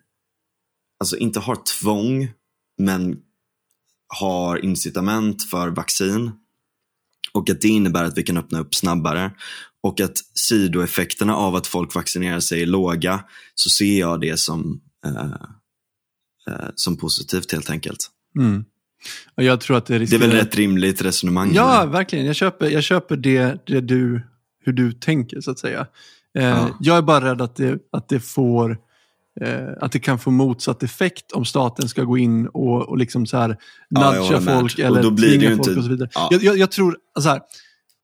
alltså 1.00 1.16
inte 1.16 1.40
har 1.40 1.56
tvång, 1.80 2.28
men 2.78 3.16
har 4.18 4.64
incitament 4.64 5.42
för 5.42 5.68
vaccin 5.68 6.32
och 7.32 7.50
att 7.50 7.60
det 7.60 7.68
innebär 7.68 8.04
att 8.04 8.18
vi 8.18 8.22
kan 8.22 8.36
öppna 8.36 8.60
upp 8.60 8.74
snabbare 8.74 9.32
och 9.82 10.00
att 10.00 10.18
sidoeffekterna 10.34 11.36
av 11.36 11.54
att 11.54 11.66
folk 11.66 11.94
vaccinerar 11.94 12.40
sig 12.40 12.62
är 12.62 12.66
låga 12.66 13.24
så 13.54 13.70
ser 13.70 13.98
jag 13.98 14.20
det 14.20 14.40
som 14.40 14.80
eh, 15.06 15.32
som 16.74 16.96
positivt 16.96 17.52
helt 17.52 17.70
enkelt. 17.70 18.10
Mm. 18.38 18.64
jag 19.34 19.60
tror 19.60 19.76
att 19.76 19.86
det, 19.86 19.98
riskerar... 19.98 20.20
det 20.20 20.26
är 20.26 20.30
väl 20.30 20.38
rätt 20.38 20.54
rimligt 20.54 21.02
resonemang? 21.02 21.52
Ja, 21.54 21.82
eller? 21.82 21.92
verkligen. 21.92 22.26
Jag 22.26 22.36
köper, 22.36 22.70
jag 22.70 22.82
köper 22.82 23.16
det, 23.16 23.66
det 23.66 23.80
du, 23.80 24.22
hur 24.64 24.72
du 24.72 24.92
tänker 24.92 25.40
så 25.40 25.50
att 25.50 25.58
säga. 25.58 25.86
Eh, 26.38 26.44
ja. 26.44 26.76
Jag 26.80 26.96
är 26.96 27.02
bara 27.02 27.30
rädd 27.30 27.42
att 27.42 27.56
det, 27.56 27.78
att 27.92 28.08
det 28.08 28.20
får 28.20 28.78
eh, 29.40 29.68
att 29.80 29.92
det 29.92 29.98
kan 29.98 30.18
få 30.18 30.30
motsatt 30.30 30.82
effekt 30.82 31.32
om 31.32 31.44
staten 31.44 31.88
ska 31.88 32.04
gå 32.04 32.18
in 32.18 32.46
och, 32.46 32.88
och 32.88 32.98
liksom 32.98 33.26
så 33.26 33.36
här 33.36 33.56
nudga 33.90 34.16
ja, 34.16 34.40
folk 34.40 34.78
eller 34.78 35.16
tvinga 35.16 35.56
folk 35.56 35.76
och 35.78 35.84
så 35.84 35.90
vidare. 35.90 36.08
Ja. 36.14 36.28
Jag, 36.30 36.42
jag, 36.42 36.58
jag, 36.58 36.70
tror, 36.70 36.96
så 37.20 37.28
här, 37.28 37.40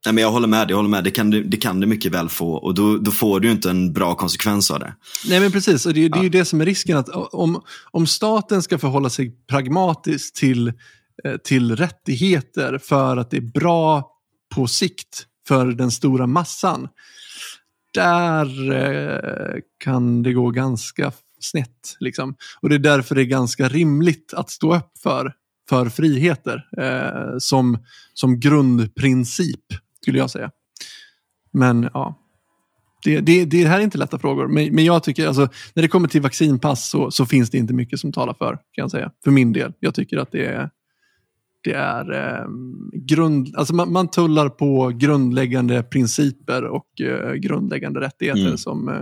Nej, 0.07 0.13
men 0.13 0.23
jag 0.23 0.31
håller 0.31 0.49
med, 0.49 0.71
jag 0.71 0.77
håller 0.77 0.89
med. 0.89 1.05
Det, 1.05 1.11
kan 1.11 1.31
du, 1.31 1.45
det 1.45 1.57
kan 1.57 1.81
du 1.81 1.87
mycket 1.87 2.13
väl 2.13 2.29
få 2.29 2.55
och 2.55 2.75
då, 2.75 2.99
då 2.99 3.11
får 3.11 3.41
du 3.41 3.51
inte 3.51 3.71
en 3.71 3.93
bra 3.93 4.15
konsekvens 4.15 4.71
av 4.71 4.81
det. 4.81 4.95
Nej 5.29 5.41
men 5.41 5.53
precis, 5.53 5.87
och 5.87 5.95
det, 5.95 6.09
det 6.09 6.19
är 6.19 6.23
ju 6.23 6.29
det 6.29 6.45
som 6.45 6.61
är 6.61 6.65
risken. 6.65 6.97
att 6.97 7.09
om, 7.09 7.63
om 7.91 8.07
staten 8.07 8.63
ska 8.63 8.79
förhålla 8.79 9.11
sig 9.11 9.31
pragmatiskt 9.51 10.37
till, 10.37 10.69
eh, 11.25 11.37
till 11.45 11.77
rättigheter 11.77 12.79
för 12.79 13.17
att 13.17 13.31
det 13.31 13.37
är 13.37 13.51
bra 13.61 14.11
på 14.55 14.67
sikt 14.67 15.27
för 15.49 15.67
den 15.67 15.91
stora 15.91 16.27
massan. 16.27 16.89
Där 17.95 18.73
eh, 18.73 19.61
kan 19.85 20.23
det 20.23 20.33
gå 20.33 20.51
ganska 20.51 21.13
snett. 21.41 21.97
Liksom. 22.01 22.35
Och 22.61 22.69
det 22.69 22.75
är 22.75 22.79
därför 22.79 23.15
det 23.15 23.23
är 23.23 23.25
ganska 23.25 23.69
rimligt 23.69 24.35
att 24.37 24.51
stå 24.51 24.77
upp 24.77 24.91
för, 25.03 25.33
för 25.69 25.89
friheter 25.89 26.69
eh, 26.79 27.39
som, 27.39 27.79
som 28.15 28.41
grundprincip 28.41 29.86
skulle 30.07 30.19
jag 30.19 30.31
säga. 30.31 30.51
Men 31.53 31.91
ja, 31.95 32.15
det, 33.05 33.21
det, 33.21 33.45
det 33.45 33.65
här 33.65 33.79
är 33.79 33.83
inte 33.83 33.99
lätta 33.99 34.19
frågor. 34.19 34.47
Men, 34.47 34.75
men 34.75 34.85
jag 34.85 35.03
tycker, 35.03 35.27
alltså, 35.27 35.49
när 35.75 35.83
det 35.83 35.89
kommer 35.89 36.09
till 36.09 36.23
vaccinpass 36.23 36.89
så, 36.89 37.11
så, 37.11 37.27
finns 37.27 37.51
det 37.51 37.59
inte 37.59 37.75
mycket 37.75 38.01
som 38.01 38.13
talar 38.13 38.35
för, 38.35 38.53
kan 38.53 38.83
jag 38.83 38.91
säga. 38.91 39.11
För 39.25 39.31
min 39.31 39.53
del. 39.53 39.73
Jag 39.81 39.95
tycker 39.95 40.19
att 40.19 40.33
det 40.33 40.47
är, 40.47 40.71
det 41.65 41.73
är 41.73 42.13
eh, 42.13 42.47
grund, 42.93 43.55
alltså 43.57 43.75
man, 43.75 43.93
man, 43.93 44.09
tullar 44.09 44.49
på 44.49 44.89
grundläggande 44.89 45.83
principer 45.83 46.65
och 46.65 47.01
eh, 47.01 47.33
grundläggande 47.33 48.01
rättigheter 48.01 48.47
mm. 48.47 48.59
som, 48.59 48.89
eh, 48.89 48.95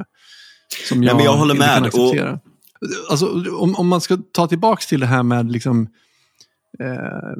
som 0.88 1.02
jag, 1.02 1.20
ja, 1.20 1.24
jag 1.24 1.36
håller 1.36 1.54
inte 1.54 1.66
med. 1.66 1.76
kan 1.76 1.84
acceptera. 1.84 2.32
Och... 2.32 2.40
Alltså, 3.10 3.26
om, 3.56 3.74
om 3.74 3.88
man 3.88 4.00
ska 4.00 4.18
ta 4.32 4.46
tillbaka 4.46 4.82
till 4.88 5.00
det 5.00 5.06
här 5.06 5.22
med 5.22 5.52
liksom, 5.52 5.88
Eh, 6.80 7.32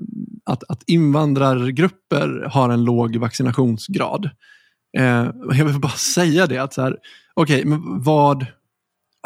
att, 0.44 0.64
att 0.68 0.82
invandrargrupper 0.86 2.48
har 2.50 2.70
en 2.70 2.84
låg 2.84 3.16
vaccinationsgrad. 3.16 4.30
Eh, 4.98 5.26
jag 5.52 5.64
vill 5.64 5.80
bara 5.80 5.92
säga 5.92 6.46
det, 6.46 6.58
att 6.58 6.74
så 6.74 6.82
här, 6.82 6.96
okej, 7.34 7.56
okay, 7.56 7.70
men 7.70 8.02
vad, 8.02 8.46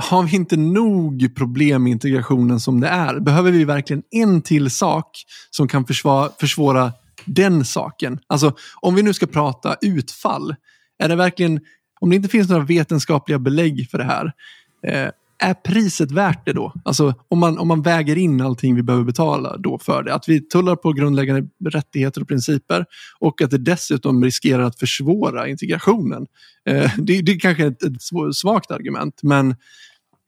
har 0.02 0.22
vi 0.22 0.36
inte 0.36 0.56
nog 0.56 1.34
problem 1.36 1.82
med 1.82 1.92
integrationen 1.92 2.61
som 2.61 2.80
det 2.80 2.88
är? 2.88 3.20
Behöver 3.20 3.50
vi 3.50 3.64
verkligen 3.64 4.02
en 4.11 4.42
till 4.42 4.70
sak 4.70 5.24
som 5.50 5.68
kan 5.68 5.84
försvara, 5.84 6.30
försvåra 6.40 6.92
den 7.24 7.64
saken? 7.64 8.18
Alltså, 8.26 8.52
om 8.80 8.94
vi 8.94 9.02
nu 9.02 9.14
ska 9.14 9.26
prata 9.26 9.76
utfall, 9.80 10.54
är 10.98 11.09
det 11.09 11.16
verkligen, 11.16 11.61
om 12.00 12.11
det 12.11 12.16
inte 12.16 12.28
finns 12.28 12.48
några 12.48 12.64
vetenskapliga 12.64 13.38
belägg 13.38 13.90
för 13.90 13.98
det 13.98 14.04
här, 14.04 14.32
eh, 14.86 15.11
är 15.39 15.55
priset 15.55 16.11
värt 16.11 16.47
det 16.47 16.53
då? 16.53 16.72
Alltså 16.84 17.14
om 17.28 17.39
man, 17.39 17.59
om 17.59 17.68
man 17.68 17.82
väger 17.82 18.18
in 18.18 18.41
allting 18.41 18.74
vi 18.74 18.82
behöver 18.82 19.05
betala 19.05 19.57
då 19.57 19.78
för 19.78 20.03
det. 20.03 20.14
Att 20.14 20.28
vi 20.28 20.41
tullar 20.41 20.76
på 20.76 20.93
grundläggande 20.93 21.49
rättigheter 21.64 22.20
och 22.20 22.28
principer 22.28 22.84
och 23.18 23.43
att 23.43 23.51
det 23.51 23.59
dessutom 23.59 24.24
riskerar 24.24 24.62
att 24.62 24.78
försvåra 24.78 25.49
integrationen. 25.49 26.26
Eh, 26.68 26.93
det, 26.99 27.22
det 27.22 27.32
är 27.32 27.41
kanske 27.41 27.66
ett, 27.66 27.82
ett 27.82 28.03
svagt 28.36 28.70
argument 28.70 29.20
men 29.22 29.57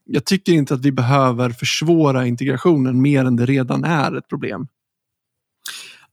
jag 0.05 0.25
tycker 0.25 0.53
inte 0.53 0.73
att 0.73 0.85
vi 0.85 0.91
behöver 0.91 1.49
försvåra 1.49 2.27
integrationen 2.27 3.01
mer 3.01 3.25
än 3.25 3.35
det 3.35 3.45
redan 3.45 3.83
är 3.83 4.17
ett 4.17 4.27
problem. 4.27 4.67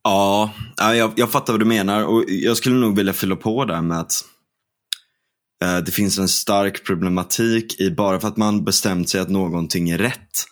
Ja, 0.03 0.51
jag, 0.77 1.13
jag 1.17 1.31
fattar 1.31 1.53
vad 1.53 1.61
du 1.61 1.67
menar 1.67 2.05
och 2.05 2.25
jag 2.29 2.57
skulle 2.57 2.77
nog 2.77 2.97
vilja 2.97 3.13
fylla 3.13 3.37
på 3.37 3.65
där 3.65 3.83
med 3.83 3.99
att 3.99 4.25
det 5.85 5.93
finns 5.93 6.19
en 6.19 6.29
stark 6.29 6.85
problematik 6.85 7.81
i 7.81 7.91
bara 7.91 8.21
för 8.21 8.29
att 8.29 8.37
man 8.37 8.65
bestämt 8.65 9.09
sig 9.09 9.21
att 9.21 9.29
någonting 9.29 9.91
är 9.91 9.99
rätt 9.99 10.45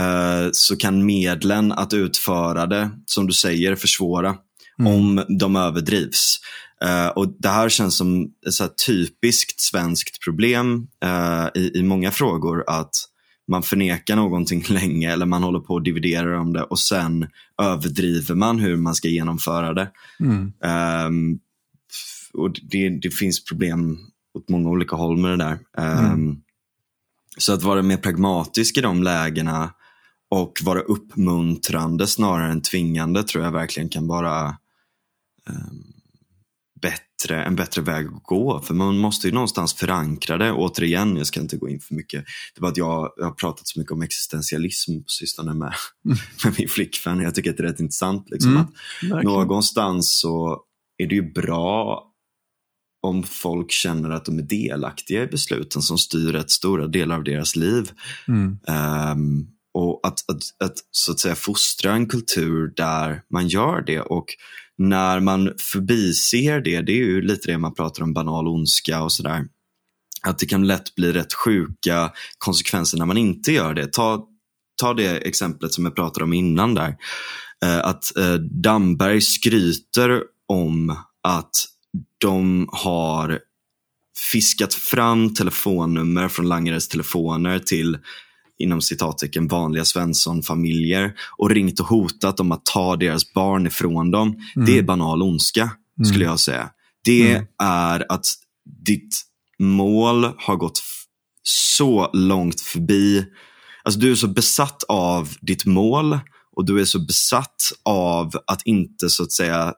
eh, 0.00 0.48
så 0.52 0.76
kan 0.76 1.06
medlen 1.06 1.72
att 1.72 1.94
utföra 1.94 2.66
det, 2.66 2.90
som 3.06 3.26
du 3.26 3.32
säger, 3.32 3.74
försvåra 3.74 4.36
mm. 4.78 4.92
om 4.92 5.24
de 5.38 5.56
överdrivs. 5.56 6.40
Uh, 6.84 7.08
och 7.08 7.36
Det 7.38 7.48
här 7.48 7.68
känns 7.68 7.96
som 7.96 8.30
ett 8.62 8.86
typiskt 8.86 9.60
svenskt 9.60 10.24
problem 10.24 10.86
i, 11.54 11.78
i 11.78 11.82
många 11.82 12.10
frågor. 12.10 12.64
Att 12.66 12.90
man 13.48 13.62
förnekar 13.62 14.16
någonting 14.16 14.64
länge 14.68 15.12
eller 15.12 15.26
man 15.26 15.42
håller 15.42 15.60
på 15.60 15.76
att 15.76 15.84
dividera 15.84 16.40
om 16.40 16.52
det 16.52 16.62
och 16.62 16.78
sen 16.78 17.28
överdriver 17.62 18.34
man 18.34 18.58
hur 18.58 18.76
man 18.76 18.94
ska 18.94 19.08
genomföra 19.08 19.74
det. 19.74 19.90
Mm. 20.20 20.52
Um, 21.06 21.38
och 22.32 22.56
det, 22.70 22.88
det, 22.88 23.10
finns 23.10 23.44
problem 23.44 23.98
åt 24.34 24.48
många 24.48 24.68
olika 24.68 24.96
håll 24.96 25.16
med 25.16 25.30
det 25.30 25.44
där. 25.44 25.58
Mm. 25.78 26.12
Um, 26.12 26.42
så 27.38 27.52
att 27.52 27.62
vara 27.62 27.82
mer 27.82 27.96
pragmatisk 27.96 28.78
i 28.78 28.80
de 28.80 29.02
lägena 29.02 29.74
och 30.30 30.58
vara 30.64 30.80
uppmuntrande 30.80 32.06
snarare 32.06 32.52
än 32.52 32.62
tvingande 32.62 33.22
tror 33.22 33.44
jag 33.44 33.52
verkligen 33.52 33.88
kan 33.88 34.06
vara 34.06 34.56
um, 35.48 35.92
bättre, 36.80 37.44
en 37.44 37.56
bättre 37.56 37.82
väg 37.82 38.06
att 38.06 38.22
gå. 38.22 38.60
För 38.60 38.74
man 38.74 38.98
måste 38.98 39.26
ju 39.26 39.34
någonstans 39.34 39.74
förankra 39.74 40.38
det. 40.38 40.52
Återigen, 40.52 41.16
jag 41.16 41.26
ska 41.26 41.40
inte 41.40 41.56
gå 41.56 41.68
in 41.68 41.80
för 41.80 41.94
mycket. 41.94 42.24
Det 42.54 42.60
var 42.60 42.68
att 42.68 42.76
jag, 42.76 43.12
jag 43.16 43.24
har 43.24 43.32
pratat 43.32 43.68
så 43.68 43.78
mycket 43.80 43.92
om 43.92 44.02
existentialism 44.02 44.92
på 44.98 45.08
sistone 45.08 45.54
med, 45.54 45.74
mm. 46.04 46.18
med 46.44 46.54
min 46.58 46.68
flickvän. 46.68 47.20
Jag 47.20 47.34
tycker 47.34 47.50
att 47.50 47.56
det 47.56 47.62
är 47.62 47.66
rätt 47.66 47.80
intressant. 47.80 48.30
Liksom, 48.30 48.52
mm, 49.02 49.18
att 49.18 49.24
någonstans 49.24 50.20
så 50.20 50.62
är 50.96 51.06
det 51.06 51.14
ju 51.14 51.32
bra 51.32 52.04
om 53.02 53.22
folk 53.22 53.70
känner 53.70 54.10
att 54.10 54.24
de 54.24 54.38
är 54.38 54.42
delaktiga 54.42 55.22
i 55.22 55.26
besluten 55.26 55.82
som 55.82 55.98
styr 55.98 56.32
rätt 56.32 56.50
stora 56.50 56.86
delar 56.86 57.16
av 57.16 57.24
deras 57.24 57.56
liv. 57.56 57.90
Mm. 58.28 58.58
Um, 59.12 59.48
och 59.74 60.00
att, 60.02 60.30
att, 60.30 60.64
att, 60.64 60.74
så 60.90 61.12
att 61.12 61.20
säga 61.20 61.34
fostra 61.34 61.92
en 61.92 62.06
kultur 62.06 62.72
där 62.76 63.22
man 63.30 63.48
gör 63.48 63.80
det. 63.80 64.00
Och 64.00 64.26
när 64.78 65.20
man 65.20 65.52
förbiser 65.72 66.60
det, 66.60 66.80
det 66.80 66.92
är 66.92 66.96
ju 66.96 67.22
lite 67.22 67.50
det 67.52 67.58
man 67.58 67.74
pratar 67.74 68.02
om 68.02 68.12
banal 68.12 68.48
ondska 68.48 69.02
och 69.02 69.12
sådär. 69.12 69.44
Att 70.22 70.38
det 70.38 70.46
kan 70.46 70.66
lätt 70.66 70.94
bli 70.94 71.12
rätt 71.12 71.32
sjuka 71.32 72.12
konsekvenser 72.38 72.98
när 72.98 73.06
man 73.06 73.16
inte 73.16 73.52
gör 73.52 73.74
det. 73.74 73.92
Ta, 73.92 74.26
ta 74.80 74.94
det 74.94 75.16
exemplet 75.16 75.72
som 75.72 75.84
jag 75.84 75.96
pratade 75.96 76.24
om 76.24 76.32
innan 76.32 76.74
där. 76.74 76.96
Uh, 77.64 77.78
att 77.78 78.12
uh, 78.18 78.34
Damberg 78.34 79.20
skryter 79.20 80.22
om 80.48 80.96
att 81.22 81.50
de 82.20 82.68
har 82.72 83.38
fiskat 84.32 84.74
fram 84.74 85.34
telefonnummer 85.34 86.28
från 86.28 86.48
langares 86.48 86.88
telefoner 86.88 87.58
till 87.58 87.98
inom 88.58 88.80
citattecken 88.80 89.48
vanliga 89.48 89.84
Svensson-familjer 89.84 91.14
och 91.38 91.50
ringt 91.50 91.80
och 91.80 91.86
hotat 91.86 92.40
om 92.40 92.52
att 92.52 92.64
ta 92.64 92.96
deras 92.96 93.32
barn 93.32 93.66
ifrån 93.66 94.10
dem. 94.10 94.28
Mm. 94.56 94.66
Det 94.66 94.78
är 94.78 94.82
banal 94.82 95.22
ondska, 95.22 95.70
skulle 96.04 96.24
mm. 96.24 96.30
jag 96.30 96.40
säga. 96.40 96.70
Det 97.04 97.30
mm. 97.30 97.46
är 97.62 98.12
att 98.12 98.26
ditt 98.86 99.14
mål 99.58 100.24
har 100.38 100.56
gått 100.56 100.82
så 101.42 102.10
långt 102.12 102.60
förbi. 102.60 103.26
Alltså 103.82 104.00
du 104.00 104.10
är 104.10 104.14
så 104.14 104.28
besatt 104.28 104.82
av 104.88 105.28
ditt 105.40 105.64
mål 105.64 106.18
och 106.56 106.66
du 106.66 106.80
är 106.80 106.84
så 106.84 106.98
besatt 106.98 107.72
av 107.84 108.32
att 108.46 108.62
inte 108.64 109.10
så 109.10 109.22
att 109.22 109.32
säga 109.32 109.74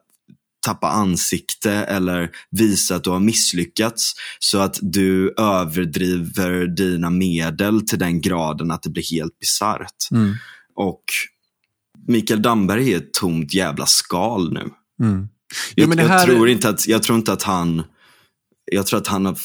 tappa 0.61 0.87
ansikte 0.87 1.71
eller 1.71 2.29
visa 2.49 2.95
att 2.95 3.03
du 3.03 3.09
har 3.09 3.19
misslyckats. 3.19 4.13
Så 4.39 4.59
att 4.59 4.79
du 4.81 5.33
överdriver 5.37 6.67
dina 6.67 7.09
medel 7.09 7.87
till 7.87 7.99
den 7.99 8.21
graden 8.21 8.71
att 8.71 8.83
det 8.83 8.89
blir 8.89 9.11
helt 9.11 9.39
bisarrt. 9.39 10.11
Mm. 10.11 10.33
Och 10.75 11.03
Mikael 12.07 12.41
Damberg 12.41 12.93
är 12.93 12.97
ett 12.97 13.13
tomt 13.13 13.53
jävla 13.53 13.85
skal 13.85 14.53
nu. 14.53 14.69
Mm. 15.01 15.27
Jo, 15.75 15.93
jag, 15.97 15.99
jag, 15.99 16.25
tror 16.25 16.49
inte 16.49 16.69
att, 16.69 16.87
jag 16.87 17.03
tror 17.03 17.17
inte 17.17 17.33
att 17.33 17.43
han, 17.43 17.83
jag 18.71 18.85
tror 18.85 18.99
att 18.99 19.07
han 19.07 19.25
har, 19.25 19.37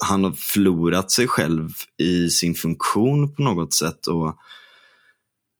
han 0.00 0.24
har 0.24 0.32
förlorat 0.32 1.10
sig 1.10 1.28
själv 1.28 1.70
i 1.98 2.30
sin 2.30 2.54
funktion 2.54 3.34
på 3.34 3.42
något 3.42 3.74
sätt. 3.74 4.06
Och 4.06 4.36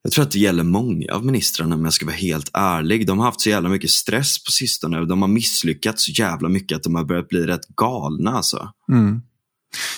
jag 0.02 0.12
tror 0.12 0.22
att 0.22 0.30
det 0.30 0.38
gäller 0.38 0.62
många 0.62 1.12
av 1.12 1.26
ministrarna 1.26 1.74
om 1.74 1.84
jag 1.84 1.92
ska 1.92 2.06
vara 2.06 2.16
helt 2.16 2.50
ärlig. 2.52 3.06
De 3.06 3.18
har 3.18 3.26
haft 3.26 3.40
så 3.40 3.48
jävla 3.48 3.68
mycket 3.68 3.90
stress 3.90 4.44
på 4.44 4.50
sistone 4.50 5.00
och 5.00 5.06
de 5.06 5.22
har 5.22 5.28
misslyckats 5.28 6.04
så 6.04 6.12
jävla 6.12 6.48
mycket 6.48 6.76
att 6.76 6.82
de 6.82 6.94
har 6.94 7.04
börjat 7.04 7.28
bli 7.28 7.46
rätt 7.46 7.68
galna. 7.76 8.30
Alltså. 8.30 8.70
Mm. 8.92 9.22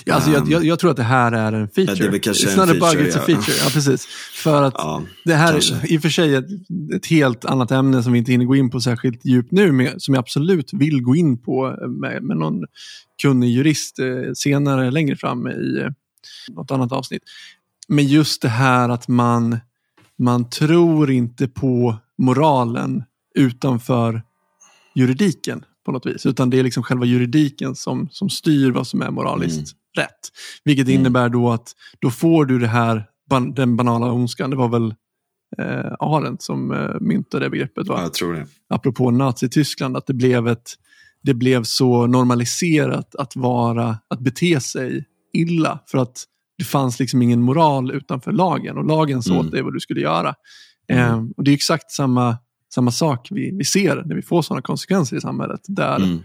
Ja, 0.04 0.14
alltså, 0.14 0.30
um, 0.30 0.50
jag, 0.50 0.64
jag, 0.64 0.78
tror 0.78 0.90
att 0.90 0.96
det 0.96 1.02
här 1.02 1.32
är 1.32 1.52
en 1.52 1.68
feature. 1.68 2.04
Ja, 2.04 2.10
det 2.10 2.16
är 2.16 2.18
kanske 2.18 2.46
It's 2.46 2.56
not 2.56 2.70
a 2.70 2.72
bug, 2.72 3.06
it's 3.06 3.18
a 3.18 3.22
feature. 3.26 3.56
Ja, 3.64 3.70
precis. 3.72 4.06
För 4.34 4.62
att 4.62 4.74
ja, 4.76 5.02
det 5.24 5.34
här 5.34 5.52
kanske. 5.52 5.74
är 5.74 5.92
i 5.92 5.98
och 5.98 6.02
för 6.02 6.08
sig 6.08 6.34
ett, 6.34 6.46
ett, 6.94 7.06
helt 7.06 7.44
annat 7.44 7.70
ämne 7.70 8.02
som 8.02 8.12
vi 8.12 8.18
inte 8.18 8.32
hinner 8.32 8.44
gå 8.44 8.56
in 8.56 8.70
på 8.70 8.80
särskilt 8.80 9.24
djupt 9.24 9.52
nu, 9.52 9.72
men 9.72 10.00
som 10.00 10.14
jag 10.14 10.20
absolut 10.22 10.72
vill 10.72 11.02
gå 11.02 11.16
in 11.16 11.42
på 11.42 11.76
med, 11.88 12.22
med 12.22 12.36
någon 12.36 12.64
kunnig 13.22 13.50
jurist 13.50 13.98
eh, 13.98 14.32
senare, 14.34 14.90
längre 14.90 15.16
fram 15.16 15.48
i 15.48 15.80
eh, 15.80 15.90
något 16.54 16.70
annat 16.70 16.92
avsnitt. 16.92 17.22
Men 17.88 18.06
just 18.06 18.42
det 18.42 18.48
här 18.48 18.88
att 18.88 19.08
man 19.08 19.58
man 20.18 20.50
tror 20.50 21.10
inte 21.10 21.48
på 21.48 21.96
moralen 22.18 23.04
utanför 23.34 24.22
juridiken 24.94 25.64
på 25.84 25.92
något 25.92 26.06
vis. 26.06 26.26
Utan 26.26 26.50
det 26.50 26.58
är 26.58 26.62
liksom 26.62 26.82
själva 26.82 27.04
juridiken 27.04 27.74
som, 27.74 28.08
som 28.10 28.30
styr 28.30 28.70
vad 28.70 28.86
som 28.86 29.02
är 29.02 29.10
moraliskt 29.10 29.56
mm. 29.56 30.06
rätt. 30.06 30.30
Vilket 30.64 30.86
mm. 30.86 31.00
innebär 31.00 31.28
då 31.28 31.50
att 31.50 31.72
då 31.98 32.10
får 32.10 32.44
du 32.44 32.58
det 32.58 32.66
här, 32.66 33.04
den 33.54 33.76
banala 33.76 34.12
ondskan. 34.12 34.50
Det 34.50 34.56
var 34.56 34.68
väl 34.68 34.94
eh, 35.58 35.92
Arendt 35.98 36.42
som 36.42 36.72
eh, 36.72 37.00
myntade 37.00 37.46
det 37.46 37.50
begreppet. 37.50 37.86
Va? 37.86 38.00
Jag 38.02 38.14
tror 38.14 38.32
det. 38.32 38.46
Apropå 38.68 39.10
Nazityskland, 39.10 39.96
att 39.96 40.06
det 40.06 40.14
blev, 40.14 40.48
ett, 40.48 40.74
det 41.22 41.34
blev 41.34 41.62
så 41.62 42.06
normaliserat 42.06 43.14
att 43.14 43.36
vara, 43.36 43.98
att 44.08 44.20
bete 44.20 44.60
sig 44.60 45.04
illa. 45.32 45.78
För 45.86 45.98
att 45.98 46.24
det 46.58 46.64
fanns 46.64 47.00
liksom 47.00 47.22
ingen 47.22 47.42
moral 47.42 47.90
utanför 47.90 48.32
lagen 48.32 48.76
och 48.76 48.84
lagen 48.84 49.22
sa 49.22 49.34
mm. 49.34 49.46
åt 49.46 49.52
dig 49.52 49.62
vad 49.62 49.72
du 49.74 49.80
skulle 49.80 50.00
göra. 50.00 50.34
Mm. 50.88 51.04
Eh, 51.04 51.24
och 51.36 51.44
Det 51.44 51.50
är 51.50 51.54
exakt 51.54 51.90
samma, 51.92 52.36
samma 52.74 52.90
sak 52.90 53.28
vi, 53.30 53.56
vi 53.58 53.64
ser 53.64 54.02
när 54.06 54.14
vi 54.14 54.22
får 54.22 54.42
sådana 54.42 54.62
konsekvenser 54.62 55.16
i 55.16 55.20
samhället. 55.20 55.60
Där, 55.68 55.96
mm. 55.96 56.18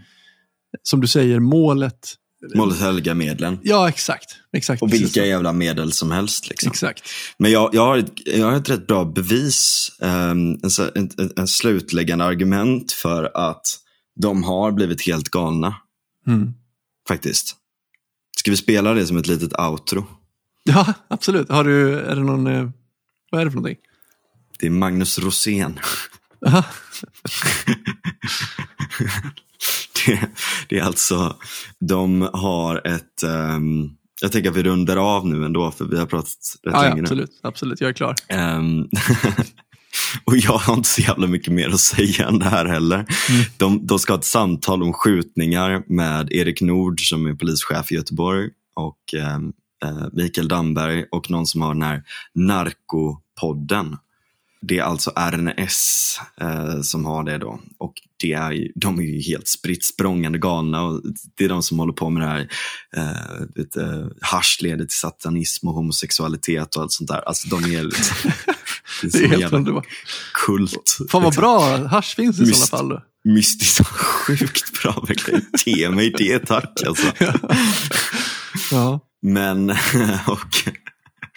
som 0.82 1.00
du 1.00 1.06
säger, 1.06 1.40
målet 1.40 2.16
Målet 2.54 2.80
helga 2.80 3.14
medlen. 3.14 3.58
Ja, 3.62 3.88
exakt. 3.88 4.36
exakt 4.52 4.82
och 4.82 4.92
vilka 4.92 5.26
jävla 5.26 5.52
medel 5.52 5.92
som 5.92 6.10
helst. 6.10 6.48
Liksom. 6.48 6.70
Exakt. 6.70 7.02
Men 7.38 7.50
jag, 7.50 7.74
jag, 7.74 7.86
har 7.86 7.98
ett, 7.98 8.12
jag 8.26 8.46
har 8.46 8.56
ett 8.56 8.70
rätt 8.70 8.86
bra 8.86 9.04
bevis, 9.04 9.90
um, 9.98 10.60
en, 10.62 11.10
en, 11.18 11.32
en 11.36 11.48
slutläggande 11.48 12.24
argument 12.24 12.92
för 12.92 13.30
att 13.34 13.62
de 14.20 14.42
har 14.42 14.72
blivit 14.72 15.06
helt 15.06 15.28
galna. 15.28 15.74
Mm. 16.26 16.52
Faktiskt. 17.08 17.56
Ska 18.38 18.50
vi 18.50 18.56
spela 18.56 18.94
det 18.94 19.06
som 19.06 19.16
ett 19.16 19.26
litet 19.26 19.60
outro? 19.60 20.06
Ja, 20.62 20.94
absolut. 21.08 21.48
Har 21.50 21.64
du, 21.64 21.98
är 21.98 22.16
det 22.16 22.22
någon, 22.22 22.46
eh, 22.46 22.68
vad 23.30 23.40
är 23.40 23.44
det 23.44 23.50
för 23.50 23.56
någonting? 23.56 23.78
Det 24.58 24.66
är 24.66 24.70
Magnus 24.70 25.18
Rosén. 25.18 25.78
det, 30.06 30.20
det, 30.68 30.78
är 30.78 30.82
alltså, 30.82 31.36
de 31.80 32.30
har 32.32 32.86
ett, 32.86 33.22
um, 33.24 33.96
jag 34.22 34.32
tänker 34.32 34.50
att 34.50 34.56
vi 34.56 34.62
rundar 34.62 34.96
av 34.96 35.26
nu 35.26 35.44
ändå 35.44 35.70
för 35.70 35.84
vi 35.84 35.98
har 35.98 36.06
pratat 36.06 36.28
rätt 36.62 36.72
ja, 36.74 36.82
länge 36.82 36.96
ja, 36.96 37.02
absolut, 37.02 37.30
nu. 37.30 37.48
Absolut, 37.48 37.80
jag 37.80 37.90
är 37.90 37.94
klar. 37.94 38.14
Um, 38.32 38.88
och 40.24 40.36
jag 40.36 40.52
har 40.52 40.74
inte 40.74 40.88
så 40.88 41.00
jävla 41.00 41.26
mycket 41.26 41.52
mer 41.52 41.68
att 41.68 41.80
säga 41.80 42.28
än 42.28 42.38
det 42.38 42.48
här 42.48 42.64
heller. 42.64 42.96
Mm. 42.96 43.42
De, 43.56 43.86
de 43.86 43.98
ska 43.98 44.12
ha 44.12 44.18
ett 44.18 44.24
samtal 44.24 44.82
om 44.82 44.92
skjutningar 44.92 45.82
med 45.86 46.32
Erik 46.32 46.60
Nord 46.60 47.00
som 47.08 47.26
är 47.26 47.34
polischef 47.34 47.92
i 47.92 47.94
Göteborg 47.94 48.50
och 48.74 49.14
um, 49.36 49.52
Mikael 50.12 50.48
Damberg 50.48 51.04
och 51.10 51.30
någon 51.30 51.46
som 51.46 51.62
har 51.62 51.74
den 51.74 51.82
här 51.82 52.02
Narkopodden. 52.34 53.96
Det 54.62 54.78
är 54.78 54.82
alltså 54.82 55.10
RNS 55.10 56.20
eh, 56.40 56.80
som 56.80 57.04
har 57.04 57.24
det 57.24 57.38
då. 57.38 57.60
Och 57.78 57.94
det 58.20 58.32
är, 58.32 58.68
de 58.74 58.98
är 58.98 59.02
ju 59.02 59.20
helt 59.20 59.48
spritt 59.48 59.84
språngande 59.84 60.38
galna. 60.38 60.82
Och 60.82 61.02
det 61.36 61.44
är 61.44 61.48
de 61.48 61.62
som 61.62 61.78
håller 61.78 61.92
på 61.92 62.10
med 62.10 62.22
det 62.22 62.28
här 62.28 62.48
eh, 62.96 63.46
vet, 63.54 63.76
eh, 63.76 64.06
haschledet 64.20 64.88
till 64.88 64.98
satanism 64.98 65.68
och 65.68 65.74
homosexualitet 65.74 66.76
och 66.76 66.82
allt 66.82 66.92
sånt 66.92 67.08
där. 67.08 67.28
Alltså 67.28 67.48
de 67.48 67.64
är 67.64 67.82
liksom, 67.84 68.30
det 69.02 69.18
är, 69.18 69.28
det 69.28 69.34
är 69.34 69.38
helt 69.38 69.52
underbart. 69.52 69.86
Kult. 70.46 70.98
Fan 71.10 71.22
vad 71.22 71.24
liksom. 71.24 71.40
bra, 71.40 71.86
hasch 71.86 72.16
finns 72.16 72.38
i 72.38 72.42
Myst, 72.42 72.66
sådana 72.66 72.78
fall. 72.78 72.88
Då. 72.88 73.30
Mystiskt 73.30 73.86
sjukt 73.86 74.82
bra 74.82 75.04
verkligen. 75.08 75.42
Ge 75.66 75.90
mig 75.90 76.14
det 76.18 76.38
tack 76.38 76.82
alltså. 76.86 77.12
ja. 78.70 79.00
Men, 79.22 79.70
och, 80.26 80.54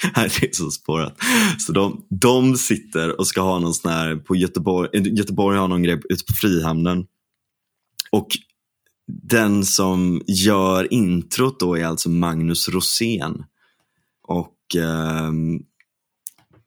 här 0.14 0.44
är 0.44 0.56
så 0.56 0.72
spårat. 0.72 1.18
Så 1.60 1.72
de, 1.72 2.06
de 2.10 2.58
sitter 2.58 3.20
och 3.20 3.28
ska 3.28 3.42
ha 3.42 3.60
någon 3.60 3.74
sån 3.74 3.92
här, 3.92 4.16
på 4.16 4.36
Göteborg, 4.36 4.90
eh, 4.94 5.14
Göteborg 5.14 5.58
har 5.58 5.68
någon 5.68 5.84
grej 5.84 6.02
ute 6.10 6.26
på 6.26 6.34
Frihamnen. 6.34 7.06
Och 8.12 8.28
den 9.08 9.66
som 9.66 10.22
gör 10.28 10.94
introt 10.94 11.60
då 11.60 11.78
är 11.78 11.86
alltså 11.86 12.10
Magnus 12.10 12.70
Rosén. 12.70 13.44
Och 14.28 14.76
eh, 14.76 15.32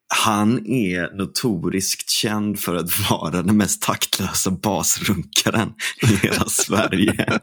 han 0.09 0.67
är 0.67 1.17
notoriskt 1.17 2.11
känd 2.11 2.59
för 2.59 2.75
att 2.75 3.11
vara 3.11 3.43
den 3.43 3.57
mest 3.57 3.83
taktlösa 3.83 4.51
basrunkaren 4.51 5.73
i 6.03 6.27
hela 6.27 6.45
Sverige. 6.49 7.39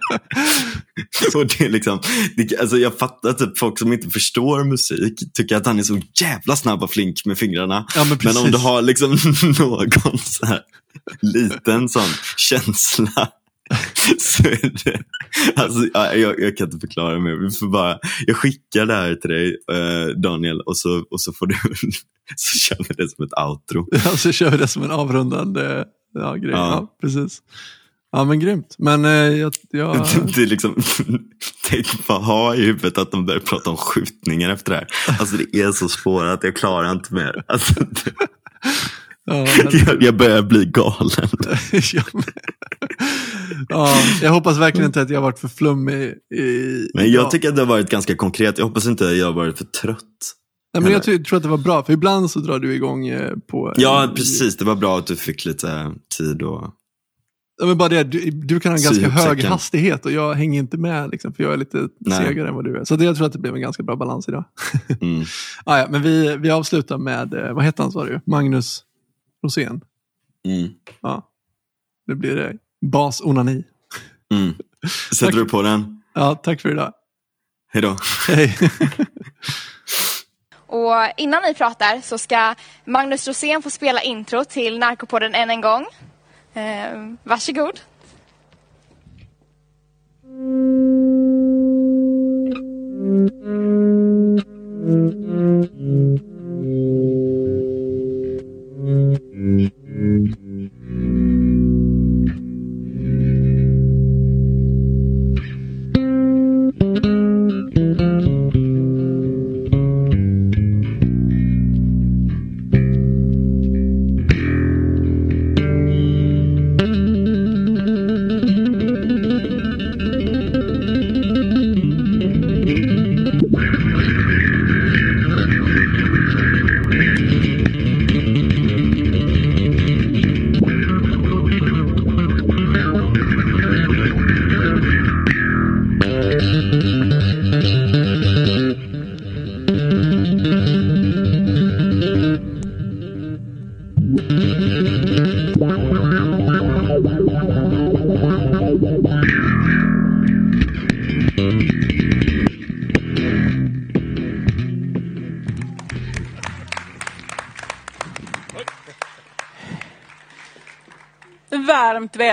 och 1.35 1.47
det 1.47 1.61
är 1.61 1.69
liksom, 1.69 1.99
det, 2.37 2.59
alltså 2.59 2.77
jag 2.77 2.97
fattar 2.97 3.33
typ 3.33 3.57
folk 3.57 3.79
som 3.79 3.93
inte 3.93 4.09
förstår 4.09 4.63
musik 4.63 5.19
tycker 5.33 5.55
att 5.55 5.65
han 5.65 5.79
är 5.79 5.83
så 5.83 6.01
jävla 6.21 6.55
snabb 6.55 6.83
och 6.83 6.91
flink 6.91 7.25
med 7.25 7.37
fingrarna. 7.37 7.85
Ja, 7.95 8.03
men, 8.03 8.17
men, 8.23 8.37
om 8.37 8.51
du 8.51 8.57
har 8.57 8.81
liksom 8.81 9.09
någon 9.59 10.17
så 10.17 10.45
här 10.45 10.61
liten 11.21 11.89
sån 11.89 12.09
känsla 12.37 13.29
så 14.19 14.43
det, 14.43 15.03
alltså, 15.55 15.87
jag, 15.93 16.39
jag, 16.39 16.57
kan 16.57 16.67
inte 16.67 16.79
förklara 16.87 17.19
mer. 17.19 17.35
Vi 17.35 17.51
får 17.51 17.67
bara, 17.67 17.99
jag 18.27 18.35
skickar 18.35 18.85
det 18.85 18.93
här 18.93 19.15
till 19.15 19.29
dig 19.29 19.57
eh, 19.71 20.07
Daniel 20.07 20.61
och 20.61 20.77
så, 20.77 21.05
och 21.11 21.21
så 21.21 21.33
får 21.33 21.47
du 21.47 21.55
så 22.35 22.59
kör 22.59 22.85
vi 22.89 22.95
det 23.03 23.09
som 23.09 23.25
ett 23.25 23.39
outro. 23.39 23.87
Ja, 24.05 24.17
så 24.17 24.31
kör 24.31 24.51
vi 24.51 24.57
det 24.57 24.67
som 24.67 24.83
en 24.83 24.91
avrundande 24.91 25.85
ja, 26.13 26.35
grej. 26.35 26.51
Ja. 26.51 26.69
ja 26.69 26.95
precis. 27.01 27.41
Ja 28.11 28.23
men 28.23 28.39
grymt. 28.39 28.75
Men 28.77 29.05
eh, 29.05 29.11
jag... 29.11 29.53
jag... 29.71 30.07
Det 30.35 30.41
är 30.41 30.47
liksom, 30.47 30.75
tänk 31.69 32.07
bara 32.07 32.19
ha 32.19 32.55
i 32.55 32.65
huvudet 32.65 32.97
att 32.97 33.11
de 33.11 33.25
börjar 33.25 33.39
prata 33.39 33.69
om 33.69 33.77
skjutningar 33.77 34.49
efter 34.49 34.71
det 34.71 34.77
här. 34.77 35.17
Alltså 35.19 35.37
det 35.37 35.61
är 35.61 35.71
så 35.71 35.89
spårat, 35.89 36.43
jag 36.43 36.55
klarar 36.55 36.91
inte 36.91 37.13
mer. 37.13 37.43
Alltså, 37.47 37.73
det... 37.79 38.13
ja, 39.25 39.47
jag, 39.87 40.03
jag 40.03 40.17
börjar 40.17 40.41
bli 40.41 40.65
galen. 40.65 41.29
ja, 43.69 43.89
jag 44.21 44.31
hoppas 44.31 44.57
verkligen 44.57 44.85
inte 44.85 45.01
att 45.01 45.09
jag 45.09 45.17
har 45.17 45.23
varit 45.23 45.39
för 45.39 45.47
flummig. 45.47 46.13
I, 46.35 46.87
Men 46.93 47.11
jag 47.11 47.31
tycker 47.31 47.49
att 47.49 47.55
det 47.55 47.61
har 47.61 47.67
varit 47.67 47.89
ganska 47.89 48.15
konkret. 48.15 48.57
Jag 48.57 48.65
hoppas 48.65 48.85
inte 48.85 49.07
att 49.07 49.17
jag 49.17 49.25
har 49.25 49.33
varit 49.33 49.57
för 49.57 49.65
trött. 49.65 49.99
Nej, 50.73 50.83
men 50.83 50.91
jag 50.91 51.03
tror, 51.03 51.37
att 51.37 51.43
det 51.43 51.49
var 51.49 51.57
bra, 51.57 51.83
för 51.83 51.93
ibland 51.93 52.31
så 52.31 52.39
drar 52.39 52.59
du 52.59 52.73
igång 52.73 53.07
eh, 53.07 53.31
på... 53.51 53.73
Ja, 53.77 54.11
precis. 54.15 54.57
Det 54.57 54.65
var 54.65 54.75
bra 54.75 54.97
att 54.97 55.07
du 55.07 55.15
fick 55.15 55.45
lite 55.45 55.91
tid 56.17 56.41
och 56.41 56.73
Ja, 57.57 57.65
men 57.65 57.77
bara 57.77 57.89
det, 57.89 58.03
du, 58.03 58.31
du 58.31 58.59
kan 58.59 58.71
ha 58.71 58.77
en 58.77 58.83
ganska 58.83 59.09
hög 59.09 59.43
hastighet 59.43 60.05
och 60.05 60.11
jag 60.11 60.33
hänger 60.33 60.59
inte 60.59 60.77
med, 60.77 61.09
liksom, 61.09 61.33
för 61.33 61.43
jag 61.43 61.53
är 61.53 61.57
lite 61.57 61.87
Nej. 61.99 62.17
segare 62.17 62.47
än 62.47 62.55
vad 62.55 62.63
du 62.63 62.77
är. 62.77 62.83
Så 62.83 62.95
det, 62.95 63.05
jag 63.05 63.15
tror 63.15 63.27
att 63.27 63.33
det 63.33 63.39
blev 63.39 63.55
en 63.55 63.61
ganska 63.61 63.83
bra 63.83 63.95
balans 63.95 64.29
idag. 64.29 64.43
Mm. 65.01 65.23
ah, 65.65 65.77
ja, 65.77 65.87
men 65.89 66.01
vi, 66.01 66.37
vi 66.37 66.51
avslutar 66.51 66.97
med, 66.97 67.33
eh, 67.33 67.53
vad 67.53 67.63
hette 67.63 67.81
han 67.81 67.91
sa 67.91 68.05
du? 68.05 68.21
Magnus 68.25 68.83
Rosén. 69.43 69.81
Mm. 70.47 70.73
Ja. 71.01 71.29
Nu 72.07 72.15
blir 72.15 72.35
det 72.35 72.57
bas-onani. 72.81 73.63
Mm. 74.31 74.53
Sätter 75.19 75.37
du 75.37 75.45
på 75.45 75.61
den? 75.61 76.01
Ja, 76.13 76.35
tack 76.35 76.61
för 76.61 76.71
idag. 76.71 76.93
Hej 77.71 77.81
då. 77.81 77.97
Hej. 78.27 78.57
och 80.67 80.93
innan 81.17 81.41
ni 81.43 81.53
pratar 81.53 82.01
så 82.01 82.17
ska 82.17 82.55
Magnus 82.85 83.27
Rosén 83.27 83.61
få 83.61 83.69
spela 83.69 84.01
intro 84.01 84.43
till 84.45 84.79
Narkopodden 84.79 85.35
än 85.35 85.49
en 85.49 85.61
gång. 85.61 85.85
Eh, 86.53 87.13
varsågod. 87.23 87.79
Varmt 94.93 95.22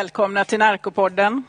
välkomna 0.01 0.44
till 0.44 0.59
Narkopodden. 0.59 1.43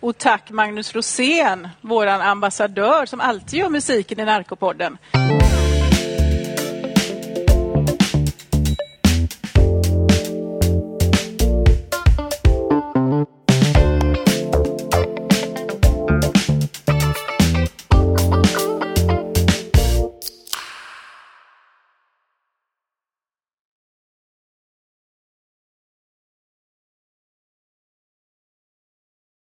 Och 0.00 0.18
tack 0.18 0.50
Magnus 0.50 0.94
Rosén, 0.94 1.68
vår 1.80 2.06
ambassadör 2.06 3.06
som 3.06 3.20
alltid 3.20 3.58
gör 3.58 3.68
musiken 3.68 4.20
i 4.20 4.24
Narkopodden. 4.24 4.98